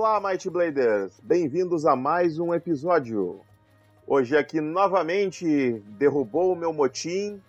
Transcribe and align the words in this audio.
Olá, 0.00 0.20
Might 0.20 0.48
Bladers! 0.48 1.20
Bem-vindos 1.24 1.84
a 1.84 1.96
mais 1.96 2.38
um 2.38 2.54
episódio. 2.54 3.40
Hoje 4.06 4.36
aqui 4.36 4.60
novamente 4.60 5.82
derrubou 5.98 6.52
o 6.52 6.56
meu 6.56 6.72
motim 6.72 7.42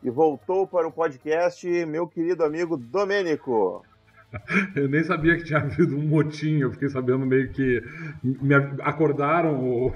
e 0.00 0.08
voltou 0.08 0.64
para 0.64 0.86
o 0.86 0.92
podcast 0.92 1.66
meu 1.86 2.06
querido 2.06 2.44
amigo 2.44 2.76
Domênico. 2.76 3.84
Eu 4.76 4.88
nem 4.88 5.02
sabia 5.02 5.36
que 5.36 5.42
tinha 5.42 5.58
havido 5.58 5.96
um 5.96 6.06
motim, 6.06 6.60
eu 6.60 6.70
fiquei 6.70 6.88
sabendo 6.88 7.26
meio 7.26 7.50
que. 7.50 7.82
Me 8.22 8.54
acordaram. 8.80 9.92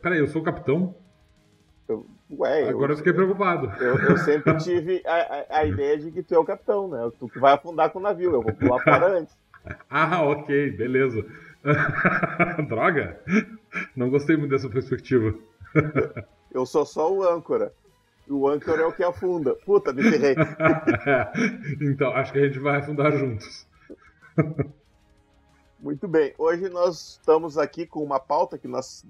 Peraí, 0.00 0.20
eu 0.20 0.28
sou 0.28 0.40
o 0.40 0.44
capitão? 0.44 0.94
Eu, 1.88 2.06
ué, 2.30 2.68
Agora 2.68 2.92
eu, 2.92 2.94
eu 2.94 2.96
fiquei 2.96 3.12
preocupado. 3.12 3.72
Eu, 3.82 3.98
eu 3.98 4.18
sempre 4.18 4.56
tive 4.58 5.02
a, 5.04 5.14
a, 5.14 5.58
a, 5.58 5.64
ideia 5.66 5.98
de 5.98 6.12
que 6.12 6.22
tu 6.22 6.34
é 6.34 6.38
o 6.38 6.44
capitão, 6.44 6.86
né? 6.86 7.10
Tu 7.18 7.28
que 7.28 7.40
vai 7.40 7.54
afundar 7.54 7.90
com 7.90 7.98
o 7.98 8.02
navio, 8.02 8.32
eu 8.32 8.40
vou 8.40 8.54
pular 8.54 8.78
fora 8.84 9.08
antes. 9.18 9.36
Ah, 9.90 10.22
ok, 10.22 10.70
beleza. 10.72 11.24
Droga! 12.68 13.20
Não 13.96 14.10
gostei 14.10 14.36
muito 14.36 14.50
dessa 14.50 14.68
perspectiva. 14.68 15.34
Eu 16.50 16.64
sou 16.64 16.86
só 16.86 17.12
o 17.12 17.22
âncora. 17.22 17.72
O 18.28 18.48
âncora 18.48 18.82
é 18.82 18.86
o 18.86 18.92
que 18.92 19.02
afunda. 19.02 19.54
Puta, 19.54 19.92
me 19.92 20.02
ferrei. 20.02 20.34
então, 21.80 22.10
acho 22.12 22.32
que 22.32 22.38
a 22.38 22.46
gente 22.46 22.58
vai 22.58 22.78
afundar 22.78 23.12
juntos. 23.12 23.66
Muito 25.78 26.08
bem. 26.08 26.34
Hoje 26.36 26.68
nós 26.68 27.18
estamos 27.18 27.56
aqui 27.56 27.86
com 27.86 28.02
uma 28.02 28.18
pauta 28.18 28.58
que 28.58 28.68
nós, 28.68 29.06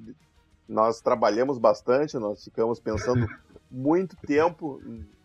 nós 0.69 1.01
trabalhamos 1.01 1.59
bastante, 1.59 2.17
nós 2.19 2.45
ficamos 2.45 2.79
pensando 2.79 3.27
muito 3.71 4.17
tempo 4.17 4.81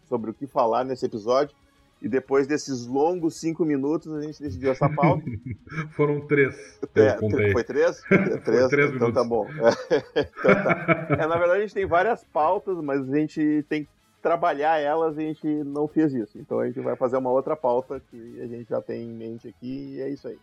sobre 0.05 0.31
o 0.31 0.33
que 0.33 0.47
falar 0.47 0.83
nesse 0.83 1.05
episódio. 1.05 1.55
E 2.03 2.09
depois 2.09 2.45
desses 2.45 2.85
longos 2.85 3.39
cinco 3.39 3.63
minutos, 3.63 4.13
a 4.13 4.21
gente 4.21 4.41
decidiu 4.41 4.71
essa 4.71 4.89
pauta. 4.89 5.23
Foram 5.95 6.19
três. 6.27 6.77
É, 6.95 7.15
foi 7.53 7.63
três? 7.63 8.01
três? 8.43 8.67
três 8.67 8.91
então 8.91 9.07
minutos. 9.07 9.13
tá 9.13 9.23
bom. 9.23 9.47
então 10.11 10.63
tá. 10.63 11.07
É, 11.11 11.25
na 11.25 11.37
verdade, 11.37 11.59
a 11.59 11.61
gente 11.61 11.73
tem 11.73 11.85
várias 11.85 12.21
pautas, 12.25 12.77
mas 12.83 13.09
a 13.09 13.17
gente 13.17 13.65
tem 13.69 13.85
que 13.85 13.89
trabalhar 14.21 14.79
elas 14.79 15.15
e 15.17 15.21
a 15.21 15.23
gente 15.27 15.47
não 15.63 15.87
fez 15.87 16.13
isso. 16.13 16.37
Então 16.37 16.59
a 16.59 16.67
gente 16.67 16.81
vai 16.81 16.97
fazer 16.97 17.15
uma 17.15 17.31
outra 17.31 17.55
pauta 17.55 18.01
que 18.11 18.41
a 18.41 18.47
gente 18.47 18.69
já 18.69 18.81
tem 18.81 19.07
em 19.07 19.13
mente 19.13 19.47
aqui 19.47 19.95
e 19.95 20.01
é 20.01 20.09
isso 20.09 20.27
aí. 20.27 20.37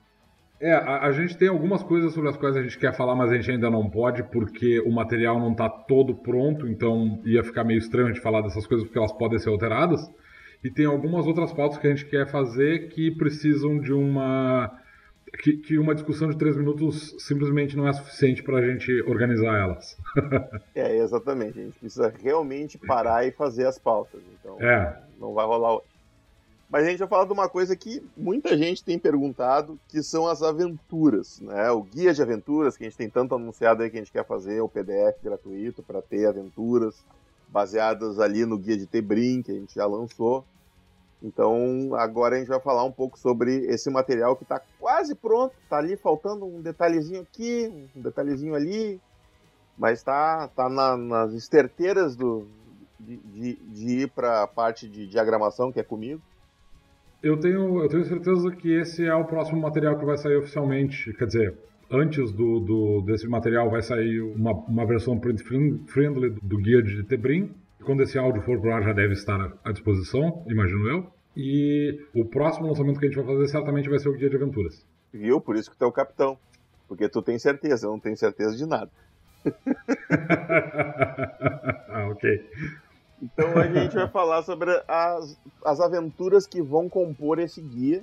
É, 0.59 0.73
a, 0.73 1.07
a, 1.07 1.13
gente 1.13 1.37
tem 1.37 1.49
algumas 1.49 1.83
coisas 1.83 2.13
sobre 2.13 2.31
as 2.31 2.37
quais 2.39 2.57
a 2.57 2.63
gente 2.63 2.79
quer 2.79 2.95
falar, 2.95 3.15
mas 3.15 3.31
a 3.31 3.35
gente 3.35 3.51
ainda 3.51 3.71
não 3.71 3.89
pode, 3.89 4.23
porque 4.25 4.81
o 4.81 4.91
material 4.91 5.39
não 5.39 5.53
está 5.53 5.69
todo 5.69 6.15
pronto, 6.15 6.67
então 6.67 7.21
ia 7.25 7.43
ficar 7.43 7.65
meio 7.65 7.79
estranho 7.79 8.09
a 8.09 8.13
gente 8.13 8.23
falar 8.23 8.43
dessas 8.43 8.67
coisas, 8.67 8.87
porque 8.87 8.99
elas 8.99 9.13
podem 9.13 9.39
ser 9.39 9.49
alteradas. 9.51 10.01
E 10.63 10.71
tem 10.71 10.85
algumas 10.85 11.27
outras 11.27 11.53
pautas 11.53 11.79
que 11.79 11.87
a 11.87 11.91
gente 11.91 12.07
quer 12.07 12.31
fazer 12.31 12.89
que 12.89 13.11
precisam 13.11 13.79
de 13.79 13.93
uma. 13.93 14.71
Que, 15.43 15.57
que 15.57 15.79
uma 15.79 15.95
discussão 15.95 16.29
de 16.29 16.37
três 16.37 16.57
minutos 16.57 17.15
simplesmente 17.19 17.77
não 17.77 17.87
é 17.87 17.93
suficiente 17.93 18.43
para 18.43 18.59
a 18.59 18.67
gente 18.67 18.91
organizar 19.03 19.57
elas. 19.59 19.97
é, 20.75 20.97
exatamente. 20.99 21.59
A 21.61 21.63
gente 21.63 21.79
precisa 21.79 22.13
realmente 22.21 22.77
parar 22.77 23.25
e 23.27 23.31
fazer 23.31 23.67
as 23.67 23.79
pautas. 23.79 24.21
Então, 24.39 24.61
é. 24.61 25.01
não 25.19 25.33
vai 25.33 25.47
rolar 25.47 25.77
hoje. 25.77 25.91
Mas 26.71 26.87
a 26.87 26.91
gente 26.91 27.01
vai 27.01 27.09
falar 27.09 27.25
de 27.25 27.33
uma 27.33 27.49
coisa 27.49 27.75
que 27.75 28.01
muita 28.17 28.57
gente 28.57 28.85
tem 28.85 28.97
perguntado, 28.97 29.79
que 29.89 30.03
são 30.05 30.29
as 30.29 30.41
aventuras, 30.41 31.41
né? 31.41 31.69
O 31.73 31.83
guia 31.83 32.15
de 32.15 32.23
aventuras 32.23 32.77
que 32.77 32.85
a 32.85 32.89
gente 32.89 32.97
tem 32.97 33.11
tanto 33.11 33.35
anunciado 33.35 33.83
aí 33.83 33.91
que 33.91 33.97
a 33.97 34.01
gente 34.01 34.13
quer 34.13 34.25
fazer, 34.25 34.61
o 34.61 34.69
PDF 34.69 35.21
gratuito 35.23 35.83
para 35.83 36.01
ter 36.01 36.27
aventuras 36.27 37.05
baseadas 37.49 38.21
ali 38.21 38.47
no 38.47 38.57
guia 38.57 38.77
de 38.77 38.87
Tebrim, 38.87 39.43
que 39.43 39.51
a 39.51 39.55
gente 39.55 39.75
já 39.75 39.85
lançou. 39.85 40.45
Então, 41.23 41.95
agora 41.95 42.37
a 42.37 42.39
gente 42.39 42.49
vai 42.49 42.61
falar 42.61 42.85
um 42.85 42.93
pouco 42.93 43.19
sobre 43.19 43.67
esse 43.67 43.91
material 43.91 44.37
que 44.37 44.43
está 44.43 44.61
quase 44.79 45.15
pronto, 45.15 45.55
está 45.63 45.77
ali 45.79 45.97
faltando 45.97 46.47
um 46.47 46.63
detalhezinho 46.63 47.21
aqui, 47.21 47.71
um 47.95 48.01
detalhezinho 48.01 48.55
ali, 48.55 48.99
mas 49.77 49.99
está 49.99 50.49
tá, 50.49 50.69
na, 50.69 50.97
nas 50.97 51.35
esterteiras 51.35 52.17
do, 52.17 52.47
de, 52.99 53.17
de, 53.19 53.57
de 53.57 53.89
ir 54.03 54.11
para 54.11 54.43
a 54.43 54.47
parte 54.47 54.89
de 54.89 55.07
diagramação, 55.07 55.71
que 55.71 55.79
é 55.79 55.83
comigo. 55.83 56.23
Eu 57.23 57.39
tenho, 57.39 57.83
eu 57.83 57.89
tenho 57.89 58.05
certeza 58.05 58.51
que 58.53 58.73
esse 58.73 59.05
é 59.05 59.15
o 59.15 59.25
próximo 59.25 59.61
material 59.61 59.99
que 59.99 60.05
vai 60.07 60.17
sair 60.17 60.37
oficialmente, 60.37 61.13
quer 61.13 61.27
dizer, 61.27 61.55
antes 61.91 62.33
do, 62.33 62.61
do, 62.61 63.03
desse 63.03 63.29
material 63.29 63.69
vai 63.69 63.83
sair 63.83 64.21
uma, 64.21 64.53
uma 64.53 64.87
versão 64.87 65.19
print 65.19 65.43
friendly 65.87 66.31
do 66.43 66.57
guia 66.57 66.83
de 66.83 67.03
Tebrim. 67.05 67.55
Quando 67.85 68.03
esse 68.03 68.19
áudio 68.19 68.43
for 68.43 68.61
pro 68.61 68.73
ar 68.73 68.83
já 68.83 68.93
deve 68.93 69.15
estar 69.15 69.53
à 69.65 69.73
disposição, 69.73 70.45
imagino 70.49 70.89
eu. 70.89 71.07
E 71.37 71.99
o 72.15 72.25
próximo 72.25 72.67
lançamento 72.67 72.99
que 72.99 73.07
a 73.07 73.09
gente 73.09 73.17
vai 73.17 73.35
fazer 73.35 73.49
certamente 73.49 73.89
vai 73.89 73.99
ser 73.99 74.09
o 74.09 74.13
guia 74.13 74.29
de 74.29 74.37
aventuras. 74.37 74.87
Viu? 75.13 75.41
Por 75.41 75.57
isso 75.57 75.71
que 75.71 75.77
tu 75.77 75.85
é 75.85 75.89
o 75.89 75.93
capitão. 75.93 76.39
Porque 76.89 77.09
tu 77.09 77.23
tem 77.23 77.39
certeza, 77.39 77.87
eu 77.87 77.91
não 77.93 78.01
tenho 78.01 78.17
certeza 78.17 78.57
de 78.57 78.67
nada. 78.67 78.91
ah, 81.89 82.09
ok. 82.11 82.51
Então 83.23 83.57
a 83.57 83.67
gente 83.67 83.95
vai 83.95 84.09
falar 84.09 84.43
sobre 84.43 84.71
as, 84.89 85.39
as 85.65 85.81
aventuras 85.81 86.47
que 86.47 86.61
vão 86.61 86.89
compor 86.89 87.39
esse 87.39 87.61
guia 87.61 88.03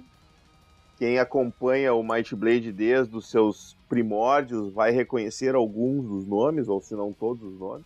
quem 0.97 1.19
acompanha 1.19 1.93
o 1.93 2.01
Might 2.01 2.35
Blade 2.35 2.71
desde 2.71 3.15
os 3.15 3.29
seus 3.29 3.77
primórdios 3.87 4.73
vai 4.73 4.91
reconhecer 4.91 5.53
alguns 5.53 6.07
dos 6.07 6.25
nomes, 6.25 6.67
ou 6.67 6.81
se 6.81 6.95
não 6.95 7.13
todos 7.13 7.43
os 7.43 7.59
nomes. 7.59 7.85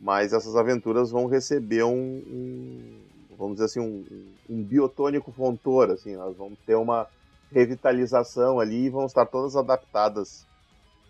Mas 0.00 0.32
essas 0.32 0.54
aventuras 0.54 1.10
vão 1.10 1.26
receber 1.26 1.82
um, 1.82 2.22
um 2.26 2.98
vamos 3.38 3.54
dizer 3.54 3.66
assim, 3.66 3.80
um, 3.80 4.04
um 4.50 4.62
biotônico 4.62 5.30
fontor, 5.30 5.90
assim, 5.90 6.14
elas 6.14 6.36
vão 6.36 6.52
ter 6.66 6.74
uma 6.74 7.06
revitalização 7.52 8.60
ali 8.60 8.86
e 8.86 8.90
vão 8.90 9.06
estar 9.06 9.24
todas 9.24 9.56
adaptadas 9.56 10.46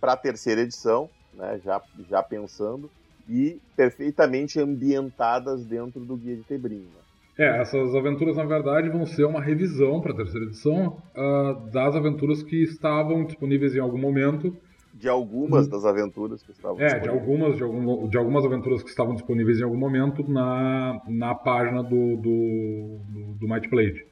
para 0.01 0.13
a 0.13 0.17
terceira 0.17 0.61
edição, 0.61 1.09
né, 1.33 1.61
já, 1.65 1.81
já 2.09 2.23
pensando, 2.23 2.91
e 3.29 3.61
perfeitamente 3.77 4.61
ambientadas 4.61 5.65
dentro 5.65 6.01
do 6.01 6.17
Guia 6.17 6.37
de 6.37 6.45
Tebrim. 6.45 6.81
Né? 6.81 7.01
É, 7.39 7.61
essas 7.61 7.95
aventuras, 7.95 8.37
na 8.37 8.45
verdade, 8.45 8.89
vão 8.89 9.07
ser 9.07 9.25
uma 9.25 9.41
revisão 9.41 10.01
para 10.01 10.13
a 10.13 10.17
terceira 10.17 10.47
edição 10.47 11.01
uh, 11.15 11.71
das 11.71 11.95
aventuras 11.95 12.43
que 12.43 12.63
estavam 12.63 13.25
disponíveis 13.25 13.75
em 13.75 13.81
algum 13.81 13.99
momento. 13.99 14.57
De 14.99 15.09
algumas 15.09 15.69
das 15.69 15.85
aventuras 15.85 16.43
que 16.43 16.51
estavam 16.51 16.81
É, 16.81 16.99
de 16.99 17.09
algumas, 17.09 17.57
de, 17.57 17.63
algum, 17.63 18.09
de 18.09 18.19
algumas 18.19 18.45
aventuras 18.45 18.83
que 18.83 18.91
estavam 18.91 19.15
disponíveis 19.15 19.61
em 19.61 19.65
algum 19.65 19.77
momento 19.77 20.29
na, 20.29 21.01
na 21.07 21.35
página 21.35 21.83
do, 21.83 22.17
do, 22.17 22.99
do, 23.09 23.35
do 23.35 23.49
Might 23.49 23.69
Blade. 23.69 24.05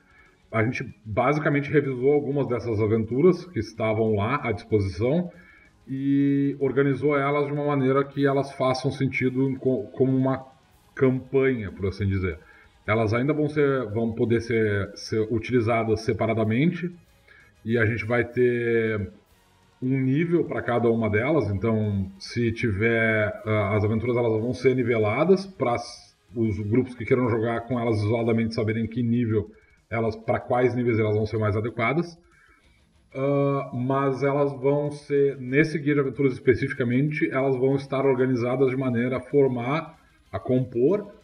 A 0.52 0.62
gente 0.62 0.94
basicamente 1.04 1.70
revisou 1.70 2.12
algumas 2.12 2.46
dessas 2.46 2.80
aventuras 2.80 3.44
que 3.46 3.58
estavam 3.58 4.14
lá 4.14 4.40
à 4.42 4.52
disposição 4.52 5.30
e 5.88 6.56
organizou 6.60 7.16
elas 7.16 7.46
de 7.46 7.52
uma 7.52 7.66
maneira 7.66 8.04
que 8.04 8.26
elas 8.26 8.52
façam 8.52 8.90
sentido 8.90 9.56
como 9.58 10.16
uma 10.16 10.46
campanha, 10.94 11.70
por 11.72 11.86
assim 11.88 12.06
dizer. 12.06 12.38
Elas 12.86 13.12
ainda 13.12 13.32
vão, 13.32 13.48
ser, 13.48 13.86
vão 13.90 14.12
poder 14.12 14.40
ser, 14.40 14.92
ser 14.94 15.20
utilizadas 15.32 16.02
separadamente 16.02 16.94
e 17.64 17.76
a 17.76 17.84
gente 17.84 18.04
vai 18.04 18.24
ter 18.24 19.10
um 19.86 20.00
nível 20.00 20.44
para 20.44 20.60
cada 20.62 20.90
uma 20.90 21.08
delas. 21.08 21.48
Então, 21.50 22.10
se 22.18 22.50
tiver 22.52 23.28
uh, 23.46 23.74
as 23.74 23.84
aventuras, 23.84 24.16
elas 24.16 24.40
vão 24.40 24.52
ser 24.52 24.74
niveladas 24.74 25.46
para 25.46 25.76
os 26.34 26.58
grupos 26.58 26.94
que 26.94 27.04
queiram 27.04 27.28
jogar 27.28 27.60
com 27.62 27.78
elas 27.78 27.98
isoladamente 27.98 28.54
saberem 28.54 28.86
que 28.86 29.02
nível 29.02 29.50
elas, 29.88 30.16
para 30.16 30.40
quais 30.40 30.74
níveis 30.74 30.98
elas 30.98 31.14
vão 31.14 31.24
ser 31.24 31.38
mais 31.38 31.56
adequadas. 31.56 32.18
Uh, 33.14 33.74
mas 33.74 34.22
elas 34.22 34.52
vão 34.60 34.90
ser, 34.90 35.38
nesse 35.38 35.78
guia 35.78 35.94
de 35.94 36.00
aventuras 36.00 36.32
especificamente, 36.32 37.30
elas 37.30 37.56
vão 37.56 37.76
estar 37.76 38.04
organizadas 38.04 38.68
de 38.68 38.76
maneira 38.76 39.18
a 39.18 39.20
formar, 39.20 39.98
a 40.30 40.38
compor 40.38 41.14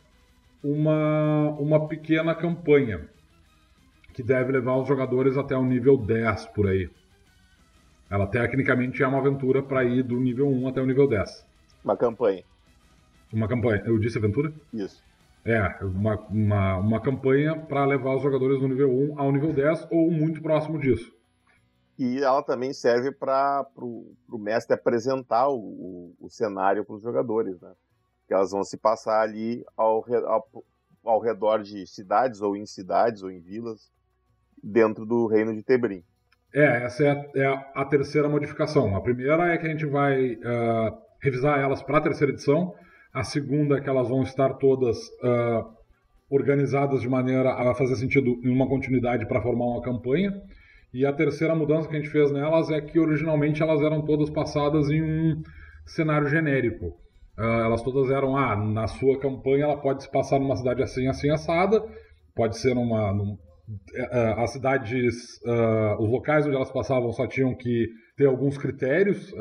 uma, 0.63 1.51
uma 1.59 1.89
pequena 1.89 2.35
campanha 2.35 3.09
que 4.15 4.23
deve 4.23 4.53
levar 4.53 4.77
os 4.77 4.87
jogadores 4.87 5.37
até 5.37 5.57
o 5.57 5.65
nível 5.65 5.97
10 5.97 6.47
por 6.47 6.69
aí. 6.69 6.89
Ela 8.13 8.27
tecnicamente 8.27 9.03
é 9.03 9.07
uma 9.07 9.17
aventura 9.17 9.63
para 9.63 9.83
ir 9.85 10.03
do 10.03 10.21
nível 10.21 10.47
1 10.47 10.69
até 10.69 10.83
o 10.83 10.87
nível 10.87 11.09
10. 11.09 11.47
Uma 11.83 11.97
campanha. 11.97 12.45
Uma 13.33 13.49
campanha. 13.49 13.83
Eu 13.87 13.99
disse 13.99 14.19
aventura? 14.19 14.53
Isso. 14.71 15.03
É, 15.43 15.83
uma, 15.83 16.21
uma, 16.29 16.77
uma 16.77 17.01
campanha 17.01 17.59
para 17.59 17.87
levar 17.87 18.15
os 18.15 18.23
jogadores 18.23 18.61
do 18.61 18.69
nível 18.69 18.93
1 18.93 19.19
ao 19.19 19.33
nível 19.33 19.51
10 19.55 19.89
ou 19.91 20.11
muito 20.11 20.43
próximo 20.43 20.79
disso. 20.79 21.11
E 21.99 22.19
ela 22.19 22.43
também 22.43 22.75
serve 22.75 23.13
para 23.13 23.67
o 23.79 24.39
mestre 24.39 24.75
apresentar 24.75 25.49
o, 25.49 25.57
o, 25.57 26.15
o 26.21 26.29
cenário 26.29 26.85
para 26.85 26.97
os 26.97 27.03
jogadores, 27.03 27.59
né? 27.63 27.73
que 28.29 28.35
elas 28.35 28.51
vão 28.51 28.63
se 28.63 28.77
passar 28.77 29.23
ali 29.23 29.65
ao, 29.75 30.05
ao, 30.27 30.49
ao 31.03 31.19
redor 31.19 31.63
de 31.63 31.87
cidades, 31.87 32.43
ou 32.43 32.55
em 32.59 32.67
cidades, 32.67 33.23
ou 33.23 33.31
em 33.31 33.41
vilas, 33.41 33.91
dentro 34.63 35.07
do 35.07 35.27
reino 35.27 35.55
de 35.55 35.63
Tebrim. 35.63 36.05
É, 36.55 36.85
essa 36.85 37.05
é 37.05 37.11
a, 37.11 37.25
é 37.35 37.65
a, 37.75 37.85
terceira 37.85 38.29
modificação. 38.29 38.95
A 38.95 39.01
primeira 39.01 39.55
é 39.55 39.59
que 39.59 39.67
a 39.67 39.71
gente 39.71 39.87
vai 39.87 40.35
uh, 40.35 40.97
revisar 41.21 41.59
elas 41.59 41.83
para 41.83 41.99
a 41.99 42.01
terceira 42.01 42.33
edição. 42.33 42.75
A 43.13 43.23
segunda 43.23 43.79
é 43.79 43.81
que 43.81 43.89
elas 43.89 44.09
vão 44.09 44.23
estar 44.23 44.55
todas 44.55 44.99
uh, 44.99 45.65
organizadas 46.31 47.01
de 47.01 47.09
maneira 47.09 47.53
a 47.53 47.75
fazer 47.75 47.97
sentido 47.97 48.39
em 48.43 48.51
uma 48.51 48.69
continuidade 48.69 49.27
para 49.27 49.41
formar 49.41 49.65
uma 49.65 49.83
campanha. 49.83 50.43
E 50.93 51.07
a 51.07 51.13
terceira 51.13 51.55
mudança 51.55 51.89
que 51.89 51.97
a 51.97 51.99
gente 51.99 52.11
fez 52.11 52.31
nelas 52.31 52.71
é 52.71 52.81
que 52.81 52.99
originalmente 52.99 53.63
elas 53.63 53.81
eram 53.81 54.03
todas 54.03 54.29
passadas 54.29 54.91
em 54.91 55.03
um 55.03 55.43
cenário 55.87 56.29
genérico. 56.29 56.87
Uh, 57.39 57.65
elas 57.65 57.83
todas 57.83 58.11
eram, 58.11 58.37
ah, 58.37 58.55
na 58.55 58.87
sua 58.87 59.19
campanha 59.19 59.65
ela 59.65 59.77
pode 59.79 60.03
se 60.03 60.11
passar 60.11 60.39
numa 60.39 60.55
cidade 60.55 60.83
assim, 60.83 61.07
assim, 61.09 61.31
assada, 61.31 61.83
pode 62.35 62.59
ser 62.59 62.75
numa. 62.75 63.11
Num, 63.13 63.39
as 64.37 64.51
cidades, 64.51 65.41
uh, 65.45 66.03
os 66.03 66.11
locais 66.11 66.47
onde 66.47 66.57
elas 66.57 66.71
passavam 66.71 67.13
só 67.13 67.27
tinham 67.27 67.55
que 67.55 67.89
ter 68.17 68.27
alguns 68.27 68.59
critérios. 68.59 69.33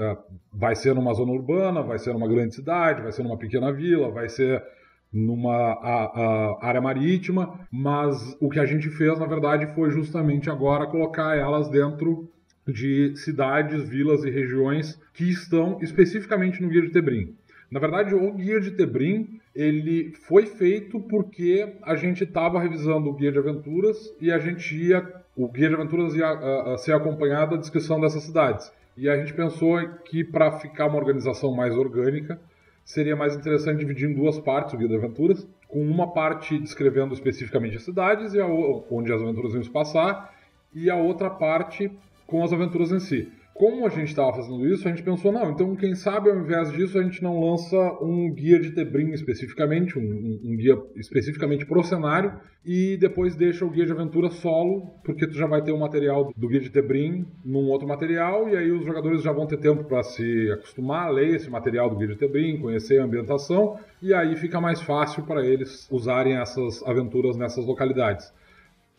vai 0.54 0.76
ser 0.76 0.96
numa 0.96 1.14
zona 1.14 1.32
urbana, 1.32 1.82
vai 1.82 2.00
ser 2.00 2.14
numa 2.14 2.28
grande 2.28 2.56
cidade, 2.56 3.02
vai 3.02 3.12
ser 3.12 3.24
numa 3.24 3.38
pequena 3.38 3.72
vila, 3.72 4.10
vai 4.12 4.30
ser 4.30 4.64
numa 5.12 5.74
a, 5.74 6.60
a 6.62 6.68
área 6.68 6.80
marítima, 6.80 7.60
mas 7.70 8.38
o 8.40 8.50
que 8.50 8.60
a 8.60 8.66
gente 8.66 8.90
fez, 8.90 9.20
na 9.20 9.26
verdade, 9.26 9.68
foi 9.76 9.92
justamente 9.92 10.50
agora 10.50 10.88
colocar 10.88 11.38
elas 11.38 11.70
dentro 11.70 12.30
de 12.66 13.14
cidades, 13.18 13.90
vilas 13.90 14.24
e 14.24 14.30
regiões 14.30 15.00
que 15.14 15.30
estão 15.30 15.80
especificamente 15.82 16.62
no 16.62 16.70
Guia 16.70 16.84
de 16.84 16.92
Tebrim. 16.92 17.36
Na 17.70 17.80
verdade, 17.80 18.14
o 18.14 18.34
Guia 18.34 18.62
de 18.62 18.72
Tebrim 18.72 19.41
ele 19.54 20.14
foi 20.28 20.46
feito 20.46 21.00
porque 21.00 21.76
a 21.82 21.96
gente 21.96 22.24
estava 22.24 22.60
revisando 22.60 23.10
o 23.10 23.14
Guia 23.14 23.32
de 23.32 23.40
Aventuras 23.40 24.14
e 24.20 24.32
a 24.32 24.40
gente 24.40 24.76
ia, 24.76 25.06
o 25.36 25.48
Guia 25.48 25.70
de 25.70 25.76
Aventuras 25.76 26.16
ia 26.16 26.26
a, 26.26 26.74
a 26.74 26.78
ser 26.78 26.94
acompanhado 26.94 27.52
da 27.52 27.58
descrição 27.58 28.00
dessas 28.00 28.24
cidades. 28.24 28.72
E 28.98 29.10
a 29.10 29.18
gente 29.18 29.34
pensou 29.34 29.80
que 30.06 30.24
para 30.24 30.52
ficar 30.60 30.88
uma 30.88 30.98
organização 30.98 31.54
mais 31.54 31.76
orgânica, 31.76 32.40
seria 32.84 33.16
mais 33.16 33.36
interessante 33.36 33.80
dividir 33.80 34.10
em 34.10 34.14
duas 34.14 34.40
partes 34.40 34.74
o 34.74 34.78
Guia 34.78 34.88
de 34.88 34.96
Aventuras, 34.96 35.48
com 35.68 35.82
uma 35.82 36.12
parte 36.12 36.58
descrevendo 36.58 37.14
especificamente 37.14 37.78
as 37.78 37.84
cidades 37.84 38.34
e 38.34 38.40
a, 38.40 38.46
onde 38.46 39.12
as 39.12 39.22
aventuras 39.22 39.54
iam 39.54 39.64
se 39.64 39.70
passar, 39.70 40.34
e 40.74 40.90
a 40.90 40.96
outra 40.96 41.30
parte 41.30 41.92
com 42.26 42.44
as 42.44 42.54
aventuras 42.54 42.92
em 42.92 43.00
si. 43.00 43.32
Como 43.62 43.86
a 43.86 43.90
gente 43.90 44.08
estava 44.08 44.34
fazendo 44.34 44.68
isso, 44.68 44.88
a 44.88 44.90
gente 44.90 45.04
pensou, 45.04 45.32
não, 45.32 45.52
então 45.52 45.76
quem 45.76 45.94
sabe 45.94 46.32
ao 46.32 46.36
invés 46.36 46.72
disso 46.72 46.98
a 46.98 47.04
gente 47.04 47.22
não 47.22 47.40
lança 47.40 47.78
um 48.02 48.34
guia 48.34 48.60
de 48.60 48.72
Tebrim 48.72 49.12
especificamente, 49.12 50.00
um, 50.00 50.40
um, 50.44 50.56
guia 50.56 50.76
especificamente 50.96 51.64
pro 51.64 51.84
cenário, 51.84 52.34
e 52.66 52.98
depois 52.98 53.36
deixa 53.36 53.64
o 53.64 53.70
guia 53.70 53.86
de 53.86 53.92
aventura 53.92 54.32
solo, 54.32 54.96
porque 55.06 55.28
tu 55.28 55.36
já 55.36 55.46
vai 55.46 55.62
ter 55.62 55.72
o 55.72 55.80
material 55.80 56.34
do 56.36 56.48
guia 56.48 56.60
de 56.60 56.72
Tebrim 56.72 57.28
num 57.46 57.70
outro 57.70 57.88
material, 57.88 58.50
e 58.50 58.58
aí 58.58 58.72
os 58.72 58.84
jogadores 58.84 59.22
já 59.22 59.32
vão 59.32 59.46
ter 59.46 59.58
tempo 59.58 59.84
para 59.84 60.02
se 60.02 60.52
acostumar 60.54 61.10
a 61.10 61.12
ler 61.12 61.36
esse 61.36 61.48
material 61.48 61.88
do 61.88 61.98
guia 61.98 62.08
de 62.08 62.16
Tebrim, 62.16 62.58
conhecer 62.60 63.00
a 63.00 63.04
ambientação, 63.04 63.78
e 64.02 64.12
aí 64.12 64.36
fica 64.38 64.60
mais 64.60 64.82
fácil 64.82 65.22
para 65.22 65.46
eles 65.46 65.88
usarem 65.92 66.36
essas 66.36 66.82
aventuras 66.82 67.38
nessas 67.38 67.64
localidades. 67.64 68.34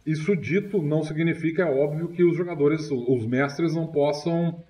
Isso 0.04 0.36
dito, 0.36 0.82
não 0.82 1.02
significa, 1.02 1.62
é 1.62 1.70
óbvio, 1.70 2.08
que 2.08 2.24
os 2.24 2.36
jogadores, 2.36 2.90
os 2.90 3.24
mestres, 3.24 3.74
não 3.74 3.86
possam 3.86 4.62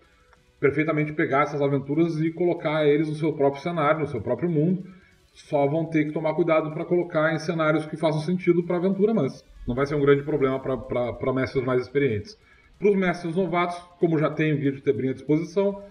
perfeitamente 0.60 1.12
pegar 1.12 1.42
essas 1.42 1.60
aventuras 1.62 2.20
e 2.20 2.30
colocar 2.30 2.86
eles 2.86 3.08
no 3.08 3.14
seu 3.14 3.32
próprio 3.32 3.62
cenário, 3.62 4.00
no 4.00 4.06
seu 4.06 4.20
próprio 4.20 4.50
mundo. 4.50 4.84
Só 5.32 5.66
vão 5.66 5.86
ter 5.86 6.04
que 6.04 6.12
tomar 6.12 6.34
cuidado 6.34 6.70
para 6.72 6.84
colocar 6.84 7.34
em 7.34 7.38
cenários 7.38 7.86
que 7.86 7.96
façam 7.96 8.20
sentido 8.20 8.62
para 8.62 8.76
a 8.76 8.78
aventura, 8.78 9.14
mas 9.14 9.42
não 9.66 9.74
vai 9.74 9.86
ser 9.86 9.94
um 9.94 10.00
grande 10.00 10.22
problema 10.22 10.60
para 10.60 11.32
mestres 11.32 11.64
mais 11.64 11.80
experientes. 11.80 12.38
Para 12.78 12.90
os 12.90 12.96
mestres 12.96 13.34
novatos, 13.34 13.78
como 13.98 14.18
já 14.18 14.28
tem 14.28 14.52
o 14.52 14.58
guia 14.58 14.72
de 14.72 14.82
Tebrim 14.82 15.08
à 15.08 15.12
disposição, 15.14 15.82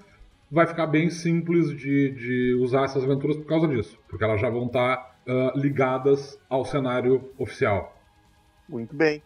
vai 0.52 0.68
ficar 0.68 0.86
bem 0.86 1.10
simples 1.10 1.76
de, 1.76 2.12
de 2.12 2.56
usar 2.62 2.84
essas 2.84 3.04
aventuras 3.04 3.38
por 3.38 3.46
causa 3.46 3.68
disso, 3.68 3.98
porque 4.08 4.24
elas 4.24 4.40
já 4.40 4.50
vão 4.50 4.68
estar 4.68 4.98
tá, 4.98 5.54
uh, 5.56 5.60
ligadas 5.60 6.40
ao 6.50 6.64
cenário 6.66 7.32
oficial. 7.40 7.98
Muito 8.70 8.96
bem. 8.96 9.24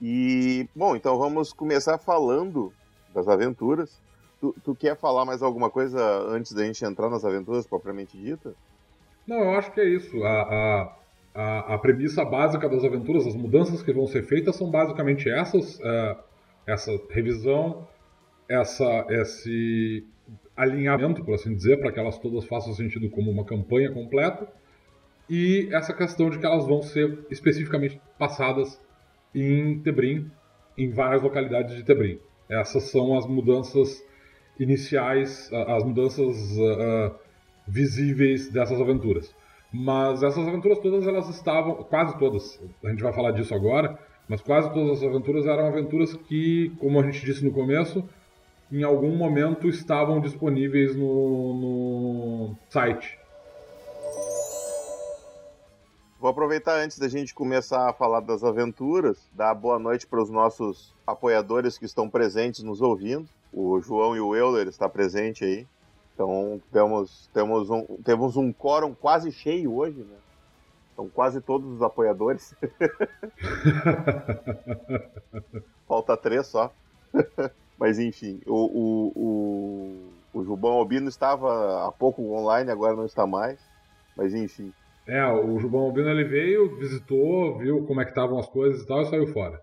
E, 0.00 0.68
bom, 0.74 0.94
então 0.94 1.18
vamos 1.18 1.52
começar 1.52 1.98
falando 1.98 2.72
das 3.14 3.28
aventuras. 3.28 4.00
Tu, 4.40 4.54
tu, 4.62 4.74
quer 4.74 4.96
falar 4.96 5.24
mais 5.24 5.42
alguma 5.42 5.70
coisa 5.70 5.98
antes 6.28 6.52
da 6.52 6.64
gente 6.64 6.84
entrar 6.84 7.08
nas 7.08 7.24
aventuras 7.24 7.66
propriamente 7.66 8.18
dita? 8.18 8.54
Não, 9.26 9.38
eu 9.38 9.50
acho 9.52 9.72
que 9.72 9.80
é 9.80 9.88
isso. 9.88 10.22
A, 10.22 10.94
a, 11.34 11.74
a, 11.74 11.78
premissa 11.78 12.24
básica 12.24 12.68
das 12.68 12.84
aventuras, 12.84 13.26
as 13.26 13.34
mudanças 13.34 13.82
que 13.82 13.92
vão 13.92 14.06
ser 14.06 14.22
feitas 14.24 14.56
são 14.56 14.70
basicamente 14.70 15.30
essas. 15.30 15.80
É, 15.80 16.16
essa 16.66 16.90
revisão, 17.10 17.86
essa, 18.48 19.06
esse 19.08 20.04
alinhamento, 20.56 21.24
por 21.24 21.34
assim 21.34 21.54
dizer, 21.54 21.78
para 21.78 21.92
que 21.92 22.00
elas 22.00 22.18
todas 22.18 22.44
façam 22.44 22.74
sentido 22.74 23.08
como 23.08 23.30
uma 23.30 23.44
campanha 23.44 23.90
completa. 23.92 24.48
E 25.30 25.68
essa 25.72 25.92
questão 25.92 26.28
de 26.28 26.38
que 26.38 26.46
elas 26.46 26.66
vão 26.66 26.82
ser 26.82 27.24
especificamente 27.30 28.00
passadas 28.18 28.80
em 29.36 29.78
Tebrim, 29.80 30.30
em 30.76 30.90
várias 30.90 31.22
localidades 31.22 31.76
de 31.76 31.84
Tebrim. 31.84 32.18
Essas 32.48 32.84
são 32.84 33.16
as 33.16 33.26
mudanças 33.26 34.02
iniciais, 34.58 35.50
as 35.52 35.84
mudanças 35.84 36.56
uh, 36.56 37.14
visíveis 37.68 38.48
dessas 38.48 38.80
aventuras. 38.80 39.34
Mas 39.70 40.22
essas 40.22 40.46
aventuras 40.48 40.78
todas 40.78 41.06
elas 41.06 41.28
estavam, 41.28 41.74
quase 41.84 42.18
todas, 42.18 42.58
a 42.82 42.88
gente 42.88 43.02
vai 43.02 43.12
falar 43.12 43.32
disso 43.32 43.54
agora, 43.54 43.98
mas 44.26 44.40
quase 44.40 44.72
todas 44.72 44.98
as 44.98 45.08
aventuras 45.08 45.44
eram 45.46 45.66
aventuras 45.66 46.14
que, 46.14 46.72
como 46.78 46.98
a 46.98 47.02
gente 47.02 47.24
disse 47.24 47.44
no 47.44 47.52
começo, 47.52 48.08
em 48.72 48.82
algum 48.82 49.14
momento 49.14 49.68
estavam 49.68 50.20
disponíveis 50.20 50.96
no, 50.96 51.54
no 51.54 52.56
site 52.68 53.18
Vou 56.18 56.30
aproveitar 56.30 56.80
antes 56.80 56.98
da 56.98 57.08
gente 57.08 57.34
começar 57.34 57.90
a 57.90 57.92
falar 57.92 58.20
das 58.20 58.42
aventuras, 58.42 59.28
dar 59.32 59.54
boa 59.54 59.78
noite 59.78 60.06
para 60.06 60.22
os 60.22 60.30
nossos 60.30 60.94
apoiadores 61.06 61.76
que 61.76 61.84
estão 61.84 62.08
presentes 62.08 62.62
nos 62.62 62.80
ouvindo. 62.80 63.28
O 63.52 63.78
João 63.82 64.16
e 64.16 64.20
o 64.20 64.34
Euler 64.34 64.66
está 64.66 64.88
presente 64.88 65.44
aí. 65.44 65.66
Então 66.14 66.58
temos, 66.72 67.28
temos, 67.34 67.68
um, 67.68 67.84
temos 68.02 68.34
um 68.34 68.50
quórum 68.50 68.94
quase 68.94 69.30
cheio 69.30 69.74
hoje, 69.74 69.98
né? 69.98 70.16
São 70.96 71.06
quase 71.06 71.42
todos 71.42 71.70
os 71.70 71.82
apoiadores. 71.82 72.54
Falta 75.86 76.16
três 76.16 76.46
só. 76.46 76.72
Mas 77.78 77.98
enfim, 77.98 78.40
o, 78.46 78.54
o, 78.54 79.12
o, 79.14 80.40
o 80.40 80.44
Jubão 80.44 80.72
Albino 80.72 81.10
estava 81.10 81.86
há 81.86 81.92
pouco 81.92 82.22
online, 82.32 82.70
agora 82.70 82.96
não 82.96 83.04
está 83.04 83.26
mais. 83.26 83.60
Mas 84.16 84.32
enfim. 84.32 84.72
É, 85.06 85.24
o 85.26 85.58
Jubão 85.58 85.82
Albino 85.82 86.08
ele 86.08 86.24
veio, 86.24 86.76
visitou, 86.76 87.56
viu 87.58 87.84
como 87.86 88.00
é 88.00 88.04
que 88.04 88.10
estavam 88.10 88.38
as 88.38 88.48
coisas 88.48 88.82
e 88.82 88.86
tal 88.86 89.02
e 89.02 89.06
saiu 89.06 89.26
fora. 89.28 89.62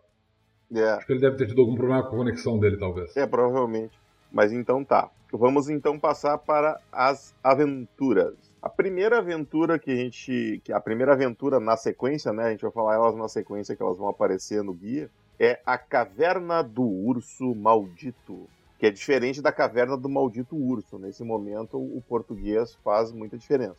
É. 0.73 0.91
Acho 0.91 1.05
que 1.05 1.13
ele 1.13 1.21
deve 1.21 1.38
ter 1.38 1.47
tido 1.47 1.62
algum 1.62 1.75
problema 1.75 2.01
com 2.03 2.15
a 2.15 2.17
conexão 2.17 2.57
dele, 2.57 2.77
talvez. 2.77 3.15
É, 3.15 3.27
provavelmente. 3.27 4.00
Mas 4.31 4.51
então 4.51 4.83
tá. 4.83 5.12
Vamos 5.31 5.69
então 5.69 6.00
passar 6.00 6.38
para 6.38 6.79
as 6.91 7.35
aventuras. 7.43 8.35
A 8.62 8.69
primeira 8.69 9.17
aventura 9.19 9.77
que 9.77 9.91
a 9.91 9.95
gente. 9.95 10.62
Que 10.63 10.71
a 10.71 10.79
primeira 10.79 11.13
aventura 11.13 11.59
na 11.59 11.75
sequência, 11.75 12.31
né? 12.31 12.45
A 12.45 12.51
gente 12.51 12.62
vai 12.62 12.71
falar 12.71 12.95
elas 12.95 13.15
na 13.15 13.27
sequência 13.27 13.75
que 13.75 13.83
elas 13.83 13.97
vão 13.97 14.07
aparecer 14.07 14.63
no 14.63 14.73
guia. 14.73 15.09
É 15.39 15.59
a 15.65 15.77
Caverna 15.77 16.63
do 16.63 16.83
Urso 16.83 17.53
Maldito. 17.53 18.47
Que 18.79 18.88
é 18.88 18.91
diferente 18.91 19.41
da 19.41 19.51
Caverna 19.51 19.97
do 19.97 20.09
Maldito 20.09 20.55
Urso. 20.55 20.97
Nesse 20.97 21.23
momento, 21.23 21.77
o 21.77 22.01
português 22.07 22.75
faz 22.83 23.12
muita 23.12 23.38
diferença. 23.38 23.77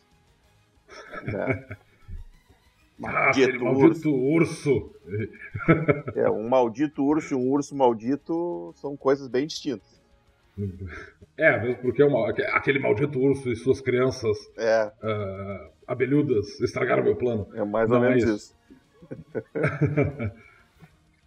Né? 1.23 1.65
Maldito, 2.97 3.61
maldito 3.61 4.09
urso. 4.09 4.71
urso. 4.71 4.95
É, 6.15 6.29
um 6.29 6.47
maldito 6.47 7.03
urso 7.03 7.33
e 7.33 7.37
um 7.37 7.51
urso 7.51 7.75
maldito 7.75 8.73
são 8.77 8.95
coisas 8.95 9.27
bem 9.27 9.45
distintas. 9.45 10.01
É, 11.37 11.59
mesmo 11.59 11.81
porque 11.81 12.01
é 12.01 12.05
uma, 12.05 12.29
aquele 12.29 12.79
maldito 12.79 13.19
urso 13.19 13.51
e 13.51 13.55
suas 13.57 13.81
crianças 13.81 14.37
é. 14.57 14.85
uh, 15.03 15.69
abelhudas 15.85 16.59
estragaram 16.61 17.03
meu 17.03 17.17
plano. 17.17 17.49
É 17.53 17.65
mais 17.65 17.91
ou 17.91 17.99
Não 17.99 18.07
menos 18.07 18.23
é 18.23 18.27
isso. 18.27 18.35
isso. 18.35 18.55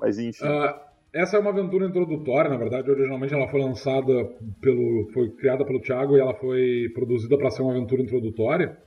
Mas 0.01 0.19
enfim. 0.19 0.45
Uh, 0.45 0.89
essa 1.13 1.37
é 1.37 1.41
uma 1.41 1.51
aventura 1.51 1.87
introdutória, 1.87 2.51
na 2.51 2.57
verdade. 2.57 2.91
Originalmente 2.91 3.35
ela 3.35 3.49
foi 3.49 3.61
lançada 3.61 4.13
pelo. 4.61 5.11
foi 5.13 5.31
criada 5.31 5.65
pelo 5.65 5.81
Thiago 5.81 6.17
e 6.17 6.21
ela 6.21 6.35
foi 6.35 6.91
produzida 6.95 7.37
para 7.37 7.51
ser 7.51 7.63
uma 7.63 7.73
aventura 7.73 8.03
introdutória. 8.03 8.79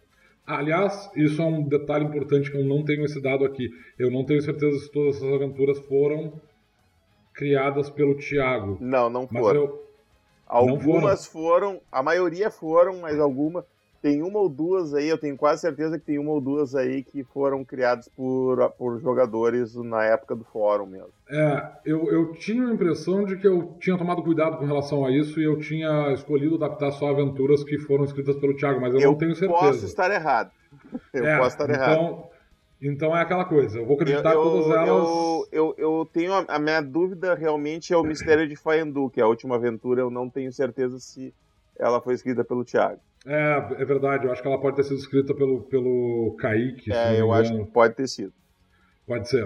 Aliás, 0.55 1.09
isso 1.15 1.41
é 1.41 1.45
um 1.45 1.63
detalhe 1.63 2.05
importante 2.05 2.51
que 2.51 2.57
eu 2.57 2.65
não 2.65 2.83
tenho 2.83 3.05
esse 3.05 3.21
dado 3.21 3.45
aqui. 3.45 3.69
Eu 3.97 4.11
não 4.11 4.25
tenho 4.25 4.41
certeza 4.41 4.77
se 4.79 4.91
todas 4.91 5.15
essas 5.15 5.33
aventuras 5.33 5.79
foram 5.85 6.33
criadas 7.33 7.89
pelo 7.89 8.17
Tiago. 8.17 8.77
Não, 8.79 9.09
não 9.09 9.27
foram. 9.27 9.61
Eu... 9.61 9.81
Algumas 10.45 11.25
não 11.25 11.31
foram. 11.31 11.69
foram. 11.73 11.81
a 11.91 12.03
maioria 12.03 12.51
foram, 12.51 12.99
mas 12.99 13.17
algumas 13.19 13.63
tem 14.01 14.23
uma 14.23 14.39
ou 14.39 14.49
duas 14.49 14.93
aí, 14.93 15.07
eu 15.07 15.17
tenho 15.17 15.37
quase 15.37 15.61
certeza 15.61 15.99
que 15.99 16.05
tem 16.05 16.17
uma 16.17 16.31
ou 16.31 16.41
duas 16.41 16.73
aí 16.73 17.03
que 17.03 17.23
foram 17.23 17.63
criadas 17.63 18.09
por, 18.09 18.71
por 18.71 18.99
jogadores 18.99 19.75
na 19.75 20.03
época 20.03 20.35
do 20.35 20.43
fórum 20.43 20.87
mesmo. 20.87 21.13
É, 21.29 21.71
eu, 21.85 22.11
eu 22.11 22.33
tinha 22.33 22.67
a 22.67 22.73
impressão 22.73 23.23
de 23.23 23.37
que 23.37 23.47
eu 23.47 23.75
tinha 23.79 23.97
tomado 23.97 24.23
cuidado 24.23 24.57
com 24.57 24.65
relação 24.65 25.05
a 25.05 25.11
isso 25.11 25.39
e 25.39 25.43
eu 25.43 25.59
tinha 25.59 26.11
escolhido 26.13 26.55
adaptar 26.55 26.91
só 26.91 27.09
aventuras 27.09 27.63
que 27.63 27.77
foram 27.77 28.03
escritas 28.03 28.35
pelo 28.37 28.55
Thiago, 28.55 28.81
mas 28.81 28.93
eu, 28.95 29.01
eu 29.01 29.11
não 29.11 29.17
tenho 29.17 29.35
certeza. 29.35 29.65
Eu 29.65 29.71
posso 29.71 29.85
estar 29.85 30.11
errado. 30.11 30.51
Eu 31.13 31.25
é, 31.25 31.37
posso 31.37 31.49
estar 31.49 31.69
então, 31.69 31.75
errado. 31.75 32.23
Então 32.81 33.15
é 33.15 33.21
aquela 33.21 33.45
coisa, 33.45 33.77
eu 33.77 33.85
vou 33.85 33.93
acreditar 33.93 34.33
eu, 34.33 34.41
todas 34.41 34.67
elas. 34.71 34.87
Eu, 34.87 35.47
eu, 35.51 35.75
eu 35.77 36.09
tenho 36.11 36.33
a, 36.33 36.45
a, 36.47 36.57
minha 36.57 36.81
dúvida 36.81 37.35
realmente 37.35 37.93
é 37.93 37.97
o 37.97 38.03
mistério 38.03 38.47
de 38.47 38.55
Faendu, 38.55 39.09
que 39.11 39.19
é 39.19 39.23
a 39.23 39.27
última 39.27 39.55
aventura, 39.55 40.01
eu 40.01 40.09
não 40.09 40.27
tenho 40.27 40.51
certeza 40.51 40.97
se 40.97 41.31
ela 41.77 42.01
foi 42.01 42.15
escrita 42.15 42.43
pelo 42.43 42.65
Thiago. 42.65 42.99
É, 43.25 43.81
é 43.81 43.85
verdade, 43.85 44.25
eu 44.25 44.31
acho 44.31 44.41
que 44.41 44.47
ela 44.47 44.59
pode 44.59 44.75
ter 44.75 44.83
sido 44.83 44.97
escrita 44.97 45.33
pelo, 45.33 45.61
pelo 45.63 46.35
Kaique. 46.39 46.91
É, 46.91 47.19
eu 47.19 47.31
acho 47.31 47.55
que 47.55 47.71
pode 47.71 47.95
ter 47.95 48.07
sido. 48.07 48.33
Pode 49.05 49.29
ser. 49.29 49.45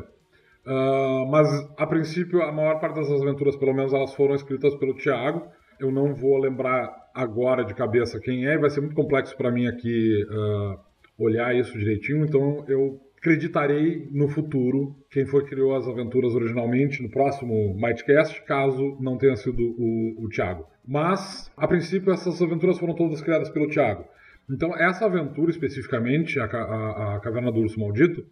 Uh, 0.66 1.26
mas, 1.30 1.48
a 1.78 1.86
princípio, 1.86 2.42
a 2.42 2.52
maior 2.52 2.80
parte 2.80 2.96
das 2.96 3.10
aventuras, 3.10 3.56
pelo 3.56 3.74
menos, 3.74 3.94
elas 3.94 4.14
foram 4.14 4.34
escritas 4.34 4.74
pelo 4.76 4.96
Thiago. 4.96 5.48
Eu 5.80 5.92
não 5.92 6.16
vou 6.16 6.38
lembrar 6.38 6.92
agora 7.14 7.64
de 7.64 7.74
cabeça 7.74 8.20
quem 8.20 8.48
é, 8.48 8.58
vai 8.58 8.70
ser 8.70 8.82
muito 8.82 8.96
complexo 8.96 9.36
para 9.38 9.52
mim 9.52 9.68
aqui 9.68 10.24
uh, 10.30 10.80
olhar 11.18 11.56
isso 11.56 11.78
direitinho, 11.78 12.26
então 12.26 12.66
eu 12.68 13.00
acreditarei 13.26 14.08
no 14.12 14.28
futuro 14.28 14.96
quem 15.10 15.26
foi 15.26 15.44
que 15.44 15.50
criou 15.50 15.76
as 15.76 15.88
aventuras 15.88 16.36
originalmente 16.36 17.02
no 17.02 17.10
próximo 17.10 17.74
Mightcast, 17.74 18.44
caso 18.44 18.96
não 19.00 19.18
tenha 19.18 19.36
sido 19.36 19.60
o, 19.60 20.26
o 20.26 20.30
Thiago. 20.30 20.68
Mas, 20.88 21.52
a 21.58 21.68
princípio, 21.68 22.14
essas 22.14 22.40
aventuras 22.40 22.78
foram 22.78 22.94
todas 22.94 23.22
criadas 23.22 23.50
pelo 23.50 23.68
Thiago. 23.68 24.06
Então, 24.48 24.78
essa 24.78 25.06
aventura 25.06 25.50
especificamente, 25.50 26.40
a, 26.40 26.46
a, 26.46 27.16
a 27.16 27.20
Caverna 27.20 27.52
do 27.52 27.62
Urso 27.62 27.80
Maldito, 27.80 28.24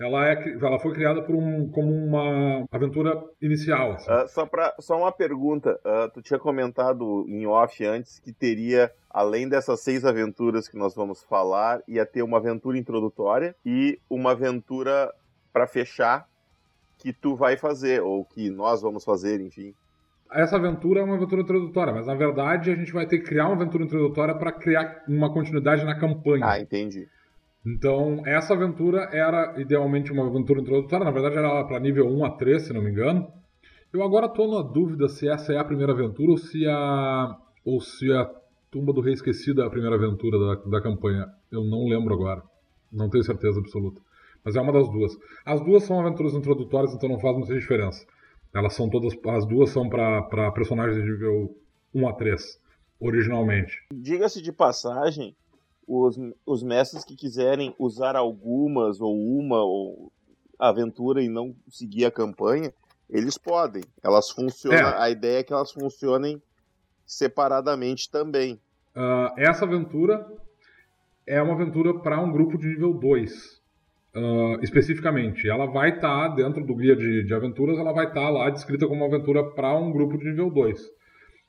ela, 0.00 0.28
é, 0.28 0.56
ela 0.60 0.78
foi 0.78 0.92
criada 0.94 1.22
por 1.22 1.34
um, 1.34 1.68
como 1.70 1.92
uma 1.92 2.64
aventura 2.70 3.20
inicial. 3.42 3.92
Assim. 3.92 4.10
Uh, 4.10 4.28
só, 4.28 4.46
pra, 4.46 4.74
só 4.78 4.96
uma 4.96 5.10
pergunta. 5.10 5.80
Uh, 5.84 6.08
tu 6.12 6.22
tinha 6.22 6.38
comentado 6.38 7.26
em 7.28 7.46
off 7.46 7.84
antes 7.84 8.20
que 8.20 8.32
teria, 8.32 8.92
além 9.10 9.48
dessas 9.48 9.80
seis 9.80 10.04
aventuras 10.04 10.68
que 10.68 10.78
nós 10.78 10.94
vamos 10.94 11.22
falar, 11.24 11.82
ia 11.88 12.06
ter 12.06 12.22
uma 12.22 12.38
aventura 12.38 12.78
introdutória 12.78 13.56
e 13.66 13.98
uma 14.08 14.30
aventura 14.32 15.12
para 15.52 15.66
fechar 15.66 16.28
que 16.96 17.12
tu 17.12 17.34
vai 17.34 17.56
fazer, 17.56 18.02
ou 18.02 18.24
que 18.24 18.50
nós 18.50 18.82
vamos 18.82 19.04
fazer, 19.04 19.40
enfim. 19.40 19.74
Essa 20.32 20.56
aventura 20.56 21.00
é 21.00 21.02
uma 21.02 21.16
aventura 21.16 21.42
introdutória, 21.42 21.92
mas 21.92 22.06
na 22.06 22.14
verdade 22.14 22.70
a 22.70 22.74
gente 22.74 22.92
vai 22.92 23.06
ter 23.06 23.18
que 23.18 23.24
criar 23.24 23.46
uma 23.46 23.54
aventura 23.54 23.84
introdutória 23.84 24.34
para 24.34 24.52
criar 24.52 25.02
uma 25.08 25.32
continuidade 25.32 25.84
na 25.84 25.98
campanha. 25.98 26.44
Ah, 26.44 26.60
entendi. 26.60 27.08
Então, 27.74 28.22
essa 28.24 28.54
aventura 28.54 29.10
era 29.12 29.60
idealmente 29.60 30.10
uma 30.10 30.26
aventura 30.26 30.60
introdutória, 30.60 31.04
na 31.04 31.10
verdade 31.10 31.36
era 31.36 31.64
para 31.64 31.78
nível 31.78 32.06
1 32.08 32.24
a 32.24 32.30
3, 32.30 32.62
se 32.62 32.72
não 32.72 32.80
me 32.80 32.90
engano. 32.90 33.30
Eu 33.92 34.02
agora 34.02 34.26
estou 34.26 34.50
na 34.50 34.62
dúvida 34.62 35.06
se 35.08 35.28
essa 35.28 35.52
é 35.52 35.58
a 35.58 35.64
primeira 35.64 35.92
aventura 35.92 36.30
ou 36.30 36.38
se 36.38 36.66
a 36.66 37.36
ou 37.64 37.80
se 37.80 38.10
a 38.12 38.30
Tumba 38.70 38.92
do 38.92 39.00
Rei 39.00 39.12
Esquecido 39.14 39.62
é 39.62 39.66
a 39.66 39.70
primeira 39.70 39.96
aventura 39.96 40.38
da, 40.38 40.54
da 40.70 40.82
campanha. 40.82 41.26
Eu 41.50 41.64
não 41.64 41.86
lembro 41.86 42.14
agora. 42.14 42.42
Não 42.92 43.08
tenho 43.10 43.24
certeza 43.24 43.60
absoluta. 43.60 44.00
Mas 44.44 44.56
é 44.56 44.60
uma 44.60 44.72
das 44.72 44.88
duas. 44.90 45.12
As 45.44 45.62
duas 45.62 45.82
são 45.82 46.00
aventuras 46.00 46.34
introdutórias, 46.34 46.94
então 46.94 47.08
não 47.08 47.18
faz 47.18 47.36
muita 47.36 47.54
diferença. 47.54 48.06
Elas 48.54 48.74
são 48.74 48.88
todas. 48.88 49.14
As 49.26 49.46
duas 49.46 49.70
são 49.70 49.88
para 49.88 50.52
personagens 50.52 50.96
de 50.96 51.10
nível 51.10 51.54
1 51.94 52.08
a 52.08 52.12
3, 52.14 52.60
originalmente. 53.00 53.86
Diga-se 53.92 54.42
de 54.42 54.52
passagem 54.52 55.34
os, 55.88 56.18
os 56.44 56.62
mestres 56.62 57.02
que 57.04 57.16
quiserem 57.16 57.74
usar 57.78 58.14
algumas 58.14 59.00
ou 59.00 59.16
uma 59.16 59.62
ou 59.64 60.12
aventura 60.58 61.22
e 61.22 61.28
não 61.28 61.56
seguir 61.68 62.04
a 62.04 62.10
campanha, 62.10 62.72
eles 63.08 63.38
podem. 63.38 63.82
Elas 64.02 64.30
funcionam. 64.30 64.78
É. 64.78 65.02
A 65.02 65.08
ideia 65.08 65.38
é 65.38 65.42
que 65.42 65.52
elas 65.52 65.72
funcionem 65.72 66.42
separadamente 67.06 68.10
também. 68.10 68.60
Uh, 68.94 69.32
essa 69.38 69.64
aventura 69.64 70.26
é 71.26 71.40
uma 71.40 71.54
aventura 71.54 71.98
para 72.00 72.20
um 72.20 72.30
grupo 72.30 72.58
de 72.58 72.66
nível 72.66 72.92
2. 72.92 73.58
Uh, 74.14 74.56
ah, 74.56 74.58
especificamente, 74.62 75.48
ela 75.48 75.66
vai 75.66 75.90
estar 75.90 76.28
tá 76.30 76.34
dentro 76.34 76.64
do 76.66 76.74
guia 76.74 76.96
de, 76.96 77.24
de 77.24 77.34
aventuras, 77.34 77.78
ela 77.78 77.92
vai 77.92 78.06
estar 78.06 78.20
tá 78.20 78.28
lá 78.28 78.50
descrita 78.50 78.86
como 78.86 79.04
uma 79.04 79.14
aventura 79.14 79.44
para 79.52 79.74
um 79.74 79.92
grupo 79.92 80.18
de 80.18 80.28
nível 80.28 80.50
2. 80.50 80.98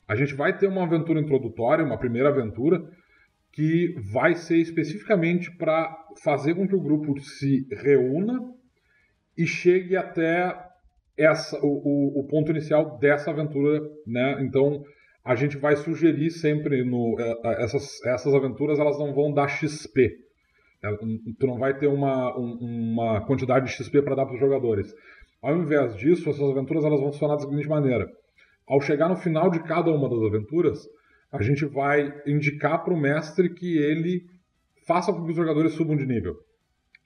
A 0.08 0.14
gente 0.14 0.34
vai 0.34 0.56
ter 0.56 0.66
uma 0.66 0.84
aventura 0.84 1.20
introdutória, 1.20 1.84
uma 1.84 1.98
primeira 1.98 2.28
aventura, 2.28 2.82
que 3.52 3.94
vai 4.12 4.34
ser 4.34 4.56
especificamente 4.58 5.50
para 5.56 5.94
fazer 6.22 6.54
com 6.54 6.66
que 6.66 6.74
o 6.74 6.80
grupo 6.80 7.18
se 7.20 7.66
reúna 7.70 8.38
e 9.36 9.46
chegue 9.46 9.96
até 9.96 10.56
essa, 11.16 11.58
o, 11.60 11.66
o, 11.66 12.20
o, 12.20 12.26
ponto 12.26 12.50
inicial 12.50 12.98
dessa 12.98 13.30
aventura, 13.30 13.80
né? 14.06 14.42
Então 14.42 14.82
a 15.24 15.34
gente 15.34 15.56
vai 15.58 15.76
sugerir 15.76 16.30
sempre 16.30 16.84
no 16.84 17.16
é, 17.18 17.30
é, 17.44 17.64
essas, 17.64 18.02
essas 18.06 18.34
aventuras 18.34 18.78
elas 18.78 18.98
não 18.98 19.12
vão 19.12 19.32
dar 19.32 19.48
XP. 19.48 20.16
É, 20.82 20.96
tu 21.38 21.46
não 21.46 21.58
vai 21.58 21.76
ter 21.76 21.88
uma, 21.88 22.34
uma 22.36 23.20
quantidade 23.26 23.66
de 23.66 23.72
XP 23.72 24.00
para 24.02 24.14
dar 24.14 24.24
para 24.24 24.34
os 24.34 24.40
jogadores. 24.40 24.94
Ao 25.42 25.56
invés 25.56 25.94
disso, 25.96 26.28
essas 26.30 26.42
aventuras 26.42 26.84
elas 26.84 27.00
vão 27.00 27.12
funcionar 27.12 27.34
da 27.34 27.42
seguinte 27.42 27.68
maneira: 27.68 28.10
ao 28.66 28.80
chegar 28.80 29.08
no 29.08 29.16
final 29.16 29.50
de 29.50 29.62
cada 29.62 29.90
uma 29.90 30.08
das 30.08 30.22
aventuras, 30.22 30.86
a 31.32 31.42
gente 31.42 31.64
vai 31.64 32.12
indicar 32.26 32.82
para 32.82 32.92
o 32.92 33.00
mestre 33.00 33.54
que 33.54 33.78
ele 33.78 34.22
faça 34.86 35.12
com 35.12 35.24
que 35.24 35.30
os 35.30 35.36
jogadores 35.36 35.74
subam 35.74 35.96
de 35.96 36.06
nível. 36.06 36.34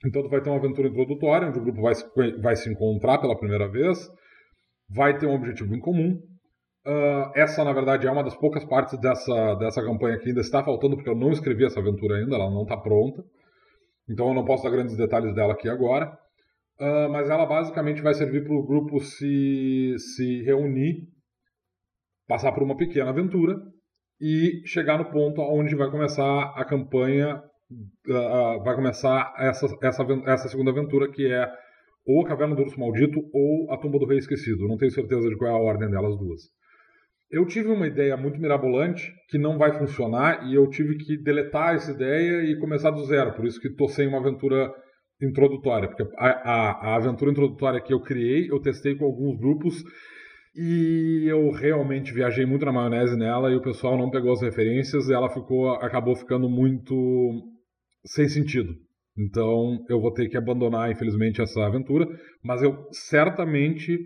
Então 0.05 0.23
tu 0.23 0.29
vai 0.29 0.41
ter 0.41 0.49
uma 0.49 0.57
aventura 0.57 0.87
introdutória, 0.87 1.47
onde 1.47 1.59
o 1.59 1.63
grupo 1.63 1.81
vai 1.81 1.95
se, 1.95 2.05
vai 2.41 2.55
se 2.55 2.69
encontrar 2.69 3.19
pela 3.19 3.37
primeira 3.37 3.69
vez, 3.69 4.09
vai 4.89 5.17
ter 5.17 5.27
um 5.27 5.35
objetivo 5.35 5.75
em 5.75 5.79
comum. 5.79 6.19
Uh, 6.85 7.31
essa, 7.35 7.63
na 7.63 7.73
verdade, 7.73 8.05
é 8.05 8.11
uma 8.11 8.23
das 8.23 8.35
poucas 8.35 8.63
partes 8.63 8.99
dessa, 8.99 9.55
dessa 9.55 9.81
campanha 9.81 10.19
que 10.19 10.29
ainda 10.29 10.41
está 10.41 10.63
faltando, 10.63 10.95
porque 10.95 11.09
eu 11.09 11.15
não 11.15 11.31
escrevi 11.31 11.65
essa 11.65 11.79
aventura 11.79 12.17
ainda, 12.17 12.35
ela 12.35 12.49
não 12.49 12.63
está 12.63 12.77
pronta. 12.77 13.23
Então 14.09 14.27
eu 14.27 14.33
não 14.33 14.45
posso 14.45 14.63
dar 14.63 14.69
grandes 14.69 14.95
detalhes 14.95 15.33
dela 15.33 15.53
aqui 15.53 15.69
agora. 15.69 16.17
Uh, 16.79 17.09
mas 17.09 17.29
ela 17.29 17.45
basicamente 17.45 18.01
vai 18.01 18.13
servir 18.13 18.43
para 18.43 18.53
o 18.53 18.65
grupo 18.65 18.99
se, 18.99 19.95
se 19.97 20.43
reunir, 20.43 21.07
passar 22.27 22.51
por 22.51 22.61
uma 22.63 22.75
pequena 22.75 23.11
aventura 23.11 23.55
e 24.19 24.61
chegar 24.65 24.97
no 24.97 25.11
ponto 25.11 25.41
onde 25.41 25.75
vai 25.75 25.89
começar 25.89 26.53
a 26.55 26.65
campanha, 26.65 27.37
uh, 27.37 28.63
vai 28.63 28.75
começar 28.75 29.33
essa, 29.37 29.67
essa, 29.81 30.03
essa 30.25 30.47
segunda 30.49 30.71
aventura, 30.71 31.11
que 31.11 31.31
é 31.31 31.47
ou 32.05 32.23
a 32.23 32.27
Caverna 32.27 32.55
do 32.55 32.61
Urso 32.61 32.79
Maldito 32.79 33.19
ou 33.33 33.71
a 33.71 33.77
Tumba 33.77 33.97
do 33.97 34.05
Rei 34.05 34.19
Esquecido. 34.19 34.67
Não 34.67 34.77
tenho 34.77 34.91
certeza 34.91 35.27
de 35.27 35.35
qual 35.35 35.51
é 35.51 35.53
a 35.53 35.57
ordem 35.57 35.89
delas 35.89 36.17
duas. 36.17 36.41
Eu 37.31 37.45
tive 37.47 37.69
uma 37.69 37.87
ideia 37.87 38.15
muito 38.15 38.39
mirabolante 38.39 39.11
que 39.29 39.37
não 39.37 39.57
vai 39.57 39.77
funcionar 39.77 40.47
e 40.47 40.53
eu 40.53 40.69
tive 40.69 40.97
que 40.97 41.17
deletar 41.17 41.73
essa 41.73 41.91
ideia 41.91 42.43
e 42.43 42.59
começar 42.59 42.91
do 42.91 43.03
zero. 43.05 43.33
Por 43.33 43.45
isso 43.45 43.59
que 43.59 43.67
estou 43.67 43.89
sem 43.89 44.07
uma 44.07 44.19
aventura 44.19 44.71
introdutória. 45.19 45.87
Porque 45.89 46.03
a, 46.17 46.27
a, 46.27 46.71
a 46.71 46.95
aventura 46.95 47.31
introdutória 47.31 47.81
que 47.81 47.93
eu 47.93 47.99
criei, 47.99 48.49
eu 48.51 48.59
testei 48.59 48.95
com 48.95 49.05
alguns 49.05 49.39
grupos 49.39 49.83
e 50.55 51.25
eu 51.27 51.51
realmente 51.51 52.13
viajei 52.13 52.45
muito 52.45 52.65
na 52.65 52.71
maionese 52.71 53.17
nela 53.17 53.51
e 53.51 53.55
o 53.55 53.61
pessoal 53.61 53.97
não 53.97 54.09
pegou 54.09 54.31
as 54.31 54.41
referências 54.41 55.09
e 55.09 55.13
ela 55.13 55.29
ficou, 55.29 55.69
acabou 55.73 56.15
ficando 56.15 56.49
muito 56.49 56.95
sem 58.05 58.29
sentido. 58.29 58.73
Então 59.17 59.83
eu 59.89 59.99
vou 59.99 60.13
ter 60.13 60.29
que 60.29 60.37
abandonar, 60.37 60.89
infelizmente, 60.89 61.41
essa 61.41 61.65
aventura, 61.65 62.07
mas 62.41 62.61
eu 62.61 62.87
certamente, 62.91 63.97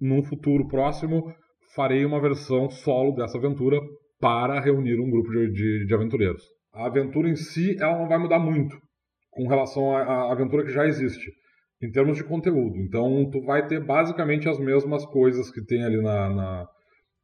num 0.00 0.22
futuro 0.22 0.66
próximo, 0.66 1.24
farei 1.74 2.04
uma 2.06 2.20
versão 2.20 2.70
solo 2.70 3.12
dessa 3.12 3.36
aventura 3.36 3.78
para 4.18 4.60
reunir 4.60 4.98
um 4.98 5.10
grupo 5.10 5.30
de, 5.30 5.52
de, 5.52 5.86
de 5.86 5.94
aventureiros. 5.94 6.42
A 6.72 6.86
aventura 6.86 7.28
em 7.28 7.36
si 7.36 7.76
ela 7.78 7.98
não 7.98 8.08
vai 8.08 8.18
mudar 8.18 8.38
muito 8.38 8.76
com 9.30 9.46
relação 9.46 9.94
à 9.94 10.32
aventura 10.32 10.64
que 10.64 10.72
já 10.72 10.86
existe 10.86 11.30
em 11.82 11.90
termos 11.90 12.16
de 12.16 12.24
conteúdo. 12.24 12.76
Então, 12.78 13.28
tu 13.30 13.40
vai 13.42 13.66
ter 13.66 13.84
basicamente 13.84 14.48
as 14.48 14.58
mesmas 14.58 15.04
coisas 15.06 15.50
que 15.50 15.64
tem 15.64 15.82
ali 15.82 16.00
na, 16.02 16.28
na, 16.28 16.68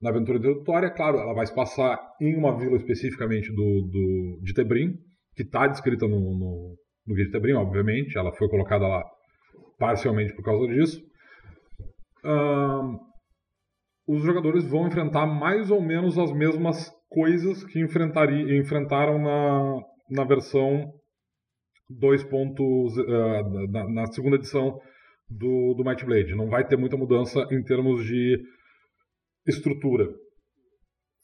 na 0.00 0.10
aventura 0.10 0.38
introdutória. 0.38 0.90
Claro, 0.90 1.18
ela 1.18 1.34
vai 1.34 1.46
se 1.46 1.54
passar 1.54 1.98
em 2.20 2.34
uma 2.36 2.56
vila 2.56 2.76
especificamente 2.76 3.50
do, 3.52 3.82
do, 3.82 4.40
de 4.42 4.54
Tebrim, 4.54 4.94
que 5.34 5.42
está 5.42 5.66
descrita 5.66 6.08
no, 6.08 6.18
no, 6.18 6.76
no 7.06 7.14
guia 7.14 7.26
de 7.26 7.30
Tebrim, 7.30 7.52
obviamente. 7.52 8.16
Ela 8.16 8.32
foi 8.32 8.48
colocada 8.48 8.86
lá 8.88 9.04
parcialmente 9.78 10.34
por 10.34 10.42
causa 10.42 10.66
disso. 10.68 11.02
Os 14.08 14.22
jogadores 14.22 14.64
vão 14.64 14.86
enfrentar 14.86 15.26
mais 15.26 15.70
ou 15.70 15.82
menos 15.82 16.18
as 16.18 16.32
mesmas 16.32 16.90
coisas 17.08 17.64
que 17.64 17.80
enfrentaram 17.80 19.18
na, 19.18 19.80
na 20.10 20.24
versão 20.24 20.92
dois 21.88 22.24
pontos 22.24 22.96
uh, 22.96 23.68
na, 23.70 23.88
na, 23.88 24.06
segunda 24.06 24.36
edição 24.36 24.80
do, 25.28 25.74
do 25.74 25.84
Might 25.84 26.04
Blade. 26.04 26.34
Não 26.34 26.48
vai 26.48 26.66
ter 26.66 26.76
muita 26.76 26.96
mudança 26.96 27.46
em 27.50 27.62
termos 27.62 28.04
de 28.04 28.38
estrutura. 29.46 30.08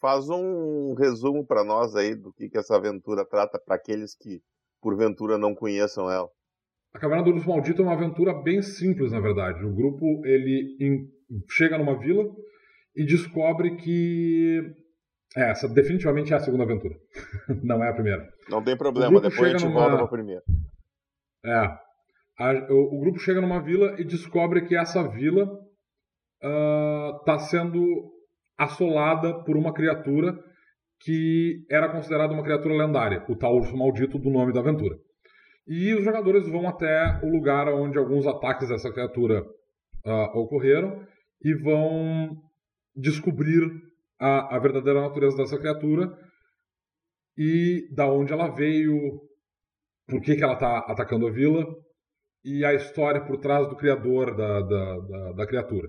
Faz 0.00 0.28
um 0.28 0.94
resumo 0.94 1.46
para 1.46 1.64
nós 1.64 1.94
aí 1.94 2.14
do 2.14 2.32
que, 2.32 2.48
que 2.48 2.58
essa 2.58 2.76
aventura 2.76 3.24
trata 3.24 3.60
para 3.64 3.76
aqueles 3.76 4.16
que 4.16 4.40
porventura 4.80 5.38
não 5.38 5.54
conheçam 5.54 6.10
ela. 6.10 6.28
A 6.92 6.98
Caverna 6.98 7.24
do 7.24 7.30
Urso 7.30 7.48
Maldito 7.48 7.80
é 7.80 7.84
uma 7.84 7.94
aventura 7.94 8.34
bem 8.34 8.60
simples, 8.60 9.12
na 9.12 9.20
verdade. 9.20 9.64
O 9.64 9.74
grupo 9.74 10.04
ele 10.26 10.76
chega 11.48 11.78
numa 11.78 11.98
vila 11.98 12.24
e 12.94 13.04
descobre 13.04 13.76
que 13.76 14.60
é, 15.36 15.50
essa 15.50 15.68
definitivamente 15.68 16.32
é 16.32 16.36
a 16.36 16.40
segunda 16.40 16.64
aventura. 16.64 16.94
Não 17.62 17.82
é 17.82 17.90
a 17.90 17.94
primeira. 17.94 18.28
Não 18.48 18.62
tem 18.62 18.76
problema, 18.76 19.20
depois 19.20 19.54
a 19.54 19.58
gente 19.58 19.72
volta 19.72 19.90
numa... 19.90 19.98
pra 19.98 20.08
primeira. 20.08 20.42
É. 21.44 21.78
A, 22.38 22.52
o, 22.70 22.96
o, 22.96 23.00
grupo 23.00 23.18
chega 23.18 23.40
numa 23.40 23.62
vila 23.62 23.94
e 23.98 24.04
descobre 24.04 24.62
que 24.62 24.76
essa 24.76 25.06
vila 25.08 25.48
está 26.40 27.36
uh, 27.36 27.40
sendo 27.40 27.84
assolada 28.58 29.42
por 29.44 29.56
uma 29.56 29.72
criatura 29.72 30.38
que 31.00 31.64
era 31.70 31.88
considerada 31.88 32.32
uma 32.32 32.44
criatura 32.44 32.74
lendária, 32.74 33.24
o 33.28 33.36
tal 33.36 33.56
urso 33.56 33.76
maldito 33.76 34.18
do 34.18 34.30
nome 34.30 34.52
da 34.52 34.60
aventura. 34.60 34.96
E 35.66 35.94
os 35.94 36.04
jogadores 36.04 36.48
vão 36.48 36.68
até 36.68 37.20
o 37.22 37.28
lugar 37.28 37.68
onde 37.68 37.98
alguns 37.98 38.26
ataques 38.26 38.68
dessa 38.68 38.92
criatura 38.92 39.42
uh, 40.04 40.38
ocorreram 40.38 41.04
e 41.42 41.54
vão 41.54 42.36
descobrir 42.94 43.62
a, 44.22 44.54
a 44.54 44.58
verdadeira 44.60 45.00
natureza 45.00 45.36
dessa 45.36 45.58
criatura 45.58 46.16
e 47.36 47.88
da 47.92 48.06
onde 48.06 48.32
ela 48.32 48.48
veio, 48.48 49.20
por 50.06 50.20
que, 50.20 50.36
que 50.36 50.44
ela 50.44 50.52
está 50.52 50.78
atacando 50.78 51.26
a 51.26 51.30
vila 51.30 51.66
e 52.44 52.64
a 52.64 52.72
história 52.72 53.20
por 53.20 53.38
trás 53.38 53.68
do 53.68 53.76
criador 53.76 54.36
da, 54.36 54.60
da, 54.60 54.98
da, 54.98 55.32
da 55.32 55.46
criatura. 55.46 55.88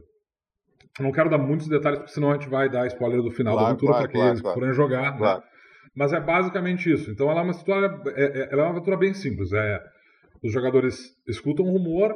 não 0.99 1.11
quero 1.11 1.29
dar 1.29 1.37
muitos 1.37 1.67
detalhes, 1.67 1.99
porque 1.99 2.13
senão 2.13 2.31
a 2.31 2.33
gente 2.33 2.49
vai 2.49 2.69
dar 2.69 2.87
spoiler 2.87 3.21
do 3.21 3.31
final 3.31 3.53
claro, 3.53 3.65
da 3.65 3.71
aventura 3.71 3.93
claro, 3.93 4.09
para 4.09 4.19
claro, 4.19 4.35
que 4.41 4.53
forem 4.53 4.73
jogar. 4.73 5.19
Né? 5.19 5.43
Mas 5.95 6.11
é 6.11 6.19
basicamente 6.19 6.91
isso. 6.91 7.11
Então 7.11 7.29
ela 7.29 7.41
é 7.41 7.43
uma 7.43 7.51
história, 7.51 8.01
é, 8.15 8.23
é, 8.23 8.49
ela 8.51 8.63
é 8.63 8.65
uma 8.65 8.71
aventura 8.71 8.97
bem 8.97 9.13
simples. 9.13 9.53
É, 9.53 9.79
os 10.43 10.51
jogadores 10.51 11.15
escutam 11.27 11.65
um 11.65 11.71
rumor, 11.71 12.15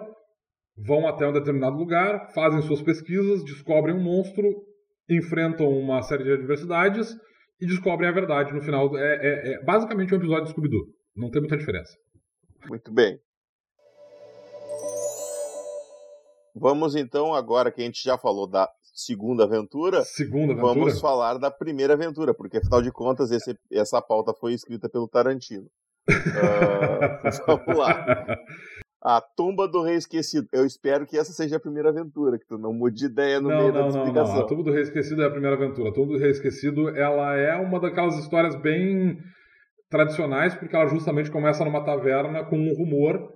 vão 0.75 1.07
até 1.07 1.27
um 1.27 1.33
determinado 1.33 1.77
lugar, 1.77 2.31
fazem 2.33 2.61
suas 2.63 2.81
pesquisas, 2.81 3.45
descobrem 3.45 3.95
um 3.95 4.03
monstro, 4.03 4.66
enfrentam 5.09 5.69
uma 5.69 6.01
série 6.01 6.23
de 6.23 6.33
adversidades 6.33 7.15
e 7.59 7.65
descobrem 7.65 8.09
a 8.09 8.13
verdade 8.13 8.53
no 8.53 8.61
final. 8.61 8.95
É, 8.97 9.01
é, 9.01 9.53
é 9.53 9.63
basicamente 9.63 10.13
um 10.13 10.17
episódio 10.17 10.45
de 10.45 10.51
Scooby-Doo. 10.51 10.87
Não 11.15 11.29
tem 11.31 11.41
muita 11.41 11.57
diferença. 11.57 11.93
Muito 12.67 12.91
bem. 12.93 13.19
Vamos 16.55 16.95
então, 16.95 17.33
agora 17.33 17.71
que 17.71 17.81
a 17.81 17.85
gente 17.85 18.03
já 18.03 18.17
falou 18.17 18.47
da 18.47 18.67
segunda 18.81 19.43
aventura, 19.43 20.01
segunda 20.03 20.53
aventura? 20.53 20.73
vamos 20.73 20.99
falar 20.99 21.37
da 21.37 21.51
primeira 21.51 21.93
aventura, 21.93 22.33
porque 22.33 22.57
afinal 22.57 22.81
de 22.81 22.91
contas 22.91 23.29
esse, 23.29 23.55
essa 23.71 24.01
pauta 24.01 24.33
foi 24.33 24.53
escrita 24.53 24.89
pelo 24.89 25.07
Tarantino. 25.07 25.69
Uh, 26.09 27.29
vamos 27.45 27.77
lá. 27.77 28.25
A 29.01 29.21
Tumba 29.21 29.67
do 29.67 29.83
Rei 29.83 29.95
Esquecido. 29.95 30.47
Eu 30.51 30.65
espero 30.65 31.05
que 31.05 31.17
essa 31.17 31.31
seja 31.31 31.57
a 31.57 31.59
primeira 31.59 31.89
aventura, 31.89 32.37
que 32.37 32.47
tu 32.47 32.57
não 32.57 32.73
mude 32.73 32.97
de 32.97 33.05
ideia 33.05 33.39
no 33.39 33.49
não, 33.49 33.57
meio 33.57 33.73
não, 33.73 33.81
da 33.81 33.87
explicação. 33.87 34.33
Não, 34.33 34.39
não. 34.39 34.45
A 34.45 34.47
Tumba 34.47 34.63
do 34.63 34.71
Rei 34.71 34.81
Esquecido 34.81 35.21
é 35.21 35.25
a 35.25 35.31
primeira 35.31 35.55
aventura. 35.55 35.89
A 35.89 35.93
Tumba 35.93 36.13
do 36.13 36.19
Rei 36.19 36.31
Esquecido, 36.31 36.89
ela 36.89 37.35
é 37.35 37.55
uma 37.55 37.79
daquelas 37.79 38.17
histórias 38.17 38.55
bem 38.55 39.17
tradicionais, 39.89 40.55
porque 40.55 40.75
ela 40.75 40.87
justamente 40.87 41.31
começa 41.31 41.63
numa 41.63 41.85
taverna 41.85 42.43
com 42.43 42.57
um 42.57 42.73
rumor. 42.73 43.31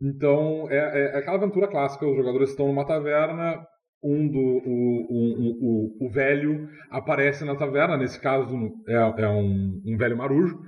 Então, 0.00 0.66
é, 0.70 0.76
é, 0.76 1.14
é 1.14 1.18
aquela 1.18 1.36
aventura 1.36 1.68
clássica. 1.68 2.06
Os 2.06 2.16
jogadores 2.16 2.50
estão 2.50 2.66
numa 2.66 2.86
taverna, 2.86 3.64
um 4.02 4.26
do 4.26 4.38
o, 4.38 5.06
o, 5.10 6.06
o, 6.06 6.06
o 6.06 6.10
velho 6.10 6.68
aparece 6.90 7.44
na 7.44 7.54
taverna, 7.54 7.96
nesse 7.96 8.18
caso 8.20 8.56
é, 8.88 8.94
é 8.94 9.28
um, 9.28 9.80
um 9.86 9.96
velho 9.96 10.16
marujo. 10.16 10.58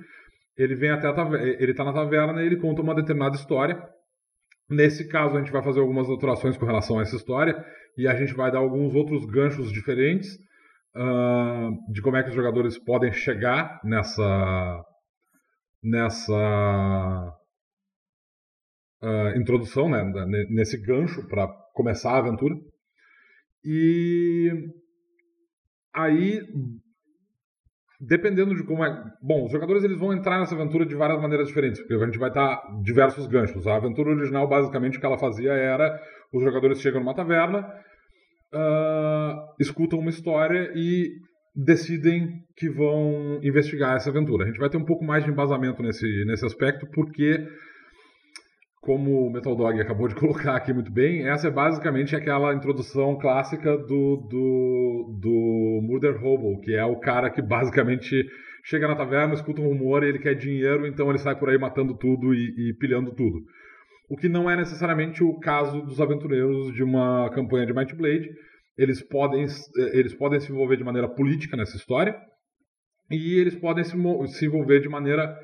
Ele 0.56 0.76
vem 0.76 0.90
até 0.90 1.08
a 1.08 1.12
taverna, 1.12 1.48
ele 1.58 1.72
está 1.72 1.82
na 1.82 1.92
taverna 1.92 2.42
e 2.42 2.46
ele 2.46 2.60
conta 2.60 2.82
uma 2.82 2.94
determinada 2.94 3.34
história 3.34 3.82
Nesse 4.68 5.08
caso, 5.08 5.36
a 5.36 5.40
gente 5.40 5.52
vai 5.52 5.62
fazer 5.62 5.80
algumas 5.80 6.08
alterações 6.08 6.56
com 6.56 6.64
relação 6.64 6.98
a 6.98 7.02
essa 7.02 7.16
história 7.16 7.64
e 7.96 8.08
a 8.08 8.14
gente 8.14 8.34
vai 8.34 8.50
dar 8.50 8.58
alguns 8.58 8.94
outros 8.94 9.24
ganchos 9.26 9.70
diferentes 9.70 10.34
uh, 10.96 11.92
de 11.92 12.00
como 12.00 12.16
é 12.16 12.22
que 12.22 12.30
os 12.30 12.34
jogadores 12.34 12.78
podem 12.78 13.12
chegar 13.12 13.80
nessa 13.84 14.84
nessa 15.82 17.34
uh, 19.02 19.38
introdução, 19.38 19.86
né, 19.86 20.02
nesse 20.48 20.78
gancho 20.78 21.28
para 21.28 21.46
começar 21.74 22.12
a 22.12 22.18
aventura. 22.18 22.54
E 23.62 24.50
aí 25.92 26.40
dependendo 28.06 28.54
de 28.54 28.64
como 28.64 28.84
é. 28.84 29.04
Bom, 29.22 29.44
os 29.44 29.52
jogadores 29.52 29.84
eles 29.84 29.98
vão 29.98 30.12
entrar 30.12 30.38
nessa 30.38 30.54
aventura 30.54 30.84
de 30.84 30.94
várias 30.94 31.20
maneiras 31.20 31.48
diferentes, 31.48 31.80
porque 31.80 31.94
a 31.94 32.06
gente 32.06 32.18
vai 32.18 32.28
estar 32.28 32.62
diversos 32.82 33.26
ganchos. 33.26 33.66
A 33.66 33.76
aventura 33.76 34.10
original, 34.10 34.48
basicamente, 34.48 34.96
o 34.96 35.00
que 35.00 35.06
ela 35.06 35.18
fazia 35.18 35.52
era: 35.52 36.00
os 36.32 36.42
jogadores 36.42 36.80
chegam 36.80 37.00
numa 37.00 37.14
taverna, 37.14 37.60
uh, 38.54 39.54
escutam 39.60 39.98
uma 39.98 40.10
história 40.10 40.72
e 40.74 41.12
decidem 41.54 42.42
que 42.56 42.68
vão 42.68 43.38
investigar 43.42 43.96
essa 43.96 44.10
aventura. 44.10 44.44
A 44.44 44.46
gente 44.48 44.58
vai 44.58 44.68
ter 44.68 44.76
um 44.76 44.84
pouco 44.84 45.04
mais 45.04 45.24
de 45.24 45.30
embasamento 45.30 45.82
nesse, 45.82 46.24
nesse 46.24 46.44
aspecto, 46.44 46.86
porque 46.92 47.46
como 48.84 49.26
o 49.26 49.32
Metal 49.32 49.56
Dog 49.56 49.80
acabou 49.80 50.06
de 50.08 50.14
colocar 50.20 50.54
aqui 50.54 50.72
muito 50.72 50.92
bem, 50.92 51.26
essa 51.26 51.48
é 51.48 51.50
basicamente 51.50 52.14
aquela 52.14 52.54
introdução 52.54 53.18
clássica 53.18 53.76
do, 53.78 54.16
do, 54.28 55.18
do 55.20 55.80
Murder 55.82 56.22
Hobo, 56.22 56.60
que 56.60 56.74
é 56.74 56.84
o 56.84 57.00
cara 57.00 57.30
que 57.30 57.40
basicamente 57.40 58.24
chega 58.62 58.86
na 58.86 58.94
taverna, 58.94 59.34
escuta 59.34 59.60
um 59.60 59.68
rumor 59.68 60.02
e 60.02 60.08
ele 60.08 60.18
quer 60.18 60.34
dinheiro, 60.34 60.86
então 60.86 61.08
ele 61.08 61.18
sai 61.18 61.34
por 61.36 61.48
aí 61.48 61.58
matando 61.58 61.96
tudo 61.96 62.34
e, 62.34 62.70
e 62.70 62.74
pilhando 62.78 63.14
tudo. 63.14 63.40
O 64.08 64.16
que 64.16 64.28
não 64.28 64.50
é 64.50 64.56
necessariamente 64.56 65.24
o 65.24 65.38
caso 65.38 65.80
dos 65.82 66.00
aventureiros 66.00 66.72
de 66.74 66.82
uma 66.82 67.30
campanha 67.30 67.66
de 67.66 67.72
Might 67.72 67.94
Blade. 67.96 68.28
Eles 68.76 69.02
podem, 69.02 69.46
eles 69.92 70.14
podem 70.14 70.40
se 70.40 70.52
envolver 70.52 70.76
de 70.76 70.84
maneira 70.84 71.08
política 71.08 71.56
nessa 71.56 71.76
história 71.76 72.14
e 73.10 73.38
eles 73.38 73.54
podem 73.54 73.82
se, 73.82 73.96
se 74.28 74.46
envolver 74.46 74.80
de 74.80 74.88
maneira 74.88 75.34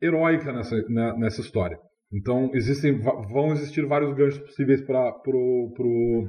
heróica 0.00 0.52
nessa, 0.52 0.76
nessa 1.16 1.40
história. 1.40 1.78
Então 2.12 2.50
existem, 2.52 2.98
vão 2.98 3.52
existir 3.52 3.86
vários 3.86 4.12
ganchos 4.14 4.38
possíveis 4.38 4.82
para 4.82 5.12
pro, 5.12 5.72
pro 5.74 6.28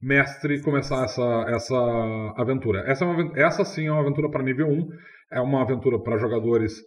mestre 0.00 0.60
começar 0.60 1.04
essa, 1.04 1.46
essa 1.48 2.34
aventura. 2.36 2.80
Essa, 2.80 3.04
é 3.04 3.08
uma, 3.08 3.38
essa 3.38 3.64
sim 3.64 3.86
é 3.86 3.92
uma 3.92 4.00
aventura 4.00 4.28
para 4.28 4.42
nível 4.42 4.68
1, 4.68 4.88
é 5.30 5.40
uma 5.40 5.62
aventura 5.62 5.98
para 5.98 6.18
jogadores 6.18 6.84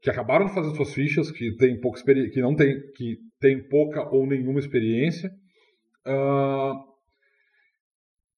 que 0.00 0.10
acabaram 0.10 0.46
de 0.46 0.54
fazer 0.54 0.74
suas 0.74 0.92
fichas, 0.92 1.30
que 1.30 1.56
tem 1.56 1.80
pouca 1.80 2.00
que 2.02 2.40
não 2.40 2.54
tem, 2.54 2.80
que 2.94 3.18
tem 3.40 3.62
pouca 3.68 4.02
ou 4.08 4.26
nenhuma 4.26 4.58
experiência. 4.58 5.30
Uh, 6.06 6.92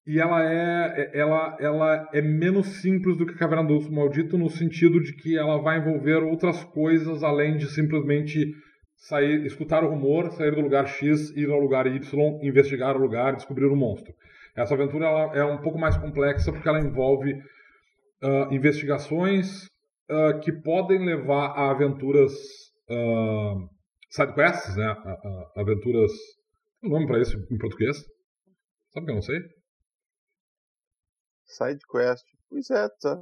e 0.07 0.19
ela 0.19 0.43
é, 0.43 1.11
ela, 1.13 1.57
ela 1.59 2.09
é 2.13 2.21
menos 2.21 2.67
simples 2.67 3.17
do 3.17 3.25
que 3.25 3.33
Caverna 3.33 3.63
do 3.67 3.91
Maldito 3.91 4.37
no 4.37 4.49
sentido 4.49 5.01
de 5.01 5.13
que 5.13 5.35
ela 5.35 5.57
vai 5.57 5.79
envolver 5.79 6.23
outras 6.23 6.63
coisas 6.63 7.23
além 7.23 7.57
de 7.57 7.67
simplesmente 7.67 8.53
sair, 8.95 9.45
escutar 9.45 9.83
o 9.83 9.89
rumor, 9.89 10.31
sair 10.31 10.55
do 10.55 10.61
lugar 10.61 10.87
X, 10.87 11.29
ir 11.31 11.49
ao 11.49 11.59
lugar 11.59 11.87
Y, 11.87 12.39
investigar 12.41 12.95
o 12.95 12.99
lugar, 12.99 13.35
descobrir 13.35 13.65
o 13.65 13.75
monstro. 13.75 14.13
Essa 14.55 14.73
aventura 14.73 15.05
é 15.33 15.43
um 15.43 15.61
pouco 15.61 15.77
mais 15.77 15.97
complexa 15.97 16.51
porque 16.51 16.67
ela 16.67 16.79
envolve 16.79 17.33
uh, 17.33 18.53
investigações 18.53 19.65
uh, 20.09 20.39
que 20.41 20.51
podem 20.51 21.05
levar 21.05 21.47
a 21.47 21.71
aventuras 21.71 22.31
uh, 22.89 23.69
sidequests, 24.09 24.75
né? 24.77 24.95
aventuras. 25.55 26.11
Tem 26.81 26.89
um 26.89 26.93
nome 26.93 27.07
para 27.07 27.19
isso 27.19 27.37
em 27.51 27.57
português? 27.57 27.97
Sabe 28.93 29.05
que 29.05 29.11
eu 29.11 29.15
não 29.15 29.21
sei? 29.21 29.39
Sidequest. 31.45 32.23
Pois 32.49 32.69
é, 32.69 32.87
tá. 33.01 33.19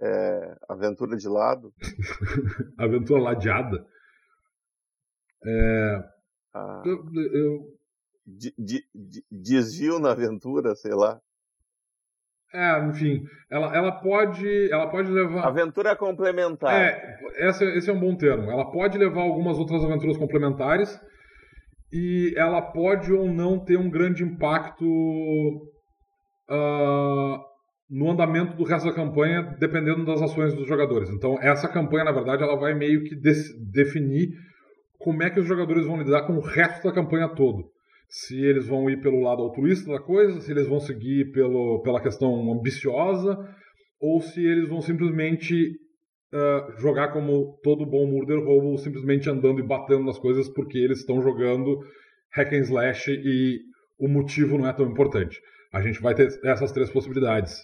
É, 0.00 0.56
aventura 0.68 1.16
de 1.16 1.28
lado. 1.28 1.72
aventura 2.78 3.20
ladeada. 3.20 3.84
É, 5.46 6.04
ah, 6.54 6.82
eu, 6.84 7.04
eu, 7.32 7.76
de, 8.26 8.52
de, 8.58 8.84
de, 8.94 9.24
desvio 9.30 9.98
na 9.98 10.10
aventura, 10.10 10.74
sei 10.74 10.92
lá. 10.92 11.20
É, 12.52 12.86
enfim, 12.86 13.22
ela, 13.50 13.76
ela 13.76 13.92
pode 13.92 14.72
ela 14.72 14.88
pode 14.88 15.10
levar 15.10 15.46
aventura 15.46 15.94
complementar. 15.94 16.72
É, 16.72 17.18
esse, 17.48 17.64
esse 17.76 17.90
é 17.90 17.92
um 17.92 18.00
bom 18.00 18.16
termo. 18.16 18.50
Ela 18.50 18.70
pode 18.70 18.96
levar 18.96 19.22
algumas 19.22 19.58
outras 19.58 19.84
aventuras 19.84 20.16
complementares 20.16 20.98
e 21.92 22.34
ela 22.36 22.62
pode 22.62 23.12
ou 23.12 23.26
não 23.28 23.58
ter 23.58 23.76
um 23.76 23.90
grande 23.90 24.24
impacto 24.24 24.84
uh, 26.50 27.38
no 27.88 28.10
andamento 28.10 28.56
do 28.56 28.64
resto 28.64 28.88
da 28.88 28.94
campanha, 28.94 29.42
dependendo 29.58 30.04
das 30.04 30.20
ações 30.20 30.54
dos 30.54 30.66
jogadores. 30.66 31.10
Então, 31.10 31.38
essa 31.40 31.68
campanha, 31.68 32.04
na 32.04 32.12
verdade, 32.12 32.42
ela 32.42 32.56
vai 32.56 32.74
meio 32.74 33.04
que 33.04 33.14
definir 33.14 34.30
como 35.06 35.22
é 35.22 35.30
que 35.30 35.38
os 35.38 35.46
jogadores 35.46 35.86
vão 35.86 36.02
lidar 36.02 36.26
com 36.26 36.32
o 36.32 36.40
resto 36.40 36.82
da 36.82 36.92
campanha 36.92 37.28
todo. 37.28 37.70
Se 38.08 38.44
eles 38.44 38.66
vão 38.66 38.90
ir 38.90 39.00
pelo 39.00 39.20
lado 39.20 39.40
altruísta 39.40 39.88
da 39.92 40.00
coisa, 40.00 40.40
se 40.40 40.50
eles 40.50 40.66
vão 40.66 40.80
seguir 40.80 41.30
pelo, 41.30 41.80
pela 41.82 42.02
questão 42.02 42.52
ambiciosa, 42.52 43.38
ou 44.00 44.20
se 44.20 44.44
eles 44.44 44.68
vão 44.68 44.80
simplesmente 44.80 45.78
uh, 46.34 46.80
jogar 46.80 47.12
como 47.12 47.56
todo 47.62 47.86
bom 47.86 48.04
murder 48.04 48.38
hobo, 48.38 48.76
simplesmente 48.78 49.30
andando 49.30 49.60
e 49.60 49.62
batendo 49.62 50.02
nas 50.02 50.18
coisas 50.18 50.48
porque 50.48 50.76
eles 50.76 50.98
estão 50.98 51.22
jogando 51.22 51.78
hack 52.34 52.52
and 52.52 52.62
slash 52.62 53.08
e 53.08 53.60
o 54.00 54.08
motivo 54.08 54.58
não 54.58 54.66
é 54.66 54.72
tão 54.72 54.90
importante. 54.90 55.40
A 55.72 55.80
gente 55.80 56.02
vai 56.02 56.16
ter 56.16 56.36
essas 56.42 56.72
três 56.72 56.90
possibilidades. 56.90 57.62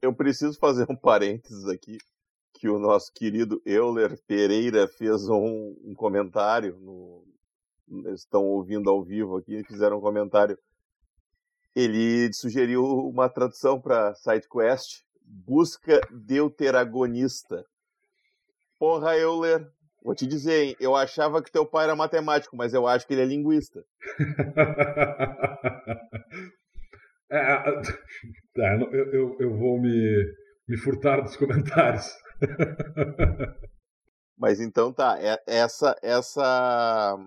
Eu 0.00 0.14
preciso 0.14 0.58
fazer 0.58 0.86
um 0.88 0.96
parênteses 0.96 1.68
aqui 1.68 1.98
que 2.64 2.68
o 2.70 2.78
nosso 2.78 3.12
querido 3.12 3.60
Euler 3.66 4.18
Pereira 4.26 4.88
fez 4.88 5.28
um, 5.28 5.76
um 5.84 5.94
comentário 5.94 6.78
no, 6.80 7.22
estão 8.14 8.42
ouvindo 8.42 8.88
ao 8.88 9.04
vivo 9.04 9.36
aqui 9.36 9.62
fizeram 9.64 9.98
um 9.98 10.00
comentário. 10.00 10.56
Ele 11.76 12.32
sugeriu 12.32 12.82
uma 12.82 13.28
tradução 13.28 13.78
para 13.78 14.14
SideQuest, 14.14 15.04
busca 15.20 16.00
deuteragonista. 16.10 17.66
Porra, 18.78 19.14
Euler, 19.14 19.70
vou 20.02 20.14
te 20.14 20.26
dizer, 20.26 20.64
hein, 20.64 20.74
eu 20.80 20.96
achava 20.96 21.42
que 21.42 21.52
teu 21.52 21.66
pai 21.66 21.84
era 21.84 21.94
matemático, 21.94 22.56
mas 22.56 22.72
eu 22.72 22.86
acho 22.86 23.06
que 23.06 23.12
ele 23.12 23.20
é 23.20 23.26
linguista. 23.26 23.84
é, 27.30 27.36
é 27.36 27.82
eu, 28.90 29.12
eu, 29.12 29.36
eu 29.38 29.54
vou 29.54 29.78
me, 29.78 30.32
me 30.66 30.78
furtar 30.78 31.20
dos 31.20 31.36
comentários. 31.36 32.24
Mas 34.36 34.60
então 34.60 34.92
tá, 34.92 35.16
é, 35.20 35.40
essa 35.46 35.96
essa 36.02 37.18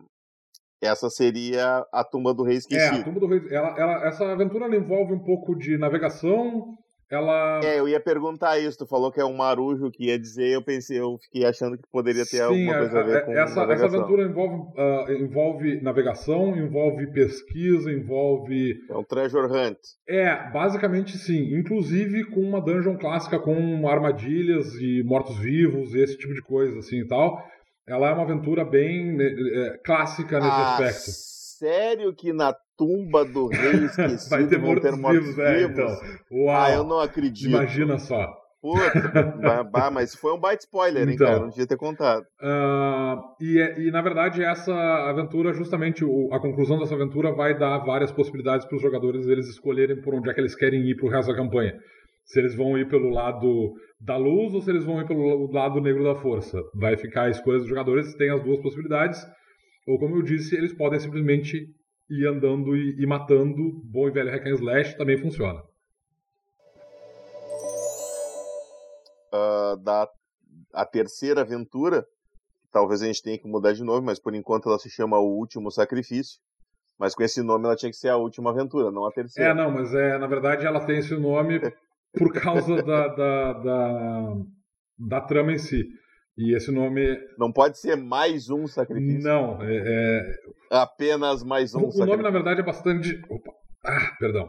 essa 0.82 1.10
seria 1.10 1.86
a 1.91 2.03
tumba 2.03 2.34
do 2.34 2.43
rei 2.43 2.58
esquecido. 2.58 2.97
É, 2.97 3.01
a 3.01 3.03
tumba 3.03 3.19
do 3.19 3.27
rei. 3.27 3.41
Ela, 3.49 3.75
ela, 3.77 4.08
essa 4.08 4.32
aventura 4.32 4.73
envolve 4.75 5.13
um 5.13 5.23
pouco 5.23 5.56
de 5.56 5.77
navegação, 5.77 6.77
ela. 7.15 7.61
É, 7.63 7.79
eu 7.79 7.87
ia 7.87 7.99
perguntar 7.99 8.59
isso. 8.59 8.77
Tu 8.77 8.85
falou 8.85 9.11
que 9.11 9.19
é 9.19 9.25
um 9.25 9.35
marujo 9.35 9.89
que 9.91 10.07
ia 10.07 10.19
dizer, 10.19 10.49
eu 10.49 10.61
pensei, 10.61 10.99
eu 10.99 11.17
fiquei 11.19 11.45
achando 11.45 11.77
que 11.77 11.87
poderia 11.91 12.23
ter 12.23 12.37
Sim, 12.37 12.43
alguma 12.43 12.77
coisa 12.77 12.99
a 12.99 13.03
ver 13.03 13.17
é, 13.17 13.21
com 13.21 13.31
essa, 13.31 13.63
essa 13.63 13.85
aventura 13.85 14.23
envolve, 14.23 14.55
uh, 14.55 15.11
envolve 15.13 15.81
navegação, 15.81 16.55
envolve 16.57 17.07
pesquisa, 17.07 17.91
envolve. 17.91 18.75
É 18.89 18.95
um 18.95 19.03
treasure 19.03 19.47
hunt. 19.47 19.77
É, 20.07 20.51
basicamente 20.51 21.17
sim. 21.17 21.55
Inclusive 21.57 22.25
com 22.25 22.41
uma 22.41 22.61
dungeon 22.61 22.97
clássica 22.97 23.39
com 23.39 23.87
armadilhas 23.87 24.73
e 24.75 25.03
mortos-vivos, 25.03 25.93
esse 25.93 26.17
tipo 26.17 26.33
de 26.33 26.41
coisa, 26.41 26.79
assim 26.79 26.99
e 26.99 27.07
tal. 27.07 27.41
Ela 27.87 28.09
é 28.09 28.13
uma 28.13 28.23
aventura 28.23 28.65
bem 28.65 29.17
é, 29.21 29.77
clássica 29.83 30.39
nesse 30.39 30.51
ah, 30.51 30.73
aspecto. 30.73 31.37
Sério 31.57 32.13
que 32.13 32.31
na 32.31 32.53
tumba 32.77 33.25
do 33.25 33.47
rei 33.47 33.85
esquecido 33.85 34.29
Vai 34.29 34.47
ter 34.47 34.59
mortos, 34.59 34.91
ter 34.91 34.95
mortos 34.95 35.25
vivos, 35.25 35.39
é, 35.39 35.63
então. 35.63 35.87
Uau, 36.31 36.55
ah, 36.55 36.71
eu 36.71 36.83
não 36.83 36.99
acredito. 36.99 37.49
Imagina 37.49 37.97
só. 37.97 38.31
Puta, 38.61 39.35
mas 39.93 40.15
foi 40.15 40.33
um 40.33 40.39
baita 40.39 40.63
spoiler, 40.63 41.07
hein, 41.07 41.15
então, 41.15 41.27
cara? 41.27 41.39
Não 41.39 41.49
devia 41.49 41.67
ter 41.67 41.77
contado. 41.77 42.23
Uh, 42.41 43.21
e, 43.39 43.59
é, 43.59 43.79
e, 43.79 43.91
na 43.91 44.01
verdade, 44.01 44.43
essa 44.43 44.73
aventura, 45.09 45.53
justamente, 45.53 46.03
o, 46.03 46.29
a 46.33 46.39
conclusão 46.39 46.77
dessa 46.79 46.95
aventura 46.95 47.31
vai 47.33 47.57
dar 47.57 47.77
várias 47.79 48.11
possibilidades 48.11 48.65
para 48.65 48.75
os 48.75 48.81
jogadores 48.81 49.27
eles 49.27 49.47
escolherem 49.47 50.01
por 50.01 50.13
onde 50.13 50.29
é 50.29 50.33
que 50.33 50.41
eles 50.41 50.55
querem 50.55 50.81
ir 50.81 50.95
para 50.95 51.05
o 51.05 51.09
resto 51.09 51.31
da 51.31 51.37
campanha. 51.37 51.73
Se 52.25 52.39
eles 52.39 52.55
vão 52.55 52.77
ir 52.77 52.89
pelo 52.89 53.09
lado 53.09 53.73
da 54.01 54.17
luz 54.17 54.53
ou 54.53 54.61
se 54.61 54.69
eles 54.69 54.83
vão 54.83 54.99
ir 55.01 55.07
pelo 55.07 55.51
lado 55.51 55.79
negro 55.79 56.03
da 56.03 56.15
força. 56.15 56.59
Vai 56.75 56.97
ficar 56.97 57.23
a 57.23 57.29
escolha 57.29 57.59
dos 57.59 57.67
jogadores, 57.67 58.15
tem 58.15 58.29
as 58.29 58.43
duas 58.43 58.59
possibilidades. 58.61 59.23
Ou, 59.88 59.97
como 59.97 60.17
eu 60.17 60.21
disse, 60.21 60.54
eles 60.54 60.73
podem 60.73 61.00
simplesmente 61.00 61.73
e 62.10 62.26
andando 62.26 62.76
e, 62.76 63.02
e 63.02 63.06
matando, 63.06 63.82
bom 63.86 64.10
e 64.10 64.12
velho 64.12 64.30
hack 64.30 64.45
and 64.45 64.56
slash 64.56 64.97
também 64.97 65.17
funciona. 65.17 65.63
Uh, 69.34 69.78
da 69.82 70.10
a 70.73 70.86
terceira 70.86 71.41
aventura, 71.41 72.06
talvez 72.71 73.02
a 73.02 73.08
gente 73.08 73.23
tenha 73.23 73.38
que 73.38 73.47
mudar 73.47 73.73
de 73.73 73.84
nome, 73.84 74.06
mas 74.06 74.19
por 74.19 74.36
enquanto 74.36 74.67
ela 74.67 74.78
se 74.78 74.89
chama 74.89 75.17
O 75.17 75.38
Último 75.38 75.71
Sacrifício. 75.71 76.39
Mas 77.00 77.15
com 77.15 77.23
esse 77.23 77.41
nome 77.41 77.65
ela 77.65 77.76
tinha 77.76 77.91
que 77.91 77.97
ser 77.97 78.10
a 78.10 78.17
última 78.17 78.50
aventura, 78.50 78.91
não 78.91 79.06
a 79.06 79.12
terceira. 79.12 79.52
É, 79.52 79.54
não, 79.54 79.71
mas 79.71 79.93
é, 79.93 80.17
na 80.17 80.28
verdade 80.28 80.65
ela 80.65 80.86
tem 80.86 80.97
esse 80.97 81.15
nome 81.15 81.60
por 82.13 82.34
causa 82.34 82.82
da, 82.82 83.08
da, 83.08 83.54
da, 83.54 84.36
da 84.97 85.21
trama 85.21 85.54
em 85.54 85.58
si. 85.58 85.88
E 86.38 86.56
esse 86.56 86.71
nome. 86.71 87.17
Não 87.38 87.52
pode 87.52 87.80
ser 87.80 87.95
mais 87.95 88.50
um 88.50 88.67
sacrifício. 88.67 89.28
Não, 89.28 89.62
é. 89.62 89.78
é... 89.86 90.32
Apenas 90.69 91.43
mais 91.43 91.73
um 91.73 91.80
o, 91.80 91.91
sacrifício. 91.91 92.04
O 92.04 92.08
nome, 92.08 92.23
na 92.23 92.30
verdade, 92.30 92.62
é 92.62 92.63
bastante. 92.63 93.19
Opa. 93.30 93.52
Ah, 93.84 94.15
perdão. 94.19 94.47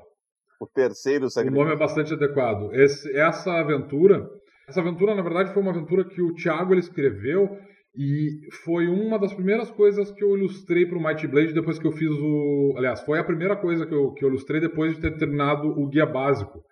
O 0.61 0.67
terceiro 0.67 1.31
sacrifício. 1.31 1.61
O 1.61 1.65
nome 1.65 1.75
é 1.75 1.79
bastante 1.79 2.13
adequado. 2.13 2.75
Esse, 2.75 3.17
essa 3.17 3.53
aventura. 3.53 4.29
Essa 4.69 4.81
aventura, 4.81 5.15
na 5.15 5.23
verdade, 5.23 5.55
foi 5.55 5.63
uma 5.63 5.71
aventura 5.71 6.05
que 6.05 6.21
o 6.21 6.35
Thiago 6.35 6.75
ele 6.75 6.81
escreveu 6.81 7.57
e 7.97 8.53
foi 8.65 8.87
uma 8.87 9.19
das 9.19 9.33
primeiras 9.33 9.71
coisas 9.71 10.11
que 10.11 10.23
eu 10.23 10.37
ilustrei 10.37 10.85
para 10.85 10.99
o 10.99 11.03
Mighty 11.03 11.27
Blade 11.27 11.55
depois 11.55 11.79
que 11.79 11.87
eu 11.87 11.93
fiz 11.93 12.11
o. 12.11 12.75
Aliás, 12.77 13.01
foi 13.01 13.19
a 13.19 13.25
primeira 13.25 13.57
coisa 13.57 13.87
que 13.87 13.95
eu, 13.95 14.13
que 14.13 14.25
eu 14.25 14.29
ilustrei 14.29 14.61
depois 14.61 14.95
de 14.95 15.01
ter 15.01 15.17
terminado 15.17 15.69
o 15.69 15.89
guia 15.89 16.05
básico. 16.05 16.63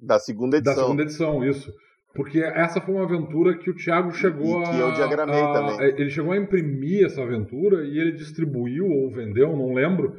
Da 0.00 0.20
segunda 0.20 0.58
edição. 0.58 0.74
Da 0.74 0.82
segunda 0.82 1.02
edição, 1.02 1.44
isso. 1.44 1.72
Porque 2.14 2.38
essa 2.38 2.80
foi 2.80 2.94
uma 2.94 3.04
aventura 3.04 3.58
que 3.58 3.68
o 3.68 3.74
Thiago 3.74 4.12
chegou 4.12 4.62
e 4.62 4.70
que 4.70 4.78
eu 4.78 4.92
diagramei 4.92 5.42
a, 5.42 5.52
também. 5.52 5.80
Ele 5.80 6.10
chegou 6.10 6.32
a 6.32 6.36
imprimir 6.36 7.04
essa 7.04 7.22
aventura 7.22 7.84
e 7.84 7.98
ele 7.98 8.12
distribuiu 8.12 8.86
ou 8.86 9.10
vendeu, 9.10 9.56
não 9.56 9.74
lembro. 9.74 10.14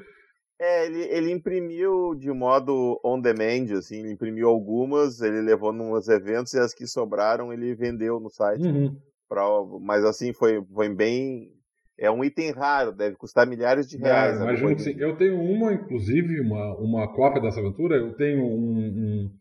É, 0.60 0.86
ele, 0.88 1.04
ele 1.04 1.32
imprimiu 1.32 2.14
de 2.16 2.32
modo 2.32 3.00
on 3.04 3.20
demand, 3.20 3.78
assim, 3.78 4.00
ele 4.00 4.12
imprimiu 4.12 4.50
algumas, 4.50 5.22
ele 5.22 5.42
levou 5.42 5.72
nos 5.72 6.08
eventos 6.10 6.54
e 6.54 6.60
as 6.60 6.74
que 6.74 6.86
sobraram 6.86 7.52
ele 7.52 7.74
vendeu 7.76 8.20
no 8.20 8.30
site. 8.30 8.66
Uhum. 8.66 8.96
Pra, 9.28 9.44
mas 9.82 10.04
assim, 10.04 10.34
foi, 10.34 10.62
foi 10.74 10.94
bem. 10.94 11.50
É 11.98 12.12
um 12.12 12.26
item 12.26 12.52
raro, 12.52 12.92
deve 12.92 13.16
custar 13.16 13.48
milhares 13.48 13.90
de 13.90 13.98
reais. 13.98 14.38
É, 14.38 14.44
imagino 14.44 14.76
que 14.76 14.82
sim. 14.82 14.96
Eu 14.98 15.16
tenho 15.16 15.40
uma, 15.40 15.74
inclusive, 15.74 16.42
uma, 16.42 16.76
uma 16.78 17.14
cópia 17.14 17.42
dessa 17.42 17.62
aventura, 17.62 17.96
eu 17.96 18.14
tenho 18.16 18.44
um, 18.44 18.80
um 18.80 19.32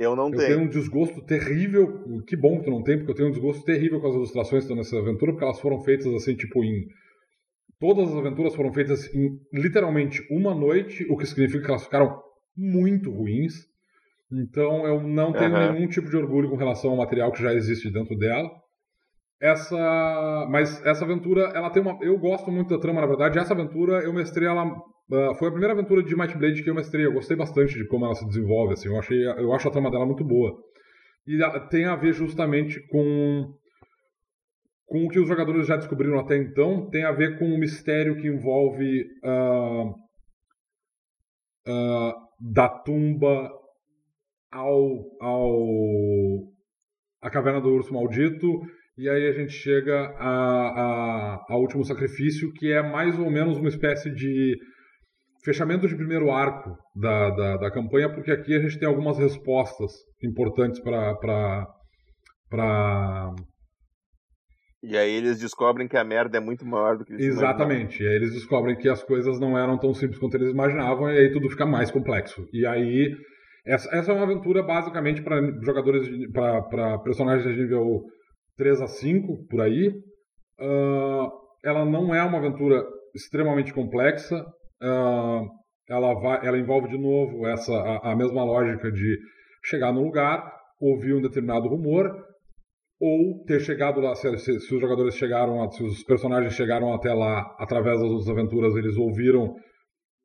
eu 0.00 0.16
não 0.16 0.28
eu 0.28 0.30
tenho. 0.30 0.42
Eu 0.42 0.48
tenho 0.48 0.60
um 0.62 0.68
desgosto 0.68 1.20
terrível. 1.22 2.22
Que 2.26 2.34
bom 2.34 2.58
que 2.58 2.64
tu 2.64 2.70
não 2.70 2.82
tem, 2.82 2.96
porque 2.96 3.12
eu 3.12 3.14
tenho 3.14 3.28
um 3.28 3.32
desgosto 3.32 3.62
terrível 3.64 4.00
com 4.00 4.08
as 4.08 4.14
ilustrações 4.14 4.64
que 4.64 4.72
estão 4.72 4.76
nessa 4.76 4.98
aventura, 4.98 5.32
porque 5.32 5.44
elas 5.44 5.60
foram 5.60 5.78
feitas 5.80 6.06
assim, 6.14 6.34
tipo, 6.34 6.64
em. 6.64 6.86
Todas 7.78 8.08
as 8.10 8.16
aventuras 8.16 8.54
foram 8.54 8.72
feitas 8.72 9.14
em 9.14 9.38
literalmente 9.52 10.22
uma 10.30 10.54
noite, 10.54 11.06
o 11.10 11.16
que 11.16 11.26
significa 11.26 11.64
que 11.64 11.70
elas 11.70 11.84
ficaram 11.84 12.18
muito 12.56 13.10
ruins. 13.10 13.54
Então 14.32 14.86
eu 14.86 15.02
não 15.02 15.32
tenho 15.32 15.52
uhum. 15.54 15.72
nenhum 15.72 15.88
tipo 15.88 16.08
de 16.08 16.16
orgulho 16.16 16.48
com 16.48 16.56
relação 16.56 16.90
ao 16.90 16.96
material 16.96 17.32
que 17.32 17.42
já 17.42 17.52
existe 17.52 17.90
dentro 17.90 18.16
dela. 18.16 18.50
Essa, 19.40 20.46
mas 20.50 20.84
essa 20.84 21.04
aventura, 21.04 21.52
ela 21.54 21.70
tem 21.70 21.82
uma, 21.82 21.98
eu 22.02 22.18
gosto 22.18 22.50
muito 22.50 22.68
da 22.68 22.80
trama, 22.80 23.00
na 23.00 23.06
verdade. 23.06 23.38
Essa 23.38 23.54
aventura 23.54 24.02
eu 24.02 24.12
mestrei 24.12 24.46
ela 24.46 24.70
Uh, 25.10 25.34
foi 25.34 25.48
a 25.48 25.50
primeira 25.50 25.74
aventura 25.74 26.04
de 26.04 26.14
Might 26.14 26.38
Blade 26.38 26.62
que 26.62 26.70
eu 26.70 26.74
mestrei. 26.74 27.04
Eu 27.04 27.12
gostei 27.12 27.36
bastante 27.36 27.74
de 27.74 27.84
como 27.88 28.04
ela 28.04 28.14
se 28.14 28.24
desenvolve. 28.26 28.74
Assim, 28.74 28.88
eu, 28.88 28.96
achei, 28.96 29.26
eu 29.26 29.52
acho 29.52 29.66
a 29.66 29.70
trama 29.72 29.90
dela 29.90 30.06
muito 30.06 30.24
boa. 30.24 30.56
E 31.26 31.36
tem 31.68 31.84
a 31.84 31.96
ver 31.96 32.12
justamente 32.12 32.80
com, 32.86 33.52
com 34.86 35.04
o 35.04 35.08
que 35.08 35.18
os 35.18 35.26
jogadores 35.26 35.66
já 35.66 35.76
descobriram 35.76 36.18
até 36.20 36.36
então. 36.36 36.88
Tem 36.90 37.02
a 37.02 37.10
ver 37.10 37.40
com 37.40 37.46
o 37.46 37.58
mistério 37.58 38.16
que 38.18 38.28
envolve 38.28 39.04
uh, 39.24 39.90
uh, 41.68 42.14
da 42.40 42.68
tumba 42.68 43.50
ao, 44.48 45.04
ao 45.20 46.50
a 47.20 47.28
caverna 47.30 47.60
do 47.60 47.70
urso 47.70 47.92
maldito. 47.92 48.60
E 48.96 49.08
aí 49.08 49.26
a 49.26 49.32
gente 49.32 49.52
chega 49.52 50.14
a, 50.18 50.28
a, 50.28 51.46
a 51.48 51.56
último 51.56 51.84
sacrifício, 51.84 52.52
que 52.52 52.70
é 52.70 52.80
mais 52.80 53.18
ou 53.18 53.28
menos 53.28 53.58
uma 53.58 53.68
espécie 53.68 54.14
de 54.14 54.56
fechamento 55.44 55.88
de 55.88 55.96
primeiro 55.96 56.30
arco 56.30 56.76
da, 56.94 57.30
da, 57.30 57.56
da, 57.56 57.70
campanha, 57.70 58.12
porque 58.12 58.30
aqui 58.30 58.54
a 58.54 58.60
gente 58.60 58.78
tem 58.78 58.88
algumas 58.88 59.18
respostas 59.18 59.92
importantes 60.22 60.80
para. 60.80 61.66
E 64.82 64.96
aí 64.96 65.14
eles 65.14 65.38
descobrem 65.38 65.86
que 65.86 65.96
a 65.96 66.04
merda 66.04 66.38
é 66.38 66.40
muito 66.40 66.64
maior 66.64 66.96
do 66.96 67.04
que 67.04 67.12
eles 67.12 67.26
Exatamente. 67.26 68.02
E 68.02 68.08
aí 68.08 68.14
eles 68.14 68.32
descobrem 68.32 68.76
que 68.76 68.88
as 68.88 69.02
coisas 69.02 69.38
não 69.38 69.58
eram 69.58 69.78
tão 69.78 69.92
simples 69.92 70.18
quanto 70.18 70.36
eles 70.36 70.52
imaginavam, 70.52 71.10
e 71.10 71.18
aí 71.18 71.32
tudo 71.32 71.50
fica 71.50 71.66
mais 71.66 71.90
complexo. 71.90 72.46
E 72.52 72.66
aí. 72.66 73.14
Essa, 73.66 73.94
essa 73.94 74.10
é 74.10 74.14
uma 74.14 74.24
aventura 74.24 74.62
basicamente 74.62 75.20
para 75.22 75.38
jogadores, 75.62 76.08
para 76.32 76.98
personagens 77.00 77.44
de 77.44 77.60
nível 77.60 78.00
3 78.56 78.80
a 78.80 78.86
5, 78.86 79.46
por 79.48 79.60
aí. 79.60 79.88
Uh, 80.58 81.28
ela 81.62 81.84
não 81.84 82.14
é 82.14 82.22
uma 82.22 82.38
aventura 82.38 82.82
extremamente 83.14 83.72
complexa, 83.72 84.44
ela, 84.80 86.14
vai, 86.14 86.46
ela 86.46 86.58
envolve 86.58 86.88
de 86.88 86.98
novo 86.98 87.46
essa 87.46 87.72
a, 87.72 88.12
a, 88.12 88.16
mesma 88.16 88.44
lógica 88.44 88.90
de 88.90 89.18
chegar 89.64 89.92
no 89.92 90.02
lugar, 90.02 90.52
ouvir 90.80 91.14
um 91.14 91.20
determinado 91.20 91.68
rumor, 91.68 92.10
ou 93.00 93.44
ter 93.44 93.60
chegado 93.60 94.00
lá, 94.00 94.14
se, 94.14 94.38
se, 94.38 94.60
se 94.60 94.74
os 94.74 94.80
jogadores 94.80 95.14
chegaram, 95.14 95.70
se 95.70 95.82
os 95.82 96.02
personagens 96.04 96.54
chegaram 96.54 96.92
até 96.92 97.12
lá 97.12 97.54
através 97.58 98.00
das 98.00 98.28
aventuras, 98.28 98.76
eles 98.76 98.96
ouviram, 98.96 99.54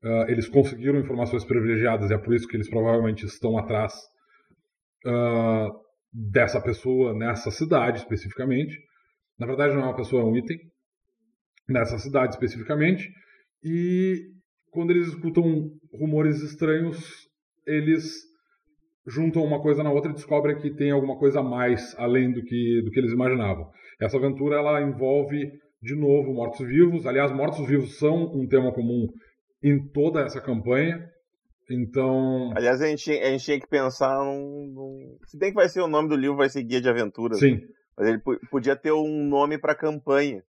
uh, 0.04 0.30
eles 0.30 0.48
conseguiram 0.48 1.00
informações 1.00 1.46
privilegiadas, 1.46 2.12
e 2.12 2.14
é 2.14 2.18
por 2.18 2.34
isso 2.34 2.48
que 2.48 2.58
eles 2.58 2.70
provavelmente 2.70 3.26
estão 3.26 3.58
atrás 3.58 3.94
uh, 5.06 5.72
dessa 6.12 6.62
pessoa 6.62 7.14
nessa 7.14 7.52
cidade 7.52 8.00
especificamente. 8.00 8.78
Na 9.38 9.46
verdade, 9.46 9.74
não 9.74 9.82
é 9.82 9.86
uma 9.86 9.96
pessoa, 9.96 10.22
é 10.22 10.26
um 10.26 10.36
item. 10.36 10.58
Nessa 11.68 11.98
cidade 11.98 12.34
especificamente. 12.34 13.10
E 13.64 14.35
quando 14.76 14.92
eles 14.92 15.08
escutam 15.08 15.72
rumores 15.92 16.44
estranhos, 16.44 17.28
eles 17.66 18.04
juntam 19.08 19.44
uma 19.44 19.62
coisa 19.62 19.82
na 19.82 19.92
outra 19.92 20.12
e 20.12 20.14
descobrem 20.14 20.58
que 20.58 20.70
tem 20.70 20.92
alguma 20.92 21.18
coisa 21.18 21.40
a 21.40 21.44
mais 21.44 21.96
além 21.98 22.32
do 22.32 22.44
que, 22.44 22.82
do 22.84 22.92
que 22.92 23.00
eles 23.00 23.14
imaginavam. 23.14 23.70
Essa 24.00 24.18
aventura 24.18 24.58
ela 24.58 24.82
envolve 24.82 25.52
De 25.82 25.96
novo, 25.96 26.34
mortos-vivos. 26.34 27.06
Aliás, 27.06 27.32
mortos-vivos 27.32 27.98
são 27.98 28.34
um 28.34 28.48
tema 28.48 28.74
comum 28.74 29.08
em 29.64 29.88
toda 29.90 30.22
essa 30.22 30.42
campanha. 30.42 31.08
Então. 31.70 32.52
Aliás, 32.56 32.82
a 32.82 32.88
gente, 32.88 33.12
a 33.12 33.30
gente 33.30 33.46
tinha 33.46 33.60
que 33.60 33.68
pensar 33.68 34.18
num, 34.24 34.68
num, 34.74 35.18
Se 35.26 35.38
bem 35.38 35.50
que 35.50 35.56
vai 35.56 35.70
ser 35.70 35.82
o 35.82 35.88
nome 35.88 36.10
do 36.10 36.16
livro, 36.16 36.38
vai 36.38 36.50
ser 36.50 36.64
Guia 36.64 36.82
de 36.82 36.90
Aventuras. 36.90 37.40
Sim. 37.40 37.60
Mas 37.98 38.08
ele 38.08 38.20
podia 38.52 38.76
ter 38.76 38.92
um 38.92 39.28
nome 39.28 39.58
para 39.58 39.76
campanha. 39.76 40.44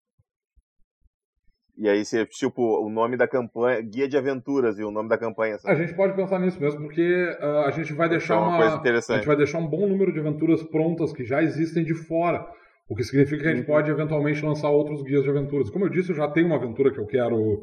E 1.79 1.89
aí, 1.89 2.05
se, 2.05 2.25
tipo, 2.27 2.63
o 2.85 2.91
nome 2.91 3.17
da 3.17 3.27
campanha, 3.27 3.81
Guia 3.81 4.07
de 4.07 4.17
Aventuras 4.17 4.79
e 4.79 4.85
o 4.85 4.91
nome 4.91 5.09
da 5.09 5.17
campanha. 5.17 5.59
Sabe? 5.59 5.75
A 5.75 5.79
gente 5.79 5.95
pode 5.95 6.15
pensar 6.15 6.39
nisso 6.39 6.61
mesmo, 6.61 6.83
porque 6.83 7.37
uh, 7.41 7.67
a 7.67 7.71
gente 7.71 7.93
vai 7.95 8.09
deixar 8.09 8.39
uma, 8.39 8.49
uma 8.49 8.59
coisa 8.59 8.77
interessante. 8.77 9.15
A 9.15 9.19
gente 9.19 9.27
vai 9.27 9.37
deixar 9.37 9.59
um 9.59 9.67
bom 9.67 9.87
número 9.87 10.13
de 10.13 10.21
aventuras 10.21 10.63
prontas 10.63 11.13
que 11.13 11.25
já 11.25 11.43
existem 11.43 11.83
de 11.83 11.95
fora. 11.95 12.47
O 12.89 12.95
que 12.95 13.03
significa 13.03 13.43
que 13.43 13.49
a 13.49 13.55
gente 13.55 13.61
uhum. 13.61 13.75
pode 13.75 13.91
eventualmente 13.91 14.45
lançar 14.45 14.69
outros 14.69 15.03
guias 15.03 15.23
de 15.23 15.31
aventuras. 15.31 15.71
Como 15.71 15.87
eu 15.87 15.89
disse, 15.89 16.11
eu 16.11 16.17
já 16.17 16.29
tenho 16.29 16.47
uma 16.47 16.57
aventura 16.57 16.93
que 16.93 17.01
eu 17.01 17.07
quero 17.07 17.63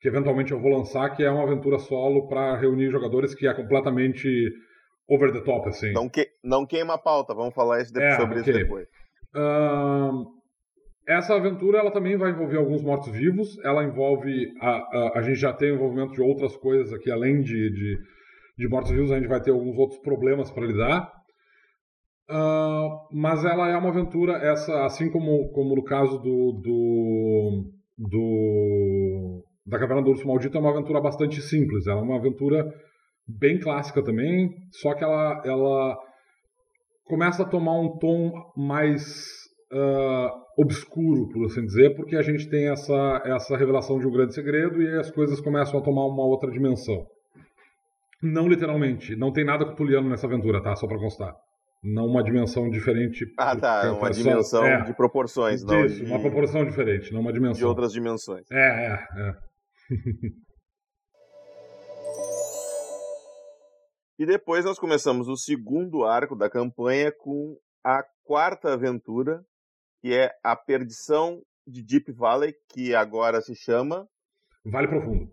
que 0.00 0.08
eventualmente 0.08 0.52
eu 0.52 0.60
vou 0.60 0.70
lançar, 0.70 1.10
que 1.10 1.22
é 1.22 1.30
uma 1.30 1.44
aventura 1.44 1.78
solo 1.78 2.28
para 2.28 2.56
reunir 2.56 2.90
jogadores 2.90 3.34
que 3.34 3.46
é 3.46 3.54
completamente 3.54 4.28
over 5.08 5.32
the 5.32 5.40
top, 5.40 5.68
assim. 5.68 5.92
Não, 5.92 6.08
que, 6.08 6.28
não 6.42 6.66
queima 6.66 6.94
a 6.94 6.98
pauta, 6.98 7.34
vamos 7.34 7.54
falar 7.54 7.80
isso 7.80 7.92
depois, 7.92 8.12
é, 8.12 8.16
sobre 8.16 8.40
okay. 8.40 8.52
isso 8.52 8.62
depois. 8.62 8.88
Uh, 9.34 10.26
essa 11.06 11.34
aventura 11.34 11.78
ela 11.78 11.90
também 11.90 12.16
vai 12.16 12.30
envolver 12.30 12.56
alguns 12.56 12.82
mortos-vivos, 12.82 13.58
ela 13.64 13.84
envolve. 13.84 14.52
A, 14.60 14.70
a, 14.70 15.18
a, 15.18 15.22
gente 15.22 15.38
já 15.38 15.52
tem 15.52 15.72
envolvimento 15.72 16.12
de 16.12 16.20
outras 16.20 16.56
coisas 16.56 16.92
aqui, 16.92 17.10
além 17.10 17.40
de, 17.42 17.70
de, 17.70 17.98
de 18.58 18.68
mortos-vivos, 18.68 19.12
a 19.12 19.16
gente 19.16 19.28
vai 19.28 19.40
ter 19.40 19.52
alguns 19.52 19.76
outros 19.78 20.00
problemas 20.00 20.50
para 20.50 20.66
lidar. 20.66 21.12
Uh, 22.28 23.06
mas 23.12 23.44
ela 23.44 23.68
é 23.68 23.76
uma 23.76 23.90
aventura, 23.90 24.32
essa, 24.38 24.84
assim 24.84 25.08
como, 25.08 25.48
como 25.52 25.76
no 25.76 25.84
caso 25.84 26.18
do, 26.18 26.60
do, 26.60 27.72
do 27.96 29.44
da 29.64 29.78
Caverna 29.78 30.02
do 30.02 30.10
Urso 30.10 30.26
Maldito, 30.26 30.56
é 30.56 30.60
uma 30.60 30.70
aventura 30.70 31.00
bastante 31.00 31.40
simples. 31.40 31.86
Ela 31.86 32.00
é 32.00 32.02
uma 32.02 32.16
aventura 32.16 32.66
bem 33.28 33.60
clássica 33.60 34.02
também, 34.02 34.50
só 34.72 34.92
que 34.94 35.04
ela, 35.04 35.40
ela 35.44 35.96
começa 37.04 37.44
a 37.44 37.48
tomar 37.48 37.78
um 37.78 37.96
tom 37.96 38.32
mais 38.56 39.45
uh, 39.72 40.30
obscuro, 40.56 41.28
por 41.28 41.46
assim 41.46 41.64
dizer, 41.64 41.94
porque 41.94 42.16
a 42.16 42.22
gente 42.22 42.48
tem 42.48 42.68
essa, 42.68 43.22
essa 43.24 43.56
revelação 43.56 43.98
de 43.98 44.06
um 44.06 44.10
grande 44.10 44.34
segredo 44.34 44.80
e 44.82 44.98
as 44.98 45.10
coisas 45.10 45.40
começam 45.40 45.78
a 45.78 45.82
tomar 45.82 46.06
uma 46.06 46.24
outra 46.24 46.50
dimensão. 46.50 47.06
Não 48.22 48.48
literalmente, 48.48 49.14
não 49.16 49.32
tem 49.32 49.44
nada 49.44 49.66
cutuliano 49.66 50.08
nessa 50.08 50.26
aventura, 50.26 50.62
tá? 50.62 50.74
Só 50.74 50.86
para 50.86 50.98
constar. 50.98 51.34
Não 51.82 52.06
uma 52.06 52.22
dimensão 52.22 52.70
diferente. 52.70 53.26
Ah, 53.38 53.54
tá. 53.54 53.92
Uma 53.92 54.10
dimensão 54.10 54.64
é, 54.64 54.82
de 54.82 54.94
proporções, 54.94 55.62
não. 55.62 55.84
Isso, 55.84 56.04
de... 56.04 56.10
uma 56.10 56.18
proporção 56.20 56.64
diferente, 56.64 57.12
não 57.12 57.20
uma 57.20 57.32
dimensão. 57.32 57.58
De 57.58 57.66
outras 57.66 57.92
dimensões. 57.92 58.50
É, 58.50 58.56
é, 58.86 58.94
é. 58.94 59.34
e 64.18 64.26
depois 64.26 64.64
nós 64.64 64.78
começamos 64.78 65.28
o 65.28 65.36
segundo 65.36 66.04
arco 66.04 66.34
da 66.34 66.48
campanha 66.50 67.12
com 67.12 67.56
a 67.84 68.02
quarta 68.24 68.72
aventura, 68.72 69.44
que 70.06 70.14
é 70.14 70.30
a 70.40 70.54
perdição 70.54 71.42
de 71.66 71.82
Deep 71.82 72.12
Valley, 72.12 72.54
que 72.72 72.94
agora 72.94 73.40
se 73.40 73.56
chama 73.56 74.06
Vale 74.64 74.86
Profundo. 74.86 75.26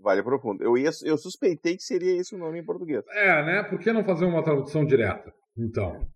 Vale 0.00 0.20
Profundo. 0.20 0.64
Eu, 0.64 0.76
ia, 0.76 0.90
eu 1.04 1.16
suspeitei 1.16 1.76
que 1.76 1.84
seria 1.84 2.16
esse 2.16 2.34
o 2.34 2.38
nome 2.38 2.58
em 2.58 2.64
português. 2.64 3.04
É, 3.12 3.44
né? 3.44 3.62
Por 3.62 3.78
que 3.78 3.92
não 3.92 4.02
fazer 4.02 4.24
uma 4.24 4.42
tradução 4.42 4.84
direta? 4.84 5.32
Então. 5.56 6.08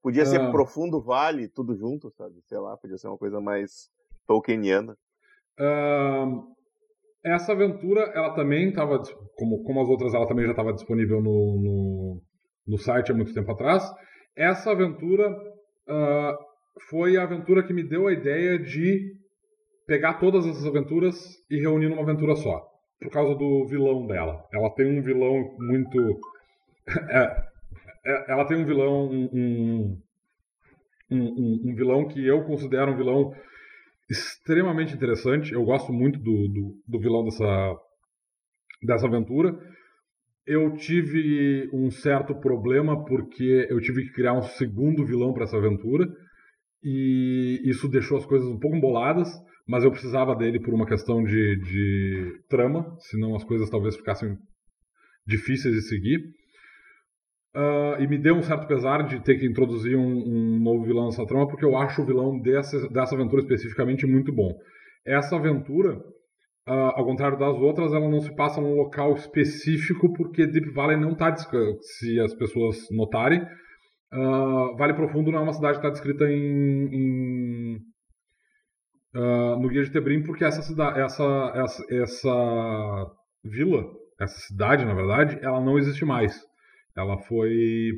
Podia 0.00 0.24
ser 0.24 0.40
ah. 0.40 0.52
Profundo 0.52 1.02
Vale, 1.02 1.48
tudo 1.48 1.74
junto, 1.74 2.12
sabe? 2.12 2.36
Sei 2.46 2.58
lá, 2.58 2.76
podia 2.76 2.96
ser 2.96 3.08
uma 3.08 3.18
coisa 3.18 3.40
mais 3.40 3.88
Tolkieniana. 4.24 4.94
essa 7.24 7.50
aventura, 7.50 8.02
ela 8.14 8.36
também 8.36 8.68
estava, 8.68 9.02
como, 9.34 9.64
como 9.64 9.80
as 9.80 9.88
outras, 9.88 10.14
ela 10.14 10.28
também 10.28 10.44
já 10.44 10.52
estava 10.52 10.72
disponível 10.72 11.20
no, 11.20 11.60
no, 11.60 12.22
no, 12.68 12.78
site 12.78 13.10
há 13.10 13.14
muito 13.16 13.34
tempo 13.34 13.50
atrás. 13.50 13.82
Essa 14.36 14.70
aventura 14.70 15.28
uh, 15.28 16.47
foi 16.88 17.16
a 17.16 17.22
aventura 17.22 17.62
que 17.62 17.72
me 17.72 17.82
deu 17.82 18.06
a 18.06 18.12
ideia 18.12 18.58
de 18.58 19.18
pegar 19.86 20.14
todas 20.14 20.46
essas 20.46 20.66
aventuras 20.66 21.16
e 21.50 21.58
reunir 21.58 21.88
numa 21.88 22.02
aventura 22.02 22.36
só. 22.36 22.62
Por 23.00 23.10
causa 23.10 23.34
do 23.34 23.66
vilão 23.66 24.06
dela. 24.06 24.44
Ela 24.52 24.70
tem 24.74 24.86
um 24.86 25.02
vilão 25.02 25.56
muito. 25.58 26.20
é, 27.08 27.42
é, 28.04 28.32
ela 28.32 28.44
tem 28.44 28.58
um 28.58 28.66
vilão. 28.66 29.08
Um, 29.10 29.28
um, 29.32 30.00
um, 31.10 31.70
um, 31.70 31.74
vilão 31.74 32.06
que 32.06 32.24
eu 32.26 32.44
considero 32.44 32.92
um 32.92 32.96
vilão 32.96 33.32
extremamente 34.10 34.94
interessante. 34.94 35.52
Eu 35.52 35.64
gosto 35.64 35.92
muito 35.92 36.18
do, 36.18 36.48
do, 36.48 36.82
do 36.86 37.00
vilão 37.00 37.24
dessa, 37.24 37.76
dessa 38.82 39.06
aventura. 39.06 39.56
Eu 40.46 40.74
tive 40.76 41.70
um 41.72 41.90
certo 41.90 42.34
problema 42.34 43.04
porque 43.04 43.66
eu 43.70 43.80
tive 43.80 44.02
que 44.02 44.12
criar 44.12 44.34
um 44.34 44.42
segundo 44.42 45.06
vilão 45.06 45.32
para 45.32 45.44
essa 45.44 45.56
aventura 45.56 46.08
e 46.82 47.60
isso 47.64 47.88
deixou 47.88 48.18
as 48.18 48.26
coisas 48.26 48.48
um 48.48 48.58
pouco 48.58 48.76
emboladas, 48.76 49.28
mas 49.66 49.84
eu 49.84 49.90
precisava 49.90 50.34
dele 50.34 50.60
por 50.60 50.72
uma 50.72 50.86
questão 50.86 51.22
de, 51.22 51.56
de 51.56 52.40
trama, 52.48 52.96
senão 53.00 53.34
as 53.34 53.44
coisas 53.44 53.68
talvez 53.68 53.96
ficassem 53.96 54.36
difíceis 55.26 55.74
de 55.74 55.82
seguir. 55.82 56.18
Uh, 57.54 58.00
e 58.00 58.06
me 58.06 58.18
deu 58.18 58.36
um 58.36 58.42
certo 58.42 58.66
pesar 58.66 59.02
de 59.06 59.20
ter 59.20 59.36
que 59.38 59.46
introduzir 59.46 59.96
um, 59.96 60.06
um, 60.06 60.60
novo 60.60 60.84
vilão 60.84 61.06
nessa 61.06 61.26
trama, 61.26 61.48
porque 61.48 61.64
eu 61.64 61.76
acho 61.76 62.02
o 62.02 62.06
vilão 62.06 62.38
dessa, 62.40 62.88
dessa 62.88 63.14
aventura 63.14 63.42
especificamente 63.42 64.06
muito 64.06 64.32
bom. 64.32 64.54
Essa 65.04 65.36
aventura, 65.36 65.96
uh, 66.68 66.92
ao 66.94 67.04
contrário 67.04 67.38
das 67.38 67.56
outras, 67.56 67.92
ela 67.92 68.08
não 68.08 68.20
se 68.20 68.34
passa 68.36 68.60
num 68.60 68.74
local 68.74 69.14
específico, 69.14 70.12
porque 70.12 70.46
Deep 70.46 70.70
Valley 70.70 70.98
não 70.98 71.12
está, 71.12 71.34
se 71.34 72.20
as 72.20 72.34
pessoas 72.34 72.78
notarem, 72.90 73.44
Uh, 74.12 74.74
vale 74.76 74.94
Profundo 74.94 75.30
não 75.30 75.40
é 75.40 75.42
uma 75.42 75.52
cidade 75.52 75.78
que 75.78 75.86
está 75.86 75.90
descrita 75.90 76.24
em, 76.24 76.88
em 76.90 77.76
uh, 79.14 79.58
no 79.60 79.68
Guia 79.68 79.84
de 79.84 79.90
Tebrim, 79.90 80.22
porque 80.22 80.44
essa, 80.44 80.62
cidade, 80.62 80.98
essa, 80.98 81.52
essa, 81.54 81.84
essa 81.90 83.06
vila, 83.44 83.84
essa 84.18 84.38
cidade, 84.46 84.84
na 84.84 84.94
verdade, 84.94 85.38
ela 85.42 85.60
não 85.60 85.78
existe 85.78 86.04
mais. 86.04 86.40
Ela 86.96 87.18
foi 87.18 87.92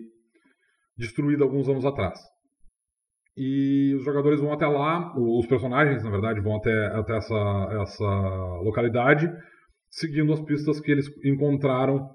destruída 0.96 1.44
alguns 1.44 1.68
anos 1.68 1.84
atrás. 1.84 2.18
E 3.36 3.94
os 3.94 4.04
jogadores 4.04 4.40
vão 4.40 4.52
até 4.52 4.66
lá, 4.66 5.14
os 5.16 5.46
personagens, 5.46 6.02
na 6.02 6.10
verdade, 6.10 6.40
vão 6.40 6.56
até, 6.56 6.86
até 6.88 7.16
essa, 7.16 7.68
essa 7.82 8.04
localidade, 8.62 9.30
seguindo 9.88 10.32
as 10.32 10.40
pistas 10.40 10.80
que 10.80 10.90
eles 10.90 11.06
encontraram 11.24 12.10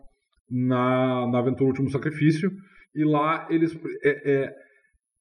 na, 0.50 1.28
na 1.32 1.40
aventura 1.40 1.70
Último 1.70 1.90
Sacrifício 1.90 2.52
e 2.96 3.04
lá 3.04 3.48
eles. 3.50 3.78
É, 4.04 4.32
é, 4.32 4.56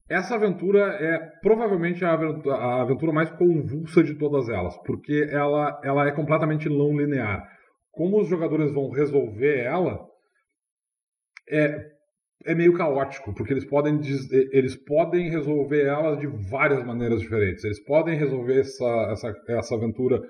essa 0.07 0.35
aventura 0.35 0.81
é 0.99 1.17
provavelmente 1.41 2.05
a 2.05 2.13
aventura, 2.13 2.55
a 2.55 2.81
aventura, 2.81 3.11
mais 3.11 3.29
convulsa 3.31 4.03
de 4.03 4.13
todas 4.15 4.47
elas, 4.49 4.77
porque 4.85 5.27
ela, 5.31 5.81
ela 5.83 6.07
é 6.07 6.11
completamente 6.11 6.69
não 6.69 6.95
linear. 6.95 7.43
Como 7.91 8.21
os 8.21 8.27
jogadores 8.27 8.71
vão 8.71 8.91
resolver 8.91 9.61
ela 9.61 10.05
é, 11.49 11.95
é 12.45 12.53
meio 12.53 12.73
caótico, 12.73 13.33
porque 13.33 13.53
eles 13.53 13.65
podem, 13.65 13.99
eles 14.51 14.75
podem 14.75 15.29
resolver 15.29 15.85
ela 15.85 16.15
de 16.15 16.27
várias 16.27 16.83
maneiras 16.85 17.21
diferentes. 17.21 17.63
Eles 17.63 17.83
podem 17.83 18.15
resolver 18.15 18.59
essa, 18.59 19.09
essa, 19.11 19.33
essa 19.49 19.75
aventura. 19.75 20.21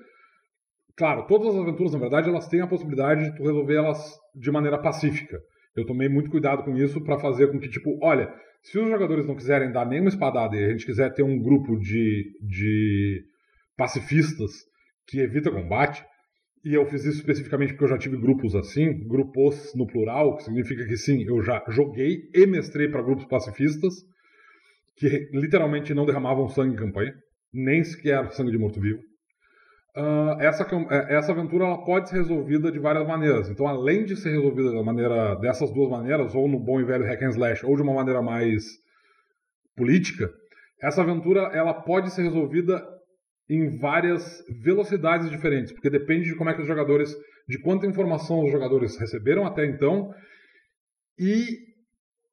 Claro, 0.96 1.28
todas 1.28 1.54
as 1.54 1.62
aventuras, 1.62 1.92
na 1.92 2.00
verdade, 2.00 2.30
elas 2.30 2.48
têm 2.48 2.62
a 2.62 2.68
possibilidade 2.68 3.26
de 3.26 3.36
tu 3.36 3.44
resolver 3.44 3.76
elas 3.76 4.18
de 4.34 4.52
maneira 4.52 4.82
pacífica. 4.82 5.38
Eu 5.76 5.86
tomei 5.86 6.08
muito 6.08 6.30
cuidado 6.30 6.64
com 6.64 6.76
isso 6.78 7.02
para 7.04 7.20
fazer 7.20 7.52
com 7.52 7.60
que, 7.60 7.70
tipo, 7.70 8.00
olha, 8.02 8.34
se 8.64 8.80
os 8.80 8.90
jogadores 8.90 9.26
não 9.26 9.36
quiserem 9.36 9.72
dar 9.72 9.86
nenhuma 9.86 10.10
espadada 10.10 10.56
e 10.56 10.66
a 10.66 10.70
gente 10.70 10.86
quiser 10.86 11.14
ter 11.14 11.24
um 11.24 11.38
grupo 11.38 11.78
de, 11.78 12.32
de 12.42 13.24
pacifistas 13.76 14.52
que 15.06 15.20
evita 15.20 15.52
combate, 15.52 16.04
e 16.64 16.74
eu 16.74 16.86
fiz 16.88 17.06
isso 17.06 17.20
especificamente 17.20 17.74
porque 17.74 17.84
eu 17.84 17.90
já 17.90 17.98
tive 17.98 18.18
grupos 18.18 18.56
assim, 18.56 19.06
grupos 19.08 19.72
no 19.76 19.86
plural, 19.86 20.38
que 20.38 20.44
significa 20.44 20.84
que 20.86 20.98
sim, 20.98 21.24
eu 21.24 21.42
já 21.44 21.64
joguei 21.70 22.28
e 22.34 22.48
mestrei 22.48 22.88
para 22.90 23.04
grupos 23.04 23.26
pacifistas 23.26 23.94
que 24.96 25.30
literalmente 25.34 25.94
não 25.94 26.06
derramavam 26.06 26.48
sangue 26.48 26.74
em 26.74 26.78
campanha, 26.78 27.14
nem 27.54 27.84
sequer 27.84 28.32
sangue 28.32 28.52
de 28.52 28.58
morto-vivo. 28.58 29.00
Uh, 29.96 30.42
essa, 30.42 30.68
é, 30.92 31.16
essa 31.16 31.32
aventura 31.32 31.64
ela 31.64 31.86
pode 31.86 32.10
ser 32.10 32.18
resolvida 32.18 32.70
de 32.70 32.80
várias 32.80 33.08
maneiras. 33.08 33.50
Então, 33.50 33.66
além 33.66 34.04
de 34.04 34.18
ser 34.18 34.32
resolvida 34.32 34.74
da 34.74 34.84
maneira, 34.84 35.36
dessas 35.36 35.72
duas 35.72 35.90
maneiras, 35.90 36.36
ou 36.36 36.50
no 36.50 36.60
bom 36.60 36.82
e 36.82 36.84
velho 36.84 37.06
hack 37.06 37.22
and 37.24 37.30
slash, 37.30 37.66
ou 37.66 37.76
de 37.78 37.82
uma 37.82 37.94
maneira 37.94 38.22
mais 38.22 38.66
política, 39.76 40.30
essa 40.82 41.02
aventura 41.02 41.44
ela 41.54 41.74
pode 41.74 42.12
ser 42.12 42.24
resolvida 42.24 42.86
em 43.50 43.78
várias 43.78 44.44
velocidades 44.62 45.30
diferentes, 45.30 45.72
porque 45.72 45.90
depende 45.90 46.26
de 46.26 46.36
como 46.36 46.50
é 46.50 46.54
que 46.54 46.62
os 46.62 46.68
jogadores, 46.68 47.16
de 47.48 47.58
quanta 47.60 47.88
informação 47.88 48.44
os 48.44 48.52
jogadores 48.52 48.98
receberam 48.98 49.46
até 49.46 49.66
então 49.66 50.14
e 51.18 51.46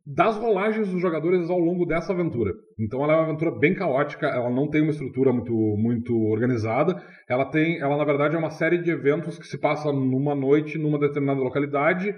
das 0.05 0.37
rolagens 0.37 0.89
dos 0.89 1.01
jogadores 1.01 1.49
ao 1.49 1.61
longo 1.61 1.87
dessa 1.87 2.13
aventura. 2.13 2.53
Então 2.83 3.05
ela 3.05 3.13
é 3.13 3.17
uma 3.17 3.25
aventura 3.25 3.53
bem 3.53 3.75
caótica, 3.75 4.27
ela 4.27 4.51
não 4.51 4.69
tem 4.69 4.83
uma 4.83 4.91
estrutura 4.91 5.33
muito, 5.33 5.53
muito 5.53 6.13
organizada. 6.31 7.01
Ela 7.29 7.45
tem, 7.45 7.79
ela 7.81 7.97
na 7.97 8.05
verdade 8.05 8.35
é 8.35 8.39
uma 8.39 8.51
série 8.51 8.79
de 8.79 8.91
eventos 8.91 9.39
que 9.39 9.47
se 9.47 9.57
passa 9.57 9.93
numa 9.93 10.35
noite 10.35 10.79
numa 10.79 10.99
determinada 10.99 11.41
localidade 11.41 12.13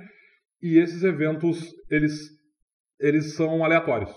e 0.63 0.79
esses 0.79 1.03
eventos 1.05 1.75
eles 1.91 2.15
eles 2.99 3.35
são 3.35 3.63
aleatórios. 3.63 4.11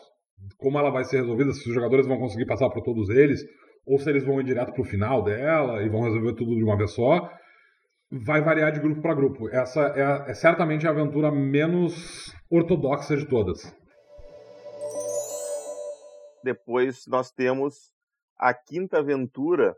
Como 0.57 0.79
ela 0.79 0.89
vai 0.89 1.03
ser 1.03 1.17
resolvida, 1.17 1.51
se 1.51 1.67
os 1.67 1.75
jogadores 1.75 2.07
vão 2.07 2.17
conseguir 2.17 2.45
passar 2.45 2.69
por 2.69 2.81
todos 2.81 3.09
eles 3.09 3.41
ou 3.85 3.99
se 3.99 4.09
eles 4.09 4.23
vão 4.23 4.39
ir 4.39 4.45
direto 4.45 4.71
para 4.71 4.81
o 4.81 4.85
final 4.85 5.23
dela 5.23 5.83
e 5.83 5.89
vão 5.89 6.03
resolver 6.03 6.33
tudo 6.35 6.55
de 6.55 6.63
uma 6.63 6.77
vez 6.77 6.91
só, 6.91 7.29
vai 8.09 8.41
variar 8.41 8.71
de 8.71 8.79
grupo 8.79 9.01
para 9.01 9.15
grupo. 9.15 9.49
Essa 9.49 9.81
é, 10.27 10.31
é 10.31 10.33
certamente 10.33 10.87
a 10.87 10.91
aventura 10.91 11.29
menos 11.29 12.33
ortodoxa 12.49 13.17
de 13.17 13.25
todas. 13.25 13.75
Depois 16.47 17.05
nós 17.07 17.29
temos 17.29 17.91
a 18.37 18.53
quinta 18.53 18.99
aventura, 18.99 19.75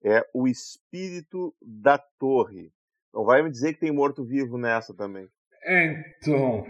é 0.00 0.24
o 0.32 0.46
Espírito 0.46 1.52
da 1.60 1.98
Torre. 1.98 2.70
Não 3.12 3.24
vai 3.24 3.42
me 3.42 3.50
dizer 3.50 3.72
que 3.72 3.80
tem 3.80 3.90
morto-vivo 3.90 4.56
nessa 4.56 4.94
também. 4.94 5.28
Então. 5.66 6.64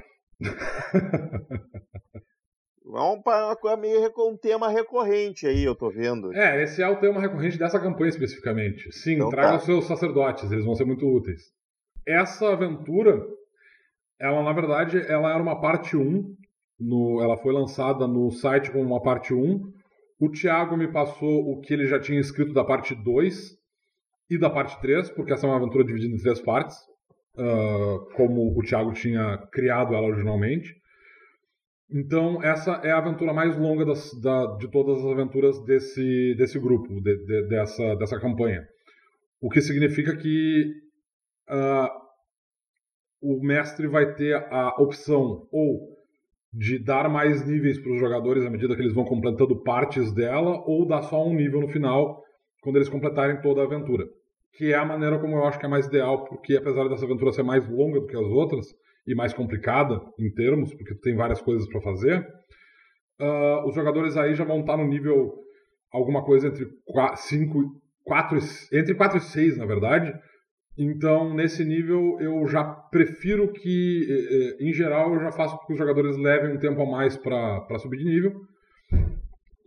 É 2.87 3.01
uma 3.01 3.57
coisa 3.57 3.77
meio 3.77 4.13
um 4.19 4.37
tema 4.37 4.71
recorrente 4.71 5.47
aí, 5.47 5.63
eu 5.63 5.75
tô 5.75 5.91
vendo. 5.91 6.33
É, 6.33 6.63
esse 6.63 6.83
é 6.83 6.89
o 6.89 7.01
tema 7.01 7.21
recorrente 7.21 7.59
dessa 7.59 7.79
campanha 7.79 8.09
especificamente. 8.09 8.91
Sim, 8.93 9.17
então, 9.17 9.29
traga 9.29 9.49
tá. 9.49 9.57
os 9.57 9.65
seus 9.65 9.87
sacerdotes, 9.87 10.51
eles 10.51 10.65
vão 10.65 10.75
ser 10.75 10.87
muito 10.87 11.07
úteis. 11.07 11.43
Essa 12.07 12.51
aventura, 12.51 13.21
ela 14.19 14.43
na 14.43 14.53
verdade, 14.55 14.99
ela 15.07 15.31
era 15.35 15.43
uma 15.43 15.61
parte 15.61 15.97
1, 15.97 16.35
no, 16.79 17.21
ela 17.23 17.37
foi 17.37 17.53
lançada 17.53 18.07
no 18.07 18.31
site 18.31 18.71
como 18.71 18.85
uma 18.85 19.03
parte 19.03 19.33
1. 19.33 19.73
O 20.21 20.31
Thiago 20.31 20.77
me 20.77 20.89
passou 20.89 21.51
o 21.51 21.61
que 21.61 21.73
ele 21.73 21.87
já 21.87 21.99
tinha 21.99 22.21
escrito 22.21 22.53
da 22.53 22.65
parte 22.65 22.95
2 22.95 23.57
e 24.31 24.39
da 24.39 24.51
parte 24.51 24.81
3, 24.81 25.11
porque 25.11 25.33
essa 25.33 25.47
é 25.47 25.51
uma 25.51 25.57
aventura 25.57 25.85
dividida 25.85 26.15
em 26.15 26.19
três 26.19 26.41
partes, 26.41 26.77
uh, 27.37 28.07
como 28.15 28.59
o 28.59 28.63
Thiago 28.63 28.93
tinha 28.93 29.39
criado 29.53 29.95
ela 29.95 30.07
originalmente. 30.07 30.75
Então, 31.91 32.43
essa 32.43 32.81
é 32.83 32.91
a 32.91 32.99
aventura 32.99 33.33
mais 33.33 33.57
longa 33.57 33.85
das, 33.85 34.11
da, 34.21 34.57
de 34.57 34.69
todas 34.69 34.99
as 34.99 35.05
aventuras 35.05 35.63
desse, 35.65 36.35
desse 36.37 36.59
grupo, 36.59 37.01
de, 37.01 37.17
de, 37.25 37.49
dessa, 37.49 37.95
dessa 37.97 38.19
campanha. 38.19 38.67
O 39.41 39.51
que 39.51 39.61
significa 39.61 40.17
que 40.17 40.73
uh, 41.51 41.89
o 43.21 43.45
mestre 43.45 43.87
vai 43.87 44.15
ter 44.15 44.35
a 44.35 44.75
opção 44.81 45.47
ou 45.53 45.94
de 46.55 46.79
dar 46.79 47.09
mais 47.09 47.45
níveis 47.45 47.79
para 47.79 47.93
os 47.93 47.99
jogadores 47.99 48.47
à 48.47 48.51
medida 48.51 48.77
que 48.77 48.83
eles 48.83 48.95
vão 48.95 49.05
completando 49.05 49.61
partes 49.63 50.13
dela, 50.13 50.63
ou 50.67 50.87
dar 50.87 51.03
só 51.03 51.27
um 51.27 51.35
nível 51.35 51.61
no 51.61 51.69
final, 51.69 52.23
quando 52.63 52.77
eles 52.77 52.89
completarem 52.89 53.41
toda 53.41 53.61
a 53.61 53.65
aventura. 53.65 54.05
Que 54.53 54.73
é 54.73 54.77
a 54.77 54.85
maneira 54.85 55.19
como 55.19 55.37
eu 55.37 55.45
acho 55.45 55.59
que 55.59 55.67
é 55.67 55.69
mais 55.69 55.87
ideal, 55.87 56.25
porque 56.25 56.57
apesar 56.57 56.89
dessa 56.89 57.05
aventura 57.05 57.33
ser 57.33 57.43
mais 57.43 57.69
longa 57.69 58.01
do 58.01 58.07
que 58.07 58.17
as 58.17 58.27
outras, 58.27 58.67
e 59.07 59.15
mais 59.15 59.35
complicada 59.35 60.01
em 60.19 60.31
termos, 60.33 60.73
porque 60.75 60.95
tem 60.95 61.15
várias 61.15 61.41
coisas 61.43 61.69
para 61.69 61.81
fazer, 61.81 62.27
uh, 63.21 63.67
os 63.69 63.75
jogadores 63.75 64.17
aí 64.17 64.35
já 64.35 64.45
vão 64.45 64.61
estar 64.61 64.77
no 64.77 64.87
nível 64.87 65.35
alguma 65.93 66.25
coisa 66.25 66.49
entre 66.49 66.67
5, 67.17 67.83
4, 68.05 68.39
entre 68.73 68.95
4 68.95 69.19
e 69.19 69.21
6, 69.21 69.59
na 69.59 69.67
verdade. 69.67 70.13
Então, 70.77 71.33
nesse 71.35 71.65
nível, 71.65 72.19
eu 72.21 72.47
já 72.47 72.65
prefiro 72.65 73.53
que, 73.53 74.07
eh, 74.11 74.65
eh, 74.65 74.69
em 74.69 74.73
geral, 74.73 75.15
eu 75.15 75.21
já 75.21 75.31
faço 75.31 75.57
com 75.57 75.67
que 75.67 75.73
os 75.73 75.79
jogadores 75.79 76.17
levem 76.17 76.57
um 76.57 76.59
tempo 76.59 76.83
a 76.83 76.91
mais 76.91 77.17
para 77.17 77.79
subir 77.79 77.99
de 77.99 78.05
nível, 78.05 78.33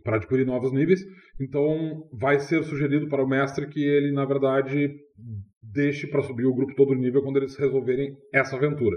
para 0.04 0.16
adquirir 0.16 0.44
novos 0.44 0.70
níveis. 0.72 1.00
Então, 1.40 2.06
vai 2.12 2.38
ser 2.38 2.62
sugerido 2.62 3.08
para 3.08 3.24
o 3.24 3.28
mestre 3.28 3.66
que 3.68 3.82
ele, 3.82 4.12
na 4.12 4.24
verdade, 4.26 4.96
deixe 5.62 6.06
para 6.06 6.22
subir 6.22 6.44
o 6.44 6.54
grupo 6.54 6.74
todo 6.74 6.94
nível 6.94 7.22
quando 7.22 7.38
eles 7.38 7.56
resolverem 7.56 8.16
essa 8.32 8.56
aventura. 8.56 8.96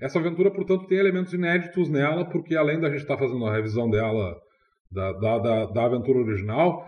Essa 0.00 0.18
aventura, 0.18 0.50
portanto, 0.50 0.86
tem 0.86 0.98
elementos 0.98 1.32
inéditos 1.34 1.90
nela, 1.90 2.24
porque 2.24 2.56
além 2.56 2.80
da 2.80 2.88
gente 2.88 3.02
estar 3.02 3.16
tá 3.16 3.22
fazendo 3.22 3.44
a 3.44 3.54
revisão 3.54 3.90
dela, 3.90 4.34
da, 4.90 5.12
da, 5.12 5.38
da, 5.38 5.66
da, 5.66 5.84
aventura 5.84 6.20
original, 6.20 6.84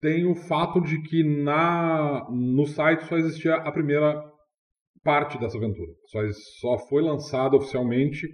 tem 0.00 0.26
o 0.26 0.34
fato 0.34 0.80
de 0.80 1.00
que 1.02 1.22
na, 1.22 2.26
no 2.30 2.66
site 2.66 3.04
só 3.06 3.16
existia 3.16 3.54
a 3.56 3.70
primeira 3.70 4.22
parte 5.02 5.38
dessa 5.38 5.56
aventura. 5.56 5.92
Só, 6.06 6.20
só 6.60 6.78
foi 6.88 7.02
lançada 7.02 7.56
oficialmente 7.56 8.26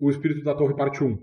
o 0.00 0.10
Espírito 0.10 0.42
da 0.42 0.54
Torre 0.54 0.74
Parte 0.74 1.02
1. 1.02 1.16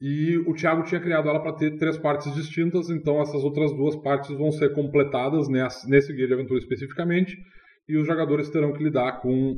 E 0.00 0.38
o 0.46 0.54
Thiago 0.54 0.82
tinha 0.82 1.00
criado 1.00 1.28
ela 1.28 1.40
para 1.40 1.54
ter 1.54 1.78
três 1.78 1.96
partes 1.96 2.34
distintas, 2.34 2.90
então 2.90 3.20
essas 3.20 3.42
outras 3.42 3.72
duas 3.72 3.96
partes 3.96 4.30
vão 4.36 4.50
ser 4.50 4.74
completadas 4.74 5.48
nesse, 5.48 5.88
nesse 5.88 6.12
guia 6.12 6.26
de 6.26 6.34
aventura 6.34 6.58
especificamente, 6.58 7.36
e 7.88 7.96
os 7.96 8.06
jogadores 8.06 8.50
terão 8.50 8.72
que 8.72 8.82
lidar 8.82 9.20
com 9.20 9.56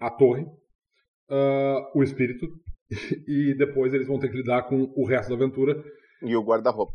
a 0.00 0.10
torre, 0.10 0.42
uh, 0.42 1.90
o 1.94 2.02
espírito, 2.02 2.46
e 3.28 3.54
depois 3.56 3.92
eles 3.94 4.08
vão 4.08 4.18
ter 4.18 4.28
que 4.28 4.36
lidar 4.38 4.62
com 4.64 4.92
o 4.96 5.06
resto 5.06 5.28
da 5.28 5.36
aventura. 5.36 5.80
E 6.22 6.34
o 6.34 6.42
guarda-roupa. 6.42 6.94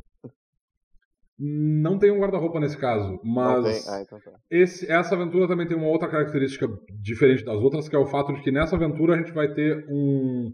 Não 1.44 1.98
tem 1.98 2.12
um 2.12 2.20
guarda-roupa 2.20 2.60
nesse 2.60 2.78
caso, 2.78 3.20
mas 3.24 3.88
ah, 3.90 4.04
então 4.04 4.20
tá. 4.20 4.32
esse, 4.52 4.92
essa 4.92 5.16
aventura 5.16 5.48
também 5.48 5.68
tem 5.68 5.76
uma 5.76 5.88
outra 5.88 6.08
característica 6.08 6.68
diferente 7.02 7.44
das 7.44 7.56
outras, 7.56 7.90
que 7.90 7.96
é 7.96 8.00
o 8.00 8.06
fato 8.06 8.32
de 8.32 8.44
que 8.44 8.52
nessa 8.52 8.76
aventura 8.76 9.16
a 9.16 9.18
gente 9.18 9.32
vai 9.32 9.52
ter 9.52 9.84
um, 9.90 10.52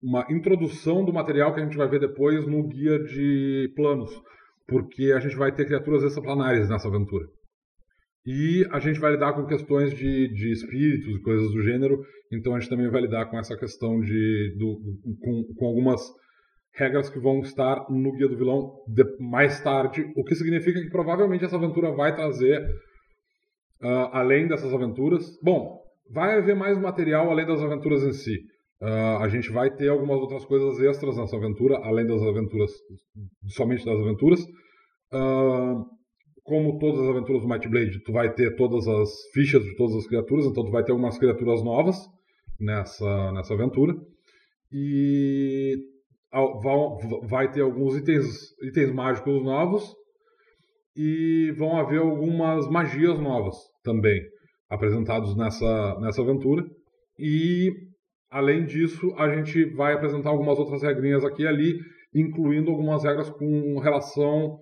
uma 0.00 0.24
introdução 0.30 1.04
do 1.04 1.12
material 1.12 1.52
que 1.52 1.60
a 1.60 1.64
gente 1.64 1.76
vai 1.76 1.88
ver 1.88 1.98
depois 1.98 2.46
no 2.46 2.68
guia 2.68 3.02
de 3.02 3.72
planos, 3.74 4.12
porque 4.68 5.10
a 5.10 5.18
gente 5.18 5.34
vai 5.34 5.50
ter 5.50 5.66
criaturas 5.66 6.04
extraplanares 6.04 6.68
nessa 6.68 6.86
aventura. 6.86 7.26
E 8.24 8.64
a 8.70 8.78
gente 8.78 9.00
vai 9.00 9.10
lidar 9.10 9.32
com 9.32 9.44
questões 9.44 9.92
de, 9.92 10.28
de 10.28 10.52
espíritos 10.52 11.16
e 11.16 11.20
coisas 11.20 11.50
do 11.50 11.62
gênero, 11.62 11.98
então 12.32 12.54
a 12.54 12.60
gente 12.60 12.70
também 12.70 12.88
vai 12.88 13.00
lidar 13.00 13.26
com 13.26 13.36
essa 13.36 13.56
questão 13.56 13.98
de. 13.98 14.54
Do, 14.56 14.78
com, 15.20 15.54
com 15.56 15.66
algumas 15.66 16.00
regras 16.74 17.10
que 17.10 17.18
vão 17.18 17.40
estar 17.40 17.86
no 17.90 18.12
Guia 18.12 18.28
do 18.28 18.36
Vilão 18.36 18.72
mais 19.18 19.60
tarde, 19.60 20.10
o 20.16 20.24
que 20.24 20.34
significa 20.34 20.80
que 20.80 20.90
provavelmente 20.90 21.44
essa 21.44 21.56
aventura 21.56 21.90
vai 21.92 22.14
trazer, 22.14 22.60
uh, 23.82 24.08
além 24.12 24.46
dessas 24.46 24.72
aventuras. 24.72 25.38
Bom, 25.42 25.80
vai 26.10 26.38
haver 26.38 26.56
mais 26.56 26.78
material 26.78 27.30
além 27.30 27.46
das 27.46 27.60
aventuras 27.60 28.02
em 28.02 28.12
si. 28.12 28.38
Uh, 28.80 29.18
a 29.20 29.28
gente 29.28 29.50
vai 29.50 29.70
ter 29.70 29.88
algumas 29.88 30.18
outras 30.18 30.44
coisas 30.44 30.80
extras 30.80 31.16
nessa 31.16 31.36
aventura, 31.36 31.76
além 31.84 32.06
das 32.06 32.22
aventuras, 32.22 32.70
somente 33.48 33.84
das 33.84 33.98
aventuras. 33.98 34.40
Uh, 35.12 35.84
como 36.42 36.78
todas 36.78 37.00
as 37.00 37.08
aventuras 37.08 37.42
do 37.42 37.48
Might 37.48 37.68
Blade, 37.68 38.02
tu 38.02 38.12
vai 38.12 38.32
ter 38.32 38.56
todas 38.56 38.88
as 38.88 39.10
fichas 39.32 39.62
de 39.62 39.76
todas 39.76 39.96
as 39.96 40.06
criaturas, 40.06 40.46
então 40.46 40.64
tu 40.64 40.70
vai 40.70 40.82
ter 40.82 40.92
algumas 40.92 41.18
criaturas 41.18 41.62
novas 41.62 41.96
nessa, 42.58 43.32
nessa 43.32 43.54
aventura. 43.54 43.94
E 44.72 45.76
vão, 46.32 46.98
vai 47.28 47.50
ter 47.50 47.62
alguns 47.62 47.96
itens, 47.96 48.26
itens 48.62 48.92
mágicos 48.92 49.42
novos 49.42 49.94
e 50.96 51.52
vão 51.56 51.76
haver 51.78 52.00
algumas 52.00 52.68
magias 52.68 53.18
novas 53.18 53.56
também 53.82 54.20
apresentados 54.68 55.36
nessa, 55.36 55.98
nessa 56.00 56.22
aventura. 56.22 56.64
E 57.18 57.72
além 58.30 58.64
disso, 58.64 59.12
a 59.16 59.34
gente 59.34 59.64
vai 59.74 59.92
apresentar 59.94 60.30
algumas 60.30 60.58
outras 60.58 60.82
regrinhas 60.82 61.24
aqui 61.24 61.42
e 61.42 61.46
ali, 61.46 61.78
incluindo 62.14 62.70
algumas 62.70 63.04
regras 63.04 63.28
com 63.30 63.78
relação 63.78 64.58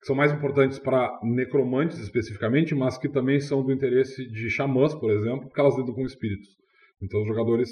que 0.00 0.06
são 0.06 0.16
mais 0.16 0.32
importantes 0.32 0.80
para 0.80 1.16
necromantes 1.22 1.98
especificamente, 1.98 2.74
mas 2.74 2.98
que 2.98 3.08
também 3.08 3.38
são 3.38 3.62
do 3.62 3.72
interesse 3.72 4.26
de 4.26 4.50
xamãs, 4.50 4.92
por 4.94 5.10
exemplo, 5.12 5.42
porque 5.46 5.60
elas 5.60 5.76
lidam 5.76 5.94
com 5.94 6.04
espíritos. 6.04 6.48
Então 7.00 7.20
os 7.20 7.28
jogadores, 7.28 7.70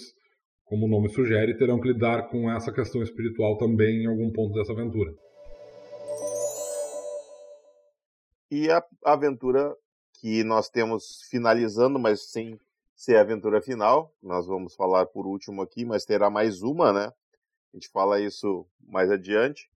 como 0.70 0.86
o 0.86 0.88
nome 0.88 1.10
sugere, 1.10 1.58
terão 1.58 1.78
que 1.78 1.88
lidar 1.88 2.30
com 2.30 2.50
essa 2.50 2.72
questão 2.72 3.02
espiritual 3.02 3.58
também 3.58 4.04
em 4.04 4.06
algum 4.06 4.32
ponto 4.32 4.54
dessa 4.54 4.72
aventura. 4.72 5.12
E 8.50 8.70
a 8.70 8.82
aventura 9.04 9.76
que 10.20 10.42
nós 10.42 10.70
temos 10.70 11.28
finalizando, 11.30 11.98
mas 11.98 12.30
sem 12.30 12.58
ser 12.94 13.16
a 13.16 13.20
aventura 13.20 13.60
final, 13.60 14.14
nós 14.22 14.46
vamos 14.46 14.74
falar 14.74 15.04
por 15.06 15.26
último 15.26 15.60
aqui, 15.60 15.84
mas 15.84 16.06
terá 16.06 16.30
mais 16.30 16.62
uma, 16.62 16.92
né? 16.92 17.12
A 17.72 17.76
gente 17.76 17.90
fala 17.90 18.18
isso 18.18 18.66
mais 18.88 19.10
adiante 19.10 19.68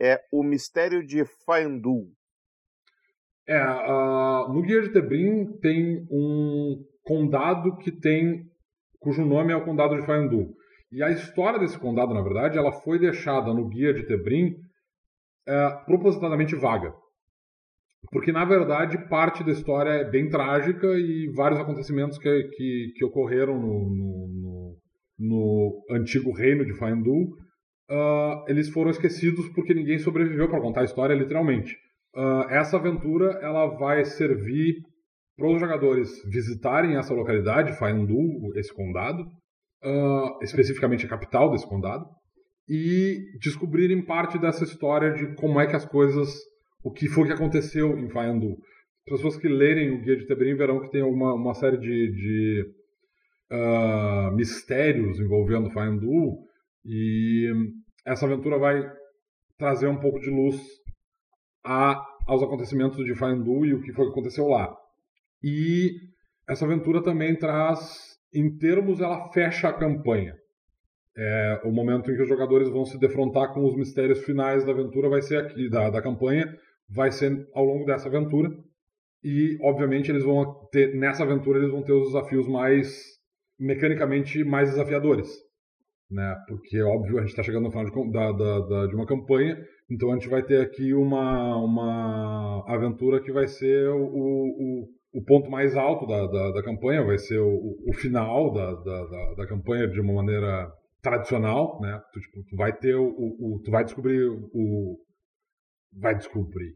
é 0.00 0.22
O 0.30 0.42
Mistério 0.42 1.04
de 1.04 1.24
Faendu. 1.24 2.10
É, 3.48 3.62
uh, 3.62 4.52
no 4.52 4.62
Guia 4.62 4.82
de 4.82 4.92
Tebrim 4.92 5.58
tem 5.60 6.06
um 6.10 6.84
condado 7.04 7.76
que 7.78 7.92
tem 7.92 8.50
cujo 9.06 9.24
nome 9.24 9.52
é 9.52 9.56
o 9.56 9.64
Condado 9.64 9.94
de 9.94 10.04
Faendu. 10.04 10.48
E 10.90 11.00
a 11.00 11.10
história 11.10 11.60
desse 11.60 11.78
condado, 11.78 12.12
na 12.12 12.20
verdade, 12.20 12.58
ela 12.58 12.72
foi 12.72 12.98
deixada 12.98 13.54
no 13.54 13.68
Guia 13.68 13.94
de 13.94 14.04
Tebrim 14.04 14.56
é, 15.46 15.68
propositadamente 15.86 16.56
vaga. 16.56 16.92
Porque, 18.10 18.32
na 18.32 18.44
verdade, 18.44 18.98
parte 19.08 19.44
da 19.44 19.52
história 19.52 19.90
é 19.90 20.10
bem 20.10 20.28
trágica 20.28 20.88
e 20.98 21.32
vários 21.36 21.60
acontecimentos 21.60 22.18
que, 22.18 22.48
que, 22.56 22.92
que 22.96 23.04
ocorreram 23.04 23.60
no, 23.60 23.90
no, 23.90 24.28
no, 24.28 24.76
no 25.20 25.84
antigo 25.88 26.32
reino 26.32 26.64
de 26.64 26.76
Faendu, 26.76 27.12
uh, 27.12 28.44
eles 28.48 28.68
foram 28.70 28.90
esquecidos 28.90 29.48
porque 29.50 29.72
ninguém 29.72 29.98
sobreviveu 30.00 30.48
para 30.48 30.60
contar 30.60 30.80
a 30.80 30.84
história 30.84 31.14
literalmente. 31.14 31.76
Uh, 32.12 32.50
essa 32.50 32.76
aventura 32.76 33.38
ela 33.40 33.66
vai 33.66 34.04
servir 34.04 34.82
para 35.36 35.48
os 35.48 35.60
jogadores 35.60 36.10
visitarem 36.24 36.96
essa 36.96 37.12
localidade, 37.12 37.78
Faendu, 37.78 38.16
esse 38.56 38.72
condado, 38.74 39.22
uh, 39.84 40.42
especificamente 40.42 41.04
a 41.04 41.08
capital 41.08 41.50
desse 41.50 41.68
condado, 41.68 42.06
e 42.68 43.18
descobrirem 43.40 44.04
parte 44.04 44.38
dessa 44.38 44.64
história 44.64 45.12
de 45.12 45.34
como 45.36 45.60
é 45.60 45.66
que 45.66 45.76
as 45.76 45.84
coisas, 45.84 46.34
o 46.82 46.90
que 46.90 47.08
foi 47.08 47.26
que 47.26 47.32
aconteceu 47.32 47.98
em 47.98 48.08
Faendu. 48.08 48.56
As 49.06 49.16
pessoas 49.16 49.36
que 49.36 49.46
lerem 49.46 49.90
o 49.90 50.00
Guia 50.00 50.16
de 50.16 50.26
Teberim 50.26 50.56
verão 50.56 50.80
que 50.80 50.90
tem 50.90 51.02
uma, 51.02 51.34
uma 51.34 51.54
série 51.54 51.78
de, 51.78 52.10
de 52.10 52.74
uh, 53.52 54.34
mistérios 54.34 55.20
envolvendo 55.20 55.70
Faendu, 55.70 56.38
e 56.84 57.52
essa 58.06 58.24
aventura 58.24 58.58
vai 58.58 58.82
trazer 59.58 59.88
um 59.88 59.98
pouco 59.98 60.18
de 60.18 60.30
luz 60.30 60.56
a, 61.64 62.02
aos 62.26 62.42
acontecimentos 62.42 63.04
de 63.04 63.14
Faendu 63.14 63.64
e 63.64 63.74
o 63.74 63.82
que 63.82 63.92
foi 63.92 64.06
que 64.06 64.12
aconteceu 64.12 64.46
lá. 64.46 64.74
E 65.42 65.90
essa 66.48 66.64
aventura 66.64 67.02
também 67.02 67.36
traz, 67.36 68.16
em 68.32 68.56
termos, 68.56 69.00
ela 69.00 69.30
fecha 69.32 69.68
a 69.68 69.72
campanha. 69.72 70.34
É, 71.16 71.60
o 71.64 71.72
momento 71.72 72.10
em 72.10 72.14
que 72.14 72.22
os 72.22 72.28
jogadores 72.28 72.68
vão 72.68 72.84
se 72.84 72.98
defrontar 72.98 73.52
com 73.52 73.64
os 73.64 73.74
mistérios 73.74 74.22
finais 74.24 74.64
da 74.64 74.72
aventura 74.72 75.08
vai 75.08 75.22
ser 75.22 75.38
aqui, 75.38 75.68
da, 75.70 75.88
da 75.88 76.02
campanha, 76.02 76.46
vai 76.88 77.10
ser 77.10 77.48
ao 77.54 77.64
longo 77.64 77.84
dessa 77.84 78.08
aventura. 78.08 78.50
E, 79.24 79.58
obviamente, 79.62 80.10
eles 80.10 80.22
vão 80.22 80.68
ter, 80.70 80.94
nessa 80.94 81.24
aventura, 81.24 81.58
eles 81.58 81.70
vão 81.70 81.82
ter 81.82 81.92
os 81.92 82.08
desafios 82.08 82.46
mais, 82.46 83.02
mecanicamente, 83.58 84.44
mais 84.44 84.70
desafiadores. 84.70 85.28
Né? 86.10 86.36
Porque, 86.46 86.80
óbvio, 86.82 87.18
a 87.18 87.22
gente 87.22 87.30
está 87.30 87.42
chegando 87.42 87.64
no 87.64 87.70
final 87.70 87.84
de, 87.86 88.12
da, 88.12 88.32
da, 88.32 88.86
de 88.86 88.94
uma 88.94 89.06
campanha, 89.06 89.58
então 89.90 90.10
a 90.10 90.14
gente 90.14 90.28
vai 90.28 90.42
ter 90.42 90.60
aqui 90.60 90.94
uma, 90.94 91.56
uma 91.56 92.64
aventura 92.68 93.20
que 93.20 93.32
vai 93.32 93.48
ser 93.48 93.88
o, 93.88 94.04
o, 94.04 94.88
o 95.12 95.24
ponto 95.24 95.50
mais 95.50 95.76
alto 95.76 96.06
da, 96.06 96.26
da, 96.26 96.50
da 96.52 96.62
campanha, 96.62 97.04
vai 97.04 97.18
ser 97.18 97.38
o, 97.38 97.76
o 97.86 97.92
final 97.94 98.52
da, 98.52 98.72
da, 98.74 99.34
da, 99.34 99.46
campanha 99.46 99.88
de 99.88 100.00
uma 100.00 100.14
maneira 100.14 100.70
tradicional, 101.02 101.80
né? 101.80 102.00
Tu, 102.12 102.20
tipo, 102.20 102.44
tu 102.50 102.56
vai 102.56 102.72
ter 102.76 102.94
o, 102.94 103.08
o, 103.08 103.60
tu 103.64 103.70
vai 103.70 103.84
descobrir 103.84 104.28
o 104.28 104.98
vai 105.92 106.14
descobrir. 106.14 106.74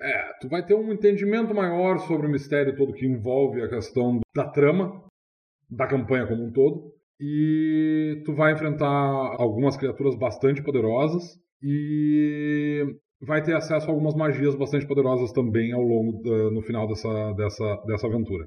É, 0.00 0.32
tu 0.40 0.48
vai 0.48 0.64
ter 0.64 0.74
um 0.74 0.92
entendimento 0.92 1.54
maior 1.54 1.98
sobre 2.00 2.26
o 2.26 2.30
mistério 2.30 2.76
todo 2.76 2.92
que 2.92 3.06
envolve 3.06 3.62
a 3.62 3.68
questão 3.68 4.20
da 4.34 4.50
trama 4.50 5.02
da 5.70 5.86
campanha 5.86 6.26
como 6.26 6.44
um 6.44 6.52
todo 6.52 6.92
e 7.18 8.20
tu 8.24 8.34
vai 8.34 8.52
enfrentar 8.52 8.86
algumas 8.86 9.76
criaturas 9.76 10.16
bastante 10.16 10.62
poderosas 10.62 11.22
e 11.62 12.84
vai 13.24 13.42
ter 13.42 13.54
acesso 13.54 13.86
a 13.86 13.90
algumas 13.90 14.14
magias 14.14 14.54
bastante 14.56 14.86
poderosas 14.86 15.32
também 15.32 15.72
ao 15.72 15.82
longo 15.82 16.22
da, 16.22 16.50
no 16.50 16.62
final 16.62 16.88
dessa, 16.88 17.32
dessa, 17.34 17.76
dessa 17.86 18.06
aventura. 18.06 18.46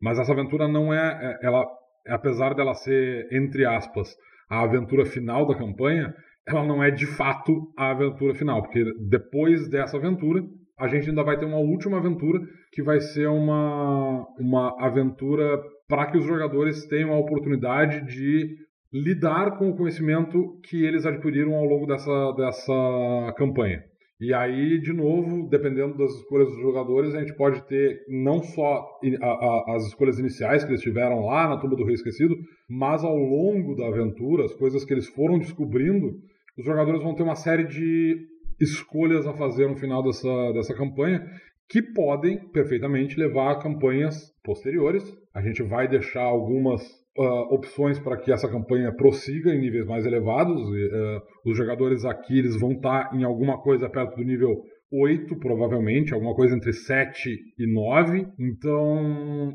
Mas 0.00 0.18
essa 0.18 0.32
aventura 0.32 0.68
não 0.68 0.92
é, 0.92 1.38
é, 1.42 1.46
ela, 1.46 1.66
apesar 2.08 2.54
dela 2.54 2.74
ser 2.74 3.28
entre 3.32 3.64
aspas 3.64 4.14
a 4.48 4.62
aventura 4.62 5.04
final 5.06 5.46
da 5.46 5.54
campanha, 5.54 6.14
ela 6.46 6.66
não 6.66 6.82
é 6.82 6.90
de 6.90 7.06
fato 7.06 7.72
a 7.76 7.90
aventura 7.90 8.34
final, 8.34 8.62
porque 8.62 8.84
depois 9.08 9.68
dessa 9.68 9.96
aventura 9.96 10.42
a 10.78 10.88
gente 10.88 11.10
ainda 11.10 11.22
vai 11.22 11.38
ter 11.38 11.44
uma 11.44 11.58
última 11.58 11.98
aventura 11.98 12.40
que 12.72 12.82
vai 12.82 13.00
ser 13.00 13.28
uma, 13.28 14.26
uma 14.38 14.74
aventura 14.84 15.60
para 15.86 16.06
que 16.06 16.18
os 16.18 16.24
jogadores 16.24 16.86
tenham 16.86 17.12
a 17.12 17.18
oportunidade 17.18 18.06
de 18.06 18.56
lidar 18.92 19.58
com 19.58 19.70
o 19.70 19.76
conhecimento 19.76 20.58
que 20.64 20.84
eles 20.84 21.06
adquiriram 21.06 21.54
ao 21.54 21.64
longo 21.64 21.86
dessa, 21.86 22.32
dessa 22.32 23.34
campanha. 23.36 23.89
E 24.20 24.34
aí, 24.34 24.78
de 24.78 24.92
novo, 24.92 25.48
dependendo 25.48 25.96
das 25.96 26.12
escolhas 26.12 26.48
dos 26.48 26.60
jogadores, 26.60 27.14
a 27.14 27.20
gente 27.20 27.34
pode 27.34 27.62
ter 27.66 28.04
não 28.06 28.42
só 28.42 28.98
a, 29.22 29.26
a, 29.26 29.76
as 29.76 29.86
escolhas 29.86 30.18
iniciais 30.18 30.62
que 30.62 30.70
eles 30.70 30.82
tiveram 30.82 31.24
lá 31.24 31.48
na 31.48 31.56
Tumba 31.56 31.74
do 31.74 31.84
Rei 31.84 31.94
Esquecido, 31.94 32.36
mas 32.68 33.02
ao 33.02 33.16
longo 33.16 33.74
da 33.74 33.86
aventura, 33.86 34.44
as 34.44 34.54
coisas 34.54 34.84
que 34.84 34.92
eles 34.92 35.08
foram 35.08 35.38
descobrindo, 35.38 36.20
os 36.58 36.66
jogadores 36.66 37.02
vão 37.02 37.14
ter 37.14 37.22
uma 37.22 37.34
série 37.34 37.64
de 37.64 38.26
escolhas 38.60 39.26
a 39.26 39.32
fazer 39.32 39.66
no 39.68 39.76
final 39.76 40.02
dessa, 40.02 40.52
dessa 40.52 40.74
campanha 40.74 41.26
que 41.66 41.80
podem 41.80 42.36
perfeitamente 42.50 43.18
levar 43.18 43.52
a 43.52 43.58
campanhas 43.62 44.34
posteriores. 44.44 45.02
A 45.32 45.40
gente 45.40 45.62
vai 45.62 45.88
deixar 45.88 46.24
algumas 46.24 46.82
uh, 47.16 47.54
opções 47.54 47.98
para 47.98 48.16
que 48.16 48.32
essa 48.32 48.48
campanha 48.48 48.94
prossiga 48.94 49.54
em 49.54 49.60
níveis 49.60 49.86
mais 49.86 50.06
elevados. 50.06 50.60
E, 50.60 50.86
uh, 50.86 51.20
os 51.46 51.56
jogadores 51.56 52.04
aqui 52.04 52.38
eles 52.38 52.58
vão 52.58 52.72
estar 52.72 53.10
tá 53.10 53.16
em 53.16 53.24
alguma 53.24 53.60
coisa 53.60 53.88
perto 53.88 54.16
do 54.16 54.24
nível 54.24 54.62
8, 54.92 55.38
provavelmente, 55.38 56.12
alguma 56.12 56.34
coisa 56.34 56.56
entre 56.56 56.72
7 56.72 57.30
e 57.58 57.72
9. 57.72 58.26
Então, 58.38 59.52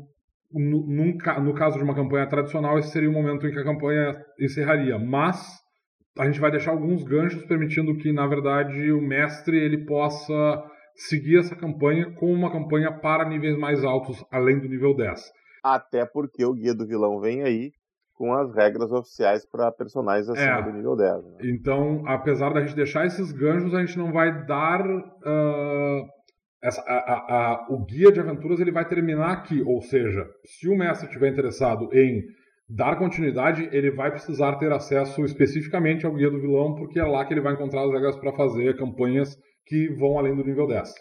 no, 0.52 0.86
no 0.86 1.54
caso 1.54 1.76
de 1.76 1.84
uma 1.84 1.94
campanha 1.94 2.26
tradicional, 2.26 2.78
esse 2.78 2.90
seria 2.90 3.10
o 3.10 3.12
momento 3.12 3.46
em 3.46 3.52
que 3.52 3.58
a 3.58 3.64
campanha 3.64 4.12
encerraria. 4.40 4.98
Mas 4.98 5.38
a 6.18 6.24
gente 6.24 6.40
vai 6.40 6.50
deixar 6.50 6.70
alguns 6.70 7.04
ganchos 7.04 7.44
permitindo 7.44 7.96
que, 7.96 8.12
na 8.12 8.26
verdade, 8.26 8.90
o 8.90 9.02
mestre 9.02 9.58
ele 9.58 9.84
possa 9.84 10.62
seguir 10.94 11.38
essa 11.38 11.54
campanha 11.54 12.10
com 12.14 12.32
uma 12.32 12.50
campanha 12.50 12.90
para 12.90 13.28
níveis 13.28 13.58
mais 13.58 13.84
altos, 13.84 14.24
além 14.32 14.58
do 14.58 14.68
nível 14.68 14.94
10. 14.96 15.20
Até 15.74 16.04
porque 16.04 16.44
o 16.44 16.52
Guia 16.52 16.74
do 16.74 16.86
Vilão 16.86 17.20
vem 17.20 17.42
aí 17.42 17.72
com 18.14 18.32
as 18.32 18.54
regras 18.54 18.90
oficiais 18.92 19.44
para 19.44 19.70
personagens 19.72 20.28
acima 20.28 20.58
é. 20.58 20.62
do 20.62 20.72
nível 20.72 20.96
10. 20.96 21.24
Né? 21.24 21.38
Então, 21.44 22.02
apesar 22.06 22.52
da 22.52 22.60
gente 22.60 22.74
deixar 22.74 23.04
esses 23.04 23.32
ganchos, 23.32 23.74
a 23.74 23.80
gente 23.80 23.98
não 23.98 24.12
vai 24.12 24.46
dar. 24.46 24.80
Uh, 24.86 26.06
essa, 26.62 26.80
a, 26.82 26.94
a, 26.94 27.52
a, 27.52 27.66
o 27.68 27.84
guia 27.84 28.10
de 28.10 28.18
aventuras 28.18 28.58
ele 28.58 28.72
vai 28.72 28.86
terminar 28.86 29.32
aqui. 29.32 29.62
Ou 29.62 29.82
seja, 29.82 30.26
se 30.44 30.68
o 30.68 30.76
mestre 30.76 31.06
estiver 31.06 31.30
interessado 31.30 31.88
em 31.92 32.22
dar 32.68 32.96
continuidade, 32.96 33.68
ele 33.70 33.90
vai 33.90 34.10
precisar 34.10 34.56
ter 34.56 34.72
acesso 34.72 35.24
especificamente 35.24 36.06
ao 36.06 36.14
guia 36.14 36.30
do 36.30 36.40
vilão, 36.40 36.74
porque 36.74 36.98
é 36.98 37.04
lá 37.04 37.24
que 37.24 37.34
ele 37.34 37.40
vai 37.40 37.54
encontrar 37.54 37.84
as 37.84 37.92
regras 37.92 38.16
para 38.16 38.32
fazer 38.32 38.76
campanhas 38.76 39.36
que 39.66 39.88
vão 39.94 40.18
além 40.18 40.34
do 40.34 40.44
nível 40.44 40.66
10. 40.66 40.92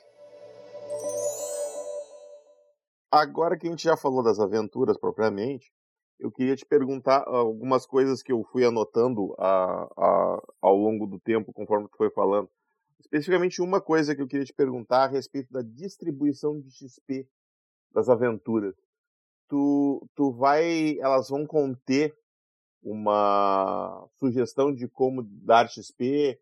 Agora 3.15 3.57
que 3.57 3.65
a 3.65 3.69
gente 3.69 3.85
já 3.85 3.95
falou 3.95 4.21
das 4.21 4.41
aventuras 4.41 4.97
propriamente, 4.97 5.71
eu 6.19 6.29
queria 6.29 6.53
te 6.53 6.65
perguntar 6.65 7.23
algumas 7.25 7.85
coisas 7.85 8.21
que 8.21 8.29
eu 8.29 8.43
fui 8.51 8.65
anotando 8.65 9.33
a, 9.39 9.87
a, 9.97 10.41
ao 10.61 10.75
longo 10.75 11.07
do 11.07 11.17
tempo, 11.17 11.53
conforme 11.53 11.87
tu 11.87 11.95
foi 11.95 12.09
falando. 12.09 12.49
Especificamente 12.99 13.61
uma 13.61 13.79
coisa 13.79 14.13
que 14.13 14.21
eu 14.21 14.27
queria 14.27 14.45
te 14.45 14.53
perguntar 14.53 15.05
a 15.05 15.07
respeito 15.07 15.49
da 15.49 15.61
distribuição 15.61 16.59
de 16.59 16.69
XP 16.69 17.25
das 17.93 18.09
aventuras. 18.09 18.75
Tu, 19.47 20.05
tu 20.13 20.33
vai, 20.33 20.99
elas 20.99 21.29
vão 21.29 21.47
conter 21.47 22.13
uma 22.83 24.09
sugestão 24.19 24.75
de 24.75 24.89
como 24.89 25.23
dar 25.23 25.69
XP, 25.69 26.37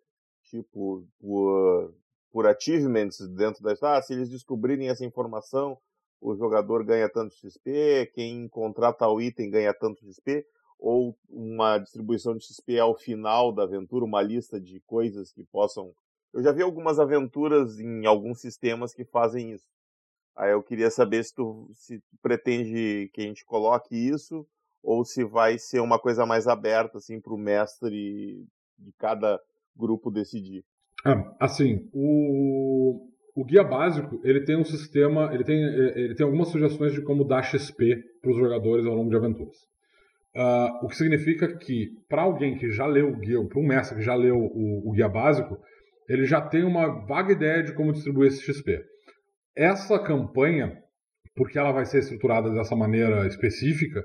tipo 0.45 1.07
por, 1.19 1.93
por 2.31 2.47
achievements 2.47 3.19
dentro 3.29 3.61
da 3.61 3.73
história. 3.73 3.99
Ah, 3.99 4.01
se 4.01 4.13
eles 4.13 4.27
descobrirem 4.27 4.89
essa 4.89 5.05
informação, 5.05 5.77
o 6.23 6.35
jogador 6.37 6.85
ganha 6.85 7.09
tanto 7.09 7.35
XP, 7.35 8.09
quem 8.15 8.45
encontrar 8.45 8.93
tal 8.93 9.21
item 9.21 9.49
ganha 9.49 9.73
tanto 9.73 10.05
XP, 10.05 10.45
ou 10.79 11.17
uma 11.29 11.77
distribuição 11.77 12.35
de 12.35 12.45
XP 12.45 12.79
ao 12.79 12.95
final 12.95 13.51
da 13.51 13.63
aventura, 13.63 14.05
uma 14.05 14.21
lista 14.21 14.59
de 14.59 14.79
coisas 14.81 15.33
que 15.33 15.43
possam. 15.43 15.93
Eu 16.33 16.41
já 16.41 16.51
vi 16.53 16.61
algumas 16.61 16.97
aventuras 16.97 17.77
em 17.77 18.05
alguns 18.05 18.39
sistemas 18.39 18.93
que 18.93 19.03
fazem 19.03 19.51
isso. 19.51 19.67
Aí 20.35 20.51
eu 20.51 20.63
queria 20.63 20.89
saber 20.89 21.23
se 21.23 21.35
tu, 21.35 21.69
se 21.73 21.99
tu 21.99 22.17
pretende 22.21 23.11
que 23.13 23.21
a 23.21 23.25
gente 23.25 23.45
coloque 23.45 23.93
isso 23.93 24.47
ou 24.81 25.03
se 25.05 25.23
vai 25.23 25.59
ser 25.59 25.81
uma 25.81 25.99
coisa 25.99 26.25
mais 26.25 26.47
aberta 26.47 26.97
assim 26.97 27.19
para 27.19 27.33
o 27.33 27.37
mestre 27.37 28.45
de 28.77 28.91
cada 28.97 29.39
grupo 29.75 30.09
decidir. 30.09 30.65
Ah, 31.05 31.35
assim, 31.39 31.87
o 31.93 33.12
o 33.35 33.43
guia 33.43 33.63
básico, 33.63 34.21
ele 34.23 34.41
tem 34.41 34.55
um 34.55 34.63
sistema, 34.63 35.33
ele 35.33 35.43
tem, 35.43 35.63
eh, 35.63 35.93
ele 35.95 36.15
tem 36.15 36.25
algumas 36.25 36.49
sugestões 36.49 36.93
de 36.93 37.01
como 37.01 37.23
dar 37.23 37.41
XP 37.41 38.03
para 38.21 38.31
os 38.31 38.37
jogadores 38.37 38.85
ao 38.85 38.93
longo 38.93 39.09
de 39.09 39.15
aventuras. 39.15 39.57
Uh, 40.35 40.85
o 40.85 40.87
que 40.87 40.95
significa 40.95 41.47
que, 41.57 41.91
para 42.09 42.23
alguém 42.23 42.57
que 42.57 42.71
já 42.71 42.87
leu 42.87 43.09
o 43.09 43.15
guia, 43.15 43.43
para 43.45 43.59
um 43.59 43.67
mestre 43.67 43.97
que 43.97 44.03
já 44.03 44.15
leu 44.15 44.35
o, 44.35 44.89
o, 44.89 44.91
guia 44.91 45.07
básico, 45.07 45.59
ele 46.09 46.25
já 46.25 46.41
tem 46.41 46.63
uma 46.63 47.05
vaga 47.05 47.33
ideia 47.33 47.63
de 47.63 47.73
como 47.73 47.91
distribuir 47.91 48.29
esse 48.29 48.41
XP. 48.41 48.83
Essa 49.55 49.99
campanha, 49.99 50.75
porque 51.35 51.57
ela 51.57 51.71
vai 51.71 51.85
ser 51.85 51.99
estruturada 51.99 52.49
dessa 52.49 52.75
maneira 52.75 53.27
específica, 53.27 54.03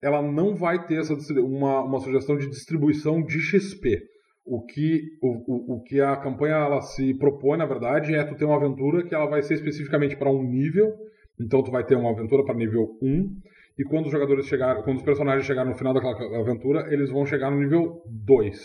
ela 0.00 0.22
não 0.22 0.54
vai 0.54 0.86
ter 0.86 1.00
essa, 1.00 1.14
uma, 1.40 1.82
uma 1.82 2.00
sugestão 2.00 2.38
de 2.38 2.48
distribuição 2.48 3.22
de 3.22 3.38
XP 3.38 4.02
o 4.48 4.64
que, 4.64 5.02
o, 5.22 5.74
o, 5.74 5.76
o, 5.76 5.82
que 5.82 6.00
a 6.00 6.16
campanha 6.16 6.56
ela 6.56 6.80
se 6.80 7.14
propõe, 7.14 7.58
na 7.58 7.66
verdade, 7.66 8.14
é 8.14 8.24
tu 8.24 8.34
ter 8.34 8.44
uma 8.44 8.56
aventura 8.56 9.04
que 9.04 9.14
ela 9.14 9.26
vai 9.26 9.42
ser 9.42 9.54
especificamente 9.54 10.16
para 10.16 10.30
um 10.30 10.42
nível. 10.42 10.92
Então 11.40 11.62
tu 11.62 11.70
vai 11.70 11.84
ter 11.84 11.96
uma 11.96 12.10
aventura 12.10 12.44
para 12.44 12.54
nível 12.54 12.96
1 13.02 13.36
e 13.78 13.84
quando 13.84 14.06
os 14.06 14.12
jogadores 14.12 14.46
chegarem, 14.46 14.82
quando 14.82 14.96
os 14.96 15.04
personagens 15.04 15.46
chegarem 15.46 15.70
no 15.70 15.78
final 15.78 15.94
daquela 15.94 16.40
aventura, 16.40 16.92
eles 16.92 17.10
vão 17.10 17.24
chegar 17.24 17.50
no 17.50 17.60
nível 17.60 18.02
2. 18.06 18.58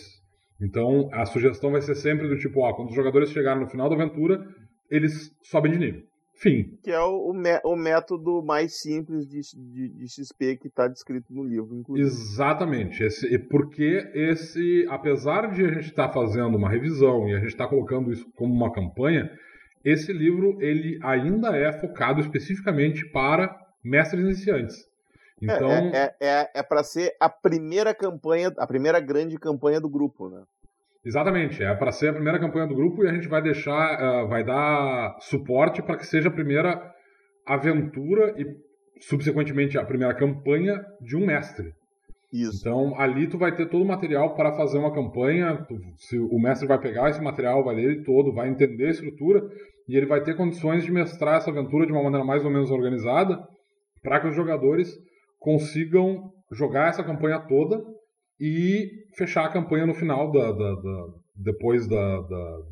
Então, 0.60 1.10
a 1.14 1.26
sugestão 1.26 1.72
vai 1.72 1.82
ser 1.82 1.94
sempre 1.94 2.28
do 2.28 2.38
tipo, 2.38 2.62
ó, 2.62 2.74
quando 2.74 2.90
os 2.90 2.96
jogadores 2.96 3.30
chegarem 3.30 3.62
no 3.62 3.70
final 3.70 3.90
da 3.90 3.96
aventura, 3.96 4.44
eles 4.90 5.30
sobem 5.44 5.72
de 5.72 5.78
nível. 5.78 6.02
Fim. 6.36 6.78
Que 6.84 6.92
é 6.92 7.00
o, 7.00 7.32
o, 7.64 7.76
método 7.76 8.44
mais 8.44 8.80
simples 8.80 9.28
de, 9.28 9.42
de, 9.56 9.90
de 9.90 10.08
XP 10.08 10.58
que 10.58 10.68
está 10.68 10.88
descrito 10.88 11.34
no 11.34 11.44
livro, 11.44 11.76
inclusive. 11.76 12.08
Exatamente. 12.08 13.04
Esse, 13.04 13.38
porque 13.38 14.12
esse, 14.14 14.86
apesar 14.90 15.52
de 15.52 15.64
a 15.64 15.68
gente 15.70 15.86
estar 15.86 16.08
tá 16.08 16.14
fazendo 16.14 16.58
uma 16.58 16.70
revisão 16.70 17.30
e 17.30 17.34
a 17.34 17.40
gente 17.40 17.50
estar 17.50 17.66
tá 17.66 17.70
colocando 17.70 18.12
isso 18.12 18.30
como 18.36 18.54
uma 18.54 18.74
campanha, 18.74 19.30
esse 19.86 20.12
livro 20.12 20.58
ele 20.62 21.00
ainda 21.04 21.56
é 21.56 21.72
focado 21.72 22.20
especificamente 22.20 23.06
para 23.12 23.56
mestres 23.84 24.24
iniciantes. 24.24 24.76
É, 25.42 25.56
então 25.56 25.72
é, 25.72 25.88
é, 25.94 26.16
é, 26.20 26.52
é 26.56 26.64
para 26.64 26.84
ser 26.84 27.16
a 27.20 27.30
primeira 27.30 27.94
campanha, 27.94 28.52
a 28.58 28.66
primeira 28.66 29.00
grande 29.00 29.38
campanha 29.38 29.80
do 29.80 29.90
grupo, 29.90 30.30
né? 30.30 30.44
Exatamente, 31.06 31.62
é 31.62 31.76
para 31.76 31.92
ser 31.92 32.10
a 32.10 32.14
primeira 32.14 32.40
campanha 32.40 32.66
do 32.66 32.76
grupo 32.76 33.04
e 33.04 33.10
a 33.10 33.14
gente 33.14 33.28
vai 33.28 33.42
deixar, 33.42 34.24
uh, 34.24 34.28
vai 34.28 34.44
dar 34.44 35.18
suporte 35.20 35.82
para 35.82 35.98
que 35.98 36.06
seja 36.06 36.30
a 36.30 36.32
primeira 36.32 36.82
aventura 37.46 38.34
e 38.38 38.46
subsequentemente 39.02 39.78
a 39.78 39.84
primeira 39.84 40.14
campanha 40.14 40.82
de 41.02 41.18
um 41.18 41.26
mestre. 41.26 41.74
Isso. 42.32 42.62
Então 42.62 42.98
ali 43.00 43.28
tu 43.28 43.38
vai 43.38 43.54
ter 43.54 43.68
todo 43.68 43.84
o 43.84 43.88
material 43.88 44.34
para 44.34 44.54
fazer 44.54 44.78
uma 44.78 44.94
campanha. 44.94 45.64
Tu, 45.68 45.78
se 45.98 46.18
o 46.18 46.40
mestre 46.40 46.68
vai 46.68 46.80
pegar 46.80 47.10
esse 47.10 47.22
material, 47.22 47.64
vai 47.66 47.76
ler 47.76 47.84
ele 47.84 48.04
todo, 48.04 48.34
vai 48.34 48.48
entender 48.48 48.88
a 48.88 48.92
estrutura 48.92 49.42
e 49.88 49.98
ele 49.98 50.06
vai 50.06 50.24
ter 50.24 50.38
condições 50.38 50.86
de 50.86 50.92
mestrar 50.92 51.36
essa 51.36 51.52
aventura 51.52 51.86
de 51.86 51.92
uma 51.92 52.02
maneira 52.02 52.26
mais 52.26 52.46
ou 52.46 52.50
menos 52.50 52.72
organizada 52.72 53.46
para 54.02 54.22
que 54.22 54.28
os 54.28 54.36
jogadores 54.36 54.98
consigam 55.38 56.32
jogar 56.52 56.90
essa 56.90 57.04
campanha 57.04 57.40
toda 57.40 57.84
e 58.46 58.90
fechar 59.16 59.46
a 59.46 59.50
campanha 59.50 59.86
no 59.86 59.94
final 59.94 60.30
da, 60.30 60.52
da, 60.52 60.76
da 60.76 61.06
depois 61.34 61.88
da, 61.88 62.20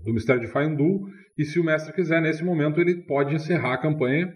do 0.03 0.13
Mistério 0.13 0.41
de 0.41 0.51
Faendu. 0.51 0.99
E 1.37 1.45
se 1.45 1.61
o 1.61 1.63
mestre 1.63 1.93
quiser, 1.93 2.21
nesse 2.21 2.43
momento, 2.43 2.81
ele 2.81 3.05
pode 3.05 3.33
encerrar 3.33 3.75
a 3.75 3.81
campanha 3.81 4.27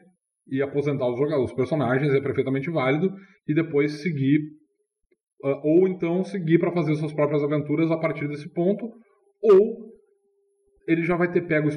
e 0.47 0.61
aposentar 0.61 1.05
os, 1.09 1.17
jogadores, 1.17 1.49
os 1.49 1.55
personagens, 1.55 2.13
é 2.13 2.21
perfeitamente 2.21 2.69
válido, 2.69 3.11
e 3.45 3.53
depois 3.53 4.01
seguir, 4.01 4.39
uh, 5.43 5.59
ou 5.61 5.89
então 5.89 6.23
seguir 6.23 6.57
para 6.57 6.71
fazer 6.71 6.95
suas 6.95 7.11
próprias 7.11 7.43
aventuras 7.43 7.91
a 7.91 7.97
partir 7.97 8.29
desse 8.29 8.49
ponto, 8.53 8.89
ou 9.41 9.93
ele 10.87 11.03
já 11.03 11.17
vai 11.17 11.29
ter 11.29 11.41
pego, 11.41 11.67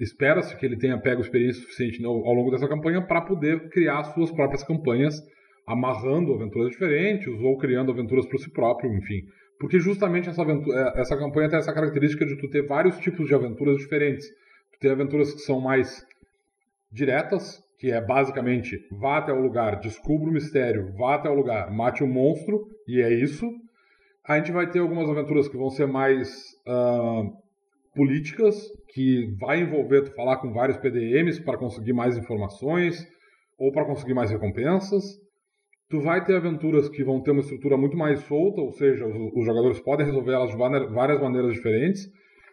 espera-se 0.00 0.56
que 0.56 0.64
ele 0.64 0.78
tenha 0.78 0.98
pego 0.98 1.20
experiência 1.20 1.60
suficiente 1.60 2.02
ao 2.02 2.32
longo 2.32 2.50
dessa 2.50 2.68
campanha 2.68 3.04
para 3.06 3.20
poder 3.20 3.68
criar 3.68 4.04
suas 4.04 4.30
próprias 4.30 4.62
campanhas 4.62 5.20
amarrando 5.66 6.34
aventuras 6.34 6.70
diferentes 6.70 7.28
ou 7.40 7.56
criando 7.56 7.92
aventuras 7.92 8.26
para 8.26 8.38
si 8.38 8.50
próprio, 8.50 8.92
enfim. 8.94 9.22
Porque 9.58 9.78
justamente 9.78 10.28
essa, 10.28 10.42
aventura, 10.42 10.92
é, 10.96 11.00
essa 11.00 11.16
campanha 11.16 11.48
tem 11.48 11.58
essa 11.58 11.72
característica 11.72 12.26
de 12.26 12.36
tu 12.36 12.48
ter 12.50 12.66
vários 12.66 12.98
tipos 12.98 13.26
de 13.26 13.34
aventuras 13.34 13.76
diferentes. 13.76 14.28
Tu 14.72 14.80
tem 14.80 14.90
aventuras 14.90 15.32
que 15.32 15.40
são 15.40 15.60
mais 15.60 16.04
diretas, 16.90 17.62
que 17.78 17.90
é 17.90 18.00
basicamente 18.00 18.78
vá 18.90 19.18
até 19.18 19.32
o 19.32 19.40
lugar, 19.40 19.80
descubra 19.80 20.30
o 20.30 20.32
mistério, 20.32 20.92
vá 20.96 21.14
até 21.14 21.28
o 21.28 21.34
lugar, 21.34 21.70
mate 21.70 22.02
o 22.02 22.06
monstro, 22.06 22.66
e 22.86 23.00
é 23.00 23.12
isso. 23.12 23.48
A 24.26 24.36
gente 24.36 24.52
vai 24.52 24.70
ter 24.70 24.80
algumas 24.80 25.08
aventuras 25.08 25.48
que 25.48 25.56
vão 25.56 25.70
ser 25.70 25.86
mais 25.86 26.28
uh, 26.66 27.32
políticas, 27.94 28.56
que 28.88 29.34
vai 29.38 29.60
envolver 29.60 30.02
tu 30.02 30.14
falar 30.14 30.36
com 30.36 30.52
vários 30.52 30.76
PDMs 30.78 31.40
para 31.42 31.58
conseguir 31.58 31.92
mais 31.92 32.16
informações 32.16 33.06
ou 33.58 33.72
para 33.72 33.84
conseguir 33.84 34.14
mais 34.14 34.30
recompensas. 34.30 35.04
Tu 35.92 36.00
vai 36.00 36.24
ter 36.24 36.34
aventuras 36.34 36.88
que 36.88 37.04
vão 37.04 37.20
ter 37.20 37.32
uma 37.32 37.42
estrutura 37.42 37.76
muito 37.76 37.98
mais 37.98 38.18
solta, 38.20 38.62
ou 38.62 38.72
seja, 38.72 39.06
os, 39.06 39.14
os 39.34 39.44
jogadores 39.44 39.78
podem 39.78 40.06
resolver 40.06 40.32
elas 40.32 40.50
de 40.50 40.56
várias 40.56 41.20
maneiras 41.20 41.52
diferentes. 41.52 42.08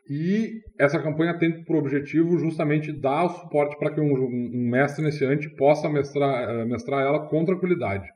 E 0.10 0.60
essa 0.78 1.02
campanha 1.02 1.40
tem 1.40 1.64
por 1.64 1.78
objetivo 1.78 2.38
justamente 2.38 2.92
dar 2.92 3.24
o 3.24 3.30
suporte 3.30 3.80
para 3.80 3.94
que 3.94 4.02
um, 4.02 4.12
um, 4.12 4.70
mestre 4.70 5.04
iniciante 5.04 5.50
possa 5.56 5.88
mestrar, 5.88 6.50
eh, 6.50 6.66
mestrar 6.66 7.06
ela 7.06 7.30
com 7.30 7.46
tranquilidade. 7.46 8.10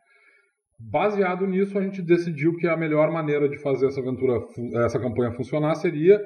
Baseado 0.78 1.48
nisso, 1.48 1.80
a 1.80 1.82
gente 1.82 2.02
decidiu 2.02 2.58
que 2.58 2.68
a 2.68 2.76
melhor 2.76 3.10
maneira 3.10 3.48
de 3.48 3.58
fazer 3.62 3.88
essa 3.88 4.02
aventura, 4.02 4.42
essa 4.84 5.00
campanha 5.00 5.32
funcionar 5.32 5.76
seria, 5.76 6.20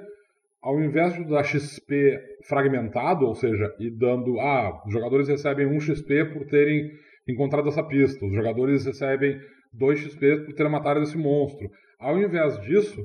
ao 0.60 0.82
invés 0.82 1.14
de 1.14 1.24
dar 1.24 1.43
XP 1.43 2.20
fragmentado, 2.48 3.28
ou 3.28 3.36
seja, 3.36 3.72
e 3.80 3.91
dando, 3.91 4.39
ah, 4.39 4.82
os 4.88 4.91
jogadores 4.91 5.28
recebem 5.28 5.68
um 5.68 5.80
XP 5.80 6.26
por 6.34 6.48
terem 6.48 6.89
encontrado 7.28 7.67
essa 7.67 7.84
pista. 7.84 8.25
Os 8.25 8.34
jogadores 8.34 8.86
recebem 8.86 9.39
2 9.73 9.99
XP 9.99 10.45
por 10.45 10.53
ter 10.53 10.69
matado 10.69 11.01
esse 11.01 11.17
monstro. 11.17 11.69
Ao 11.99 12.17
invés 12.17 12.59
disso, 12.61 13.03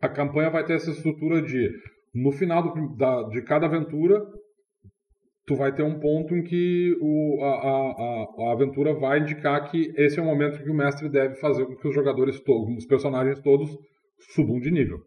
a 0.00 0.08
campanha 0.08 0.50
vai 0.50 0.64
ter 0.64 0.74
essa 0.74 0.90
estrutura 0.90 1.42
de 1.42 1.70
no 2.14 2.32
final 2.32 2.62
do, 2.62 2.96
da, 2.96 3.22
de 3.24 3.42
cada 3.42 3.66
aventura 3.66 4.22
tu 5.46 5.54
vai 5.54 5.72
ter 5.72 5.82
um 5.82 6.00
ponto 6.00 6.34
em 6.34 6.42
que 6.42 6.96
o, 7.00 7.40
a, 7.40 7.48
a, 7.48 8.48
a, 8.48 8.52
aventura 8.52 8.92
vai 8.92 9.20
indicar 9.20 9.70
que 9.70 9.92
esse 9.96 10.18
é 10.18 10.22
o 10.22 10.26
momento 10.26 10.62
que 10.62 10.70
o 10.70 10.74
mestre 10.74 11.08
deve 11.08 11.36
fazer 11.36 11.64
com 11.66 11.76
que 11.76 11.88
os 11.88 11.94
jogadores 11.94 12.40
todos, 12.40 12.76
os 12.76 12.86
personagens 12.86 13.40
todos 13.40 13.70
subam 14.34 14.58
de 14.58 14.72
nível. 14.72 14.98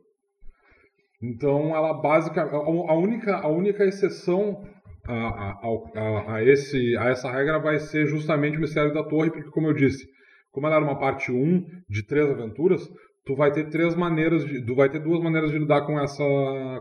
Então 1.21 1.75
ela 1.75 1.93
básica 1.93 2.41
a 2.43 2.95
única 2.95 3.35
a 3.35 3.49
única 3.49 3.83
exceção 3.83 4.63
a, 5.11 5.59
a, 5.63 6.35
a, 6.35 6.43
esse, 6.43 6.95
a 6.97 7.09
essa 7.09 7.31
regra 7.31 7.57
vai 7.59 7.79
ser 7.79 8.05
justamente 8.05 8.57
o 8.57 8.61
Mistério 8.61 8.93
da 8.93 9.03
Torre, 9.03 9.31
porque, 9.31 9.49
como 9.49 9.67
eu 9.67 9.73
disse, 9.73 10.07
como 10.51 10.67
ela 10.67 10.75
era 10.75 10.85
uma 10.85 10.99
parte 10.99 11.31
1 11.31 11.65
de 11.89 12.05
três 12.05 12.29
aventuras, 12.29 12.87
tu 13.25 13.35
vai 13.35 13.51
ter 13.51 13.69
três 13.69 13.95
maneiras, 13.95 14.45
de, 14.45 14.63
tu 14.63 14.75
vai 14.75 14.89
ter 14.89 14.99
duas 14.99 15.21
maneiras 15.21 15.51
de 15.51 15.57
lidar 15.57 15.81
com 15.85 15.99
essa, 15.99 16.23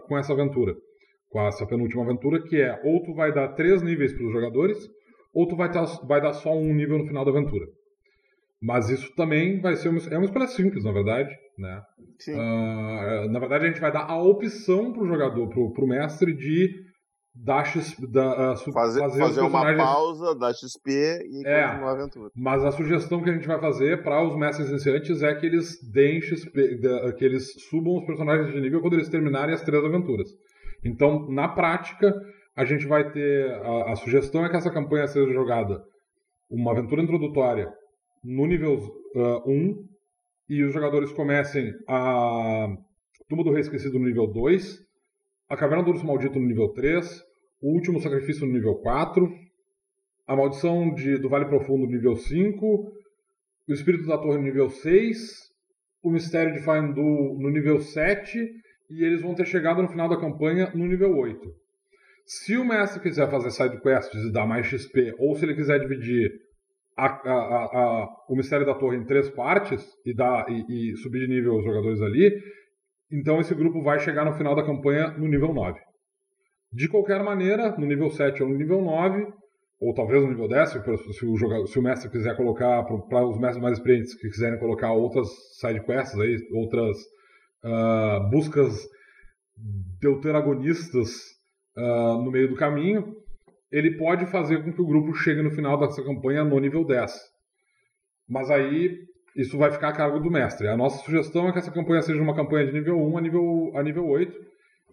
com 0.07 0.19
essa 0.19 0.33
aventura, 0.33 0.75
com 1.31 1.41
essa 1.47 1.67
penúltima 1.67 2.03
aventura, 2.03 2.43
que 2.43 2.61
é 2.61 2.79
ou 2.85 3.03
tu 3.03 3.15
vai 3.15 3.33
dar 3.33 3.49
três 3.49 3.83
níveis 3.83 4.13
para 4.13 4.27
os 4.27 4.33
jogadores, 4.33 4.79
ou 5.33 5.47
tu 5.47 5.57
vai, 5.57 5.71
ter, 5.71 5.81
vai 6.07 6.21
dar 6.21 6.35
só 6.35 6.55
um 6.55 6.75
nível 6.75 6.99
no 6.99 7.07
final 7.07 7.25
da 7.25 7.31
aventura. 7.31 7.67
Mas 8.61 8.91
isso 8.91 9.15
também 9.15 9.61
vai 9.61 9.77
ser 9.77 9.89
uma, 9.89 10.01
é 10.11 10.19
uma 10.19 10.25
escolha 10.25 10.49
simples, 10.49 10.85
na 10.85 10.93
verdade. 10.93 11.35
Né? 11.57 11.83
Uh, 12.29 13.31
na 13.31 13.39
verdade, 13.39 13.65
a 13.65 13.69
gente 13.69 13.81
vai 13.81 13.93
dar 13.93 14.05
a 14.05 14.21
opção 14.21 14.93
para 14.93 15.03
o 15.03 15.07
jogador, 15.07 15.49
para 15.49 15.85
o 15.85 15.89
mestre, 15.89 16.35
de 16.35 16.88
da 17.45 17.65
X, 17.65 17.95
da, 18.11 18.53
uh, 18.53 18.73
fazer, 18.73 19.01
fazer, 19.01 19.19
fazer 19.21 19.41
uma 19.43 19.77
pausa 19.77 20.35
da 20.35 20.53
XP 20.53 20.91
e 20.91 21.47
é, 21.47 21.69
continuar 21.69 21.91
a 21.91 21.93
aventura. 21.93 22.31
Mas 22.35 22.65
a 22.65 22.73
sugestão 22.73 23.23
que 23.23 23.31
a 23.31 23.33
gente 23.33 23.47
vai 23.47 23.61
fazer 23.61 24.03
para 24.03 24.23
os 24.27 24.37
mestres 24.37 24.69
iniciantes 24.69 25.23
é 25.23 25.35
que 25.35 25.47
eles 25.47 25.79
deem 25.93 26.21
XP, 26.21 26.81
que 27.17 27.25
eles 27.25 27.53
subam 27.71 27.97
os 27.97 28.05
personagens 28.05 28.53
de 28.53 28.61
nível 28.61 28.81
quando 28.81 28.95
eles 28.95 29.09
terminarem 29.09 29.55
as 29.55 29.63
três 29.63 29.85
aventuras. 29.85 30.29
Então, 30.85 31.29
na 31.31 31.49
prática, 31.49 32.13
a 32.57 32.65
gente 32.65 32.87
vai 32.87 33.11
ter 33.13 33.51
a, 33.63 33.93
a 33.93 33.97
sugestão 33.97 34.45
é 34.45 34.51
que 34.51 34.57
essa 34.57 34.71
campanha 34.71 35.07
seja 35.07 35.33
jogada 35.33 35.81
uma 36.51 36.73
aventura 36.73 37.03
introdutória 37.03 37.73
no 38.25 38.47
nível 38.47 38.75
uh, 39.15 39.51
1 39.51 39.87
e 40.49 40.65
os 40.65 40.73
jogadores 40.73 41.13
comecem 41.13 41.73
a 41.87 42.67
Tumba 43.29 43.45
do 43.45 43.53
Rei 43.53 43.61
Esquecido 43.61 43.99
no 43.99 44.07
nível 44.07 44.27
2, 44.27 44.79
a 45.51 45.57
Caverna 45.57 45.85
do 45.85 45.91
Urso 45.91 46.07
Maldito 46.07 46.39
no 46.39 46.47
nível 46.47 46.69
3, 46.71 47.28
o 47.61 47.73
Último 47.75 48.01
Sacrifício 48.01 48.47
no 48.47 48.53
nível 48.53 48.77
4, 48.77 49.29
a 50.27 50.37
Maldição 50.37 50.95
de, 50.95 51.19
do 51.19 51.29
Vale 51.29 51.47
Profundo 51.47 51.87
no 51.87 51.93
nível 51.93 52.17
5, 52.17 52.67
o 53.69 53.73
Espírito 53.73 54.07
da 54.07 54.19
Torre 54.19 54.39
no 54.39 54.45
nível 54.45 54.69
6, 54.69 55.49
o 56.03 56.11
Mistério 56.11 56.53
de 56.53 56.61
Faendu 56.61 57.37
no 57.39 57.51
nível 57.51 57.81
7, 57.81 58.39
e 58.91 59.05
eles 59.05 59.21
vão 59.21 59.35
ter 59.35 59.47
chegado 59.47 59.83
no 59.83 59.89
final 59.89 60.09
da 60.09 60.19
campanha 60.19 60.71
no 60.75 60.87
nível 60.87 61.17
8. 61.17 61.41
Se 62.25 62.57
o 62.57 62.65
mestre 62.65 63.01
quiser 63.01 63.31
fazer 63.31 63.51
side 63.51 63.81
quests 63.81 64.23
e 64.23 64.33
dar 64.33 64.47
mais 64.47 64.67
XP, 64.67 65.15
ou 65.19 65.35
se 65.35 65.45
ele 65.45 65.55
quiser 65.55 65.81
dividir 65.81 66.31
a, 66.97 67.07
a, 67.07 67.33
a, 67.33 68.09
o 68.29 68.37
Mistério 68.37 68.67
da 68.67 68.75
Torre 68.75 68.99
em 68.99 69.05
três 69.05 69.31
partes 69.31 69.85
e, 70.05 70.15
dar, 70.15 70.47
e, 70.49 70.93
e 70.93 70.97
subir 70.99 71.21
de 71.21 71.29
nível 71.29 71.57
os 71.57 71.65
jogadores 71.65 72.01
ali, 72.03 72.31
então 73.11 73.41
esse 73.41 73.55
grupo 73.55 73.83
vai 73.83 73.99
chegar 73.99 74.25
no 74.25 74.35
final 74.35 74.55
da 74.55 74.65
campanha 74.65 75.11
no 75.13 75.27
nível 75.27 75.55
9. 75.55 75.88
De 76.73 76.89
qualquer 76.89 77.23
maneira, 77.23 77.75
no 77.79 77.87
nível 77.87 78.11
7 78.11 78.43
ou 78.43 78.49
no 78.49 78.57
nível 78.57 78.83
9, 78.83 79.27
ou 79.81 79.95
talvez 79.95 80.23
no 80.23 80.29
nível 80.29 80.49
10, 80.49 80.71
se 80.71 81.27
o, 81.27 81.37
jogador, 81.37 81.67
se 81.67 81.79
o 81.79 81.83
mestre 81.83 82.11
quiser 82.11 82.37
colocar, 82.37 82.85
para 82.85 83.27
os 83.27 83.39
mestres 83.39 83.63
mais 83.63 83.79
experientes 83.79 84.15
que 84.15 84.29
quiserem 84.29 84.59
colocar 84.59 84.93
outras 84.93 85.29
sidequests, 85.59 86.19
aí, 86.19 86.37
outras 86.53 86.97
uh, 87.65 88.29
buscas 88.31 88.87
deuteragonistas 90.01 91.09
uh, 91.77 92.23
no 92.23 92.31
meio 92.31 92.49
do 92.49 92.57
caminho, 92.57 93.17
ele 93.71 93.97
pode 93.97 94.27
fazer 94.27 94.63
com 94.63 94.73
que 94.73 94.83
o 94.83 94.87
grupo 94.87 95.15
chegue 95.15 95.43
no 95.43 95.51
final 95.51 95.79
dessa 95.79 96.03
campanha 96.03 96.45
no 96.45 96.59
nível 96.59 96.85
10. 96.85 97.13
Mas 98.29 98.51
aí 98.51 98.97
isso 99.37 99.57
vai 99.57 99.71
ficar 99.71 99.91
a 99.91 99.97
cargo 99.97 100.19
do 100.21 100.31
mestre. 100.31 100.69
A 100.69 100.77
nossa 100.77 101.03
sugestão 101.05 101.49
é 101.49 101.53
que 101.53 101.59
essa 101.59 101.71
campanha 101.71 102.03
seja 102.03 102.21
uma 102.21 102.35
campanha 102.35 102.67
de 102.67 102.73
nível 102.73 102.99
1 102.99 103.19
a 103.19 103.21
nível, 103.21 103.73
a 103.75 103.83
nível 103.83 104.07
8, 104.07 104.37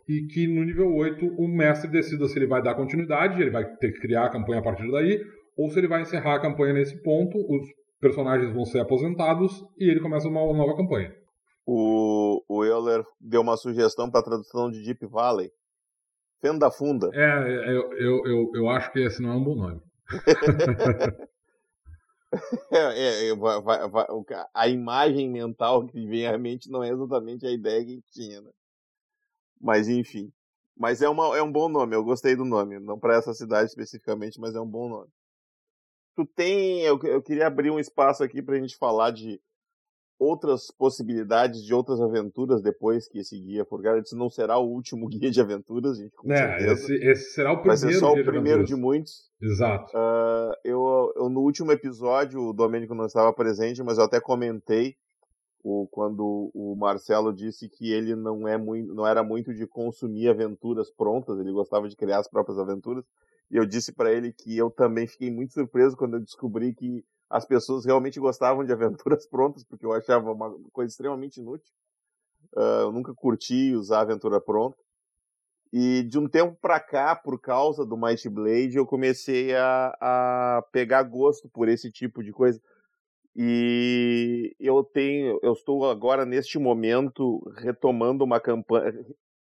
e 0.08 0.28
que 0.28 0.48
no 0.48 0.64
nível 0.64 0.94
8 0.94 1.26
o 1.38 1.48
mestre 1.48 1.90
decida 1.90 2.28
se 2.28 2.38
ele 2.38 2.48
vai 2.48 2.62
dar 2.62 2.76
continuidade, 2.76 3.42
ele 3.42 3.50
vai 3.50 3.66
ter 3.78 3.92
que 3.92 4.00
criar 4.00 4.26
a 4.26 4.30
campanha 4.30 4.60
a 4.60 4.64
partir 4.64 4.90
daí, 4.92 5.20
ou 5.58 5.70
se 5.70 5.80
ele 5.80 5.88
vai 5.88 6.02
encerrar 6.02 6.36
a 6.36 6.42
campanha 6.42 6.74
nesse 6.74 7.02
ponto, 7.02 7.38
os 7.38 7.68
personagens 8.00 8.54
vão 8.54 8.66
ser 8.66 8.80
aposentados 8.80 9.64
e 9.80 9.90
ele 9.90 10.00
começa 10.00 10.28
uma 10.28 10.42
nova 10.54 10.76
campanha. 10.76 11.14
O, 11.66 12.44
o 12.48 12.64
Euler 12.64 13.04
deu 13.20 13.42
uma 13.42 13.58
sugestão 13.58 14.12
para 14.12 14.20
a 14.20 14.24
tradução 14.24 14.70
de 14.70 14.84
Deep 14.84 15.06
Valley. 15.08 15.50
Fenda 16.42 16.70
Funda. 16.70 17.10
É, 17.14 17.24
é, 17.24 17.72
eu, 17.72 17.92
eu, 17.94 18.26
eu, 18.26 18.52
eu 18.54 18.70
acho 18.70 18.92
que 18.92 19.00
esse 19.00 19.20
não 19.22 19.32
é 19.32 19.34
um 19.34 19.44
bom 19.44 19.56
nome. 19.56 19.82
é, 22.72 23.30
é, 23.30 23.36
vai, 23.36 23.62
vai, 23.62 23.90
vai, 23.90 24.06
a 24.54 24.68
imagem 24.68 25.30
mental 25.30 25.88
que 25.88 26.06
vem 26.06 26.28
à 26.28 26.38
mente 26.38 26.70
não 26.70 26.84
é 26.84 26.90
exatamente 26.90 27.48
a 27.48 27.52
ideia 27.52 27.84
que 27.84 28.04
tinha, 28.12 28.42
né? 28.42 28.52
Mas 29.60 29.88
enfim. 29.88 30.32
Mas 30.78 31.02
é, 31.02 31.08
uma, 31.08 31.38
é 31.38 31.42
um 31.42 31.52
bom 31.52 31.70
nome, 31.70 31.96
eu 31.96 32.04
gostei 32.04 32.36
do 32.36 32.44
nome. 32.44 32.80
Não 32.80 33.00
para 33.00 33.16
essa 33.16 33.34
cidade 33.34 33.70
especificamente, 33.70 34.40
mas 34.40 34.56
é 34.56 34.60
um 34.60 34.70
bom 34.70 34.90
nome. 34.90 35.10
Tu 36.16 36.26
tem. 36.36 36.82
Eu, 36.82 37.00
eu 37.04 37.22
queria 37.22 37.48
abrir 37.48 37.72
um 37.72 37.80
espaço 37.80 38.24
aqui 38.24 38.42
pra 38.42 38.60
gente 38.60 38.78
falar 38.78 39.12
de 39.12 39.40
outras 40.18 40.72
possibilidades 40.72 41.64
de 41.64 41.74
outras 41.74 42.00
aventuras 42.00 42.62
depois 42.62 43.08
que 43.08 43.20
esse 43.20 43.40
guia 43.40 43.66
for 43.66 43.82
garantido. 43.82 44.18
Não 44.18 44.30
será 44.30 44.58
o 44.58 44.68
último 44.68 45.08
guia 45.10 45.32
de 45.32 45.42
aventuras, 45.42 45.98
gente, 45.98 46.16
com 46.16 46.32
é, 46.32 46.72
esse, 46.72 46.94
esse, 46.96 47.34
será 47.34 47.52
o 47.52 47.58
primeiro. 47.58 47.82
Vai 47.82 47.94
ser 47.94 48.00
só 48.00 48.14
o 48.14 48.24
primeiro 48.24 48.64
de, 48.64 48.74
de 48.74 48.76
muitos. 48.76 49.30
Exato. 49.42 49.92
Uh, 49.96 50.54
eu, 50.64 51.14
eu, 51.16 51.30
no 51.30 51.42
último 51.42 51.72
episódio, 51.72 52.42
o 52.42 52.54
Domênico 52.54 52.96
não 52.96 53.06
estava 53.06 53.32
presente, 53.34 53.84
mas 53.84 53.98
eu 53.98 54.06
até 54.06 54.20
comentei 54.20 54.96
o, 55.66 55.88
quando 55.88 56.52
o 56.54 56.76
Marcelo 56.76 57.34
disse 57.34 57.68
que 57.68 57.92
ele 57.92 58.16
não, 58.16 58.48
é 58.48 58.56
muito, 58.56 58.94
não 58.94 59.08
era 59.08 59.24
muito 59.24 59.52
de 59.52 59.66
consumir 59.66 60.30
aventuras 60.30 60.92
prontas, 60.92 61.40
ele 61.40 61.52
gostava 61.52 61.90
de 61.90 61.96
criar 61.96 62.20
as 62.20 62.28
próprias 62.28 62.60
aventuras. 62.60 63.04
E 63.50 63.58
eu 63.58 63.66
disse 63.66 63.92
para 63.92 64.14
ele 64.14 64.32
que 64.32 64.56
eu 64.56 64.70
também 64.70 65.08
fiquei 65.08 65.32
muito 65.32 65.54
surpreso 65.54 65.98
quando 65.98 66.18
eu 66.18 66.20
descobri 66.20 66.72
que 66.72 67.04
as 67.28 67.46
pessoas 67.46 67.84
realmente 67.84 68.20
gostavam 68.20 68.64
de 68.64 68.72
aventuras 68.74 69.26
prontas, 69.26 69.64
porque 69.64 69.84
eu 69.84 69.92
achava 69.92 70.32
uma 70.32 70.56
coisa 70.72 70.92
extremamente 70.92 71.38
inútil. 71.40 71.74
Uh, 72.56 72.82
eu 72.84 72.92
nunca 72.92 73.12
curti 73.16 73.74
usar 73.74 74.02
aventura 74.02 74.40
pronta. 74.40 74.78
E 75.74 76.04
de 76.04 76.20
um 76.20 76.28
tempo 76.28 76.56
para 76.62 76.80
cá, 76.80 77.16
por 77.16 77.42
causa 77.42 77.84
do 77.84 77.98
Might 77.98 78.30
Blade, 78.30 78.78
eu 78.78 78.86
comecei 78.86 79.56
a, 79.56 79.98
a 80.00 80.62
pegar 80.72 81.02
gosto 81.02 81.50
por 81.50 81.68
esse 81.68 81.92
tipo 81.92 82.24
de 82.24 82.32
coisa. 82.32 82.62
E 83.36 84.56
eu 84.60 84.84
tenho, 84.84 85.40
eu 85.44 85.54
estou 85.54 85.90
agora 85.90 86.26
neste 86.26 86.58
momento 86.58 87.42
retomando 87.58 88.24
uma 88.24 88.40
campanha, 88.40 88.94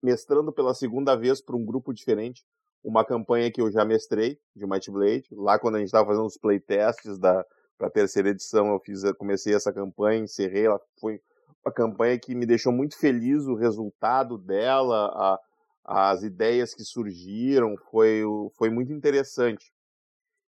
mestrando 0.01 0.51
pela 0.51 0.73
segunda 0.73 1.15
vez 1.15 1.39
para 1.41 1.55
um 1.55 1.63
grupo 1.63 1.93
diferente, 1.93 2.43
uma 2.83 3.05
campanha 3.05 3.51
que 3.51 3.61
eu 3.61 3.71
já 3.71 3.85
mestrei 3.85 4.39
de 4.55 4.65
Might 4.65 4.89
Blade. 4.89 5.27
Lá 5.31 5.59
quando 5.59 5.75
a 5.75 5.79
gente 5.79 5.87
estava 5.87 6.07
fazendo 6.07 6.25
os 6.25 6.37
playtests 6.37 7.19
da 7.19 7.45
para 7.77 7.87
a 7.87 7.91
terceira 7.91 8.29
edição, 8.29 8.67
eu 8.67 8.79
fiz, 8.79 9.01
comecei 9.17 9.53
essa 9.53 9.71
campanha, 9.71 10.23
encerrei, 10.23 10.65
ela 10.65 10.79
foi 10.99 11.19
uma 11.63 11.73
campanha 11.73 12.17
que 12.17 12.33
me 12.33 12.45
deixou 12.45 12.71
muito 12.71 12.97
feliz 12.97 13.45
o 13.47 13.55
resultado 13.55 14.37
dela, 14.37 15.07
a, 15.07 16.11
as 16.11 16.23
ideias 16.23 16.73
que 16.73 16.83
surgiram, 16.83 17.75
foi, 17.91 18.21
foi 18.57 18.69
muito 18.69 18.93
interessante. 18.93 19.73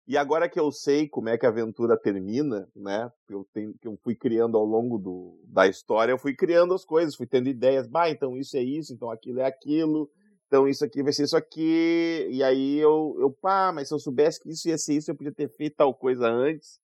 E 0.07 0.15
agora 0.15 0.47
que 0.47 0.57
eu 0.57 0.71
sei 0.71 1.05
como 1.09 1.27
é 1.27 1.37
que 1.37 1.45
a 1.45 1.49
aventura 1.49 1.97
termina, 1.97 2.65
né? 2.73 3.11
Eu, 3.29 3.45
tenho, 3.53 3.75
eu 3.83 3.97
fui 4.01 4.15
criando 4.15 4.57
ao 4.57 4.63
longo 4.63 4.97
do, 4.97 5.37
da 5.43 5.67
história, 5.67 6.13
eu 6.13 6.17
fui 6.17 6.33
criando 6.33 6.73
as 6.73 6.85
coisas, 6.85 7.13
fui 7.13 7.27
tendo 7.27 7.49
ideias. 7.49 7.87
Bah, 7.87 8.09
então 8.09 8.37
isso 8.37 8.55
é 8.55 8.61
isso, 8.61 8.93
então 8.93 9.11
aquilo 9.11 9.41
é 9.41 9.45
aquilo, 9.45 10.09
então 10.47 10.65
isso 10.65 10.85
aqui 10.85 11.03
vai 11.03 11.11
ser 11.11 11.23
isso 11.23 11.35
aqui. 11.35 12.25
E 12.31 12.41
aí 12.41 12.77
eu, 12.77 13.17
eu 13.19 13.29
pá, 13.29 13.73
mas 13.73 13.89
se 13.89 13.93
eu 13.93 13.99
soubesse 13.99 14.39
que 14.39 14.49
isso 14.49 14.69
ia 14.69 14.77
ser 14.77 14.93
isso, 14.93 15.11
eu 15.11 15.15
podia 15.15 15.33
ter 15.33 15.49
feito 15.49 15.75
tal 15.75 15.93
coisa 15.93 16.25
antes. 16.25 16.79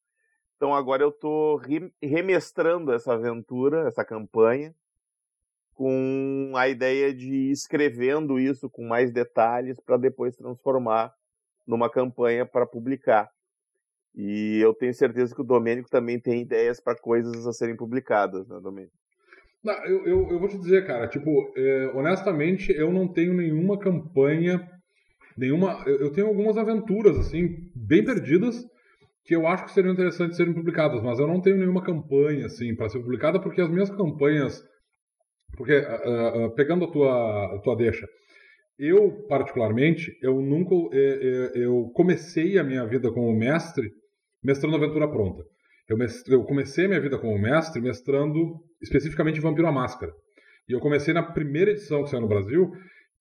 Então 0.57 0.75
agora 0.75 1.01
eu 1.01 1.09
estou 1.09 1.55
remestrando 2.01 2.91
essa 2.91 3.13
aventura, 3.13 3.87
essa 3.87 4.03
campanha, 4.03 4.75
com 5.73 6.51
a 6.55 6.67
ideia 6.67 7.13
de 7.13 7.33
ir 7.33 7.51
escrevendo 7.51 8.37
isso 8.37 8.69
com 8.69 8.85
mais 8.85 9.13
detalhes 9.13 9.77
para 9.79 9.95
depois 9.95 10.35
transformar 10.35 11.13
numa 11.67 11.89
campanha 11.89 12.45
para 12.45 12.65
publicar. 12.65 13.29
E 14.15 14.59
eu 14.61 14.73
tenho 14.73 14.93
certeza 14.93 15.33
que 15.33 15.41
o 15.41 15.45
Domênico 15.45 15.89
também 15.89 16.19
tem 16.19 16.41
ideias 16.41 16.79
para 16.79 16.95
coisas 16.95 17.47
a 17.47 17.51
serem 17.51 17.75
publicadas, 17.75 18.47
né, 18.47 18.59
Domênico? 18.61 18.93
Não, 19.63 19.73
eu, 19.85 20.05
eu, 20.05 20.31
eu, 20.31 20.39
vou 20.39 20.49
te 20.49 20.57
dizer, 20.57 20.85
cara, 20.85 21.07
tipo, 21.07 21.31
é, 21.55 21.91
honestamente, 21.95 22.71
eu 22.73 22.91
não 22.91 23.07
tenho 23.07 23.33
nenhuma 23.33 23.79
campanha, 23.79 24.61
nenhuma. 25.37 25.81
Eu, 25.85 26.01
eu, 26.01 26.11
tenho 26.11 26.27
algumas 26.27 26.57
aventuras, 26.57 27.17
assim, 27.17 27.71
bem 27.73 28.03
perdidas, 28.03 28.61
que 29.23 29.33
eu 29.33 29.47
acho 29.47 29.63
que 29.63 29.71
seriam 29.71 29.93
interessantes 29.93 30.35
serem 30.35 30.53
publicadas, 30.53 31.01
mas 31.01 31.17
eu 31.17 31.27
não 31.27 31.41
tenho 31.41 31.57
nenhuma 31.57 31.81
campanha, 31.81 32.45
assim, 32.45 32.75
para 32.75 32.89
ser 32.89 32.99
publicada, 32.99 33.39
porque 33.39 33.61
as 33.61 33.69
minhas 33.69 33.89
campanhas. 33.89 34.61
Porque, 35.55 35.77
uh, 35.77 36.45
uh, 36.45 36.55
pegando 36.55 36.83
a 36.85 36.91
tua, 36.91 37.55
a 37.55 37.59
tua 37.59 37.77
deixa, 37.77 38.05
eu, 38.77 39.25
particularmente, 39.27 40.17
eu 40.21 40.41
nunca. 40.41 40.75
É, 40.95 40.99
é, 41.55 41.65
eu 41.65 41.91
comecei 41.93 42.57
a 42.57 42.63
minha 42.63 42.85
vida 42.85 43.11
como 43.11 43.31
mestre 43.33 43.91
mestrando 44.43 44.75
Aventura 44.75 45.07
Pronta. 45.07 45.43
Eu 46.27 46.43
comecei 46.43 46.85
a 46.85 46.87
minha 46.87 47.01
vida 47.01 47.17
como 47.17 47.37
mestre 47.37 47.81
mestrando 47.81 48.59
especificamente 48.81 49.39
Vampiro 49.39 49.67
à 49.67 49.71
Máscara. 49.71 50.11
E 50.67 50.73
eu 50.73 50.79
comecei 50.79 51.13
na 51.13 51.23
primeira 51.23 51.71
edição 51.71 52.03
que 52.03 52.09
saiu 52.09 52.21
no 52.21 52.27
Brasil, 52.27 52.71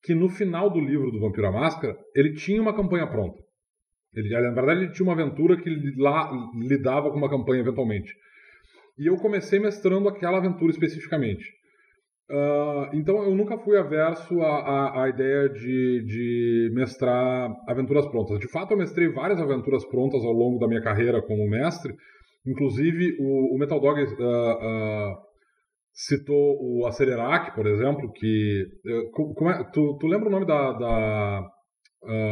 que 0.02 0.14
no 0.14 0.28
final 0.28 0.70
do 0.70 0.80
livro 0.80 1.10
do 1.10 1.20
Vampiro 1.20 1.46
à 1.48 1.52
Máscara, 1.52 1.96
ele 2.14 2.34
tinha 2.34 2.62
uma 2.62 2.74
campanha 2.74 3.06
pronta. 3.06 3.42
Ele, 4.14 4.28
na 4.28 4.50
verdade, 4.50 4.84
ele 4.84 4.92
tinha 4.92 5.04
uma 5.04 5.14
aventura 5.14 5.56
que 5.56 5.70
lá 5.96 6.30
lidava 6.54 7.10
com 7.10 7.16
uma 7.16 7.30
campanha 7.30 7.62
eventualmente. 7.62 8.14
E 8.98 9.06
eu 9.06 9.16
comecei 9.16 9.58
mestrando 9.58 10.08
aquela 10.08 10.38
aventura 10.38 10.70
especificamente. 10.70 11.44
Uh, 12.32 12.88
então 12.94 13.22
eu 13.22 13.34
nunca 13.34 13.58
fui 13.58 13.76
averso 13.76 14.40
à, 14.40 15.02
à, 15.02 15.08
ideia 15.10 15.50
de, 15.50 16.02
de, 16.06 16.70
mestrar 16.72 17.54
aventuras 17.68 18.06
prontas. 18.06 18.38
De 18.38 18.50
fato, 18.50 18.70
eu 18.70 18.78
mestrei 18.78 19.12
várias 19.12 19.38
aventuras 19.38 19.84
prontas 19.84 20.24
ao 20.24 20.32
longo 20.32 20.58
da 20.58 20.66
minha 20.66 20.80
carreira 20.80 21.20
como 21.20 21.46
mestre. 21.46 21.94
Inclusive, 22.46 23.18
o, 23.20 23.54
o 23.54 23.58
Metal 23.58 23.78
Dog 23.78 24.00
uh, 24.00 24.06
uh, 24.06 25.14
citou 25.92 26.56
o 26.58 26.86
Acelerac, 26.86 27.54
por 27.54 27.66
exemplo, 27.66 28.10
que... 28.12 28.64
como 29.12 29.50
é, 29.50 29.62
tu, 29.70 29.98
tu, 29.98 30.06
lembra 30.06 30.30
o 30.30 30.32
nome 30.32 30.46
da... 30.46 30.72
da 30.72 31.42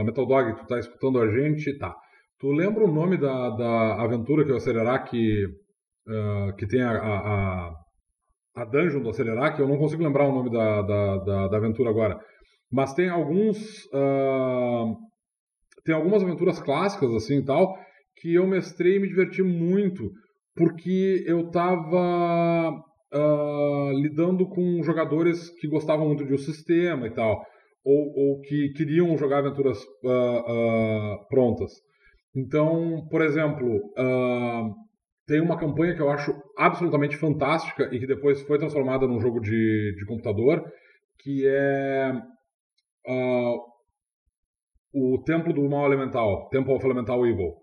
Metal 0.03 0.27
Dog, 0.27 0.57
tu 0.57 0.67
tá 0.67 0.79
escutando 0.79 1.21
a 1.21 1.29
gente? 1.29 1.77
Tá. 1.77 1.95
Tu 2.39 2.51
lembra 2.53 2.85
o 2.85 2.91
nome 2.91 3.19
da, 3.19 3.51
da 3.51 4.03
aventura 4.03 4.47
que 4.47 4.51
o 4.51 4.57
Acelerac 4.57 5.11
que 5.11 6.67
tem 6.67 6.83
a, 6.83 6.91
a 6.91 7.69
a 7.69 7.75
dungeon 8.71 9.03
do 9.03 9.11
Acelerac, 9.11 9.59
eu 9.59 9.69
não 9.69 9.79
consigo 9.79 10.03
lembrar 10.03 10.29
o 10.29 10.35
nome 10.35 10.51
da, 10.51 10.83
da, 10.83 11.17
da, 11.19 11.49
da 11.49 11.57
aventura 11.57 11.91
agora, 11.91 12.21
mas 12.71 12.95
tem 12.95 13.09
alguns 13.09 13.85
uh, 13.87 14.97
tem 15.85 15.95
algumas 15.95 16.23
aventuras 16.23 16.61
clássicas 16.61 17.13
assim 17.15 17.39
e 17.39 17.45
tal 17.45 17.77
que 18.17 18.35
eu 18.35 18.47
mestrei 18.47 18.97
e 18.97 19.01
me 19.01 19.09
diverti 19.09 19.43
muito 19.43 20.11
porque 20.55 21.25
eu 21.27 21.47
estava 21.47 22.71
uh, 22.71 23.93
lidando 24.01 24.49
com 24.49 24.83
jogadores 24.83 25.49
que 25.59 25.69
gostavam 25.69 26.07
muito 26.07 26.25
de 26.25 26.35
um 26.35 26.39
sistema 26.39 27.07
e 27.07 27.11
tal 27.11 27.43
ou, 27.85 28.13
ou 28.15 28.41
que 28.41 28.73
queriam 28.77 29.17
jogar 29.17 29.39
aventuras 29.39 29.83
uh, 29.83 31.27
prontas. 31.29 31.73
Então 32.37 33.07
por 33.11 33.23
exemplo 33.23 33.81
tem 35.31 35.41
uma 35.41 35.57
campanha 35.57 35.95
que 35.95 36.03
eu 36.03 36.11
acho 36.11 36.35
absolutamente 36.59 37.17
fantástica 37.17 37.89
e 37.93 38.01
que 38.01 38.07
depois 38.07 38.43
foi 38.43 38.59
transformada 38.59 39.07
num 39.07 39.21
jogo 39.21 39.39
de, 39.39 39.95
de 39.97 40.05
computador, 40.05 40.61
que 41.21 41.47
é 41.47 42.13
uh, 43.07 43.57
o 44.93 45.23
Templo 45.25 45.53
do 45.53 45.71
Mal 45.71 45.87
Elemental, 45.87 46.49
Temple 46.49 46.75
of 46.75 46.85
Elemental 46.85 47.25
Evil. 47.25 47.55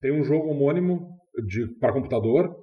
Tem 0.00 0.10
um 0.10 0.24
jogo 0.24 0.48
homônimo 0.48 1.06
para 1.78 1.92
computador, 1.92 2.56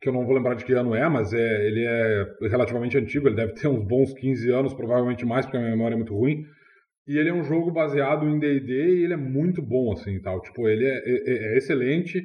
que 0.00 0.08
eu 0.08 0.12
não 0.12 0.24
vou 0.24 0.36
lembrar 0.36 0.54
de 0.54 0.64
que 0.64 0.72
ano 0.72 0.94
é, 0.94 1.08
mas 1.08 1.32
é, 1.32 1.66
ele 1.66 1.84
é 1.84 2.48
relativamente 2.48 2.96
antigo, 2.96 3.26
ele 3.26 3.34
deve 3.34 3.54
ter 3.54 3.66
uns 3.66 3.84
bons 3.84 4.14
15 4.14 4.52
anos, 4.52 4.72
provavelmente 4.72 5.26
mais, 5.26 5.44
porque 5.44 5.56
a 5.56 5.60
minha 5.60 5.72
memória 5.72 5.94
é 5.94 5.98
muito 5.98 6.14
ruim. 6.14 6.44
E 7.08 7.18
ele 7.18 7.30
é 7.30 7.34
um 7.34 7.42
jogo 7.42 7.72
baseado 7.72 8.24
em 8.28 8.38
D&D 8.38 8.72
e 8.72 9.02
ele 9.02 9.14
é 9.14 9.16
muito 9.16 9.60
bom, 9.60 9.92
assim, 9.92 10.20
tal. 10.20 10.40
Tipo, 10.42 10.68
ele 10.68 10.86
é, 10.86 10.96
é, 10.96 11.54
é 11.54 11.58
excelente 11.58 12.22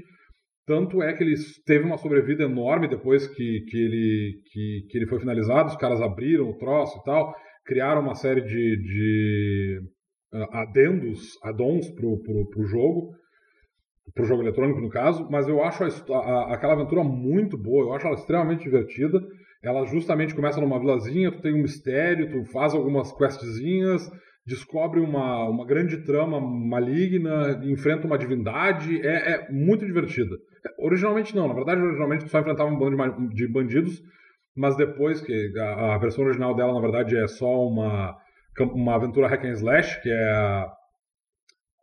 tanto 0.65 1.01
é 1.03 1.13
que 1.13 1.23
ele 1.23 1.35
teve 1.65 1.85
uma 1.85 1.97
sobrevida 1.97 2.43
enorme 2.43 2.87
depois 2.87 3.27
que, 3.27 3.61
que, 3.69 3.77
ele, 3.77 4.41
que, 4.51 4.87
que 4.89 4.97
ele 4.97 5.07
foi 5.07 5.19
finalizado. 5.19 5.69
Os 5.69 5.77
caras 5.77 6.01
abriram 6.01 6.49
o 6.49 6.57
troço 6.57 6.97
e 6.99 7.03
tal, 7.03 7.33
criaram 7.65 8.01
uma 8.01 8.15
série 8.15 8.41
de, 8.41 8.77
de 8.77 9.81
uh, 10.33 10.57
adendos, 10.57 11.37
addons 11.43 11.89
pro, 11.91 12.19
pro, 12.21 12.49
pro 12.49 12.65
jogo, 12.65 13.11
pro 14.13 14.25
jogo 14.25 14.43
eletrônico 14.43 14.81
no 14.81 14.89
caso, 14.89 15.27
mas 15.29 15.47
eu 15.47 15.63
acho 15.63 15.83
a, 15.83 16.17
a, 16.17 16.53
aquela 16.53 16.73
aventura 16.73 17.03
muito 17.03 17.57
boa, 17.57 17.85
eu 17.85 17.93
acho 17.93 18.07
ela 18.07 18.15
extremamente 18.15 18.63
divertida. 18.63 19.19
Ela 19.63 19.83
justamente 19.85 20.35
começa 20.35 20.61
numa 20.61 20.79
vilazinha, 20.79 21.31
tu 21.31 21.41
tem 21.41 21.53
um 21.53 21.63
mistério, 21.63 22.29
tu 22.29 22.43
faz 22.51 22.75
algumas 22.75 23.11
questzinhas, 23.13 24.07
descobre 24.45 24.99
uma, 24.99 25.49
uma 25.49 25.65
grande 25.65 25.97
trama 26.03 26.39
maligna, 26.39 27.59
enfrenta 27.63 28.05
uma 28.05 28.17
divindade, 28.17 29.01
é, 29.05 29.33
é 29.33 29.51
muito 29.51 29.85
divertida. 29.85 30.35
Originalmente 30.77 31.35
não, 31.35 31.47
na 31.47 31.53
verdade, 31.53 31.81
originalmente 31.81 32.29
só 32.29 32.39
enfrentava 32.39 32.69
um 32.69 32.77
bando 32.77 32.95
de, 33.29 33.35
de 33.35 33.47
bandidos, 33.51 34.01
mas 34.55 34.77
depois 34.77 35.19
que 35.21 35.51
a, 35.57 35.95
a, 35.95 35.97
versão 35.97 36.23
original 36.23 36.55
dela, 36.55 36.73
na 36.73 36.79
verdade, 36.79 37.17
é 37.17 37.27
só 37.27 37.67
uma, 37.67 38.15
uma 38.59 38.95
aventura 38.95 39.27
hack 39.27 39.43
and 39.45 39.53
slash, 39.53 40.01
que 40.01 40.09
é 40.09 40.31
a, 40.31 40.71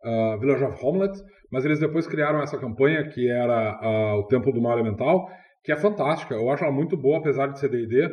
a 0.03 0.37
Village 0.37 0.63
of 0.63 0.85
Homelet, 0.85 1.21
mas 1.51 1.65
eles 1.65 1.79
depois 1.79 2.07
criaram 2.07 2.41
essa 2.41 2.57
campanha 2.57 3.07
que 3.09 3.29
era 3.29 3.77
a, 3.79 4.17
o 4.17 4.23
Templo 4.23 4.53
do 4.53 4.61
Mal 4.61 4.79
Elemental, 4.79 5.29
que 5.63 5.71
é 5.71 5.75
fantástica. 5.75 6.33
Eu 6.33 6.49
acho 6.49 6.63
ela 6.63 6.73
muito 6.73 6.97
boa, 6.97 7.19
apesar 7.19 7.47
de 7.47 7.59
ser 7.59 7.69
D&D. 7.69 8.09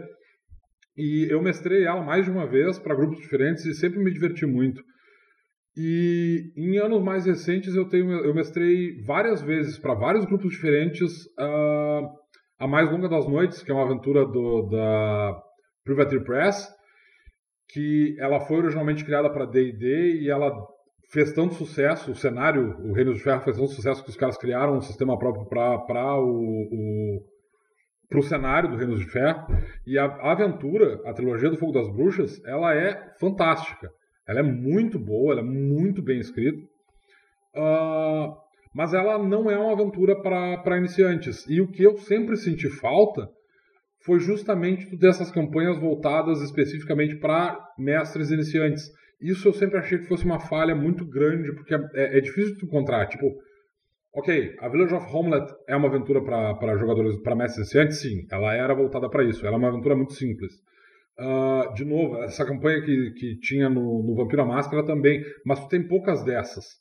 E 1.00 1.26
eu 1.30 1.40
mestrei 1.40 1.86
ela 1.86 2.02
mais 2.02 2.26
de 2.26 2.30
uma 2.30 2.46
vez 2.46 2.78
para 2.78 2.94
grupos 2.94 3.18
diferentes 3.18 3.64
e 3.64 3.72
sempre 3.72 3.98
me 3.98 4.12
diverti 4.12 4.44
muito. 4.44 4.82
E 5.74 6.52
em 6.54 6.76
anos 6.76 7.02
mais 7.02 7.24
recentes 7.24 7.74
eu 7.74 7.88
tenho 7.88 8.10
eu 8.10 8.34
mestrei 8.34 9.02
várias 9.06 9.40
vezes 9.40 9.78
para 9.78 9.94
vários 9.94 10.26
grupos 10.26 10.50
diferentes 10.50 11.24
uh, 11.38 12.06
a 12.58 12.68
mais 12.68 12.90
longa 12.90 13.08
das 13.08 13.26
noites, 13.26 13.62
que 13.62 13.70
é 13.70 13.74
uma 13.74 13.84
aventura 13.84 14.26
do, 14.26 14.68
da 14.68 15.42
Privateer 15.82 16.22
Press, 16.22 16.68
que 17.70 18.14
ela 18.18 18.40
foi 18.40 18.58
originalmente 18.58 19.02
criada 19.02 19.30
para 19.30 19.46
D&D 19.46 20.20
e 20.20 20.28
ela 20.28 20.52
fez 21.10 21.32
tanto 21.32 21.54
sucesso, 21.54 22.12
o 22.12 22.14
cenário, 22.14 22.76
o 22.84 22.92
Reino 22.92 23.14
de 23.14 23.20
Ferro 23.20 23.40
fez 23.40 23.56
tanto 23.56 23.72
sucesso 23.72 24.04
que 24.04 24.10
os 24.10 24.16
caras 24.16 24.36
criaram 24.36 24.76
um 24.76 24.82
sistema 24.82 25.18
próprio 25.18 25.46
para 25.46 26.14
o, 26.20 26.28
o 26.28 27.29
para 28.10 28.18
o 28.18 28.22
cenário 28.22 28.68
do 28.68 28.76
Reino 28.76 28.98
de 28.98 29.08
Ferro. 29.08 29.46
E 29.86 29.96
a, 29.96 30.04
aventura, 30.04 31.00
a 31.06 31.14
trilogia 31.14 31.48
do 31.48 31.56
Fogo 31.56 31.72
das 31.72 31.88
Bruxas, 31.88 32.44
ela 32.44 32.74
é 32.74 33.14
fantástica. 33.20 33.88
Ela 34.28 34.40
é 34.40 34.42
muito 34.42 34.98
boa, 34.98 35.32
ela 35.32 35.40
é 35.40 35.44
muito 35.44 36.02
bem 36.02 36.18
escrita. 36.18 36.58
Uh, 37.54 38.34
mas 38.74 38.92
ela 38.92 39.18
não 39.18 39.48
é 39.48 39.56
uma 39.56 39.72
aventura 39.72 40.20
para 40.20 40.76
iniciantes. 40.76 41.46
E 41.48 41.60
o 41.60 41.68
que 41.68 41.82
eu 41.82 41.96
sempre 41.96 42.36
senti 42.36 42.68
falta 42.68 43.28
foi 44.04 44.18
justamente 44.18 44.96
dessas 44.96 45.30
campanhas 45.30 45.78
voltadas 45.78 46.40
especificamente 46.42 47.16
para 47.16 47.58
mestres 47.78 48.30
iniciantes. 48.30 48.90
Isso 49.20 49.46
eu 49.48 49.52
sempre 49.52 49.78
achei 49.78 49.98
que 49.98 50.06
fosse 50.06 50.24
uma 50.24 50.40
falha 50.40 50.74
muito 50.74 51.04
grande, 51.04 51.52
porque 51.52 51.74
é, 51.74 52.18
é 52.18 52.20
difícil 52.20 52.56
de 52.56 52.64
encontrar. 52.64 53.06
Tipo, 53.06 53.26
ok, 54.12 54.56
a 54.60 54.68
Village 54.68 54.94
of 54.94 55.06
Homelet 55.14 55.52
é 55.68 55.76
uma 55.76 55.88
aventura 55.88 56.22
para 56.22 56.76
jogadores, 56.76 57.16
para 57.22 57.36
mestres 57.36 57.72
iniciantes? 57.72 58.00
Sim, 58.00 58.26
ela 58.30 58.54
era 58.54 58.74
voltada 58.74 59.08
para 59.08 59.24
isso. 59.24 59.46
Ela 59.46 59.56
é 59.56 59.58
uma 59.58 59.68
aventura 59.68 59.96
muito 59.96 60.12
simples. 60.14 60.52
Uh, 61.18 61.74
de 61.74 61.84
novo, 61.84 62.16
essa 62.22 62.46
campanha 62.46 62.80
que, 62.80 63.10
que 63.12 63.36
tinha 63.40 63.68
no, 63.68 64.02
no 64.02 64.14
Vampiro 64.14 64.42
à 64.42 64.46
Máscara 64.46 64.84
também, 64.84 65.22
mas 65.44 65.60
tu 65.60 65.68
tem 65.68 65.86
poucas 65.86 66.24
dessas. 66.24 66.80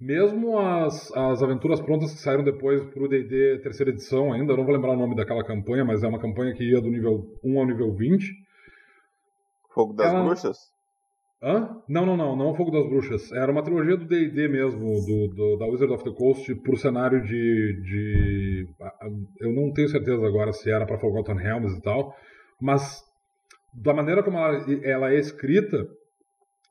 Mesmo 0.00 0.58
as, 0.58 1.14
as 1.14 1.42
aventuras 1.42 1.80
prontas 1.80 2.12
que 2.12 2.18
saíram 2.18 2.42
depois 2.42 2.82
para 2.84 3.02
o 3.02 3.08
D&D 3.08 3.60
terceira 3.62 3.92
edição 3.92 4.32
ainda, 4.32 4.52
eu 4.52 4.56
não 4.56 4.64
vou 4.64 4.74
lembrar 4.74 4.92
o 4.92 4.96
nome 4.96 5.14
daquela 5.14 5.44
campanha, 5.44 5.84
mas 5.84 6.02
é 6.02 6.08
uma 6.08 6.18
campanha 6.18 6.54
que 6.54 6.64
ia 6.64 6.80
do 6.80 6.90
nível 6.90 7.38
1 7.44 7.58
ao 7.58 7.66
nível 7.66 7.92
20. 7.94 8.26
Fogo 9.72 9.92
das 9.92 10.12
ela... 10.12 10.24
Bruxas? 10.24 10.73
Hã? 11.44 11.76
Não, 11.86 12.06
não, 12.06 12.16
não, 12.16 12.34
não 12.34 12.50
o 12.52 12.54
Fogo 12.54 12.70
das 12.70 12.88
Bruxas. 12.88 13.30
Era 13.30 13.52
uma 13.52 13.62
trilogia 13.62 13.98
do 13.98 14.06
D&D 14.06 14.48
mesmo, 14.48 14.80
do, 14.80 15.28
do, 15.28 15.56
da 15.58 15.66
Wizard 15.66 15.92
of 15.92 16.02
the 16.02 16.10
Coast, 16.10 16.50
o 16.50 16.76
cenário 16.76 17.22
de, 17.22 17.82
de... 17.82 18.68
Eu 19.38 19.52
não 19.52 19.70
tenho 19.70 19.90
certeza 19.90 20.26
agora 20.26 20.54
se 20.54 20.70
era 20.70 20.86
para 20.86 20.98
Forgotten 20.98 21.36
Realms 21.36 21.76
e 21.76 21.82
tal, 21.82 22.16
mas 22.58 23.02
da 23.74 23.92
maneira 23.92 24.22
como 24.22 24.38
ela, 24.38 24.64
ela 24.82 25.12
é 25.12 25.18
escrita, 25.18 25.86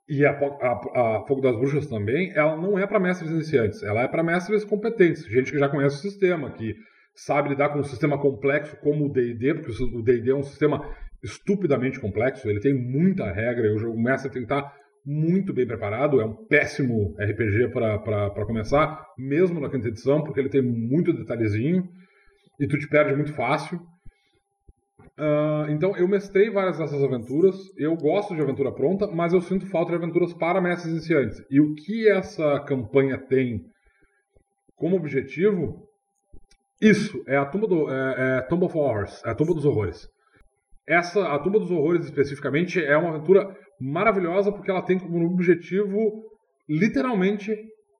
e 0.09 0.25
a, 0.25 0.31
a, 0.31 1.17
a, 1.19 1.25
Fogo 1.27 1.41
das 1.41 1.55
Bruxas 1.55 1.85
também, 1.85 2.31
ela 2.35 2.57
não 2.57 2.77
é 2.79 2.87
para 2.87 2.99
mestres 2.99 3.29
iniciantes, 3.29 3.83
ela 3.83 4.01
é 4.01 4.07
para 4.07 4.23
mestres 4.23 4.65
competentes, 4.65 5.23
gente 5.25 5.51
que 5.51 5.59
já 5.59 5.69
conhece 5.69 5.97
o 5.97 6.01
sistema, 6.01 6.51
que 6.51 6.73
sabe 7.15 7.49
lidar 7.49 7.69
com 7.69 7.79
um 7.79 7.83
sistema 7.83 8.19
complexo 8.19 8.75
como 8.77 9.05
o 9.05 9.11
D&D, 9.11 9.53
porque 9.53 9.83
o 9.83 10.01
D&D 10.01 10.31
é 10.31 10.35
um 10.35 10.41
sistema 10.41 10.83
estupidamente 11.23 11.99
complexo, 11.99 12.49
ele 12.49 12.59
tem 12.59 12.73
muita 12.73 13.31
regra, 13.31 13.67
e 13.67 13.71
o 13.71 13.97
mestre 13.97 14.29
tem 14.31 14.45
que 14.45 14.53
estar 14.53 14.73
muito 15.05 15.53
bem 15.53 15.65
preparado, 15.65 16.21
é 16.21 16.25
um 16.25 16.33
péssimo 16.33 17.15
RPG 17.19 17.69
para 17.69 18.45
começar, 18.45 19.05
mesmo 19.17 19.59
na 19.59 19.69
quinta 19.69 19.87
edição, 19.87 20.23
porque 20.23 20.39
ele 20.39 20.49
tem 20.49 20.61
muito 20.61 21.13
detalhezinho, 21.13 21.87
e 22.59 22.67
tu 22.67 22.77
te 22.77 22.87
perde 22.87 23.15
muito 23.15 23.33
fácil. 23.33 23.79
Uh, 25.17 25.69
então 25.69 25.95
eu 25.95 26.07
mestrei 26.07 26.49
várias 26.49 26.77
dessas 26.77 27.03
aventuras. 27.03 27.55
Eu 27.77 27.95
gosto 27.95 28.35
de 28.35 28.41
aventura 28.41 28.71
pronta, 28.71 29.07
mas 29.07 29.33
eu 29.33 29.41
sinto 29.41 29.67
falta 29.67 29.91
de 29.91 29.97
aventuras 29.97 30.33
para 30.33 30.61
mestres 30.61 30.91
iniciantes. 30.91 31.43
E 31.51 31.59
o 31.59 31.73
que 31.75 32.09
essa 32.09 32.59
campanha 32.61 33.17
tem 33.17 33.61
como 34.75 34.95
objetivo? 34.95 35.87
Isso 36.81 37.23
é 37.27 37.37
a 37.37 37.45
tumba 37.45 37.67
do 37.67 37.89
é, 37.91 38.47
é 38.49 38.53
of 38.53 38.77
Horrors, 38.77 39.23
é 39.25 39.29
a 39.29 39.35
tumba 39.35 39.53
dos 39.53 39.65
horrores. 39.65 40.07
Essa 40.87 41.33
a 41.33 41.39
tumba 41.39 41.59
dos 41.59 41.71
horrores 41.71 42.05
especificamente 42.05 42.83
é 42.83 42.97
uma 42.97 43.09
aventura 43.09 43.55
maravilhosa 43.79 44.51
porque 44.51 44.69
ela 44.69 44.81
tem 44.81 44.99
como 44.99 45.25
objetivo 45.25 46.23
literalmente 46.67 47.55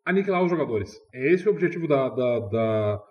aniquilar 0.05 0.43
os 0.43 0.49
jogadores. 0.49 0.91
É 1.13 1.31
esse 1.31 1.47
o 1.47 1.51
objetivo 1.51 1.88
da, 1.88 2.09
da, 2.09 2.39
da 2.39 3.03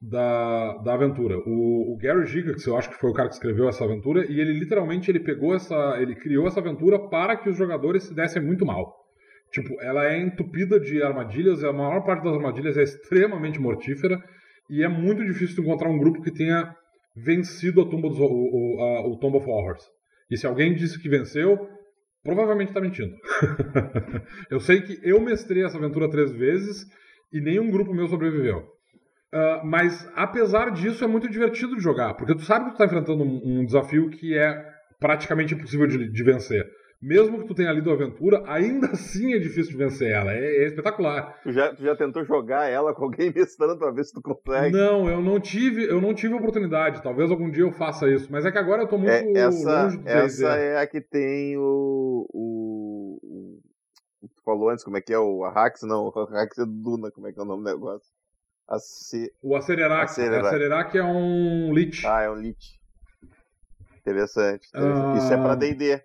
da, 0.00 0.78
da 0.78 0.94
aventura. 0.94 1.36
O, 1.46 1.92
o 1.92 1.98
Gary 1.98 2.24
Gigax, 2.26 2.66
eu 2.66 2.76
acho 2.76 2.88
que 2.88 2.96
foi 2.96 3.10
o 3.10 3.12
cara 3.12 3.28
que 3.28 3.34
escreveu 3.34 3.68
essa 3.68 3.84
aventura, 3.84 4.24
e 4.30 4.40
ele 4.40 4.58
literalmente 4.58 5.10
ele 5.10 5.20
pegou 5.20 5.54
essa, 5.54 5.96
ele 6.00 6.14
criou 6.14 6.46
essa 6.46 6.60
aventura 6.60 6.98
para 7.10 7.36
que 7.36 7.50
os 7.50 7.56
jogadores 7.56 8.04
se 8.04 8.14
dessem 8.14 8.42
muito 8.42 8.64
mal. 8.64 8.96
Tipo, 9.52 9.80
ela 9.82 10.06
é 10.06 10.18
entupida 10.18 10.78
de 10.80 11.02
armadilhas, 11.02 11.62
a 11.64 11.72
maior 11.72 12.02
parte 12.02 12.24
das 12.24 12.34
armadilhas 12.34 12.76
é 12.76 12.82
extremamente 12.82 13.60
mortífera, 13.60 14.18
e 14.70 14.82
é 14.82 14.88
muito 14.88 15.24
difícil 15.24 15.62
encontrar 15.62 15.90
um 15.90 15.98
grupo 15.98 16.22
que 16.22 16.32
tenha 16.32 16.74
vencido 17.16 17.82
a 17.82 17.88
tumba 17.88 18.08
dos, 18.08 18.18
o, 18.18 18.24
o, 18.24 18.80
a, 18.80 19.08
o 19.08 19.18
Tomb 19.18 19.36
of 19.36 19.48
Horrors. 19.48 19.84
E 20.30 20.36
se 20.36 20.46
alguém 20.46 20.74
disse 20.74 21.00
que 21.00 21.08
venceu, 21.08 21.68
provavelmente 22.22 22.68
está 22.68 22.80
mentindo. 22.80 23.14
eu 24.50 24.60
sei 24.60 24.80
que 24.82 25.00
eu 25.02 25.20
mestrei 25.20 25.64
essa 25.64 25.78
aventura 25.78 26.10
três 26.10 26.32
vezes 26.32 26.86
e 27.32 27.40
nenhum 27.40 27.70
grupo 27.70 27.94
meu 27.94 28.06
sobreviveu. 28.06 28.58
Uh, 29.32 29.64
mas 29.64 30.10
apesar 30.16 30.72
disso 30.72 31.04
é 31.04 31.06
muito 31.06 31.30
divertido 31.30 31.76
de 31.76 31.82
jogar, 31.82 32.14
porque 32.14 32.34
tu 32.34 32.42
sabe 32.42 32.66
que 32.66 32.72
tu 32.72 32.78
tá 32.78 32.84
enfrentando 32.84 33.22
um, 33.22 33.60
um 33.60 33.64
desafio 33.64 34.10
que 34.10 34.36
é 34.36 34.60
praticamente 34.98 35.54
impossível 35.54 35.86
de, 35.86 36.10
de, 36.10 36.24
vencer. 36.24 36.66
Mesmo 37.02 37.40
que 37.40 37.46
tu 37.46 37.54
tenha 37.54 37.72
lido 37.72 37.90
a 37.90 37.94
aventura, 37.94 38.42
ainda 38.46 38.88
assim 38.88 39.32
é 39.32 39.38
difícil 39.38 39.72
de 39.72 39.78
vencer 39.78 40.10
ela. 40.10 40.34
É, 40.34 40.64
é 40.64 40.66
espetacular. 40.66 41.40
Tu 41.42 41.50
já, 41.50 41.74
tu 41.74 41.82
já 41.82 41.96
tentou 41.96 42.22
jogar 42.24 42.68
ela 42.68 42.94
com 42.94 43.04
alguém 43.04 43.32
mestrando 43.34 43.78
pra 43.78 43.90
ver 43.90 44.04
se 44.04 44.12
tu 44.12 44.20
consegue? 44.20 44.76
Não, 44.76 45.08
eu 45.08 45.22
não 45.22 45.40
tive, 45.40 45.84
eu 45.84 45.98
não 45.98 46.12
tive 46.12 46.34
oportunidade. 46.34 47.02
Talvez 47.02 47.30
algum 47.30 47.50
dia 47.50 47.62
eu 47.62 47.72
faça 47.72 48.06
isso. 48.10 48.30
Mas 48.30 48.44
é 48.44 48.52
que 48.52 48.58
agora 48.58 48.82
eu 48.82 48.86
tô 48.86 48.98
muito 48.98 49.10
é, 49.10 49.32
essa, 49.32 49.84
longe 49.84 49.96
do 49.96 50.08
Essa 50.08 50.48
é 50.56 50.78
a 50.78 50.86
que 50.86 51.00
tem 51.00 51.56
o, 51.56 52.26
o, 52.28 53.18
o. 53.22 53.60
Tu 54.20 54.42
falou 54.44 54.68
antes 54.68 54.84
como 54.84 54.98
é 54.98 55.00
que 55.00 55.14
é 55.14 55.18
o 55.18 55.42
Arrax? 55.44 55.80
Não, 55.82 56.12
o 56.14 56.18
Arrax 56.18 56.58
é 56.58 56.66
do 56.66 56.72
Duna, 56.72 57.10
como 57.10 57.26
é 57.26 57.32
que 57.32 57.40
é 57.40 57.42
o 57.42 57.46
nome 57.46 57.64
do 57.64 57.70
negócio? 57.70 58.12
Ace... 58.70 59.32
O 59.42 59.56
Acererac. 59.56 60.04
Acererac. 60.04 60.46
Acererac 60.46 60.98
é 60.98 61.02
um 61.02 61.72
Lich. 61.72 62.06
Ah, 62.06 62.20
é 62.20 62.30
um 62.30 62.34
Lich. 62.34 62.78
Interessante. 64.00 64.68
interessante. 64.68 64.70
Ah... 64.74 65.14
Isso 65.16 65.32
é 65.32 65.36
pra 65.38 65.54
D&D. 65.54 66.02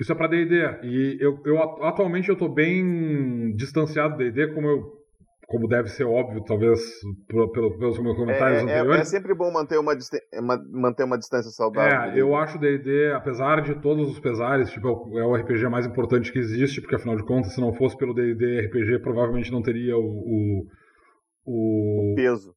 Isso 0.00 0.12
é 0.12 0.14
pra 0.14 0.28
D&D. 0.28 0.54
E 0.84 1.18
eu, 1.20 1.40
eu 1.44 1.58
atualmente 1.84 2.28
eu 2.28 2.36
tô 2.36 2.48
bem 2.48 3.54
distanciado 3.56 4.16
do 4.16 4.18
D&D, 4.18 4.54
como 4.54 4.68
eu 4.68 4.98
como 5.48 5.66
deve 5.66 5.88
ser 5.88 6.04
óbvio, 6.04 6.44
talvez 6.44 6.78
pelo, 7.26 7.50
pelo, 7.50 7.78
pelos 7.78 7.98
meus 7.98 8.16
comentários 8.18 8.58
é, 8.58 8.60
é, 8.60 8.64
anteriores. 8.64 9.00
É 9.00 9.04
sempre 9.04 9.34
bom 9.34 9.50
manter 9.50 9.78
uma, 9.78 9.94
manter 10.70 11.04
uma 11.04 11.16
distância 11.16 11.50
saudável. 11.50 12.12
É, 12.12 12.20
eu 12.20 12.36
acho 12.36 12.58
D&D, 12.58 13.12
apesar 13.14 13.62
de 13.62 13.74
todos 13.80 14.10
os 14.10 14.20
pesares, 14.20 14.70
tipo, 14.70 14.86
é 15.18 15.24
o 15.24 15.34
RPG 15.34 15.66
mais 15.70 15.86
importante 15.86 16.30
que 16.30 16.38
existe, 16.38 16.82
porque 16.82 16.96
afinal 16.96 17.16
de 17.16 17.24
contas, 17.24 17.54
se 17.54 17.60
não 17.62 17.72
fosse 17.72 17.96
pelo 17.96 18.12
D&D 18.12 18.66
RPG, 18.66 18.98
provavelmente 18.98 19.50
não 19.50 19.62
teria 19.62 19.96
o, 19.96 20.04
o 20.04 20.66
o, 21.48 22.12
o 22.12 22.14
peso. 22.14 22.54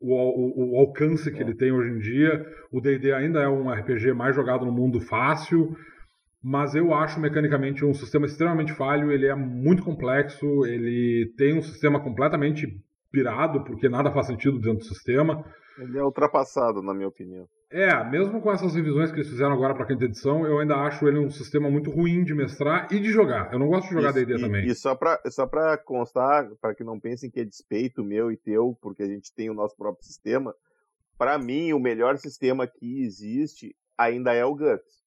O, 0.00 0.12
o, 0.12 0.74
o, 0.74 0.78
alcance 0.80 1.32
que 1.32 1.38
é. 1.38 1.40
ele 1.40 1.54
tem 1.56 1.72
hoje 1.72 1.90
em 1.90 1.98
dia. 1.98 2.44
O 2.70 2.80
D&D 2.80 3.12
ainda 3.12 3.40
é 3.40 3.48
um 3.48 3.70
RPG 3.70 4.12
mais 4.12 4.36
jogado 4.36 4.66
no 4.66 4.72
mundo 4.72 5.00
fácil, 5.00 5.74
mas 6.44 6.74
eu 6.74 6.92
acho 6.92 7.18
mecanicamente 7.18 7.86
um 7.86 7.94
sistema 7.94 8.26
extremamente 8.26 8.74
falho. 8.74 9.10
Ele 9.10 9.26
é 9.26 9.34
muito 9.34 9.82
complexo, 9.82 10.66
ele 10.66 11.32
tem 11.38 11.56
um 11.56 11.62
sistema 11.62 11.98
completamente 11.98 12.66
pirado, 13.10 13.64
porque 13.64 13.88
nada 13.88 14.12
faz 14.12 14.26
sentido 14.26 14.58
dentro 14.58 14.80
do 14.80 14.84
sistema. 14.84 15.42
Ele 15.78 15.96
é 15.98 16.04
ultrapassado, 16.04 16.82
na 16.82 16.92
minha 16.92 17.08
opinião. 17.08 17.48
É, 17.70 18.08
mesmo 18.10 18.42
com 18.42 18.52
essas 18.52 18.74
revisões 18.74 19.10
que 19.10 19.16
eles 19.16 19.30
fizeram 19.30 19.54
agora 19.54 19.74
para 19.74 19.84
a 19.84 19.86
quinta 19.86 20.04
edição, 20.04 20.46
eu 20.46 20.58
ainda 20.58 20.76
acho 20.76 21.08
ele 21.08 21.18
um 21.18 21.30
sistema 21.30 21.70
muito 21.70 21.90
ruim 21.90 22.22
de 22.22 22.34
mestrar 22.34 22.88
e 22.92 23.00
de 23.00 23.10
jogar. 23.10 23.50
Eu 23.50 23.58
não 23.58 23.68
gosto 23.68 23.88
de 23.88 23.94
jogar 23.94 24.12
D&D 24.12 24.38
também. 24.38 24.66
E 24.66 24.74
só 24.74 24.94
para 24.94 25.18
só 25.30 25.46
pra 25.46 25.78
constar, 25.78 26.50
para 26.60 26.74
que 26.74 26.84
não 26.84 27.00
pensem 27.00 27.30
que 27.30 27.40
é 27.40 27.44
despeito 27.44 28.04
meu 28.04 28.30
e 28.30 28.36
teu, 28.36 28.76
porque 28.82 29.02
a 29.02 29.08
gente 29.08 29.34
tem 29.34 29.48
o 29.48 29.54
nosso 29.54 29.74
próprio 29.76 30.04
sistema, 30.04 30.54
para 31.16 31.38
mim 31.38 31.72
o 31.72 31.80
melhor 31.80 32.18
sistema 32.18 32.66
que 32.66 33.02
existe 33.02 33.74
ainda 33.96 34.34
é 34.34 34.44
o 34.44 34.54
GURPS. 34.54 35.03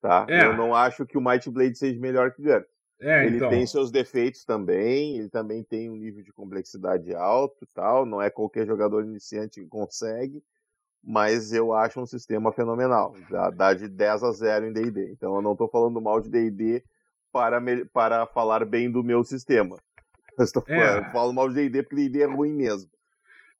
Tá? 0.00 0.26
É. 0.28 0.46
Eu 0.46 0.56
não 0.56 0.74
acho 0.74 1.04
que 1.04 1.18
o 1.18 1.20
Might 1.20 1.48
Blade 1.50 1.76
seja 1.76 2.00
melhor 2.00 2.32
que 2.32 2.42
o. 2.42 2.66
É, 3.02 3.26
ele 3.26 3.36
então... 3.36 3.48
tem 3.48 3.66
seus 3.66 3.90
defeitos 3.90 4.44
também, 4.44 5.16
ele 5.16 5.30
também 5.30 5.62
tem 5.62 5.88
um 5.88 5.96
nível 5.96 6.22
de 6.22 6.32
complexidade 6.32 7.14
alto 7.14 7.64
e 7.64 7.66
tal, 7.74 8.04
não 8.04 8.20
é 8.20 8.28
qualquer 8.28 8.66
jogador 8.66 9.04
iniciante 9.04 9.60
que 9.60 9.66
consegue, 9.66 10.42
mas 11.02 11.50
eu 11.50 11.72
acho 11.72 11.98
um 11.98 12.04
sistema 12.04 12.52
fenomenal, 12.52 13.14
dá, 13.30 13.48
dá 13.48 13.74
de 13.74 13.88
10 13.88 14.22
a 14.22 14.32
0 14.32 14.66
em 14.66 14.72
D&D, 14.72 15.12
então 15.12 15.34
eu 15.34 15.40
não 15.40 15.52
estou 15.52 15.66
falando 15.66 15.98
mal 15.98 16.20
de 16.20 16.28
D&D 16.28 16.84
para, 17.32 17.58
para 17.90 18.26
falar 18.26 18.66
bem 18.66 18.90
do 18.90 19.02
meu 19.02 19.24
sistema, 19.24 19.78
eu, 20.36 20.44
estou, 20.44 20.62
é. 20.68 20.98
eu 20.98 21.04
falo 21.04 21.32
mal 21.32 21.48
de 21.48 21.54
D&D 21.54 21.82
porque 21.82 21.96
D&D 21.96 22.22
é 22.22 22.26
ruim 22.26 22.52
mesmo. 22.52 22.90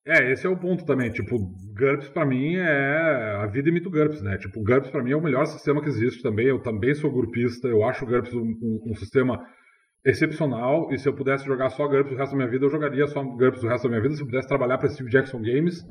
É, 0.07 0.33
esse 0.33 0.47
é 0.47 0.51
o 0.51 0.57
ponto 0.57 0.85
também. 0.85 1.11
Tipo, 1.11 1.37
GURPS 1.79 2.09
pra 2.09 2.25
mim 2.25 2.57
é. 2.57 3.37
A 3.43 3.47
vida 3.47 3.69
imita 3.69 3.89
o 3.89 3.93
GURPS, 3.93 4.23
né? 4.23 4.39
Tipo, 4.39 4.63
GURPS 4.63 4.91
pra 4.91 5.03
mim 5.03 5.13
é 5.13 5.17
o 5.17 5.23
melhor 5.23 5.45
sistema 5.47 5.83
que 5.83 5.89
existe 5.89 6.23
também. 6.23 6.47
Eu 6.47 6.61
também 6.61 6.95
sou 6.95 7.11
GURPista. 7.11 7.69
Eu 7.69 7.85
acho 7.85 8.05
o 8.05 8.09
GURPS 8.09 8.33
um, 8.35 8.41
um, 8.41 8.81
um 8.91 8.95
sistema 8.95 9.39
excepcional. 10.05 10.91
E 10.91 10.99
se 10.99 11.09
eu 11.09 11.15
pudesse 11.15 11.45
jogar 11.45 11.69
só 11.71 11.87
GURPS 11.87 12.13
o 12.13 12.17
resto 12.17 12.33
da 12.33 12.39
minha 12.39 12.51
vida, 12.51 12.65
eu 12.65 12.71
jogaria 12.71 13.07
só 13.07 13.23
GURPS 13.23 13.63
o 13.63 13.69
resto 13.69 13.85
da 13.85 13.91
minha 13.91 14.01
vida. 14.01 14.15
Se 14.15 14.23
eu 14.23 14.27
pudesse 14.27 14.49
trabalhar 14.49 14.79
para 14.79 14.89
Steve 14.89 15.11
Jackson 15.11 15.43
Games, 15.43 15.85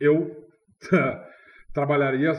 eu 0.00 0.36
trabalharia 1.72 2.32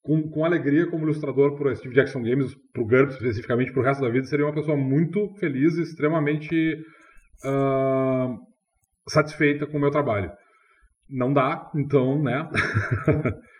com, 0.00 0.30
com 0.30 0.44
alegria 0.44 0.86
como 0.88 1.04
ilustrador 1.04 1.58
para 1.58 1.74
Steve 1.74 1.94
Jackson 1.94 2.22
Games, 2.22 2.54
para 2.72 2.82
o 2.82 2.86
GURPS 2.86 3.16
especificamente, 3.16 3.72
para 3.72 3.82
o 3.82 3.84
resto 3.84 4.00
da 4.00 4.10
vida. 4.10 4.26
Seria 4.26 4.46
uma 4.46 4.54
pessoa 4.54 4.76
muito 4.76 5.28
feliz 5.40 5.76
e 5.76 5.82
extremamente 5.82 6.76
uh, 7.44 8.38
satisfeita 9.08 9.66
com 9.66 9.76
o 9.76 9.80
meu 9.80 9.90
trabalho 9.90 10.30
não 11.12 11.32
dá, 11.32 11.70
então, 11.76 12.22
né? 12.22 12.48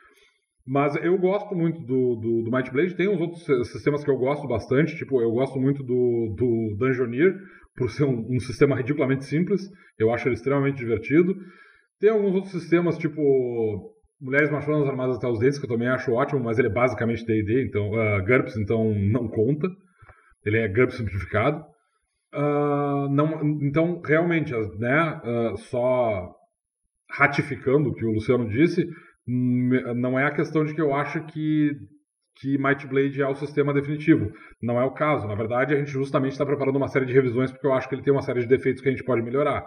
Mas 0.66 0.94
eu 0.96 1.18
gosto 1.18 1.54
muito 1.54 1.80
do, 1.80 2.16
do, 2.16 2.42
do, 2.44 2.50
Might 2.50 2.70
Blade. 2.70 2.94
Tem 2.94 3.08
uns 3.08 3.20
outros 3.20 3.44
sistemas 3.70 4.04
que 4.04 4.10
eu 4.10 4.16
gosto 4.16 4.46
bastante. 4.46 4.96
Tipo, 4.96 5.20
eu 5.20 5.30
gosto 5.32 5.58
muito 5.58 5.82
do, 5.82 6.34
do 6.36 6.76
Dungeoneer, 6.78 7.34
por 7.76 7.90
ser 7.90 8.04
um, 8.04 8.26
um, 8.30 8.38
sistema 8.38 8.76
ridiculamente 8.76 9.24
simples. 9.24 9.60
Eu 9.98 10.12
acho 10.12 10.28
ele 10.28 10.34
extremamente 10.34 10.76
divertido. 10.76 11.34
Tem 12.00 12.10
alguns 12.10 12.34
outros 12.34 12.52
sistemas, 12.52 12.96
tipo 12.96 13.20
Mulheres 14.20 14.50
Machonas 14.50 14.88
Armadas 14.88 15.16
até 15.16 15.26
os 15.26 15.40
Dentes, 15.40 15.58
que 15.58 15.64
eu 15.64 15.70
também 15.70 15.88
acho 15.88 16.12
ótimo, 16.12 16.40
mas 16.40 16.58
ele 16.58 16.68
é 16.68 16.72
basicamente 16.72 17.26
D&D, 17.26 17.64
então, 17.66 17.90
uh, 17.90 18.24
GURPS, 18.24 18.56
então 18.56 18.94
não 18.94 19.28
conta. 19.28 19.68
Ele 20.46 20.58
é 20.58 20.68
GURPS 20.68 20.96
simplificado. 20.96 21.64
Uh, 22.32 23.08
não, 23.10 23.40
então, 23.62 24.00
realmente, 24.00 24.52
né, 24.78 25.20
uh, 25.24 25.56
só 25.56 26.32
ratificando 27.12 27.90
o 27.90 27.94
que 27.94 28.04
o 28.04 28.12
Luciano 28.12 28.48
disse, 28.48 28.88
não 29.26 30.18
é 30.18 30.24
a 30.24 30.34
questão 30.34 30.64
de 30.64 30.74
que 30.74 30.80
eu 30.80 30.94
acho 30.94 31.24
que, 31.26 31.72
que 32.36 32.58
Might 32.58 32.86
Blade 32.86 33.20
é 33.20 33.28
o 33.28 33.34
sistema 33.34 33.72
definitivo. 33.72 34.32
Não 34.60 34.80
é 34.80 34.84
o 34.84 34.92
caso. 34.92 35.26
Na 35.28 35.34
verdade, 35.34 35.74
a 35.74 35.78
gente 35.78 35.90
justamente 35.90 36.32
está 36.32 36.46
preparando 36.46 36.76
uma 36.76 36.88
série 36.88 37.06
de 37.06 37.12
revisões 37.12 37.52
porque 37.52 37.66
eu 37.66 37.72
acho 37.72 37.88
que 37.88 37.94
ele 37.94 38.02
tem 38.02 38.12
uma 38.12 38.22
série 38.22 38.40
de 38.40 38.48
defeitos 38.48 38.82
que 38.82 38.88
a 38.88 38.92
gente 38.92 39.04
pode 39.04 39.22
melhorar. 39.22 39.64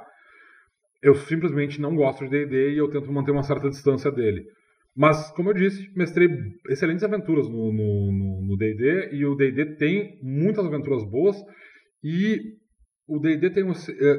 Eu 1.01 1.13
simplesmente 1.15 1.79
não 1.79 1.95
gosto 1.95 2.23
de 2.25 2.31
D&D 2.31 2.73
e 2.73 2.77
eu 2.77 2.89
tento 2.89 3.11
manter 3.11 3.31
uma 3.31 3.43
certa 3.43 3.69
distância 3.69 4.11
dele. 4.11 4.43
Mas, 4.95 5.29
como 5.31 5.49
eu 5.49 5.53
disse, 5.53 5.91
mestrei 5.95 6.29
excelentes 6.69 7.03
aventuras 7.03 7.47
no 7.47 8.55
D&D 8.57 9.09
e 9.13 9.25
o 9.25 9.35
D&D 9.35 9.75
tem 9.75 10.19
muitas 10.23 10.65
aventuras 10.65 11.03
boas 11.03 11.35
e 12.03 12.39
o 13.07 13.19
D&D 13.19 13.51
tem 13.51 13.63
uh, 13.63 13.75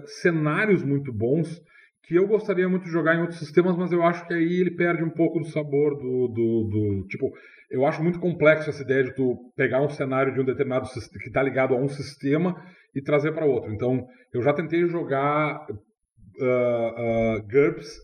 cenários 0.06 0.82
muito 0.84 1.12
bons 1.12 1.60
que 2.07 2.14
eu 2.14 2.26
gostaria 2.26 2.68
muito 2.68 2.84
de 2.84 2.90
jogar 2.90 3.16
em 3.16 3.20
outros 3.20 3.40
sistemas, 3.40 3.76
mas 3.76 3.90
eu 3.90 4.02
acho 4.02 4.26
que 4.26 4.34
aí 4.34 4.61
ele 4.61 4.76
perde 4.76 5.02
um 5.02 5.11
pouco 5.11 5.40
do 5.40 5.46
sabor 5.46 5.96
do, 5.96 6.28
do, 6.28 6.68
do 6.70 7.07
tipo, 7.09 7.32
eu 7.68 7.84
acho 7.84 8.00
muito 8.00 8.20
complexo 8.20 8.70
essa 8.70 8.82
ideia 8.82 9.02
de 9.02 9.14
tu 9.14 9.52
pegar 9.57 9.82
um 9.82 9.88
cenário 9.88 10.32
de 10.32 10.40
um 10.40 10.44
determinado 10.44 10.88
que 10.88 11.26
está 11.26 11.42
ligado 11.42 11.74
a 11.74 11.78
um 11.78 11.88
sistema 11.88 12.54
e 12.94 13.02
trazer 13.02 13.32
para 13.32 13.44
outro. 13.44 13.72
Então, 13.72 14.07
eu 14.32 14.40
já 14.40 14.52
tentei 14.52 14.86
jogar 14.86 15.66
uh, 15.68 17.38
uh, 17.38 17.42
GURPS 17.42 17.98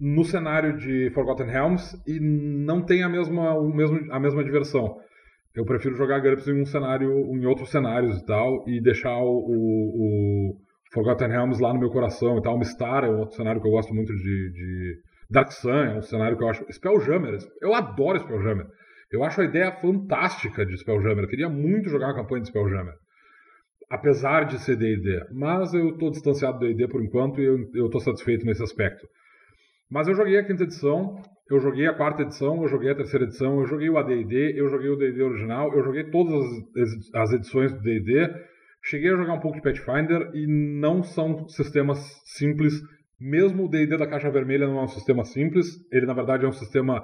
no 0.00 0.24
cenário 0.24 0.78
de 0.78 1.10
Forgotten 1.10 1.46
Realms 1.46 2.02
e 2.06 2.18
não 2.18 2.82
tem 2.82 3.02
a 3.02 3.08
mesma, 3.10 3.54
o 3.58 3.74
mesmo, 3.74 4.10
a 4.10 4.18
mesma 4.18 4.42
diversão. 4.42 4.96
Eu 5.54 5.66
prefiro 5.66 5.96
jogar 5.96 6.20
GURPS 6.20 6.48
em 6.48 6.62
um 6.62 6.66
cenário, 6.66 7.10
em 7.10 7.44
outros 7.44 7.70
cenários 7.70 8.16
e 8.16 8.24
tal, 8.24 8.66
e 8.66 8.80
deixar 8.80 9.18
o, 9.18 9.42
o 9.46 10.65
Forgotten 10.96 11.28
Realms 11.28 11.60
lá 11.60 11.74
no 11.74 11.78
meu 11.78 11.90
coração 11.90 12.38
e 12.38 12.42
tal. 12.42 12.58
Mistar 12.58 13.04
é 13.04 13.10
outro 13.10 13.36
cenário 13.36 13.60
que 13.60 13.68
eu 13.68 13.70
gosto 13.70 13.94
muito 13.94 14.14
de, 14.14 14.52
de... 14.52 14.96
Dark 15.30 15.52
Sun 15.52 15.70
é 15.70 15.98
um 15.98 16.02
cenário 16.02 16.38
que 16.38 16.42
eu 16.42 16.48
acho... 16.48 16.64
Spelljammer, 16.72 17.36
eu 17.60 17.74
adoro 17.74 18.18
Spelljammer. 18.18 18.66
Eu 19.12 19.22
acho 19.22 19.40
a 19.40 19.44
ideia 19.44 19.70
fantástica 19.72 20.64
de 20.64 20.76
Spelljammer. 20.78 21.24
Eu 21.24 21.28
queria 21.28 21.50
muito 21.50 21.90
jogar 21.90 22.06
uma 22.06 22.14
campanha 22.14 22.40
de 22.40 22.48
Spelljammer. 22.48 22.94
Apesar 23.90 24.44
de 24.44 24.58
ser 24.58 24.76
D&D. 24.76 25.26
Mas 25.32 25.74
eu 25.74 25.90
estou 25.90 26.10
distanciado 26.10 26.58
do 26.58 26.66
D&D 26.66 26.88
por 26.88 27.04
enquanto 27.04 27.40
e 27.40 27.44
eu 27.44 27.86
estou 27.86 28.00
satisfeito 28.00 28.46
nesse 28.46 28.62
aspecto. 28.62 29.06
Mas 29.90 30.08
eu 30.08 30.14
joguei 30.14 30.38
a 30.38 30.44
quinta 30.44 30.64
edição, 30.64 31.22
eu 31.48 31.60
joguei 31.60 31.86
a 31.86 31.94
quarta 31.94 32.22
edição, 32.22 32.62
eu 32.62 32.68
joguei 32.68 32.90
a 32.90 32.94
terceira 32.96 33.26
edição, 33.26 33.60
eu 33.60 33.66
joguei 33.66 33.88
o 33.88 33.98
AD&D, 33.98 34.58
eu 34.58 34.68
joguei 34.68 34.88
o 34.88 34.96
D&D 34.96 35.22
original, 35.22 35.72
eu 35.72 35.84
joguei 35.84 36.04
todas 36.10 36.42
as 37.14 37.32
edições 37.32 37.72
do 37.72 37.80
D&D 37.80 38.55
Cheguei 38.88 39.12
a 39.12 39.16
jogar 39.16 39.34
um 39.34 39.40
pouco 39.40 39.56
de 39.56 39.62
Pathfinder 39.62 40.30
e 40.32 40.46
não 40.46 41.02
são 41.02 41.48
sistemas 41.48 41.98
simples. 42.24 42.72
Mesmo 43.18 43.64
o 43.64 43.68
D&D 43.68 43.96
da 43.96 44.06
caixa 44.06 44.30
vermelha 44.30 44.66
não 44.66 44.78
é 44.78 44.82
um 44.84 44.88
sistema 44.88 45.24
simples. 45.24 45.66
Ele, 45.90 46.06
na 46.06 46.14
verdade, 46.14 46.44
é 46.44 46.48
um 46.48 46.52
sistema 46.52 47.02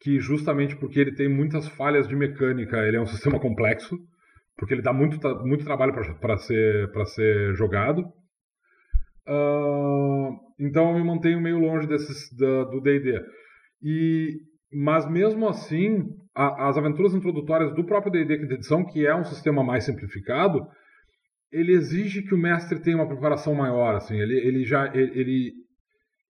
que, 0.00 0.20
justamente 0.20 0.76
porque 0.76 1.00
ele 1.00 1.14
tem 1.14 1.28
muitas 1.28 1.66
falhas 1.66 2.06
de 2.06 2.14
mecânica, 2.14 2.76
ele 2.86 2.96
é 2.96 3.00
um 3.00 3.06
sistema 3.06 3.40
complexo. 3.40 3.98
Porque 4.56 4.74
ele 4.74 4.82
dá 4.82 4.92
muito, 4.92 5.18
muito 5.44 5.64
trabalho 5.64 5.92
para 6.20 6.36
ser, 6.36 6.88
ser 7.06 7.54
jogado. 7.54 8.04
Uh, 9.26 10.36
então 10.60 10.90
eu 10.90 10.98
me 10.98 11.04
mantenho 11.04 11.40
meio 11.40 11.58
longe 11.58 11.88
desses, 11.88 12.32
da, 12.36 12.64
do 12.64 12.80
D&D. 12.80 13.20
E 13.82 14.40
mas 14.72 15.08
mesmo 15.10 15.48
assim, 15.48 16.04
a, 16.34 16.68
as 16.68 16.78
aventuras 16.78 17.12
introdutórias 17.12 17.74
do 17.74 17.84
próprio 17.84 18.12
D&D 18.12 18.38
quinta 18.38 18.54
edição, 18.54 18.84
que 18.84 19.06
é 19.06 19.14
um 19.14 19.24
sistema 19.24 19.62
mais 19.62 19.84
simplificado, 19.84 20.66
ele 21.52 21.72
exige 21.72 22.22
que 22.22 22.34
o 22.34 22.38
mestre 22.38 22.80
tenha 22.80 22.96
uma 22.96 23.08
preparação 23.08 23.54
maior, 23.54 23.94
assim, 23.94 24.18
ele, 24.18 24.34
ele 24.38 24.64
já, 24.64 24.86
ele, 24.94 25.20
ele 25.20 25.52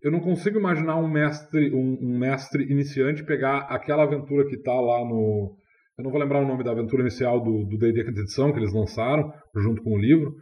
eu 0.01 0.11
não 0.11 0.19
consigo 0.19 0.57
imaginar 0.57 0.97
um 0.97 1.07
mestre, 1.07 1.71
um, 1.73 1.97
um, 2.01 2.17
mestre 2.17 2.63
iniciante 2.63 3.23
pegar 3.23 3.59
aquela 3.69 4.03
aventura 4.03 4.45
que 4.47 4.55
está 4.55 4.73
lá 4.73 5.05
no, 5.05 5.55
eu 5.97 6.03
não 6.03 6.11
vou 6.11 6.19
lembrar 6.19 6.41
o 6.41 6.47
nome 6.47 6.63
da 6.63 6.71
aventura 6.71 7.03
inicial 7.03 7.39
do 7.39 7.65
do 7.65 7.77
D&D 7.77 8.03
quinta 8.03 8.19
edição 8.19 8.51
que 8.51 8.59
eles 8.59 8.73
lançaram 8.73 9.31
junto 9.57 9.83
com 9.83 9.91
o 9.91 9.99
livro, 9.99 10.33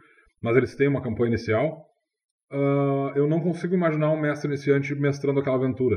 mas 0.42 0.56
eles 0.56 0.74
têm 0.74 0.88
uma 0.88 1.02
campanha 1.02 1.28
inicial. 1.34 1.86
Uh, 2.50 3.12
eu 3.14 3.28
não 3.28 3.40
consigo 3.40 3.74
imaginar 3.74 4.10
um 4.10 4.20
mestre 4.20 4.48
iniciante 4.48 4.94
mestrando 4.94 5.40
aquela 5.40 5.56
aventura. 5.56 5.96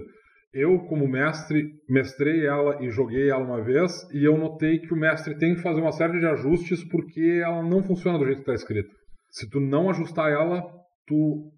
Eu, 0.53 0.79
como 0.81 1.07
mestre, 1.07 1.71
mestrei 1.89 2.45
ela 2.45 2.77
e 2.83 2.91
joguei 2.91 3.29
ela 3.29 3.43
uma 3.43 3.63
vez, 3.63 4.07
e 4.13 4.23
eu 4.23 4.37
notei 4.37 4.77
que 4.77 4.93
o 4.93 4.97
mestre 4.97 5.35
tem 5.35 5.55
que 5.55 5.61
fazer 5.61 5.81
uma 5.81 5.91
série 5.91 6.19
de 6.19 6.27
ajustes 6.27 6.83
porque 6.83 7.41
ela 7.43 7.63
não 7.63 7.81
funciona 7.81 8.19
do 8.19 8.25
jeito 8.25 8.43
que 8.43 8.51
está 8.51 8.53
escrito. 8.53 8.89
Se 9.31 9.49
tu 9.49 9.59
não 9.59 9.89
ajustar 9.89 10.31
ela, 10.31 10.63
tu 11.07 11.51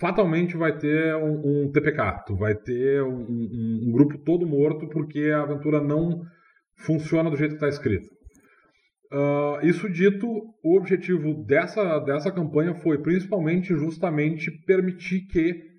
fatalmente 0.00 0.56
vai 0.56 0.76
ter 0.76 1.14
um, 1.14 1.66
um 1.66 1.70
TPK, 1.70 2.24
tu 2.26 2.34
vai 2.34 2.56
ter 2.56 3.04
um, 3.04 3.20
um, 3.20 3.84
um, 3.86 3.92
grupo 3.92 4.18
todo 4.24 4.48
morto 4.48 4.88
porque 4.88 5.30
a 5.30 5.42
aventura 5.42 5.80
não 5.80 6.20
funciona 6.78 7.30
do 7.30 7.36
jeito 7.36 7.50
que 7.50 7.64
está 7.64 7.68
escrito. 7.68 8.08
Uh, 9.12 9.64
isso 9.64 9.88
dito, 9.88 10.26
o 10.64 10.76
objetivo 10.76 11.44
dessa, 11.44 12.00
dessa 12.00 12.32
campanha 12.32 12.74
foi 12.74 12.98
principalmente 12.98 13.74
justamente 13.74 14.50
permitir 14.66 15.26
que 15.26 15.69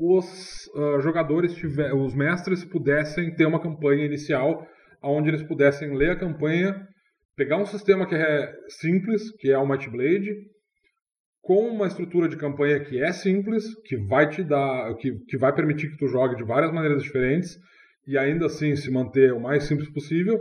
os 0.00 0.66
uh, 0.74 1.00
jogadores, 1.00 1.54
tiver, 1.54 1.92
os 1.92 2.14
mestres 2.14 2.64
pudessem 2.64 3.34
ter 3.34 3.44
uma 3.44 3.60
campanha 3.60 4.06
inicial 4.06 4.66
onde 5.02 5.28
eles 5.28 5.42
pudessem 5.42 5.94
ler 5.94 6.10
a 6.10 6.18
campanha, 6.18 6.86
pegar 7.36 7.58
um 7.58 7.66
sistema 7.66 8.06
que 8.06 8.14
é 8.14 8.52
simples, 8.68 9.30
que 9.36 9.50
é 9.50 9.58
o 9.58 9.68
Might 9.68 9.88
Blade, 9.90 10.34
com 11.42 11.68
uma 11.68 11.86
estrutura 11.86 12.28
de 12.28 12.36
campanha 12.36 12.80
que 12.80 13.02
é 13.02 13.12
simples, 13.12 13.64
que 13.84 13.96
vai 14.08 14.28
te 14.28 14.42
dar, 14.42 14.94
que, 14.96 15.12
que 15.28 15.36
vai 15.36 15.54
permitir 15.54 15.90
que 15.90 15.98
tu 15.98 16.06
jogue 16.06 16.36
de 16.36 16.44
várias 16.44 16.72
maneiras 16.72 17.02
diferentes 17.02 17.56
e 18.06 18.16
ainda 18.16 18.46
assim 18.46 18.74
se 18.76 18.90
manter 18.90 19.32
o 19.32 19.40
mais 19.40 19.64
simples 19.64 19.90
possível. 19.90 20.38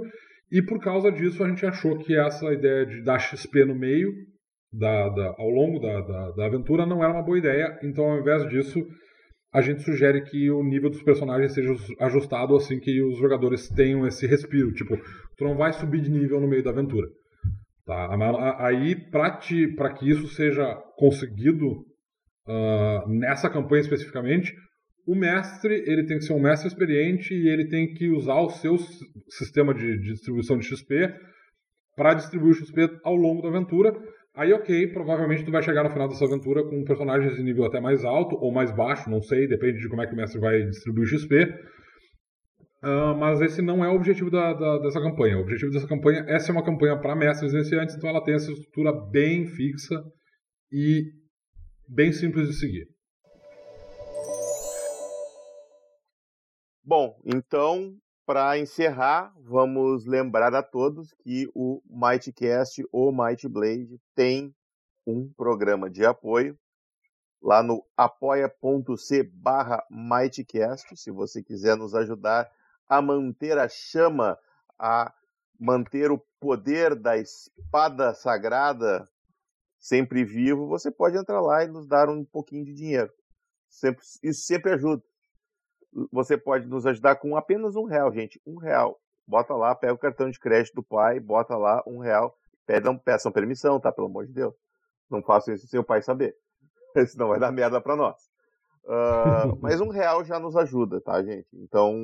E 0.52 0.62
por 0.62 0.80
causa 0.80 1.12
disso 1.12 1.44
a 1.44 1.50
gente 1.50 1.66
achou 1.66 1.98
que 2.00 2.18
essa 2.18 2.52
ideia 2.54 2.86
de 2.86 3.04
dar 3.04 3.20
XP 3.20 3.66
no 3.66 3.76
meio, 3.76 4.12
da, 4.72 5.10
da 5.10 5.36
ao 5.38 5.50
longo 5.50 5.80
da, 5.80 6.02
da, 6.02 6.32
da 6.32 6.46
aventura, 6.46 6.86
não 6.86 7.04
era 7.04 7.14
uma 7.14 7.24
boa 7.24 7.38
ideia. 7.38 7.80
Então 7.84 8.06
ao 8.06 8.20
invés 8.20 8.48
disso 8.50 8.80
a 9.52 9.62
gente 9.62 9.82
sugere 9.82 10.22
que 10.22 10.50
o 10.52 10.64
nível 10.64 10.90
dos 10.90 11.02
personagens 11.02 11.54
seja 11.54 11.74
ajustado 12.00 12.56
assim 12.56 12.80
que 12.80 13.02
os 13.02 13.18
jogadores 13.18 13.68
tenham 13.70 14.06
esse 14.06 14.28
respiro. 14.28 14.72
Tipo, 14.74 14.96
tu 15.38 15.44
não 15.44 15.58
vai 15.58 15.74
subir 15.74 16.02
de 16.02 16.12
nível 16.12 16.40
no 16.40 16.48
meio 16.48 16.64
da 16.64 16.70
aventura. 16.70 17.08
Tá? 17.86 18.10
Aí, 18.60 18.96
para 19.10 19.32
que 19.40 20.10
isso 20.10 20.28
seja 20.28 20.76
conseguido 20.96 21.68
uh, 22.48 23.10
nessa 23.10 23.50
campanha 23.50 23.82
especificamente, 23.82 24.54
o 25.08 25.16
mestre 25.16 25.84
ele 25.88 26.06
tem 26.06 26.20
que 26.20 26.26
ser 26.26 26.34
um 26.34 26.40
mestre 26.40 26.68
experiente 26.68 27.34
e 27.34 27.50
ele 27.50 27.68
tem 27.68 27.92
que 27.92 28.10
usar 28.10 28.40
o 28.42 28.52
seu 28.52 28.78
sistema 29.30 29.74
de, 29.74 29.98
de 29.98 30.12
distribuição 30.12 30.60
de 30.60 30.66
XP 30.68 31.12
para 31.96 32.14
distribuir 32.14 32.52
o 32.52 32.56
XP 32.56 33.00
ao 33.04 33.16
longo 33.16 33.42
da 33.42 33.50
aventura, 33.50 33.92
Aí, 34.40 34.54
ok, 34.54 34.88
provavelmente 34.94 35.44
tu 35.44 35.52
vai 35.52 35.62
chegar 35.62 35.84
no 35.84 35.90
final 35.90 36.08
dessa 36.08 36.24
aventura 36.24 36.64
com 36.64 36.86
personagens 36.86 37.36
de 37.36 37.44
nível 37.44 37.66
até 37.66 37.82
mais 37.82 38.06
alto 38.06 38.38
ou 38.38 38.54
mais 38.54 38.72
baixo, 38.72 39.10
não 39.10 39.22
sei, 39.22 39.46
depende 39.46 39.80
de 39.80 39.90
como 39.90 40.02
é 40.02 40.08
que 40.08 40.14
o 40.14 40.16
mestre 40.16 40.40
vai 40.40 40.64
distribuir 40.64 41.04
o 41.04 41.10
XP. 41.10 41.44
Uh, 42.82 43.14
mas 43.20 43.42
esse 43.42 43.62
não 43.62 43.84
é 43.84 43.90
o 43.90 43.96
objetivo 43.96 44.32
da, 44.32 44.54
da, 44.54 44.78
dessa 44.78 45.02
campanha. 45.02 45.38
O 45.38 45.42
objetivo 45.42 45.74
dessa 45.74 45.90
campanha 45.90 46.24
é 46.26 46.40
ser 46.40 46.54
uma 46.54 46.64
campanha 46.64 46.98
para 46.98 47.18
mestres 47.18 47.52
iniciantes, 47.52 47.98
então 47.98 48.10
ela 48.10 48.24
tem 48.24 48.34
essa 48.34 48.50
estrutura 48.50 48.94
bem 49.12 49.46
fixa 49.46 50.02
e 50.72 51.04
bem 51.86 52.14
simples 52.14 52.48
de 52.48 52.54
seguir. 52.54 52.88
Bom, 56.82 57.14
então, 57.26 57.94
para 58.30 58.60
encerrar, 58.60 59.34
vamos 59.40 60.06
lembrar 60.06 60.54
a 60.54 60.62
todos 60.62 61.16
que 61.16 61.50
o 61.56 61.82
Mightcast 61.90 62.88
ou 62.92 63.12
Might 63.12 63.50
Blade 63.50 64.00
tem 64.14 64.56
um 65.04 65.34
programa 65.34 65.90
de 65.90 66.06
apoio 66.06 66.56
lá 67.42 67.64
no 67.64 67.84
apoia.c 67.98 69.24
barra 69.34 69.84
Mightcast, 69.90 70.96
se 70.96 71.10
você 71.10 71.42
quiser 71.42 71.76
nos 71.76 71.96
ajudar 71.96 72.48
a 72.88 73.02
manter 73.02 73.58
a 73.58 73.68
chama, 73.68 74.38
a 74.78 75.12
manter 75.60 76.12
o 76.12 76.24
poder 76.40 76.94
da 76.94 77.18
espada 77.18 78.14
sagrada 78.14 79.10
sempre 79.80 80.24
vivo, 80.24 80.68
você 80.68 80.92
pode 80.92 81.18
entrar 81.18 81.42
lá 81.42 81.64
e 81.64 81.68
nos 81.68 81.88
dar 81.88 82.08
um 82.08 82.24
pouquinho 82.24 82.64
de 82.64 82.76
dinheiro. 82.76 83.12
Sempre, 83.68 84.06
isso 84.22 84.42
sempre 84.44 84.74
ajuda. 84.74 85.02
Você 86.12 86.38
pode 86.38 86.68
nos 86.68 86.86
ajudar 86.86 87.16
com 87.16 87.36
apenas 87.36 87.76
um 87.76 87.86
real, 87.86 88.12
gente. 88.14 88.42
Um 88.46 88.58
real. 88.58 89.00
Bota 89.28 89.54
lá, 89.54 89.76
pega 89.76 89.94
o 89.94 89.98
cartão 89.98 90.30
de 90.30 90.40
crédito 90.40 90.76
do 90.76 90.84
pai, 90.84 91.20
bota 91.20 91.56
lá 91.56 91.84
um 91.86 92.00
real. 92.00 92.36
Pedam, 92.66 92.98
peçam 92.98 93.32
permissão, 93.32 93.80
tá? 93.80 93.92
Pelo 93.92 94.08
amor 94.08 94.26
de 94.26 94.34
Deus. 94.34 94.54
Não 95.10 95.22
façam 95.24 95.54
isso 95.54 95.68
sem 95.68 95.80
o 95.80 95.84
pai 95.84 96.02
saber. 96.02 96.36
Senão 97.08 97.30
vai 97.30 97.40
dar 97.40 97.52
merda 97.52 97.82
pra 97.82 97.96
nós. 97.96 98.16
Uh, 98.86 99.58
mas 99.62 99.82
um 99.82 99.90
real 99.90 100.24
já 100.24 100.40
nos 100.40 100.56
ajuda, 100.56 101.02
tá, 101.02 101.22
gente? 101.24 101.48
Então, 101.54 101.96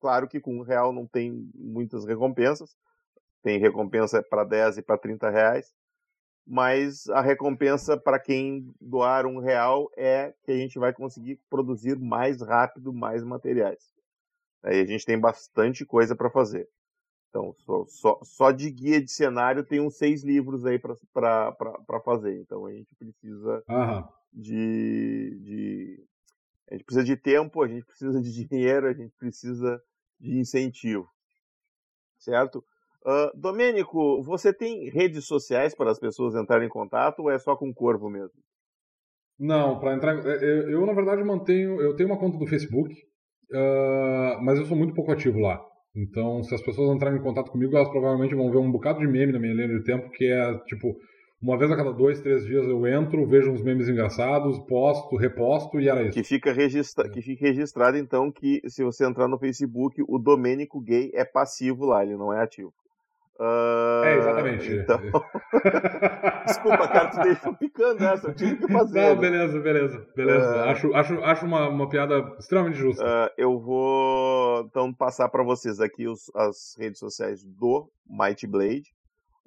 claro 0.00 0.28
que 0.28 0.40
com 0.40 0.58
um 0.58 0.62
real 0.62 0.92
não 0.92 1.06
tem 1.06 1.48
muitas 1.54 2.04
recompensas. 2.04 2.76
Tem 3.42 3.58
recompensa 3.58 4.22
para 4.22 4.44
10 4.44 4.78
e 4.78 4.82
para 4.82 4.98
30 4.98 5.30
reais. 5.30 5.72
Mas 6.46 7.08
a 7.08 7.20
recompensa 7.20 7.96
para 7.96 8.20
quem 8.20 8.72
doar 8.80 9.26
um 9.26 9.40
real 9.40 9.90
é 9.96 10.32
que 10.44 10.52
a 10.52 10.56
gente 10.56 10.78
vai 10.78 10.92
conseguir 10.92 11.40
produzir 11.50 11.98
mais 11.98 12.40
rápido 12.40 12.92
mais 12.92 13.24
materiais. 13.24 13.92
Aí 14.62 14.80
a 14.80 14.84
gente 14.84 15.04
tem 15.04 15.18
bastante 15.18 15.84
coisa 15.84 16.14
para 16.14 16.30
fazer. 16.30 16.68
Então, 17.28 17.52
só, 17.58 17.84
só, 17.86 18.20
só, 18.22 18.50
de 18.50 18.70
guia 18.70 19.02
de 19.02 19.10
cenário 19.10 19.64
tem 19.64 19.80
uns 19.80 19.96
seis 19.96 20.24
livros 20.24 20.64
aí 20.64 20.78
para 20.78 20.96
fazer. 22.04 22.40
Então 22.40 22.64
a 22.64 22.72
gente 22.72 22.94
precisa 22.94 23.62
uhum. 23.68 24.04
de, 24.32 25.38
de, 25.42 26.04
a 26.70 26.74
gente 26.74 26.84
precisa 26.84 27.04
de 27.04 27.16
tempo, 27.16 27.62
a 27.62 27.68
gente 27.68 27.84
precisa 27.84 28.22
de 28.22 28.32
dinheiro, 28.46 28.86
a 28.86 28.92
gente 28.92 29.14
precisa 29.18 29.82
de 30.18 30.38
incentivo. 30.38 31.08
Certo? 32.18 32.64
Uh, 33.06 33.30
Domênico, 33.38 34.20
você 34.24 34.52
tem 34.52 34.90
redes 34.90 35.26
sociais 35.26 35.76
para 35.76 35.92
as 35.92 35.98
pessoas 36.00 36.34
entrarem 36.34 36.66
em 36.66 36.70
contato 36.70 37.20
ou 37.20 37.30
é 37.30 37.38
só 37.38 37.54
com 37.54 37.68
o 37.68 37.74
Corvo 37.74 38.10
mesmo? 38.10 38.40
Não, 39.38 39.78
para 39.78 39.94
entrar. 39.94 40.16
Eu, 40.16 40.28
é, 40.28 40.44
é, 40.44 40.74
eu, 40.74 40.84
na 40.84 40.92
verdade, 40.92 41.22
mantenho. 41.22 41.80
Eu 41.80 41.94
tenho 41.94 42.08
uma 42.08 42.18
conta 42.18 42.36
do 42.36 42.46
Facebook, 42.46 42.92
uh, 43.52 44.42
mas 44.42 44.58
eu 44.58 44.64
sou 44.64 44.76
muito 44.76 44.94
pouco 44.94 45.12
ativo 45.12 45.38
lá. 45.38 45.60
Então, 45.94 46.42
se 46.42 46.52
as 46.52 46.62
pessoas 46.62 46.94
entrarem 46.94 47.18
em 47.18 47.22
contato 47.22 47.50
comigo, 47.50 47.76
elas 47.76 47.88
provavelmente 47.88 48.34
vão 48.34 48.50
ver 48.50 48.58
um 48.58 48.72
bocado 48.72 48.98
de 48.98 49.06
meme 49.06 49.32
na 49.32 49.38
minha 49.38 49.54
linha 49.54 49.68
de 49.68 49.84
tempo, 49.84 50.10
que 50.10 50.26
é 50.26 50.58
tipo 50.64 50.96
uma 51.40 51.56
vez 51.56 51.70
a 51.70 51.76
cada 51.76 51.92
dois, 51.92 52.20
três 52.20 52.44
dias 52.44 52.66
eu 52.66 52.86
entro, 52.86 53.26
vejo 53.26 53.52
uns 53.52 53.62
memes 53.62 53.88
engraçados, 53.88 54.58
posto, 54.66 55.16
reposto 55.16 55.78
e 55.78 55.88
era 55.88 56.02
isso. 56.02 56.12
Que 56.12 56.24
fica, 56.24 56.52
registra... 56.52 57.06
É. 57.06 57.10
que 57.10 57.22
fica 57.22 57.46
registrado, 57.46 57.96
então, 57.98 58.32
que 58.32 58.60
se 58.66 58.82
você 58.82 59.06
entrar 59.06 59.28
no 59.28 59.38
Facebook, 59.38 60.02
o 60.08 60.18
Domênico 60.18 60.80
Gay 60.80 61.10
é 61.14 61.24
passivo 61.24 61.84
lá, 61.84 62.02
ele 62.02 62.16
não 62.16 62.32
é 62.32 62.42
ativo. 62.42 62.72
Uh... 63.38 64.04
É, 64.04 64.18
exatamente. 64.18 64.72
Então... 64.72 65.00
Desculpa, 66.46 66.88
cara, 66.88 67.10
tu 67.10 67.20
deixou 67.20 67.54
picando 67.54 68.04
essa, 68.04 68.28
eu 68.28 68.34
tive 68.34 68.56
que 68.56 68.72
fazer. 68.72 69.00
Não, 69.00 69.16
beleza, 69.16 69.60
beleza, 69.60 70.06
beleza. 70.14 70.56
Uh... 70.56 70.70
Acho, 70.70 70.94
acho, 70.94 71.24
acho 71.24 71.46
uma, 71.46 71.68
uma 71.68 71.88
piada 71.88 72.34
extremamente 72.38 72.78
justa. 72.78 73.04
Uh, 73.04 73.30
eu 73.36 73.58
vou, 73.58 74.64
então, 74.66 74.92
passar 74.92 75.28
para 75.28 75.42
vocês 75.42 75.80
aqui 75.80 76.08
os, 76.08 76.30
as 76.34 76.74
redes 76.78 76.98
sociais 76.98 77.44
do 77.44 77.90
Might 78.08 78.46
Blade 78.46 78.96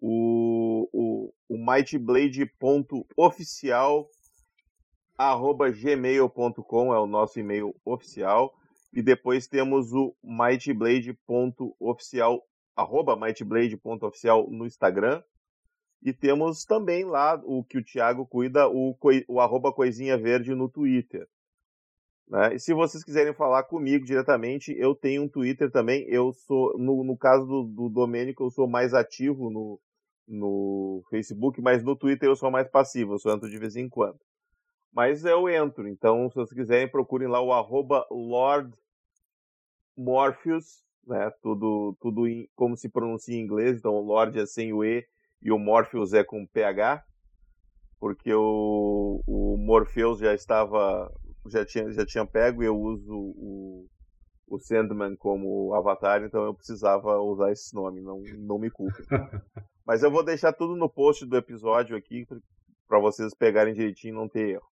o, 0.01 0.89
o, 0.93 1.33
o 1.49 1.57
mightblade.oficial 1.57 4.07
arroba 5.17 5.69
gmail.com 5.69 6.93
é 6.93 6.99
o 6.99 7.07
nosso 7.07 7.37
e-mail 7.39 7.75
oficial 7.83 8.53
e 8.93 9.01
depois 9.01 9.47
temos 9.47 9.91
o 9.91 10.15
mightblade.oficial 10.23 12.41
arroba 12.80 13.15
mightblade.oficial 13.15 14.49
no 14.49 14.65
Instagram 14.65 15.21
e 16.01 16.13
temos 16.13 16.63
também 16.63 17.03
lá 17.03 17.41
o 17.43 17.63
que 17.63 17.77
o 17.77 17.84
Thiago 17.84 18.25
cuida, 18.25 18.69
o, 18.69 18.95
o 19.27 19.39
arroba 19.39 19.73
coisinha 19.73 20.17
verde 20.17 20.55
no 20.55 20.69
Twitter. 20.69 21.27
Né? 22.27 22.55
E 22.55 22.59
se 22.59 22.73
vocês 22.73 23.03
quiserem 23.03 23.34
falar 23.34 23.63
comigo 23.63 24.05
diretamente, 24.05 24.73
eu 24.77 24.95
tenho 24.95 25.23
um 25.23 25.27
Twitter 25.27 25.69
também. 25.69 26.05
Eu 26.07 26.32
sou, 26.32 26.77
no, 26.77 27.03
no 27.03 27.17
caso 27.17 27.45
do, 27.45 27.63
do 27.63 27.89
Domênico, 27.89 28.43
eu 28.43 28.51
sou 28.51 28.67
mais 28.67 28.93
ativo 28.93 29.49
no, 29.49 29.80
no 30.27 31.03
Facebook, 31.09 31.61
mas 31.61 31.84
no 31.84 31.95
Twitter 31.95 32.30
eu 32.30 32.36
sou 32.36 32.49
mais 32.49 32.69
passivo, 32.69 33.13
eu 33.13 33.19
só 33.19 33.34
entro 33.34 33.49
de 33.49 33.57
vez 33.57 33.75
em 33.75 33.89
quando. 33.89 34.19
Mas 34.93 35.25
eu 35.25 35.49
entro, 35.49 35.88
então 35.88 36.30
se 36.30 36.36
vocês 36.36 36.53
quiserem, 36.53 36.89
procurem 36.89 37.27
lá 37.27 37.41
o 37.41 37.51
arroba 37.51 38.07
Lord 38.09 38.73
Morpheus, 39.97 40.84
né? 41.10 41.32
Tudo, 41.41 41.95
tudo 41.99 42.28
em, 42.28 42.47
como 42.55 42.78
se 42.78 42.89
pronuncia 42.89 43.36
em 43.36 43.41
inglês, 43.41 43.78
então 43.78 43.93
o 43.93 44.05
Lord 44.05 44.39
é 44.39 44.45
sem 44.45 44.72
o 44.74 44.84
E 44.84 45.05
e 45.41 45.51
o 45.51 45.57
Morpheus 45.57 46.14
é 46.14 46.24
com 46.24 46.45
PH, 46.45 47.03
porque 47.99 48.34
o, 48.34 49.22
o 49.26 49.57
Morpheus 49.57 50.20
já 50.20 50.34
estava, 50.34 51.12
já 51.47 51.66
tinha, 51.66 51.91
já 51.91 52.05
tinha 52.05 52.26
pego 52.26 52.62
e 52.62 52.66
eu 52.66 52.78
uso 52.78 53.14
o, 53.14 53.88
o 54.47 54.60
Sandman 54.60 55.16
como 55.16 55.74
avatar, 55.74 56.24
então 56.24 56.43
eu 56.43 56.53
precisava 56.53 57.20
usar 57.20 57.51
esse 57.51 57.74
nome, 57.74 58.01
não, 58.01 58.22
não 58.38 58.60
me 58.60 58.70
culpem. 58.70 59.05
Mas 59.86 60.03
eu 60.03 60.12
vou 60.12 60.24
deixar 60.24 60.53
tudo 60.53 60.76
no 60.76 60.89
post 60.89 61.26
do 61.26 61.38
episódio 61.38 61.95
aqui 61.95 62.26
para 62.88 62.99
vocês 62.99 63.34
pegarem 63.34 63.74
direitinho 63.74 64.14
e 64.14 64.18
não 64.18 64.28
ter 64.28 64.49
erro. 64.49 64.68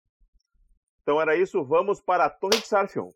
Então 1.02 1.22
era 1.22 1.36
isso, 1.36 1.64
vamos 1.64 2.02
para 2.02 2.26
a 2.26 2.30
Torre 2.30 2.60
de 2.60 2.68
Sarfion. 2.68 3.12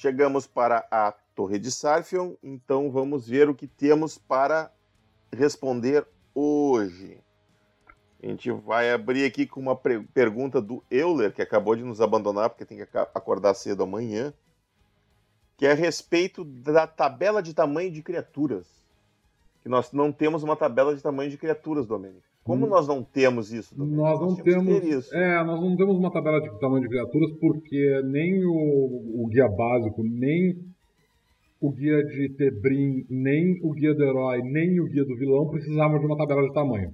Chegamos 0.00 0.46
para 0.46 0.88
a 0.90 1.12
Torre 1.34 1.58
de 1.58 1.70
Sarfion, 1.70 2.34
então 2.42 2.90
vamos 2.90 3.28
ver 3.28 3.50
o 3.50 3.54
que 3.54 3.66
temos 3.66 4.16
para 4.16 4.72
responder 5.30 6.06
hoje. 6.34 7.18
A 8.22 8.26
gente 8.26 8.50
vai 8.50 8.90
abrir 8.90 9.26
aqui 9.26 9.46
com 9.46 9.60
uma 9.60 9.76
pergunta 9.76 10.58
do 10.58 10.82
Euler, 10.90 11.34
que 11.34 11.42
acabou 11.42 11.76
de 11.76 11.84
nos 11.84 12.00
abandonar 12.00 12.48
porque 12.48 12.64
tem 12.64 12.78
que 12.78 12.96
acordar 13.14 13.52
cedo 13.52 13.82
amanhã, 13.82 14.32
que 15.58 15.66
é 15.66 15.72
a 15.72 15.74
respeito 15.74 16.44
da 16.44 16.86
tabela 16.86 17.42
de 17.42 17.52
tamanho 17.52 17.90
de 17.90 18.02
criaturas. 18.02 18.66
Que 19.60 19.68
nós 19.68 19.92
não 19.92 20.10
temos 20.10 20.42
uma 20.42 20.56
tabela 20.56 20.96
de 20.96 21.02
tamanho 21.02 21.30
de 21.30 21.36
criaturas, 21.36 21.86
Domênico. 21.86 22.29
Como 22.50 22.66
hum. 22.66 22.68
nós 22.68 22.88
não 22.88 23.00
temos 23.00 23.52
isso? 23.52 23.72
Nós 23.78 23.88
não 24.18 24.30
nós 24.30 24.42
temos. 24.42 24.82
Isso. 24.82 25.14
É, 25.14 25.44
nós 25.44 25.60
não 25.60 25.76
temos 25.76 25.96
uma 25.96 26.10
tabela 26.10 26.40
de 26.40 26.50
tamanho 26.58 26.82
de 26.82 26.88
criaturas 26.88 27.30
porque 27.38 28.02
nem 28.06 28.44
o, 28.44 29.22
o 29.22 29.28
guia 29.28 29.46
básico, 29.48 30.02
nem 30.02 30.58
o 31.60 31.70
guia 31.70 32.02
de 32.02 32.28
Tebrim, 32.30 33.06
nem 33.08 33.60
o 33.62 33.72
guia 33.72 33.94
do 33.94 34.02
herói, 34.02 34.42
nem 34.42 34.80
o 34.80 34.86
guia 34.86 35.04
do 35.04 35.14
vilão 35.14 35.48
precisavam 35.48 36.00
de 36.00 36.06
uma 36.06 36.16
tabela 36.16 36.42
de 36.42 36.52
tamanho. 36.52 36.92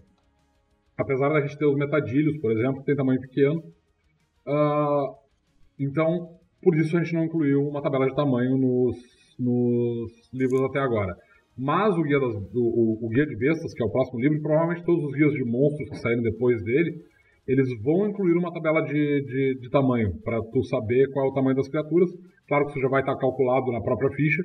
Apesar 0.98 1.30
da 1.30 1.40
gente 1.40 1.56
ter 1.56 1.64
os 1.64 1.74
metadilhos, 1.74 2.36
por 2.38 2.52
exemplo, 2.52 2.80
que 2.80 2.84
tem 2.84 2.94
tamanho 2.96 3.20
pequeno. 3.22 3.62
Uh, 4.46 5.14
então, 5.80 6.36
por 6.60 6.76
isso 6.76 6.94
a 6.98 7.02
gente 7.02 7.14
não 7.14 7.24
incluiu 7.24 7.66
uma 7.66 7.80
tabela 7.80 8.06
de 8.06 8.14
tamanho 8.14 8.58
nos, 8.58 8.96
nos 9.38 10.30
livros 10.34 10.60
até 10.64 10.80
agora. 10.80 11.16
Mas 11.56 11.96
o 11.96 12.02
guia, 12.02 12.20
das, 12.20 12.34
o, 12.54 13.06
o, 13.06 13.08
guia 13.08 13.24
de 13.24 13.36
bestas, 13.36 13.72
que 13.72 13.82
é 13.82 13.86
o 13.86 13.90
próximo 13.90 14.20
livro, 14.20 14.36
e 14.36 14.42
provavelmente 14.42 14.84
todos 14.84 15.02
os 15.04 15.12
guias 15.14 15.32
de 15.32 15.44
monstros 15.44 15.88
que 15.88 15.96
saíram 15.96 16.22
depois 16.22 16.62
dele, 16.62 17.00
eles 17.48 17.68
vão 17.82 18.08
incluir 18.08 18.36
uma 18.36 18.52
tabela 18.52 18.82
de, 18.82 18.92
de, 18.92 19.58
de 19.60 19.70
tamanho, 19.70 20.12
para 20.22 20.38
tu 20.52 20.62
saber 20.64 21.10
qual 21.12 21.26
é 21.26 21.28
o 21.30 21.32
tamanho 21.32 21.56
das 21.56 21.68
criaturas. 21.68 22.10
Claro 22.46 22.66
que 22.66 22.72
isso 22.72 22.80
já 22.80 22.88
vai 22.88 23.00
estar 23.00 23.16
calculado 23.16 23.72
na 23.72 23.80
própria 23.80 24.10
ficha, 24.10 24.42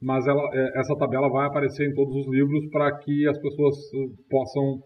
mas 0.00 0.26
ela, 0.26 0.42
é, 0.52 0.80
essa 0.80 0.96
tabela 0.96 1.28
vai 1.28 1.46
aparecer 1.46 1.88
em 1.88 1.94
todos 1.94 2.14
os 2.14 2.32
livros 2.32 2.68
para 2.70 2.96
que 2.98 3.26
as 3.26 3.38
pessoas 3.40 3.76
uh, 3.94 4.14
possam 4.28 4.82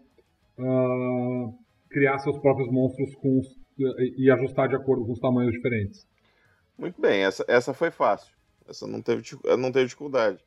uh, 0.59 1.55
criar 1.91 2.19
seus 2.19 2.39
próprios 2.39 2.71
monstros 2.71 3.15
com 3.17 3.39
os, 3.39 3.47
e 4.17 4.31
ajustar 4.31 4.69
de 4.69 4.77
acordo 4.77 5.05
com 5.05 5.13
os 5.13 5.21
tamanhos 5.21 5.53
diferentes. 5.53 6.07
Muito 6.79 7.01
bem, 7.01 7.23
essa, 7.23 7.45
essa 7.49 7.75
foi 7.75 7.91
fácil. 7.91 8.35
Essa 8.69 8.87
não 8.87 9.01
teve, 9.01 9.23
não 9.59 9.73
teve 9.73 9.87
dificuldade. 9.87 10.39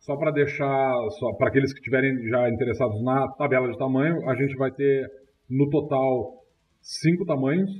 Só 0.00 0.16
para 0.16 0.30
deixar, 0.30 0.92
só 1.18 1.32
para 1.36 1.48
aqueles 1.48 1.72
que 1.72 1.80
estiverem 1.80 2.16
já 2.28 2.48
interessados 2.48 3.02
na 3.02 3.28
tabela 3.32 3.68
de 3.70 3.76
tamanho, 3.76 4.28
a 4.28 4.34
gente 4.34 4.56
vai 4.56 4.70
ter 4.70 5.06
no 5.50 5.68
total 5.68 6.38
cinco 6.80 7.24
tamanhos. 7.24 7.70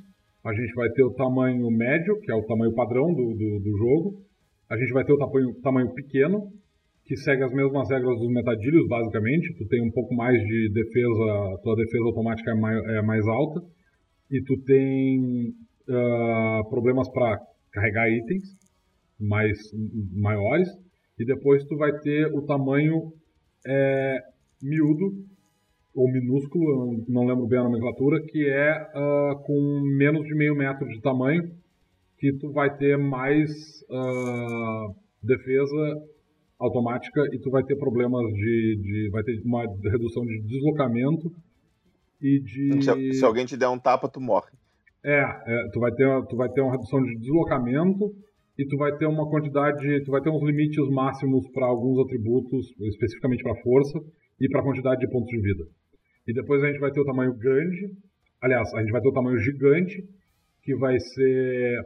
A 0.44 0.52
gente 0.52 0.72
vai 0.74 0.88
ter 0.90 1.02
o 1.02 1.14
tamanho 1.14 1.70
médio, 1.70 2.18
que 2.20 2.30
é 2.30 2.34
o 2.34 2.44
tamanho 2.46 2.74
padrão 2.74 3.06
do, 3.08 3.34
do, 3.34 3.60
do 3.60 3.78
jogo. 3.78 4.22
A 4.70 4.76
gente 4.76 4.92
vai 4.92 5.04
ter 5.04 5.12
o 5.12 5.18
tamanho, 5.18 5.54
tamanho 5.62 5.94
pequeno, 5.94 6.52
que 7.04 7.16
segue 7.16 7.42
as 7.42 7.52
mesmas 7.52 7.88
regras 7.88 8.18
dos 8.18 8.28
metadilhos, 8.32 8.86
basicamente. 8.86 9.54
Tu 9.56 9.66
tem 9.66 9.82
um 9.82 9.90
pouco 9.90 10.14
mais 10.14 10.38
de 10.38 10.70
defesa, 10.72 11.58
tua 11.62 11.74
defesa 11.76 12.04
automática 12.04 12.50
é 12.50 12.54
mais, 12.54 12.84
é 12.84 13.02
mais 13.02 13.26
alta. 13.26 13.60
E 14.30 14.42
tu 14.42 14.62
tem 14.64 15.54
uh, 15.88 16.68
problemas 16.68 17.10
para 17.10 17.38
carregar 17.72 18.10
itens 18.10 18.44
mais 19.18 19.58
maiores. 20.12 20.68
E 21.18 21.24
depois 21.24 21.64
tu 21.64 21.76
vai 21.76 21.92
ter 22.00 22.26
o 22.32 22.42
tamanho 22.42 23.12
é, 23.66 24.18
miúdo, 24.62 25.26
ou 25.94 26.10
minúsculo, 26.10 27.04
não 27.08 27.26
lembro 27.26 27.46
bem 27.46 27.58
a 27.58 27.64
nomenclatura, 27.64 28.22
que 28.22 28.48
é 28.48 28.86
uh, 28.94 29.42
com 29.42 29.80
menos 29.96 30.24
de 30.26 30.34
meio 30.34 30.54
metro 30.54 30.86
de 30.86 31.00
tamanho, 31.00 31.50
que 32.18 32.32
tu 32.34 32.52
vai 32.52 32.76
ter 32.76 32.96
mais 32.96 33.50
uh, 33.90 34.94
defesa 35.22 36.06
automática 36.58 37.22
e 37.32 37.38
tu 37.38 37.50
vai 37.50 37.64
ter 37.64 37.76
problemas 37.76 38.24
de, 38.32 38.78
de, 38.80 39.10
vai 39.10 39.22
ter 39.22 39.40
uma 39.44 39.62
redução 39.90 40.24
de 40.24 40.40
deslocamento 40.42 41.32
e 42.20 42.40
de 42.40 42.82
se, 42.82 43.12
se, 43.14 43.24
alguém 43.24 43.46
te 43.46 43.56
der 43.56 43.68
um 43.68 43.78
tapa 43.78 44.08
tu 44.08 44.20
morre. 44.20 44.50
É, 45.04 45.20
é, 45.20 45.68
tu 45.72 45.78
vai 45.78 45.92
ter 45.92 46.26
tu 46.26 46.36
vai 46.36 46.48
ter 46.48 46.60
uma 46.60 46.72
redução 46.72 47.00
de 47.02 47.16
deslocamento 47.16 48.14
e 48.58 48.66
tu 48.66 48.76
vai 48.76 48.96
ter 48.96 49.06
uma 49.06 49.28
quantidade 49.28 50.04
tu 50.04 50.10
vai 50.10 50.20
ter 50.20 50.30
uns 50.30 50.42
limites 50.42 50.88
máximos 50.90 51.48
para 51.52 51.66
alguns 51.66 52.04
atributos 52.04 52.66
especificamente 52.80 53.42
para 53.42 53.60
força 53.62 53.98
e 54.40 54.48
para 54.48 54.62
quantidade 54.62 55.00
de 55.00 55.10
pontos 55.10 55.28
de 55.28 55.40
vida 55.40 55.64
e 56.26 56.32
depois 56.32 56.62
a 56.62 56.66
gente 56.66 56.80
vai 56.80 56.90
ter 56.90 57.00
o 57.00 57.04
tamanho 57.04 57.34
grande 57.36 57.92
aliás 58.42 58.72
a 58.74 58.80
gente 58.80 58.92
vai 58.92 59.00
ter 59.00 59.08
o 59.08 59.12
tamanho 59.12 59.38
gigante 59.38 60.02
que 60.62 60.76
vai 60.76 60.98
ser 60.98 61.78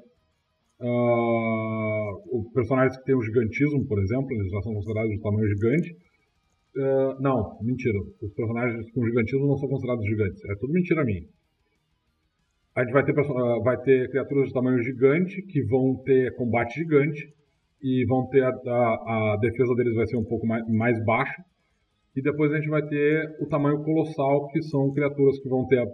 Uh, 0.83 2.43
personagens 2.53 2.99
que 2.99 3.05
têm 3.05 3.15
o 3.15 3.23
gigantismo, 3.23 3.87
por 3.87 4.03
exemplo, 4.03 4.27
eles 4.33 4.51
já 4.51 4.61
são 4.63 4.75
considerados 4.75 5.11
de 5.13 5.21
tamanho 5.23 5.49
gigante. 5.49 5.97
Uh, 6.75 7.23
não, 7.23 7.57
mentira. 7.63 7.99
Os 8.21 8.35
personagens 8.35 8.91
com 8.91 9.07
gigantismo 9.07 9.47
não 9.47 9.57
são 9.59 9.69
considerados 9.69 10.05
gigantes. 10.05 10.45
É 10.51 10.55
tudo 10.59 10.73
mentira 10.73 11.05
minha. 11.05 11.23
A 12.75 12.83
gente 12.83 12.93
vai 12.93 13.05
ter, 13.05 13.13
uh, 13.13 13.63
vai 13.63 13.77
ter 13.83 14.11
criaturas 14.11 14.49
de 14.49 14.55
tamanho 14.55 14.83
gigante 14.83 15.43
que 15.43 15.63
vão 15.65 15.97
ter 16.05 16.35
combate 16.37 16.75
gigante 16.75 17.33
e 17.83 18.05
vão 18.07 18.27
ter 18.29 18.43
a, 18.43 18.49
a, 18.49 19.35
a 19.35 19.37
defesa 19.41 19.75
deles 19.75 19.95
vai 19.95 20.07
ser 20.07 20.17
um 20.17 20.25
pouco 20.25 20.47
mais, 20.47 20.67
mais 20.69 21.05
baixa. 21.05 21.45
E 22.15 22.23
depois 22.23 22.53
a 22.53 22.57
gente 22.57 22.69
vai 22.69 22.83
ter 22.87 23.37
o 23.41 23.47
tamanho 23.47 23.83
colossal, 23.83 24.49
que 24.49 24.63
são 24.63 24.93
criaturas 24.93 25.39
que 25.41 25.49
vão 25.49 25.67
ter 25.67 25.81
a 25.81 25.87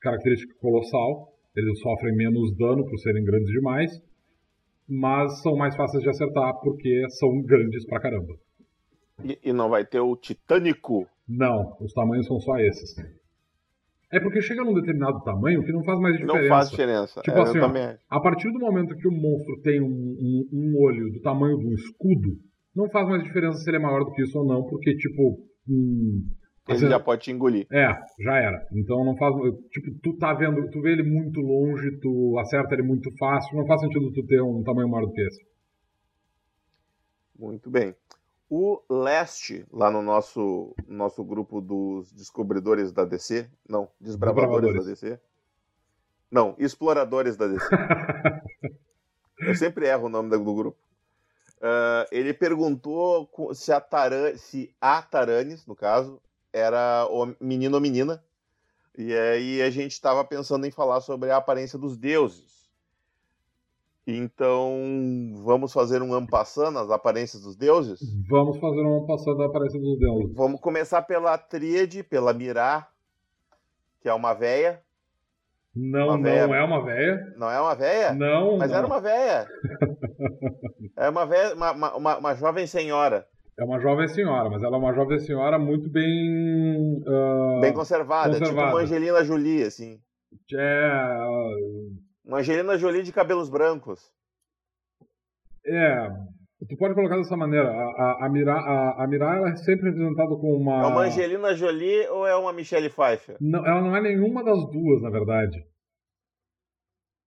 característica 0.00 0.54
colossal. 0.60 1.32
Eles 1.56 1.78
sofrem 1.80 2.14
menos 2.16 2.56
dano 2.56 2.84
por 2.84 2.98
serem 2.98 3.24
grandes 3.24 3.52
demais 3.52 3.90
mas 4.90 5.40
são 5.40 5.54
mais 5.54 5.76
fáceis 5.76 6.02
de 6.02 6.10
acertar 6.10 6.52
porque 6.60 7.04
são 7.10 7.40
grandes 7.42 7.86
pra 7.86 8.00
caramba. 8.00 8.34
E, 9.22 9.38
e, 9.44 9.52
não 9.52 9.68
vai 9.70 9.84
ter 9.84 10.00
o 10.00 10.16
Titânico? 10.16 11.06
Não, 11.28 11.76
os 11.80 11.92
tamanhos 11.92 12.26
são 12.26 12.40
só 12.40 12.58
esses. 12.58 12.96
É 14.12 14.18
porque 14.18 14.42
chega 14.42 14.64
num 14.64 14.74
determinado 14.74 15.22
tamanho 15.22 15.62
que 15.62 15.72
não 15.72 15.84
faz 15.84 16.00
mais 16.00 16.16
diferença. 16.16 16.42
Não 16.42 16.48
faz 16.48 16.70
diferença. 16.70 17.20
Tipo 17.22 17.38
é, 17.38 17.42
assim, 17.42 17.58
ó, 17.60 18.16
a 18.16 18.20
partir 18.20 18.50
do 18.52 18.58
momento 18.58 18.96
que 18.96 19.06
o 19.06 19.12
monstro 19.12 19.60
tem 19.62 19.80
um, 19.80 19.86
um, 19.86 20.48
um, 20.52 20.82
olho 20.82 21.12
do 21.12 21.20
tamanho 21.20 21.56
de 21.56 21.66
um 21.66 21.74
escudo, 21.74 22.36
não 22.74 22.90
faz 22.90 23.08
mais 23.08 23.22
diferença 23.22 23.58
se 23.58 23.70
ele 23.70 23.76
é 23.76 23.80
maior 23.80 24.04
do 24.04 24.12
que 24.12 24.22
isso 24.22 24.36
ou 24.36 24.44
não, 24.44 24.64
porque, 24.64 24.96
tipo, 24.96 25.38
um, 25.68 26.24
ele 26.68 26.76
assim, 26.76 26.88
já 26.88 27.00
pode 27.00 27.22
te 27.22 27.30
engolir. 27.30 27.66
É, 27.72 27.88
já 28.20 28.36
era. 28.36 28.66
Então 28.72 29.04
não 29.04 29.16
faz. 29.16 29.34
Tipo, 29.70 29.98
tu 30.02 30.16
tá 30.18 30.34
vendo, 30.34 30.68
tu 30.70 30.80
vê 30.80 30.92
ele 30.92 31.02
muito 31.02 31.40
longe, 31.40 31.98
tu 32.00 32.38
acerta 32.38 32.74
ele 32.74 32.82
muito 32.82 33.10
fácil, 33.18 33.56
não 33.56 33.66
faz 33.66 33.80
sentido 33.80 34.12
tu 34.12 34.24
ter 34.26 34.40
um 34.40 34.62
tamanho 34.62 34.88
maior 34.88 35.06
do 35.06 35.12
que 35.12 35.20
esse. 35.20 35.40
Muito 37.38 37.70
bem. 37.70 37.94
O 38.52 38.82
Leste, 38.90 39.64
lá 39.72 39.92
no 39.92 40.02
nosso, 40.02 40.74
nosso 40.88 41.22
grupo 41.22 41.60
dos 41.60 42.12
descobridores 42.12 42.90
da 42.90 43.04
DC, 43.04 43.48
não, 43.68 43.88
desbravadores, 44.00 44.74
da 44.74 44.82
DC. 44.82 45.20
Não, 46.28 46.56
exploradores 46.58 47.36
da 47.36 47.46
DC. 47.46 47.64
Eu 49.38 49.54
sempre 49.54 49.86
erro 49.86 50.06
o 50.06 50.08
nome 50.08 50.30
do 50.30 50.42
grupo. 50.42 50.76
Uh, 51.58 52.08
ele 52.10 52.34
perguntou 52.34 53.30
se 53.54 53.70
a, 53.72 53.80
Taran, 53.80 54.36
se 54.36 54.74
a 54.80 55.00
Taranis, 55.00 55.64
no 55.64 55.76
caso, 55.76 56.20
era 56.52 57.06
o 57.08 57.32
menino 57.40 57.76
ou 57.76 57.80
menina. 57.80 58.20
E 58.98 59.14
aí 59.14 59.62
a 59.62 59.70
gente 59.70 59.92
estava 59.92 60.24
pensando 60.24 60.66
em 60.66 60.72
falar 60.72 61.00
sobre 61.00 61.30
a 61.30 61.36
aparência 61.36 61.78
dos 61.78 61.96
deuses. 61.96 62.59
Então, 64.06 64.72
vamos 65.44 65.72
fazer 65.72 66.02
um 66.02 66.14
ampassando 66.14 66.78
as 66.78 66.90
aparências 66.90 67.42
dos 67.42 67.56
deuses? 67.56 68.00
Vamos 68.28 68.58
fazer 68.58 68.82
um 68.82 69.02
ampassando 69.02 69.38
da 69.38 69.46
aparência 69.46 69.78
dos 69.78 69.98
deuses. 69.98 70.34
Vamos 70.34 70.60
começar 70.60 71.02
pela 71.02 71.36
tríade, 71.36 72.02
pela 72.02 72.32
Mirá, 72.32 72.88
que 74.00 74.08
é 74.08 74.14
uma 74.14 74.32
véia. 74.34 74.80
Não, 75.76 76.06
uma 76.06 76.16
não 76.16 76.22
véia... 76.22 76.40
é 76.40 76.64
uma 76.64 76.84
véia. 76.84 77.34
Não 77.36 77.50
é 77.50 77.60
uma 77.60 77.74
véia? 77.74 78.14
Não, 78.14 78.58
Mas 78.58 78.70
não. 78.70 78.78
era 78.78 78.86
uma 78.86 79.00
véia. 79.00 79.46
é 80.96 81.08
uma 81.08 81.26
véia, 81.26 81.54
uma, 81.54 81.96
uma, 81.96 82.18
uma 82.18 82.34
jovem 82.34 82.66
senhora. 82.66 83.26
É 83.58 83.64
uma 83.64 83.78
jovem 83.78 84.08
senhora, 84.08 84.48
mas 84.48 84.62
ela 84.62 84.76
é 84.76 84.78
uma 84.78 84.94
jovem 84.94 85.18
senhora 85.18 85.58
muito 85.58 85.90
bem. 85.90 87.02
Uh, 87.06 87.60
bem 87.60 87.74
conservada, 87.74 88.30
conservada, 88.38 88.48
tipo 88.48 88.76
uma 88.76 88.82
Angelina 88.82 89.22
Jolie, 89.22 89.62
assim. 89.62 90.00
É. 90.54 91.16
Uma 92.30 92.38
Angelina 92.38 92.78
Jolie 92.78 93.02
de 93.02 93.12
cabelos 93.12 93.50
brancos. 93.50 93.98
É. 95.66 96.08
Tu 96.68 96.76
pode 96.76 96.94
colocar 96.94 97.16
dessa 97.16 97.36
maneira. 97.36 97.68
A, 97.68 97.72
a, 97.72 98.26
a, 98.26 98.28
Mira, 98.30 98.52
a, 98.52 99.04
a 99.04 99.36
ela 99.36 99.50
é 99.50 99.56
sempre 99.56 99.90
representada 99.90 100.36
com 100.36 100.54
uma. 100.54 100.80
É 100.80 100.86
uma 100.86 101.02
Angelina 101.06 101.52
Jolie 101.56 102.06
ou 102.06 102.24
é 102.24 102.36
uma 102.36 102.52
Michelle 102.52 102.88
Pfeiffer? 102.88 103.36
Não, 103.40 103.66
ela 103.66 103.80
não 103.80 103.96
é 103.96 104.00
nenhuma 104.00 104.44
das 104.44 104.60
duas, 104.70 105.02
na 105.02 105.10
verdade. 105.10 105.58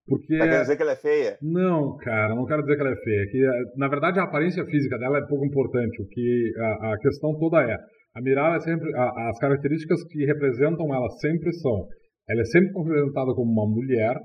Porque... 0.07 0.38
Tá 0.38 0.45
querendo 0.45 0.61
dizer 0.61 0.77
que 0.77 0.84
ela 0.84 0.91
é 0.94 0.95
feia? 0.95 1.38
Não, 1.41 1.98
cara, 1.98 2.34
não 2.34 2.45
quero 2.45 2.61
dizer 2.61 2.76
que 2.77 2.82
ela 2.82 2.94
é 2.94 3.03
feia. 3.03 3.27
Que, 3.30 3.77
na 3.77 3.90
verdade, 3.90 4.22
a 4.22 4.23
aparência 4.23 4.64
física 4.64 4.98
dela 4.98 5.18
é 5.18 5.27
pouco 5.27 5.45
importante. 5.45 6.02
O 6.02 6.07
que 6.07 6.53
a, 6.57 6.94
a 6.94 6.98
questão 6.99 7.38
toda 7.38 7.61
é, 7.61 7.76
a 8.15 8.22
Mirala 8.22 8.56
é 8.56 8.60
sempre, 8.61 8.90
a, 8.95 9.27
as 9.27 9.38
características 9.38 10.02
que 10.06 10.23
representam 10.23 10.95
ela 10.95 11.10
sempre 11.19 11.52
são, 11.52 11.90
ela 12.30 12.40
é 12.40 12.45
sempre 12.45 12.72
representada 12.72 13.34
como 13.34 13.52
uma 13.52 13.68
mulher, 13.68 14.15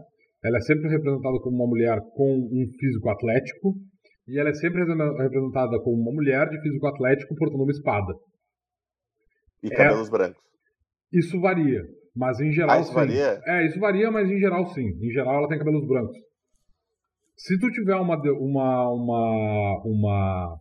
ela 0.45 0.59
é 0.59 0.61
sempre 0.61 0.89
representada 0.89 1.39
como 1.41 1.57
uma 1.57 1.67
mulher 1.67 1.99
com 2.15 2.37
um 2.37 2.67
físico 2.79 3.09
atlético, 3.09 3.75
e 4.27 4.39
ela 4.39 4.51
é 4.51 4.55
sempre 4.55 4.81
representada 4.81 5.81
como 5.83 6.03
uma 6.03 6.13
mulher 6.13 6.49
de 6.49 6.61
físico 6.61 6.87
atlético 6.87 7.35
portando 7.35 7.63
uma 7.63 7.73
espada. 7.73 8.15
E 9.63 9.71
cabelos 9.71 10.09
é, 10.09 10.11
brancos. 10.11 10.43
Isso 11.13 11.41
varia. 11.41 11.83
Mas 12.15 12.41
em 12.41 12.53
geral, 12.53 12.77
ah, 12.77 12.81
isso 12.81 12.91
sim. 12.91 12.95
varia? 12.95 13.41
É, 13.47 13.67
isso 13.67 13.81
varia, 13.81 14.11
mas 14.11 14.31
em 14.31 14.39
geral, 14.39 14.67
sim. 14.67 14.87
Em 14.87 15.11
geral, 15.11 15.39
ela 15.39 15.49
tem 15.49 15.59
cabelos 15.59 15.87
brancos. 15.87 16.17
Se 17.37 17.59
tu 17.59 17.71
tiver 17.71 17.95
uma, 17.95 18.17
uma, 18.17 18.93
uma, 18.93 19.83
uma 19.85 20.57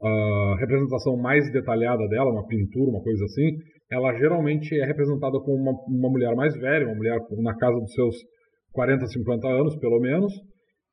uh, 0.00 0.54
representação 0.58 1.16
mais 1.16 1.50
detalhada 1.52 2.06
dela, 2.08 2.32
uma 2.32 2.46
pintura, 2.46 2.90
uma 2.90 3.02
coisa 3.02 3.24
assim, 3.24 3.56
ela 3.90 4.14
geralmente 4.16 4.74
é 4.80 4.86
representada 4.86 5.38
como 5.40 5.56
uma, 5.56 5.72
uma 5.86 6.10
mulher 6.10 6.34
mais 6.34 6.54
velha, 6.54 6.86
uma 6.86 6.96
mulher 6.96 7.18
na 7.42 7.54
casa 7.56 7.78
dos 7.78 7.92
seus 7.92 8.16
40, 8.72 9.06
50 9.06 9.48
anos, 9.48 9.76
pelo 9.76 10.00
menos, 10.00 10.32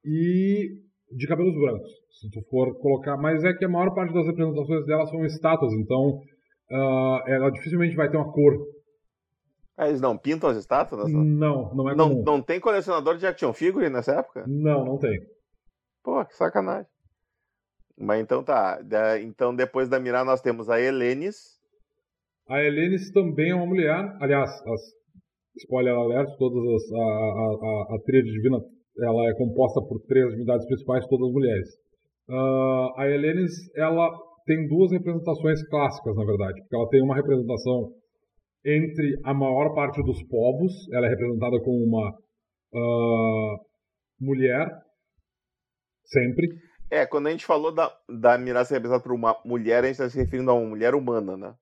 e 0.03 0.69
de 1.15 1.27
cabelos 1.27 1.53
brancos. 1.55 1.91
Se 2.19 2.29
tu 2.31 2.41
for 2.49 2.77
colocar. 2.79 3.17
Mas 3.17 3.43
é 3.43 3.53
que 3.53 3.65
a 3.65 3.69
maior 3.69 3.93
parte 3.93 4.13
das 4.13 4.25
representações 4.25 4.85
dela 4.85 5.05
são 5.05 5.23
estátuas, 5.25 5.73
então 5.73 6.19
uh, 6.71 7.27
ela 7.27 7.51
dificilmente 7.51 7.95
vai 7.95 8.09
ter 8.09 8.17
uma 8.17 8.31
cor 8.31 8.57
ah, 9.77 9.87
eles 9.87 10.01
não 10.01 10.17
pintam 10.17 10.49
as 10.49 10.57
estátuas? 10.57 11.07
Não, 11.11 11.71
não 11.75 11.89
é 11.89 11.95
não, 11.95 12.09
comum. 12.09 12.23
Não 12.25 12.41
tem 12.41 12.59
colecionador 12.59 13.15
de 13.17 13.27
action 13.27 13.53
figure 13.53 13.87
nessa 13.91 14.13
época? 14.13 14.43
Não, 14.47 14.83
não 14.83 14.97
tem. 14.97 15.19
Pô, 16.03 16.25
que 16.25 16.33
sacanagem. 16.33 16.87
Mas 17.95 18.19
então 18.21 18.43
tá. 18.43 18.79
Então 19.21 19.55
depois 19.55 19.87
da 19.87 19.99
Mirar 19.99 20.25
nós 20.25 20.41
temos 20.41 20.67
a 20.67 20.81
Helenis. 20.81 21.57
A 22.49 22.63
Helenis 22.63 23.11
também 23.11 23.51
é 23.51 23.55
uma 23.55 23.67
mulher. 23.67 24.17
Aliás, 24.19 24.49
as, 24.49 24.81
spoiler 25.57 25.93
alert, 25.93 26.29
todas 26.38 26.63
as, 26.63 26.91
a, 26.91 26.97
a, 26.97 27.03
a, 27.03 27.95
a 27.95 27.99
tríade 28.05 28.31
divina 28.31 28.59
ela 28.99 29.29
é 29.29 29.34
composta 29.35 29.81
por 29.81 29.99
três 30.07 30.29
divindades 30.31 30.65
principais, 30.65 31.05
todas 31.07 31.31
mulheres. 31.31 31.69
Uh, 32.29 32.99
a 32.99 33.07
Helenes, 33.07 33.53
ela 33.75 34.09
tem 34.45 34.67
duas 34.67 34.91
representações 34.91 35.61
clássicas, 35.69 36.15
na 36.15 36.25
verdade, 36.25 36.61
porque 36.61 36.75
ela 36.75 36.89
tem 36.89 37.01
uma 37.01 37.15
representação 37.15 37.93
entre 38.65 39.17
a 39.23 39.34
maior 39.34 39.73
parte 39.73 40.01
dos 40.03 40.21
povos, 40.27 40.73
ela 40.91 41.05
é 41.05 41.09
representada 41.09 41.59
como 41.61 41.85
uma 41.85 42.09
uh, 42.73 43.57
mulher, 44.19 44.67
sempre. 46.05 46.47
É, 46.89 47.05
quando 47.05 47.27
a 47.27 47.31
gente 47.31 47.45
falou 47.45 47.73
da, 47.73 47.91
da 48.09 48.38
ser 48.65 48.75
representada 48.75 49.03
por 49.03 49.13
uma 49.13 49.38
mulher, 49.45 49.84
a 49.84 49.88
gente 49.88 49.93
está 49.93 50.09
se 50.09 50.17
referindo 50.17 50.51
a 50.51 50.53
uma 50.53 50.69
mulher 50.69 50.95
humana, 50.95 51.38
né? 51.38 51.53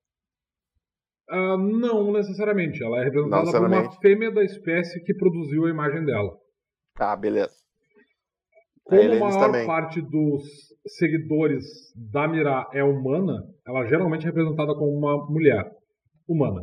Uh, 1.30 1.56
não 1.58 2.12
necessariamente. 2.12 2.82
Ela 2.82 3.00
é 3.00 3.04
representada 3.04 3.50
por 3.50 3.66
uma 3.66 3.90
fêmea 4.00 4.30
da 4.32 4.44
espécie 4.44 5.02
que 5.02 5.14
produziu 5.14 5.66
a 5.66 5.70
imagem 5.70 6.04
dela. 6.04 6.36
Ah, 6.98 7.16
beleza. 7.16 7.54
Como 8.84 9.02
a 9.02 9.08
maior 9.08 9.40
também. 9.40 9.66
parte 9.66 10.00
dos 10.00 10.44
seguidores 10.86 11.64
da 12.12 12.28
Mirá 12.28 12.70
é 12.72 12.84
humana, 12.84 13.42
ela 13.66 13.84
geralmente 13.86 14.22
é 14.22 14.26
representada 14.26 14.72
como 14.74 14.96
uma 14.96 15.26
mulher 15.28 15.68
humana. 16.28 16.62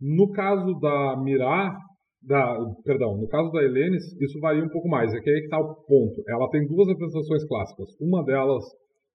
No 0.00 0.32
caso 0.32 0.74
da 0.80 1.16
Mirá, 1.16 1.78
da, 2.20 2.58
perdão, 2.84 3.16
no 3.16 3.28
caso 3.28 3.52
da 3.52 3.62
Helenes, 3.62 4.02
isso 4.20 4.40
varia 4.40 4.64
um 4.64 4.68
pouco 4.68 4.88
mais. 4.88 5.14
É 5.14 5.20
que 5.20 5.30
aí 5.30 5.38
que 5.38 5.44
está 5.44 5.58
o 5.60 5.74
ponto. 5.86 6.22
Ela 6.28 6.50
tem 6.50 6.66
duas 6.66 6.88
representações 6.88 7.46
clássicas. 7.46 7.88
Uma 8.00 8.24
delas 8.24 8.64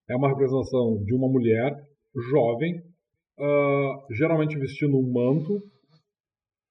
é 0.08 0.16
uma 0.16 0.28
representação 0.28 1.02
de 1.04 1.14
uma 1.14 1.28
mulher 1.28 1.76
jovem, 2.30 2.80
uh, 3.40 4.14
geralmente 4.14 4.58
vestindo 4.58 4.96
um 4.96 5.12
manto 5.12 5.62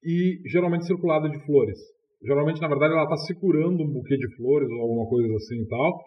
e 0.03 0.39
geralmente 0.49 0.85
circulada 0.85 1.27
de 1.29 1.43
flores. 1.45 1.77
Geralmente, 2.23 2.61
na 2.61 2.67
verdade, 2.67 2.93
ela 2.93 3.03
está 3.03 3.17
segurando 3.17 3.83
um 3.83 3.91
buquê 3.91 4.17
de 4.17 4.35
flores 4.35 4.69
ou 4.69 4.81
alguma 4.81 5.09
coisa 5.09 5.33
assim 5.35 5.61
e 5.61 5.67
tal. 5.67 5.99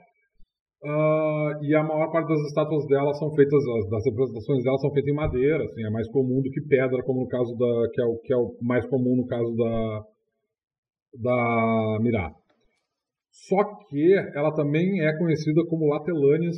Uh, 0.84 1.64
e 1.64 1.74
a 1.76 1.82
maior 1.82 2.10
parte 2.10 2.28
das 2.28 2.40
estátuas 2.48 2.84
dela 2.86 3.14
são 3.14 3.32
feitas, 3.34 3.62
das 3.89 4.05
representações 4.05 4.64
dela 4.64 4.78
são 4.78 4.90
feitas 4.90 5.12
em 5.12 5.14
madeira, 5.14 5.62
assim, 5.64 5.84
é 5.84 5.90
mais 5.90 6.09
comum 6.10 6.43
do 6.43 6.51
que 6.51 6.60
pedra, 6.62 7.02
como 7.05 7.20
no 7.20 7.28
caso 7.28 7.56
da, 7.56 7.89
que 7.93 8.01
é 8.01 8.05
o, 8.05 8.18
que 8.18 8.32
é 8.32 8.36
o 8.36 8.56
mais 8.60 8.84
comum 8.86 9.16
no 9.16 9.26
caso 9.26 9.55
da, 9.55 10.02
da 11.22 11.98
Mirá. 12.01 12.32
Só 13.30 13.64
que 13.89 14.12
ela 14.34 14.52
também 14.55 15.01
é 15.02 15.16
conhecida 15.18 15.64
como 15.66 15.89
Latelanes 15.89 16.56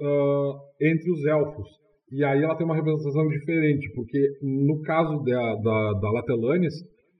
uh, 0.00 0.54
entre 0.80 1.12
os 1.12 1.24
elfos. 1.26 1.81
E 2.12 2.22
aí 2.22 2.42
ela 2.42 2.54
tem 2.54 2.66
uma 2.66 2.76
representação 2.76 3.26
diferente, 3.28 3.90
porque 3.94 4.18
no 4.42 4.82
caso 4.82 5.22
da, 5.24 5.54
da, 5.54 5.92
da 5.94 6.08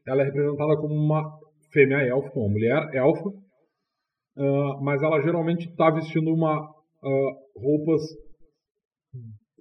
ela 0.07 0.23
é 0.23 0.25
representada 0.27 0.77
como 0.77 0.95
uma 0.95 1.23
fêmea 1.73 2.07
elfa, 2.07 2.31
uma 2.39 2.51
mulher 2.51 2.91
elfa, 2.93 3.29
uh, 3.29 4.85
mas 4.85 5.03
ela 5.03 5.23
geralmente 5.23 5.67
está 5.67 5.91
vestindo 5.91 6.31
uma 6.31 6.61
uh, 6.61 7.59
roupas 7.59 8.03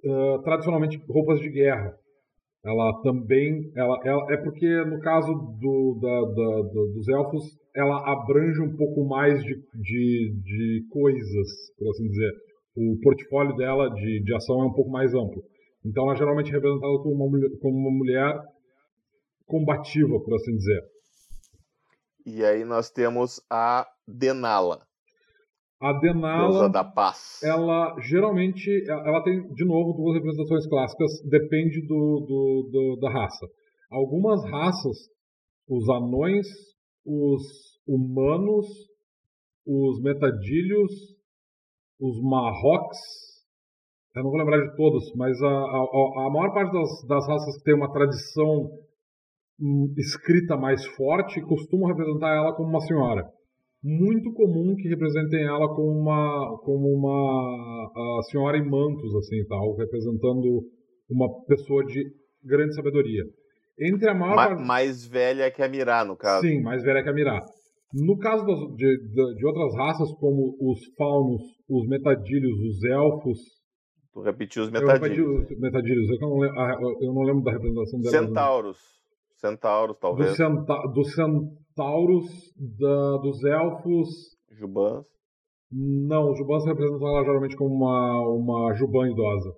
uh, 0.04 0.42
tradicionalmente 0.42 1.02
roupas 1.08 1.40
de 1.40 1.48
guerra. 1.50 1.96
Ela 2.62 3.00
também, 3.02 3.72
ela, 3.74 3.98
ela 4.04 4.34
é 4.34 4.36
porque 4.36 4.84
no 4.84 5.00
caso 5.00 5.32
do, 5.32 5.98
da, 5.98 6.20
da, 6.20 6.62
do, 6.68 6.92
dos 6.94 7.08
elfos, 7.08 7.42
ela 7.74 8.12
abrange 8.12 8.60
um 8.60 8.76
pouco 8.76 9.08
mais 9.08 9.42
de, 9.42 9.54
de, 9.54 10.42
de 10.44 10.86
coisas, 10.90 11.48
por 11.78 11.88
assim 11.88 12.06
dizer. 12.06 12.32
O 12.74 12.98
portfólio 13.02 13.54
dela 13.56 13.88
de, 13.90 14.22
de 14.22 14.34
ação 14.34 14.62
é 14.62 14.66
um 14.66 14.72
pouco 14.72 14.90
mais 14.90 15.12
amplo. 15.14 15.42
Então 15.84 16.04
ela 16.04 16.14
é 16.14 16.16
geralmente 16.16 16.50
representada 16.50 16.98
como 17.02 17.26
uma, 17.26 17.38
como 17.60 17.76
uma 17.76 17.90
mulher 17.90 18.40
combativa, 19.46 20.18
por 20.20 20.34
assim 20.34 20.56
dizer. 20.56 20.82
E 22.24 22.44
aí 22.44 22.64
nós 22.64 22.90
temos 22.90 23.40
a 23.50 23.86
Denala. 24.06 24.86
A 25.80 25.92
Denala, 25.94 26.70
da 26.70 26.84
paz. 26.84 27.40
ela 27.42 27.96
geralmente, 28.00 28.70
ela 28.88 29.20
tem, 29.24 29.52
de 29.52 29.64
novo, 29.64 29.92
duas 29.94 30.14
representações 30.14 30.66
clássicas, 30.68 31.10
depende 31.28 31.80
do, 31.82 32.20
do, 32.20 32.70
do, 32.70 33.00
da 33.00 33.10
raça. 33.10 33.46
Algumas 33.90 34.44
raças, 34.44 34.96
os 35.68 35.88
anões, 35.88 36.46
os 37.04 37.42
humanos, 37.84 38.66
os 39.66 40.00
metadilhos, 40.00 40.92
os 42.02 42.20
marroques, 42.20 42.98
eu 44.16 44.24
não 44.24 44.30
vou 44.30 44.38
lembrar 44.40 44.58
de 44.58 44.76
todos, 44.76 45.04
mas 45.14 45.40
a, 45.40 45.46
a, 45.46 46.26
a 46.26 46.30
maior 46.30 46.52
parte 46.52 46.72
das, 46.72 47.06
das 47.06 47.28
raças 47.28 47.56
que 47.58 47.62
tem 47.62 47.74
uma 47.76 47.92
tradição 47.92 48.68
escrita 49.96 50.56
mais 50.56 50.84
forte 50.96 51.40
costumam 51.42 51.88
representar 51.88 52.34
ela 52.34 52.52
como 52.56 52.68
uma 52.68 52.80
senhora. 52.80 53.22
Muito 53.84 54.32
comum 54.32 54.74
que 54.76 54.88
representem 54.88 55.44
ela 55.44 55.68
como 55.74 55.90
uma, 56.00 56.58
como 56.64 56.88
uma 56.88 58.22
senhora 58.30 58.58
em 58.58 58.68
mantos, 58.68 59.14
assim, 59.16 59.44
tal, 59.48 59.76
representando 59.76 60.62
uma 61.08 61.28
pessoa 61.44 61.84
de 61.84 62.04
grande 62.44 62.74
sabedoria. 62.74 63.22
Entre 63.78 64.08
a 64.08 64.14
maior 64.14 64.36
Ma 64.36 64.48
parte... 64.48 64.66
Mais 64.66 65.06
velha 65.06 65.50
que 65.50 65.62
a 65.62 65.68
Mirá, 65.68 66.04
no 66.04 66.16
caso. 66.16 66.46
Sim, 66.46 66.60
mais 66.62 66.82
velha 66.82 67.02
que 67.02 67.08
a 67.08 67.12
Mirá. 67.12 67.40
No 67.92 68.16
caso 68.18 68.44
das, 68.46 68.58
de, 68.76 68.98
de, 69.08 69.34
de, 69.34 69.46
outras 69.46 69.74
raças, 69.76 70.10
como 70.18 70.56
os 70.60 70.80
faunos, 70.96 71.42
os 71.68 71.86
metadilhos, 71.88 72.58
os 72.58 72.84
elfos. 72.84 73.38
Tu 74.12 74.20
repetiu 74.20 74.62
os 74.62 74.70
metadilhos. 74.70 75.18
Eu 75.18 75.38
repeti 75.38 75.54
os 75.54 75.60
metadilhos, 75.60 76.10
eu 76.10 76.18
não, 76.20 76.38
lembro, 76.38 76.60
ah, 76.60 76.76
eu 77.00 77.12
não 77.12 77.22
lembro 77.22 77.42
da 77.42 77.52
representação 77.52 78.00
deles. 78.00 78.18
Centauros. 78.18 78.78
Centauros, 79.36 79.98
talvez. 79.98 80.30
Do, 80.30 80.36
centa 80.36 80.74
do 80.94 81.04
centauros, 81.04 82.26
da, 82.78 83.16
dos 83.18 83.44
elfos. 83.44 84.08
Jubans. 84.52 85.06
Não, 85.70 86.30
os 86.30 86.38
Jubans 86.38 86.64
representam 86.64 87.08
ela 87.08 87.24
geralmente 87.24 87.56
como 87.56 87.74
uma, 87.74 88.20
uma 88.28 88.74
Juban 88.74 89.10
idosa. 89.10 89.52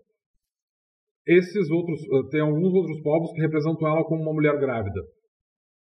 Esses 1.27 1.70
outros, 1.70 2.01
eh, 2.01 2.28
tem 2.31 2.40
alguns 2.40 2.73
outros 2.73 3.01
povos 3.02 3.32
que 3.32 3.40
representam 3.40 3.89
ela 3.89 4.05
como 4.05 4.23
uma 4.23 4.32
mulher 4.32 4.59
grávida. 4.59 5.01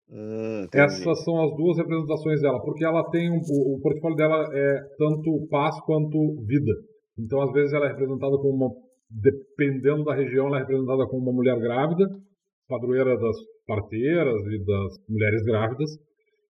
Hum, 0.09 0.67
Essas 0.73 1.23
são 1.23 1.43
as 1.43 1.55
duas 1.55 1.77
representações 1.77 2.41
dela, 2.41 2.61
porque 2.61 2.83
ela 2.85 3.03
tem 3.09 3.31
um, 3.31 3.39
o, 3.39 3.75
o 3.77 3.81
portfólio 3.81 4.17
dela 4.17 4.45
é 4.53 4.79
tanto 4.97 5.47
paz 5.49 5.79
quanto 5.85 6.35
vida. 6.45 6.73
Então, 7.17 7.41
às 7.41 7.51
vezes, 7.51 7.73
ela 7.73 7.85
é 7.85 7.89
representada 7.89 8.37
como 8.37 8.53
uma, 8.53 8.69
dependendo 9.09 10.03
da 10.03 10.15
região, 10.15 10.47
ela 10.47 10.57
é 10.57 10.59
representada 10.61 11.05
como 11.07 11.23
uma 11.23 11.33
mulher 11.33 11.57
grávida, 11.59 12.05
padroeira 12.67 13.17
das 13.17 13.35
parteiras 13.67 14.41
e 14.47 14.65
das 14.65 14.93
mulheres 15.09 15.43
grávidas. 15.43 15.89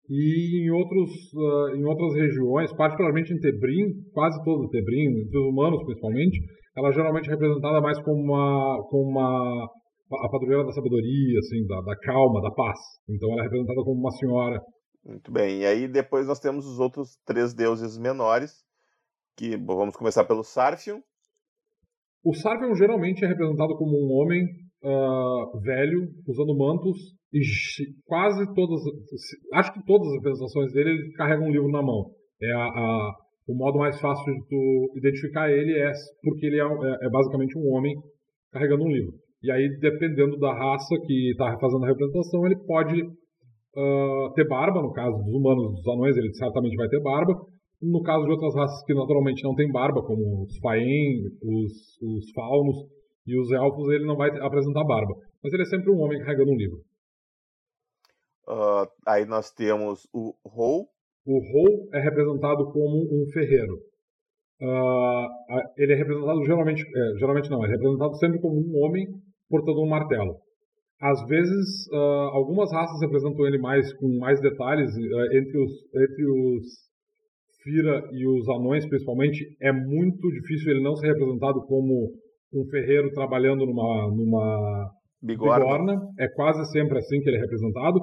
E 0.10 0.66
em, 0.66 0.72
outros, 0.72 1.10
uh, 1.34 1.76
em 1.76 1.86
outras 1.86 2.14
regiões, 2.16 2.74
particularmente 2.74 3.34
em 3.34 3.40
Tebrim, 3.40 3.94
quase 4.14 4.44
todo 4.44 4.70
Tebrim, 4.70 5.22
entre 5.22 5.38
os 5.40 5.48
humanos 5.48 5.84
principalmente, 5.86 6.38
ela 6.76 6.90
é 6.90 6.94
geralmente 6.94 7.30
é 7.30 7.32
representada 7.32 7.80
mais 7.80 8.00
como 8.02 8.22
uma, 8.22 8.84
como 8.90 9.10
uma 9.10 9.68
a 10.26 10.30
padroeira 10.30 10.66
da 10.66 10.72
sabedoria, 10.72 11.40
assim, 11.40 11.66
da, 11.68 11.82
da 11.82 11.96
calma, 12.00 12.42
da 12.42 12.52
paz. 12.52 12.78
Então 13.10 13.32
ela 13.32 13.42
é 13.42 13.44
representada 13.44 13.84
como 13.84 14.00
uma 14.00 14.12
senhora. 14.12 14.62
Muito 15.06 15.32
bem. 15.32 15.62
E 15.62 15.66
aí 15.66 15.88
depois 15.88 16.28
nós 16.28 16.40
temos 16.40 16.66
os 16.66 16.80
outros 16.80 17.18
três 17.26 17.54
deuses 17.54 17.98
menores, 17.98 18.64
que 19.38 19.58
bom, 19.58 19.76
vamos 19.78 19.96
começar 19.96 20.26
pelo 20.26 20.44
Sarfion. 20.44 21.00
O 22.24 22.34
Sarfion 22.34 22.76
geralmente 22.76 23.26
é 23.26 23.28
representado 23.28 23.76
como 23.78 23.98
um 23.98 24.22
homem 24.22 24.44
uh, 24.84 25.60
velho, 25.62 26.08
usando 26.28 26.56
mantos, 26.56 26.98
e 27.34 27.42
quase 28.06 28.46
todas, 28.54 28.82
acho 29.54 29.74
que 29.74 29.86
todas 29.86 30.08
as 30.10 30.18
apresentações 30.18 30.74
dele, 30.74 30.90
ele 30.90 31.12
carrega 31.14 31.42
um 31.42 31.50
livro 31.50 31.70
na 31.70 31.82
mão. 31.82 32.12
É 32.42 32.52
a, 32.52 32.66
a, 32.66 33.12
o 33.48 33.56
modo 33.56 33.80
mais 33.80 34.00
fácil 34.00 34.34
de 34.34 34.48
tu 34.48 34.94
identificar 34.98 35.50
ele 35.50 35.80
é 35.80 35.92
porque 36.22 36.46
ele 36.46 36.60
é, 36.60 36.64
é, 36.64 37.08
é 37.08 37.10
basicamente 37.10 37.58
um 37.58 37.72
homem 37.74 37.96
carregando 38.52 38.84
um 38.84 38.92
livro. 38.92 39.14
E 39.44 39.52
aí, 39.52 39.70
dependendo 39.80 40.38
da 40.38 40.54
raça 40.54 40.96
que 41.06 41.32
está 41.32 41.58
fazendo 41.60 41.84
a 41.84 41.88
representação, 41.88 42.46
ele 42.46 42.58
pode 42.58 43.02
uh, 43.02 44.34
ter 44.36 44.48
barba, 44.48 44.82
no 44.82 44.92
caso 44.92 45.18
dos 45.18 45.34
humanos, 45.34 45.74
dos 45.74 45.88
anões, 45.88 46.16
ele 46.16 46.34
certamente 46.34 46.76
vai 46.76 46.88
ter 46.88 47.02
barba. 47.02 47.34
No 47.82 48.04
caso 48.04 48.24
de 48.26 48.32
outras 48.32 48.54
raças 48.54 48.86
que 48.86 48.94
naturalmente 48.94 49.44
não 49.44 49.56
têm 49.56 49.72
barba, 49.72 50.04
como 50.04 50.44
os 50.44 50.58
Faen, 50.60 51.24
os, 51.42 51.98
os 52.04 52.32
Faunos, 52.36 52.78
e 53.26 53.40
os 53.40 53.52
elfos 53.52 53.90
ele 53.90 54.06
não 54.06 54.16
vai 54.16 54.30
apresentar 54.30 54.84
barba. 54.84 55.16
Mas 55.44 55.54
ele 55.54 55.64
é 55.64 55.66
sempre 55.66 55.92
um 55.92 56.00
homem 56.00 56.20
carregando 56.20 56.52
um 56.52 56.58
livro. 56.58 56.78
Uh, 58.48 58.86
aí 59.08 59.26
nós 59.26 59.52
temos 59.52 60.08
o 60.14 60.36
Rou. 60.46 60.88
O 61.26 61.40
Rou 61.40 61.90
é 61.94 62.00
representado 62.00 62.72
como 62.72 62.98
um 63.04 63.26
ferreiro. 63.32 63.76
Uh, 64.62 65.26
ele 65.78 65.94
é 65.94 65.96
representado 65.96 66.44
geralmente, 66.46 66.84
é, 66.84 67.18
geralmente 67.18 67.50
não, 67.50 67.66
é 67.66 67.68
representado 67.68 68.16
sempre 68.18 68.40
como 68.40 68.60
um 68.60 68.84
homem 68.84 69.08
portando 69.52 69.84
um 69.84 69.90
martelo. 69.90 70.38
Às 71.00 71.24
vezes, 71.28 71.88
uh, 71.92 72.32
algumas 72.34 72.72
raças 72.72 73.00
representam 73.02 73.46
ele 73.46 73.60
mais 73.60 73.92
com 73.98 74.08
mais 74.20 74.40
detalhes. 74.42 74.90
entre 75.34 75.58
os 75.64 75.72
entre 75.96 76.26
os 76.26 76.92
Fira 77.64 78.02
e 78.12 78.28
os 78.28 78.50
anões, 78.50 78.88
principalmente, 78.88 79.46
é 79.62 79.72
muito 79.72 80.28
difícil 80.32 80.72
ele 80.72 80.84
não 80.84 80.96
ser 80.96 81.08
representado 81.08 81.62
como 81.68 82.12
um 82.54 82.66
ferreiro 82.72 83.12
trabalhando 83.12 83.66
numa, 83.66 84.08
numa 84.16 84.90
bigorna. 85.22 85.60
bigorna. 85.60 86.02
É 86.20 86.28
quase 86.30 86.64
sempre 86.72 86.98
assim 86.98 87.20
que 87.20 87.30
ele 87.30 87.38
é 87.38 87.42
representado. 87.42 88.00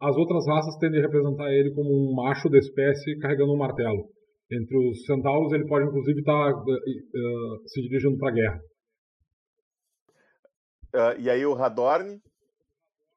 As 0.00 0.16
outras 0.16 0.46
raças 0.46 0.76
tendem 0.78 1.00
a 1.00 1.02
representar 1.02 1.52
ele 1.52 1.70
como 1.74 1.90
um 1.90 2.14
macho 2.14 2.48
da 2.48 2.58
espécie 2.58 3.18
carregando 3.18 3.52
um 3.52 3.58
martelo. 3.58 4.04
Entre 4.50 4.76
os 4.76 5.04
centauros, 5.04 5.52
ele 5.52 5.66
pode 5.66 5.86
inclusive 5.86 6.20
estar 6.20 6.52
tá, 6.52 6.58
uh, 6.58 6.62
uh, 6.62 7.68
se 7.68 7.82
dirigindo 7.82 8.16
para 8.16 8.30
a 8.30 8.34
guerra. 8.34 8.60
Uh, 10.94 11.20
e 11.20 11.28
aí 11.28 11.44
o 11.44 11.54
Radorn? 11.54 12.18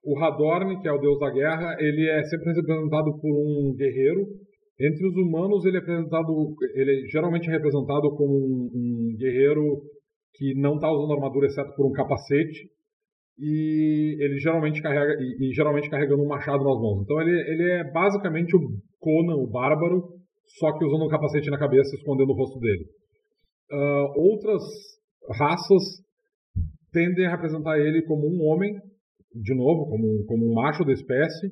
O 0.03 0.19
Radorn, 0.19 0.81
que 0.81 0.87
é 0.87 0.91
o 0.91 0.99
deus 0.99 1.19
da 1.19 1.29
guerra, 1.29 1.75
ele 1.79 2.09
é 2.09 2.23
sempre 2.23 2.53
representado 2.53 3.19
por 3.21 3.31
um 3.31 3.75
guerreiro. 3.75 4.25
Entre 4.79 5.07
os 5.07 5.15
humanos, 5.15 5.63
ele 5.65 5.77
é 5.77 5.79
apresentado, 5.79 6.55
ele 6.73 6.91
é 6.91 7.07
geralmente 7.07 7.49
representado 7.49 8.09
como 8.15 8.33
um, 8.33 8.69
um 8.73 9.15
guerreiro 9.17 9.81
que 10.33 10.53
não 10.55 10.75
está 10.75 10.91
usando 10.91 11.13
armadura 11.13 11.47
exceto 11.47 11.73
por 11.75 11.87
um 11.87 11.91
capacete 11.91 12.69
e 13.39 14.17
ele 14.19 14.39
geralmente 14.39 14.81
carrega 14.81 15.13
e, 15.21 15.49
e, 15.49 15.53
geralmente 15.53 15.89
carregando 15.89 16.23
um 16.23 16.27
machado 16.27 16.63
nas 16.63 16.79
mãos. 16.79 17.03
Então 17.03 17.21
ele, 17.21 17.39
ele 17.51 17.71
é 17.71 17.91
basicamente 17.91 18.55
o 18.55 18.59
Conan, 18.99 19.35
o 19.35 19.47
bárbaro, 19.47 20.03
só 20.59 20.71
que 20.77 20.85
usando 20.85 21.05
um 21.05 21.09
capacete 21.09 21.49
na 21.49 21.59
cabeça, 21.59 21.95
escondendo 21.95 22.31
o 22.31 22.35
rosto 22.35 22.59
dele. 22.59 22.85
Uh, 23.71 24.31
outras 24.31 24.63
raças 25.37 25.83
tendem 26.97 27.27
a 27.27 27.29
representar 27.29 27.77
ele 27.77 28.01
como 28.01 28.25
um 28.25 28.47
homem, 28.47 28.73
de 29.35 29.53
novo, 29.53 29.87
como 29.87 30.03
um, 30.03 30.25
como 30.25 30.49
um 30.49 30.55
macho 30.55 30.83
da 30.83 30.91
espécie, 30.91 31.47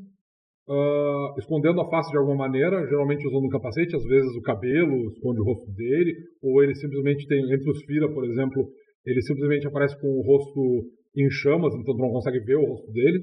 uh, 0.68 1.38
escondendo 1.38 1.80
a 1.82 1.90
face 1.92 2.10
de 2.10 2.18
alguma 2.18 2.36
maneira, 2.36 2.84
geralmente 2.88 3.28
usando 3.28 3.46
um 3.46 3.50
capacete, 3.50 3.96
às 3.96 4.04
vezes 4.04 4.36
o 4.36 4.42
cabelo 4.42 5.12
esconde 5.12 5.42
o 5.42 5.44
rosto 5.44 5.72
dele, 5.72 6.16
ou 6.42 6.64
ele 6.64 6.74
simplesmente 6.74 7.28
tem, 7.28 7.44
entre 7.54 7.70
os 7.70 7.84
Fira, 7.86 8.12
por 8.12 8.26
exemplo, 8.26 8.68
ele 9.06 9.22
simplesmente 9.22 9.68
aparece 9.68 10.00
com 10.02 10.08
o 10.08 10.24
rosto 10.24 10.90
em 11.16 11.30
chamas, 11.30 11.76
então 11.76 11.96
tu 11.96 12.02
não 12.02 12.12
consegue 12.12 12.40
ver 12.40 12.56
o 12.56 12.66
rosto 12.66 12.92
dele, 12.92 13.20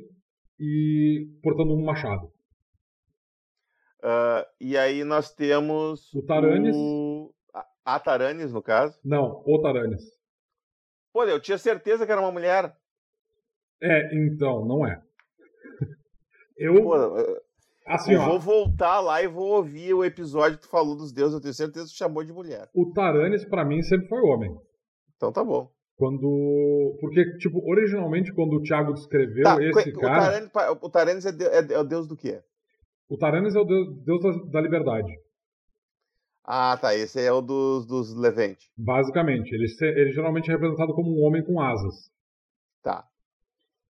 e 0.61 1.27
portando 1.43 1.75
um 1.75 1.85
machado. 1.85 2.29
Uh, 3.99 4.47
e 4.61 4.77
aí 4.77 5.03
nós 5.03 5.35
temos. 5.35 6.13
O 6.15 6.23
Taranis. 6.23 6.75
O... 6.77 7.33
A 7.85 7.99
Taranis, 7.99 8.53
no 8.53 8.63
caso? 8.63 8.97
Não, 9.05 9.43
o 9.45 9.61
Taranis. 9.61 10.22
Pô, 11.13 11.25
eu 11.25 11.41
tinha 11.41 11.59
certeza 11.59 12.07
que 12.07 12.13
era 12.13 12.21
uma 12.21 12.33
mulher. 12.33 12.75
É, 13.81 14.15
então, 14.15 14.65
não 14.65 14.87
é. 14.87 15.01
Eu. 16.57 16.83
Pô, 16.83 16.95
assim, 17.87 18.13
eu 18.13 18.21
ó, 18.21 18.29
vou 18.31 18.39
voltar 18.39 19.01
lá 19.01 19.23
e 19.23 19.27
vou 19.27 19.57
ouvir 19.57 19.93
o 19.93 20.05
episódio 20.05 20.59
que 20.59 20.65
tu 20.65 20.71
falou 20.71 20.97
dos 20.97 21.13
deuses. 21.13 21.35
Eu 21.35 21.41
tenho 21.41 21.55
certeza 21.55 21.87
que 21.87 21.93
tu 21.93 21.99
chamou 21.99 22.23
de 22.23 22.33
mulher. 22.33 22.69
O 22.75 22.93
Taranis, 22.93 23.45
para 23.45 23.65
mim, 23.65 23.83
sempre 23.83 24.07
foi 24.09 24.21
homem. 24.21 24.57
Então 25.17 25.33
tá 25.33 25.43
bom. 25.43 25.71
Quando. 25.97 26.97
Porque, 27.01 27.37
tipo, 27.39 27.63
originalmente, 27.69 28.33
quando 28.33 28.55
o 28.55 28.63
Thiago 28.63 28.93
descreveu 28.93 29.45
tá, 29.45 29.63
esse 29.63 29.91
o 29.91 30.01
cara. 30.01 30.51
o 30.81 30.91
Taranis 30.91 31.27
é, 31.27 31.33
de, 31.33 31.45
é, 31.45 31.73
é, 31.73 31.79
o 31.79 31.85
deus 31.85 32.07
do 32.07 32.17
quê? 32.17 32.41
O 33.09 33.17
Taranis 33.17 33.55
é 33.55 33.61
o 33.61 33.65
deus, 33.65 34.05
deus 34.05 34.21
da, 34.23 34.31
da, 34.53 34.61
liberdade. 34.61 35.13
Ah, 36.45 36.77
tá. 36.81 36.95
Esse 36.95 37.21
é 37.21 37.33
o 37.33 37.41
dos, 37.41 37.87
dos 37.87 38.15
Levente. 38.15 38.71
Basicamente. 38.77 39.53
Ele, 39.53 39.67
ele 39.99 40.13
geralmente 40.13 40.51
é 40.51 40.53
representado 40.53 40.95
como 40.95 41.11
um 41.11 41.25
homem 41.25 41.45
com 41.45 41.61
asas. 41.61 42.11
Tá. 42.83 43.05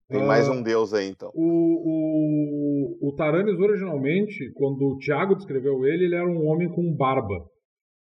Tem 0.10 0.26
mais 0.26 0.50
um 0.50 0.62
deus 0.62 0.94
aí, 0.94 1.08
então. 1.08 1.32
O, 1.34 3.00
o, 3.00 3.10
o 3.10 3.16
Taranis, 3.16 3.58
originalmente, 3.58 4.52
quando 4.56 4.82
o 4.82 4.98
Tiago 4.98 5.36
descreveu 5.36 5.86
ele, 5.86 6.04
ele 6.06 6.16
era 6.16 6.28
um 6.28 6.46
homem 6.48 6.70
com 6.70 6.94
barba. 6.94 7.50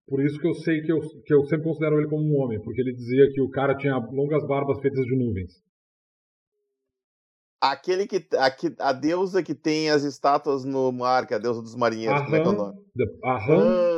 Por 0.08 0.24
isso 0.24 0.38
que 0.40 0.48
eu 0.48 0.54
sei 0.54 0.80
que 0.80 0.90
eu, 0.90 1.00
que 1.00 1.34
eu 1.34 1.44
sempre 1.44 1.64
considero 1.64 1.98
ele 1.98 2.08
como 2.08 2.24
um 2.24 2.42
homem, 2.42 2.60
porque 2.62 2.80
ele 2.80 2.94
dizia 2.94 3.30
que 3.32 3.42
o 3.42 3.50
cara 3.50 3.76
tinha 3.76 3.96
longas 3.96 4.46
barbas 4.46 4.80
feitas 4.80 5.04
de 5.04 5.16
nuvens. 5.16 5.52
Aquele 7.60 8.06
que. 8.06 8.26
A, 8.36 8.88
a 8.88 8.92
deusa 8.92 9.42
que 9.42 9.54
tem 9.54 9.90
as 9.90 10.02
estátuas 10.02 10.64
no 10.64 10.90
mar, 10.90 11.26
que 11.26 11.34
é 11.34 11.36
a 11.36 11.40
deusa 11.40 11.62
dos 11.62 11.76
marinheiros, 11.76 12.22
a 12.22 12.24
como 12.24 12.36
é 12.36 12.40
que 12.40 12.48
é 12.48 12.50
o 12.50 12.54
nome? 12.54 12.78
A 13.22 13.36
Han. 13.36 13.91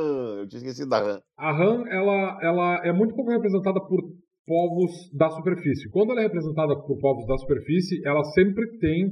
Eu 0.45 0.49
tinha 0.49 0.61
esquecido 0.61 0.91
da. 0.91 1.21
A 1.39 1.51
Han, 1.53 1.85
ela, 1.89 2.39
ela 2.43 2.81
é 2.85 2.93
muito 2.93 3.15
pouco 3.15 3.31
representada 3.31 3.81
por 3.81 4.01
povos 4.47 4.93
da 5.17 5.31
superfície. 5.31 5.89
Quando 5.91 6.13
ela 6.13 6.21
é 6.21 6.25
representada 6.25 6.77
por 6.77 6.99
povos 6.99 7.27
da 7.27 7.37
superfície, 7.39 8.07
ela 8.07 8.23
sempre 8.35 8.79
tem 8.79 9.11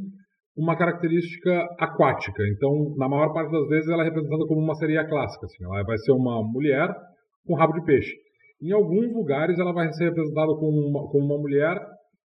uma 0.54 0.76
característica 0.76 1.66
aquática. 1.80 2.42
Então, 2.54 2.94
na 2.98 3.09
maior 3.09 3.32
parte 3.32 3.50
das 3.50 3.66
vezes, 3.68 3.88
ela 3.88 4.02
é 4.02 4.04
representada 4.04 4.46
como 4.46 4.60
uma 4.60 4.74
sereia 4.74 5.09
clássica. 5.09 5.46
Assim. 5.46 5.64
Ela 5.64 5.82
vai 5.84 5.96
ser 5.96 6.12
uma 6.12 6.42
mulher 6.42 6.94
com 7.46 7.56
rabo 7.56 7.72
de 7.72 7.84
peixe. 7.86 8.12
Em 8.60 8.72
alguns 8.72 9.10
lugares, 9.14 9.59
ela 9.59 9.72
vai 9.72 9.90
ser 9.94 10.04
representada 10.04 10.54
como 10.54 10.86
uma, 10.86 11.09
como 11.10 11.24
uma 11.24 11.38
mulher 11.38 11.80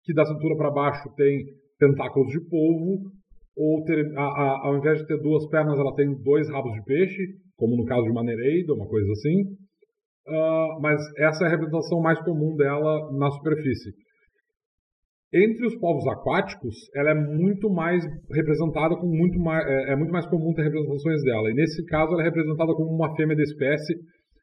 que 0.04 0.14
da 0.14 0.24
cintura 0.24 0.56
para 0.56 0.70
baixo 0.70 1.12
tem 1.16 1.44
tentáculos 1.78 2.28
de 2.30 2.40
polvo, 2.48 3.10
ou 3.56 3.84
ter, 3.84 4.16
a, 4.16 4.22
a, 4.22 4.66
ao 4.68 4.76
invés 4.76 4.98
de 5.00 5.06
ter 5.06 5.20
duas 5.20 5.46
pernas, 5.48 5.78
ela 5.78 5.94
tem 5.94 6.14
dois 6.22 6.48
rabos 6.48 6.72
de 6.72 6.84
peixe, 6.84 7.22
como 7.62 7.76
no 7.76 7.84
caso 7.84 8.02
de 8.02 8.10
uma 8.10 8.24
nereida, 8.24 8.74
uma 8.74 8.88
coisa 8.88 9.12
assim. 9.12 9.54
Uh, 10.26 10.80
mas 10.82 11.00
essa 11.18 11.44
é 11.44 11.46
a 11.46 11.50
representação 11.50 12.00
mais 12.00 12.18
comum 12.24 12.56
dela 12.56 13.08
na 13.16 13.30
superfície. 13.30 13.92
Entre 15.32 15.64
os 15.64 15.78
povos 15.78 16.06
aquáticos, 16.08 16.74
ela 16.94 17.10
é 17.10 17.14
muito 17.14 17.70
mais 17.70 18.04
representada 18.34 18.96
com 18.96 19.06
muito 19.06 19.38
mais 19.38 19.64
é, 19.64 19.92
é, 19.92 19.96
muito 19.96 20.12
mais 20.12 20.26
comum 20.26 20.52
ter 20.52 20.62
representações 20.62 21.22
dela. 21.22 21.50
E 21.50 21.54
nesse 21.54 21.84
caso, 21.86 22.12
ela 22.12 22.22
é 22.22 22.24
representada 22.24 22.74
como 22.74 22.90
uma 22.90 23.14
fêmea 23.14 23.36
da 23.36 23.42
espécie, 23.42 23.94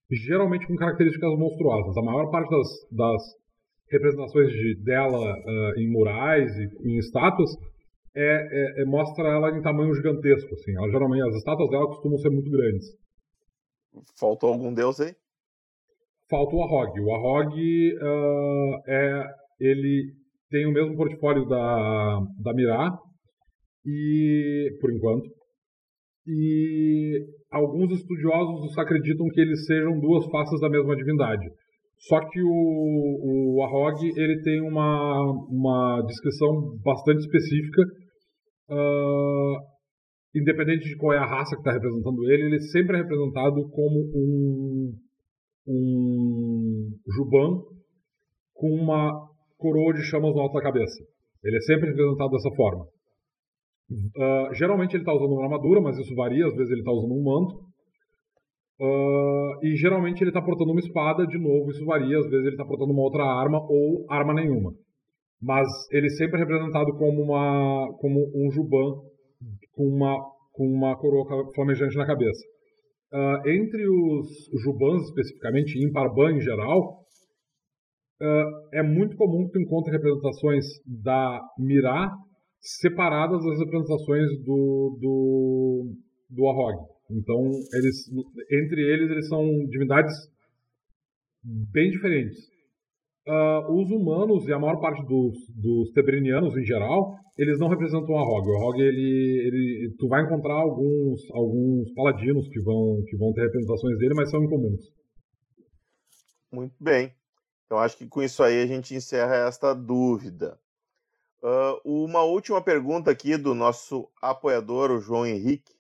geralmente 0.10 0.66
com 0.66 0.76
características 0.76 1.38
monstruosas. 1.38 1.96
A 1.98 2.02
maior 2.02 2.32
parte 2.32 2.50
das, 2.50 2.68
das 2.92 3.22
representações 3.92 4.50
de, 4.50 4.82
dela 4.84 5.20
uh, 5.20 5.80
em 5.80 5.92
murais 5.92 6.50
e 6.58 6.94
em 6.94 6.98
estátuas 6.98 7.52
é, 8.16 8.22
é, 8.22 8.82
é, 8.82 8.86
mostra 8.86 9.28
ela 9.28 9.56
em 9.56 9.62
tamanho 9.62 9.94
gigantesco. 9.94 10.54
Assim. 10.54 10.76
Ela, 10.76 10.90
geralmente 10.90 11.28
as 11.28 11.36
estátuas 11.36 11.70
dela 11.70 11.86
costumam 11.88 12.18
ser 12.18 12.30
muito 12.30 12.50
grandes. 12.50 12.86
Faltou 14.20 14.52
algum 14.52 14.74
deus 14.74 15.00
aí? 15.00 15.14
falta 16.30 16.56
o 16.56 16.64
Arrog. 16.64 17.00
O 17.02 17.12
Arrog 17.16 17.54
uh, 17.58 18.82
é, 18.88 19.24
ele 19.60 20.14
tem 20.50 20.66
o 20.68 20.72
mesmo 20.72 20.96
portfólio 20.96 21.46
da, 21.46 22.20
da 22.40 22.54
Mirá, 22.54 22.90
e, 23.86 24.78
por 24.80 24.94
enquanto, 24.94 25.30
e 26.28 27.26
alguns 27.52 27.92
estudiosos 27.92 28.78
acreditam 28.78 29.28
que 29.34 29.42
eles 29.42 29.66
sejam 29.66 30.00
duas 30.00 30.26
faces 30.28 30.60
da 30.62 30.70
mesma 30.70 30.96
divindade. 30.96 31.46
Só 32.08 32.20
que 32.30 32.42
o, 32.42 33.58
o 33.58 33.64
Arrog 33.64 33.98
ele 34.16 34.42
tem 34.42 34.62
uma, 34.62 35.22
uma 35.50 36.02
descrição 36.06 36.78
bastante 36.84 37.20
específica. 37.20 37.82
Uh, 38.70 39.29
independente 40.36 40.88
de 40.88 40.98
qual 40.98 41.14
é 41.14 41.18
a 41.18 41.26
raça 41.26 41.56
que 41.56 41.62
está 41.62 41.72
representando 41.72 42.30
ele, 42.30 42.44
ele 42.44 42.60
sempre 42.60 42.98
é 42.98 43.02
representado 43.02 43.68
como 43.70 44.00
um 44.16 44.94
um 45.70 46.90
juban 47.16 47.62
com 48.56 48.70
uma 48.72 49.30
coroa 49.58 49.94
de 49.94 50.02
chamas 50.04 50.34
no 50.34 50.42
alto 50.42 50.54
da 50.54 50.62
cabeça. 50.62 51.04
Ele 51.44 51.58
é 51.58 51.62
sempre 51.62 51.90
representado 51.90 52.32
dessa 52.32 52.50
forma. 52.56 52.86
Uh, 53.92 54.54
geralmente 54.54 54.94
ele 54.94 55.04
está 55.04 55.14
usando 55.14 55.34
uma 55.34 55.44
armadura, 55.44 55.82
mas 55.82 55.98
isso 55.98 56.14
varia. 56.16 56.46
Às 56.46 56.54
vezes 56.54 56.72
ele 56.72 56.82
está 56.82 56.92
usando 56.92 57.14
um 57.14 57.24
manto. 57.24 57.56
Uh, 58.82 59.66
e 59.66 59.76
geralmente 59.76 60.22
ele 60.22 60.30
está 60.30 60.42
portando 60.42 60.72
uma 60.72 60.80
espada. 60.80 61.26
De 61.26 61.38
novo, 61.38 61.70
isso 61.70 61.86
varia. 61.86 62.18
Às 62.18 62.30
vezes 62.30 62.46
ele 62.46 62.56
está 62.56 62.66
portando 62.66 62.92
uma 62.92 63.04
outra 63.04 63.24
arma 63.24 63.60
ou 63.70 64.06
arma 64.10 64.34
nenhuma. 64.34 64.74
Mas 65.42 65.68
ele 65.92 66.10
sempre 66.10 66.38
é 66.38 66.40
representado 66.40 66.92
como, 66.98 67.22
uma, 67.22 67.88
como 68.00 68.20
um 68.36 68.52
juban 68.52 69.02
com 69.72 69.88
uma, 69.88 70.16
com 70.52 70.66
uma 70.66 70.98
coroa 70.98 71.52
flamejante 71.54 71.98
na 71.98 72.06
cabeça. 72.06 72.46
Uh, 73.12 73.50
entre 73.50 73.88
os 73.88 74.62
Jubans, 74.64 75.04
especificamente, 75.06 75.78
e 75.78 75.86
em 75.86 75.92
Parban 75.92 76.34
em 76.34 76.42
geral, 76.42 77.00
uh, 78.22 78.70
é 78.74 78.84
muito 78.84 79.16
comum 79.16 79.46
que 79.46 79.54
tu 79.54 79.62
encontre 79.62 79.92
representações 79.92 80.66
da 80.86 81.42
Mirá 81.58 82.12
separadas 82.62 83.44
das 83.44 83.60
representações 83.60 84.28
do, 84.44 84.98
do, 85.00 85.96
do. 86.30 86.90
Então, 87.12 87.50
eles, 87.74 88.08
entre 88.52 88.82
eles, 88.82 89.10
eles 89.10 89.28
são 89.28 89.42
divindades 89.70 90.14
bem 91.44 91.90
diferentes. 91.90 92.38
Uh, 93.30 93.80
os 93.80 93.92
humanos 93.92 94.48
e 94.48 94.54
a 94.54 94.58
maior 94.58 94.80
parte 94.80 95.06
dos, 95.06 95.38
dos 95.56 95.92
tebrinianos 95.92 96.58
em 96.58 96.64
geral 96.64 97.14
eles 97.40 97.58
não 97.58 97.70
representam 97.70 98.18
a 98.18 98.22
Rogue. 98.22 98.50
O 98.50 98.60
Rogue, 98.60 98.82
ele, 98.82 99.48
ele, 99.48 99.96
tu 99.98 100.10
vai 100.10 100.26
encontrar 100.26 100.56
alguns, 100.56 101.22
alguns 101.32 101.94
paladinos 101.94 102.50
que 102.50 102.60
vão, 102.60 103.02
que 103.08 103.16
vão 103.16 103.32
ter 103.32 103.44
representações 103.44 103.98
dele, 103.98 104.14
mas 104.14 104.30
são 104.30 104.44
incomuns. 104.44 104.82
Muito 106.52 106.76
bem. 106.82 107.14
Então 107.66 107.78
acho 107.78 107.98
que 107.98 108.08
com 108.08 108.22
isso 108.22 108.44
aí 108.44 108.62
a 108.62 108.68
gente 108.68 108.94
encerra 108.94 109.48
esta 109.48 109.74
dúvida. 109.74 110.60
Uh, 111.42 112.04
uma 112.04 112.24
última 112.24 112.62
pergunta 112.62 113.10
aqui 113.10 113.38
do 113.38 113.56
nosso 113.56 114.10
apoiador, 114.22 114.92
o 114.92 115.00
João 115.00 115.26
Henrique, 115.26 115.72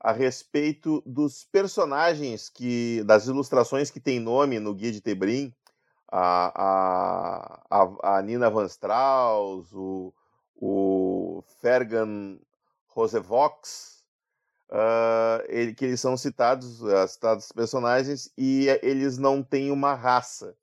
a 0.00 0.12
respeito 0.12 1.02
dos 1.04 1.44
personagens 1.44 2.48
que, 2.48 3.02
das 3.04 3.26
ilustrações 3.26 3.90
que 3.90 4.00
tem 4.00 4.18
nome 4.18 4.58
no 4.58 4.74
Guia 4.74 4.92
de 4.92 5.02
Tebrim, 5.02 5.52
a, 6.18 7.60
a, 7.70 8.16
a 8.16 8.22
Nina 8.22 8.48
Van 8.48 8.64
Strauss, 8.64 9.70
o, 9.74 10.14
o 10.54 11.42
Fergan 11.60 12.40
Rosevox, 12.88 14.06
uh, 14.70 15.44
ele, 15.48 15.74
que 15.74 15.84
eles 15.84 16.00
são 16.00 16.16
citados, 16.16 16.80
uh, 16.82 17.06
citados 17.06 17.52
personagens, 17.52 18.32
e 18.36 18.66
eles 18.82 19.18
não 19.18 19.42
têm 19.42 19.70
uma 19.70 19.94
raça. 19.94 20.56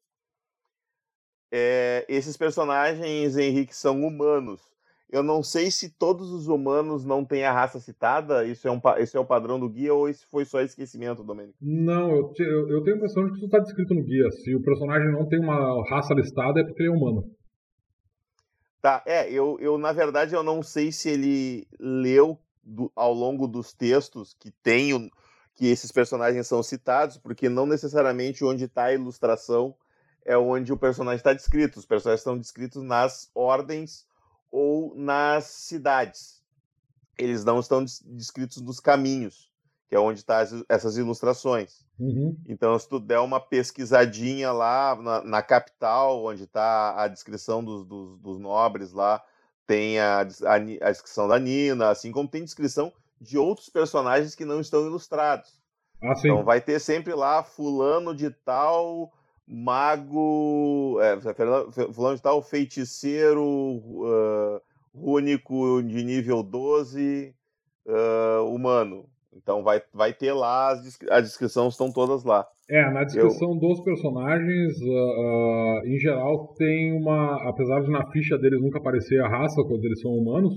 É, 1.52 2.04
esses 2.10 2.36
personagens, 2.36 3.38
Henrique, 3.38 3.76
são 3.76 4.04
humanos. 4.04 4.73
Eu 5.14 5.22
não 5.22 5.44
sei 5.44 5.70
se 5.70 5.92
todos 5.92 6.32
os 6.32 6.48
humanos 6.48 7.06
não 7.06 7.24
têm 7.24 7.46
a 7.46 7.54
raça 7.54 7.80
citada, 7.80 8.46
isso 8.46 8.68
é, 8.68 8.72
um, 8.72 8.82
é 9.14 9.20
o 9.20 9.24
padrão 9.24 9.60
do 9.60 9.70
guia, 9.70 9.94
ou 9.94 10.10
esse 10.10 10.26
foi 10.26 10.44
só 10.44 10.60
esquecimento, 10.60 11.24
Domênico? 11.24 11.56
Não, 11.62 12.10
eu, 12.10 12.34
eu, 12.40 12.70
eu 12.70 12.84
tenho 12.84 12.96
a 12.96 12.98
impressão 12.98 13.24
de 13.26 13.30
que 13.30 13.36
isso 13.36 13.46
está 13.46 13.60
descrito 13.60 13.94
no 13.94 14.04
guia. 14.04 14.28
Se 14.32 14.56
o 14.56 14.64
personagem 14.64 15.12
não 15.12 15.28
tem 15.28 15.40
uma 15.40 15.88
raça 15.88 16.16
listada, 16.16 16.62
é 16.62 16.64
porque 16.64 16.82
ele 16.82 16.90
é 16.90 16.92
humano. 16.92 17.30
Tá, 18.82 19.04
é, 19.06 19.32
eu, 19.32 19.56
eu 19.60 19.78
na 19.78 19.94
verdade 19.94 20.34
eu 20.34 20.42
não 20.42 20.64
sei 20.64 20.92
se 20.92 21.10
ele 21.10 21.68
leu 21.80 22.40
do, 22.64 22.92
ao 22.96 23.14
longo 23.14 23.48
dos 23.48 23.72
textos 23.72 24.36
que 24.40 24.50
tem 24.64 24.96
o, 24.96 25.12
que 25.54 25.68
esses 25.68 25.92
personagens 25.92 26.48
são 26.48 26.64
citados, 26.64 27.20
porque 27.20 27.48
não 27.50 27.68
necessariamente 27.68 28.44
onde 28.44 28.64
está 28.64 28.86
a 28.86 28.94
ilustração 28.96 29.76
é 30.26 30.36
onde 30.36 30.74
o 30.74 30.78
personagem 30.78 31.18
está 31.18 31.34
descrito. 31.34 31.78
Os 31.78 31.86
personagens 31.86 32.22
estão 32.22 32.36
descritos 32.36 32.82
nas 32.82 33.30
ordens 33.36 34.12
ou 34.54 34.94
nas 34.96 35.46
cidades. 35.46 36.44
Eles 37.18 37.44
não 37.44 37.60
estão 37.60 37.84
descritos 37.84 38.62
nos 38.62 38.80
caminhos, 38.80 39.50
que 39.90 39.96
é 39.96 40.00
onde 40.00 40.20
estão 40.20 40.36
tá 40.36 40.66
essas 40.70 40.96
ilustrações. 40.96 41.84
Uhum. 42.00 42.38
Então, 42.48 42.78
se 42.78 42.88
tu 42.88 43.00
der 43.00 43.18
uma 43.18 43.40
pesquisadinha 43.40 44.52
lá 44.52 44.96
na, 44.96 45.24
na 45.24 45.42
capital, 45.42 46.24
onde 46.24 46.44
está 46.44 47.02
a 47.02 47.08
descrição 47.08 47.64
dos, 47.64 47.84
dos, 47.84 48.20
dos, 48.20 48.40
nobres 48.40 48.94
lá, 48.94 49.24
tem 49.66 50.00
a, 50.00 50.20
a, 50.20 50.56
a 50.56 50.92
descrição 50.92 51.28
da 51.28 51.40
Nina, 51.40 51.90
assim 51.90 52.12
como 52.12 52.30
tem 52.30 52.44
descrição 52.44 52.94
de 53.20 53.40
outros 53.40 53.70
personagens 53.70 54.36
que 54.36 54.46
não 54.46 54.62
estão 54.62 54.86
ilustrados. 54.86 55.64
Ah, 56.00 56.14
então 56.16 56.44
vai 56.44 56.62
ter 56.62 56.80
sempre 56.80 57.16
lá 57.16 57.42
fulano 57.42 58.16
de 58.16 58.30
tal, 58.30 59.12
mago, 59.48 61.00
é, 61.02 61.20
fulano 61.94 62.16
de 62.16 62.22
tal, 62.22 62.42
feiticeiro 62.42 63.44
uh, 63.44 64.62
único 64.94 65.82
de 65.82 66.04
nível 66.04 66.42
12, 66.44 67.34
uh, 67.86 68.46
humano. 68.48 69.06
Então 69.36 69.64
vai, 69.64 69.82
vai 69.94 70.14
ter 70.14 70.32
lá, 70.34 70.72
as, 70.72 70.98
as 71.10 71.24
descrições 71.24 71.74
estão 71.74 71.92
todas 71.92 72.24
lá. 72.24 72.48
É, 72.70 72.90
na 72.92 73.04
descrição 73.04 73.54
Eu... 73.54 73.60
dos 73.60 73.82
personagens, 73.82 74.74
uh, 74.82 75.82
uh, 75.82 75.88
em 75.88 75.98
geral, 76.00 76.54
tem 76.58 76.94
uma. 76.94 77.50
Apesar 77.50 77.82
de 77.82 77.92
na 77.92 78.10
ficha 78.12 78.38
deles 78.38 78.62
nunca 78.62 78.78
aparecer 78.78 79.20
a 79.22 79.28
raça 79.28 79.62
quando 79.64 79.84
eles 79.84 80.00
são 80.00 80.12
humanos, 80.12 80.54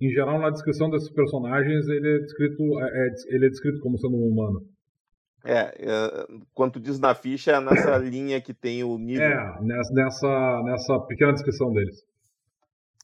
em 0.00 0.10
geral, 0.10 0.38
na 0.38 0.50
descrição 0.50 0.90
desses 0.90 1.10
personagens, 1.10 1.88
ele 1.88 2.16
é 2.16 2.18
descrito, 2.18 2.62
é, 2.80 2.84
é, 2.84 3.34
ele 3.34 3.46
é 3.46 3.48
descrito 3.48 3.80
como 3.80 3.98
sendo 3.98 4.16
um 4.16 4.28
humano. 4.28 4.60
É, 5.44 5.58
é, 5.58 6.26
quando 6.54 6.78
diz 6.78 6.98
na 7.00 7.14
ficha, 7.14 7.52
é 7.52 7.60
nessa 7.60 7.96
linha 7.98 8.40
que 8.40 8.54
tem 8.54 8.84
o 8.84 8.96
nível. 8.96 9.24
É, 9.24 9.60
nessa, 9.62 10.62
nessa 10.64 11.00
pequena 11.06 11.32
descrição 11.32 11.72
deles. 11.72 11.96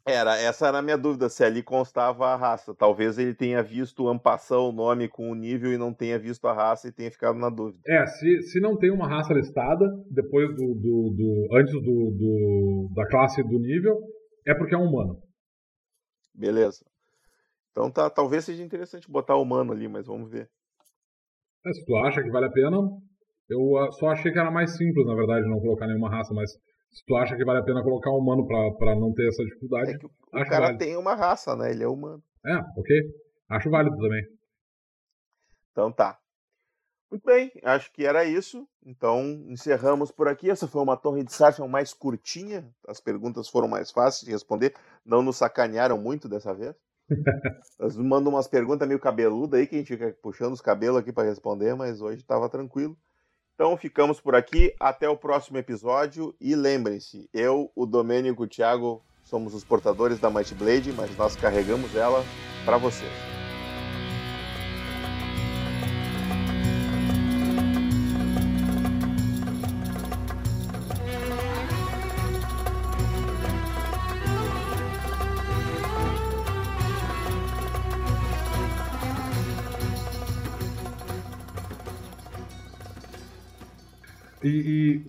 Era, 0.06 0.39
essa 0.39 0.66
era 0.66 0.78
a 0.78 0.82
minha 0.82 0.97
dúvida, 0.97 1.28
se 1.28 1.44
ali 1.44 1.62
constava 1.62 2.28
a 2.28 2.36
raça. 2.36 2.74
Talvez 2.74 3.19
ele 3.19 3.35
tenha 3.35 3.62
visto 3.62 4.09
ampação 4.09 4.70
o 4.70 4.73
nome 4.73 5.06
com 5.06 5.31
o 5.31 5.35
nível 5.35 5.70
e 5.70 5.77
não 5.77 5.93
tenha 5.93 6.19
visto 6.19 6.48
a 6.48 6.52
raça 6.55 6.89
e 6.89 6.93
tenha 6.93 7.10
ficado 7.10 7.39
na 7.39 7.51
dúvida. 7.51 7.78
É, 7.86 8.06
se, 8.06 8.43
se 8.43 8.59
não 8.59 8.78
tem 8.78 8.90
uma 8.90 9.06
raça 9.06 9.35
listada, 9.35 9.85
depois 10.10 10.48
do. 10.55 10.74
do, 10.74 11.15
do 11.15 11.59
antes 11.59 11.74
do, 11.74 11.81
do, 11.82 12.93
da 12.94 13.06
classe 13.06 13.43
do 13.43 13.59
nível, 13.59 13.98
é 14.47 14.55
porque 14.55 14.74
é 14.74 14.78
um 14.78 14.85
humano. 14.85 15.20
Beleza. 16.35 16.86
Então 17.70 17.90
tá, 17.90 18.09
talvez 18.09 18.47
seja 18.47 18.62
interessante 18.62 19.10
botar 19.10 19.36
humano 19.36 19.73
ali, 19.73 19.89
mas 19.89 20.06
vamos 20.06 20.31
ver. 20.31 20.48
É, 21.66 21.72
se 21.72 21.85
tu 21.85 21.97
acha 21.97 22.22
que 22.22 22.30
vale 22.30 22.47
a 22.47 22.51
pena, 22.51 22.76
eu 23.48 23.78
ah, 23.78 23.90
só 23.93 24.09
achei 24.09 24.32
que 24.32 24.39
era 24.39 24.51
mais 24.51 24.76
simples, 24.76 25.06
na 25.06 25.14
verdade, 25.14 25.48
não 25.48 25.60
colocar 25.60 25.86
nenhuma 25.86 26.10
raça, 26.10 26.32
mas 26.35 26.51
se 26.51 27.05
tu 27.06 27.16
acha 27.16 27.36
que 27.36 27.44
vale 27.44 27.60
a 27.60 27.64
pena 27.64 27.82
colocar 27.82 28.10
um 28.10 28.18
humano 28.18 28.47
pra, 28.47 28.70
pra 28.72 28.94
não 28.94 29.12
ter 29.12 29.28
essa 29.28 29.44
dificuldade. 29.44 29.93
É 29.93 29.98
que 29.98 30.06
o 30.06 30.10
cara 30.30 30.66
válido. 30.66 30.78
tem 30.78 30.97
uma 30.97 31.14
raça, 31.14 31.55
né? 31.56 31.70
Ele 31.70 31.85
é 31.85 31.89
humano. 31.89 32.22
É, 32.44 32.56
ok. 32.76 32.97
Acho 33.51 33.70
válido 33.70 33.97
também. 33.97 34.22
Então 35.72 35.93
tá. 35.93 36.18
Muito 37.10 37.24
bem, 37.24 37.51
acho 37.62 37.90
que 37.93 38.05
era 38.05 38.24
isso. 38.24 38.68
Então 38.85 39.22
encerramos 39.48 40.10
por 40.10 40.28
aqui. 40.28 40.51
Essa 40.51 40.68
foi 40.68 40.82
uma 40.82 40.97
torre 40.97 41.24
de 41.24 41.32
Sarfion 41.32 41.66
mais 41.66 41.94
curtinha. 41.94 42.70
As 42.86 43.01
perguntas 43.01 43.48
foram 43.48 43.66
mais 43.66 43.90
fáceis 43.90 44.26
de 44.26 44.30
responder. 44.30 44.74
Não 45.05 45.22
nos 45.22 45.36
sacanearam 45.36 45.98
muito 45.98 46.28
dessa 46.28 46.52
vez. 46.52 46.76
Elas 47.78 47.97
mandam 47.97 48.32
umas 48.32 48.48
perguntas 48.48 48.86
meio 48.86 49.01
cabeludas 49.01 49.60
aí 49.60 49.66
que 49.66 49.76
a 49.76 49.78
gente 49.78 49.89
fica 49.89 50.14
puxando 50.22 50.52
os 50.52 50.60
cabelos 50.60 50.98
aqui 50.98 51.12
para 51.12 51.28
responder, 51.28 51.74
mas 51.74 52.01
hoje 52.01 52.18
estava 52.18 52.48
tranquilo. 52.48 52.97
Então 53.55 53.76
ficamos 53.76 54.20
por 54.20 54.36
aqui, 54.36 54.72
até 54.78 55.09
o 55.09 55.16
próximo 55.16 55.59
episódio 55.59 56.35
e 56.40 56.55
lembrem-se, 56.55 57.28
eu, 57.35 57.72
o 57.74 57.86
Domênico 57.86 58.44
e 58.44 58.47
o 58.47 58.48
Thiago 58.48 59.02
somos 59.24 59.52
os 59.52 59.64
portadores 59.64 60.20
da 60.20 60.30
Might 60.30 60.55
Blade, 60.55 60.93
mas 60.93 61.16
nós 61.16 61.35
carregamos 61.35 61.94
ela 61.97 62.22
para 62.64 62.78
vocês. 62.78 63.38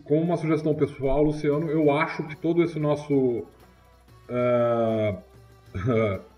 Como 0.10 0.24
uma 0.24 0.36
sugestão 0.36 0.74
pessoal, 0.74 1.22
Luciano, 1.22 1.70
eu 1.70 1.92
acho 1.92 2.24
que 2.24 2.36
todo 2.36 2.64
esse 2.64 2.80
nosso. 2.80 3.46
Uh, 4.28 5.16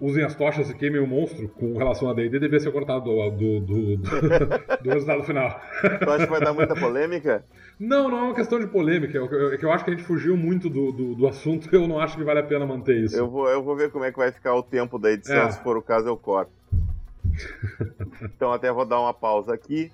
usem 0.00 0.24
as 0.24 0.34
tochas 0.34 0.70
e 0.70 0.74
queimem 0.74 1.00
o 1.00 1.06
monstro 1.06 1.48
com 1.48 1.76
relação 1.76 2.08
a 2.08 2.14
D&D 2.14 2.38
devia 2.38 2.60
ser 2.60 2.72
cortado 2.72 3.04
do, 3.04 3.30
do, 3.30 3.60
do, 3.60 3.96
do 4.82 4.90
resultado 4.90 5.24
final. 5.24 5.60
Tu 5.80 6.10
acha 6.10 6.24
que 6.24 6.30
vai 6.30 6.40
dar 6.40 6.52
muita 6.52 6.74
polêmica? 6.74 7.44
Não, 7.78 8.08
não 8.08 8.18
é 8.18 8.22
uma 8.22 8.34
questão 8.34 8.58
de 8.58 8.66
polêmica. 8.66 9.18
É 9.18 9.56
que 9.56 9.64
eu 9.64 9.72
acho 9.72 9.84
que 9.84 9.90
a 9.90 9.94
gente 9.94 10.04
fugiu 10.04 10.36
muito 10.36 10.68
do, 10.68 10.92
do, 10.92 11.14
do 11.14 11.26
assunto 11.26 11.68
eu 11.74 11.86
não 11.86 12.00
acho 12.00 12.16
que 12.16 12.24
vale 12.24 12.40
a 12.40 12.44
pena 12.44 12.66
manter 12.66 12.96
isso. 12.96 13.16
Eu 13.16 13.28
vou, 13.28 13.48
eu 13.48 13.62
vou 13.62 13.76
ver 13.76 13.90
como 13.90 14.04
é 14.04 14.12
que 14.12 14.18
vai 14.18 14.32
ficar 14.32 14.54
o 14.54 14.62
tempo 14.62 14.98
da 14.98 15.10
edição. 15.12 15.42
É. 15.42 15.50
Se 15.50 15.62
for 15.62 15.76
o 15.76 15.82
caso, 15.82 16.08
eu 16.08 16.16
corto. 16.16 16.52
então 18.22 18.52
até 18.52 18.72
vou 18.72 18.84
dar 18.84 19.00
uma 19.00 19.14
pausa 19.14 19.52
aqui. 19.54 19.92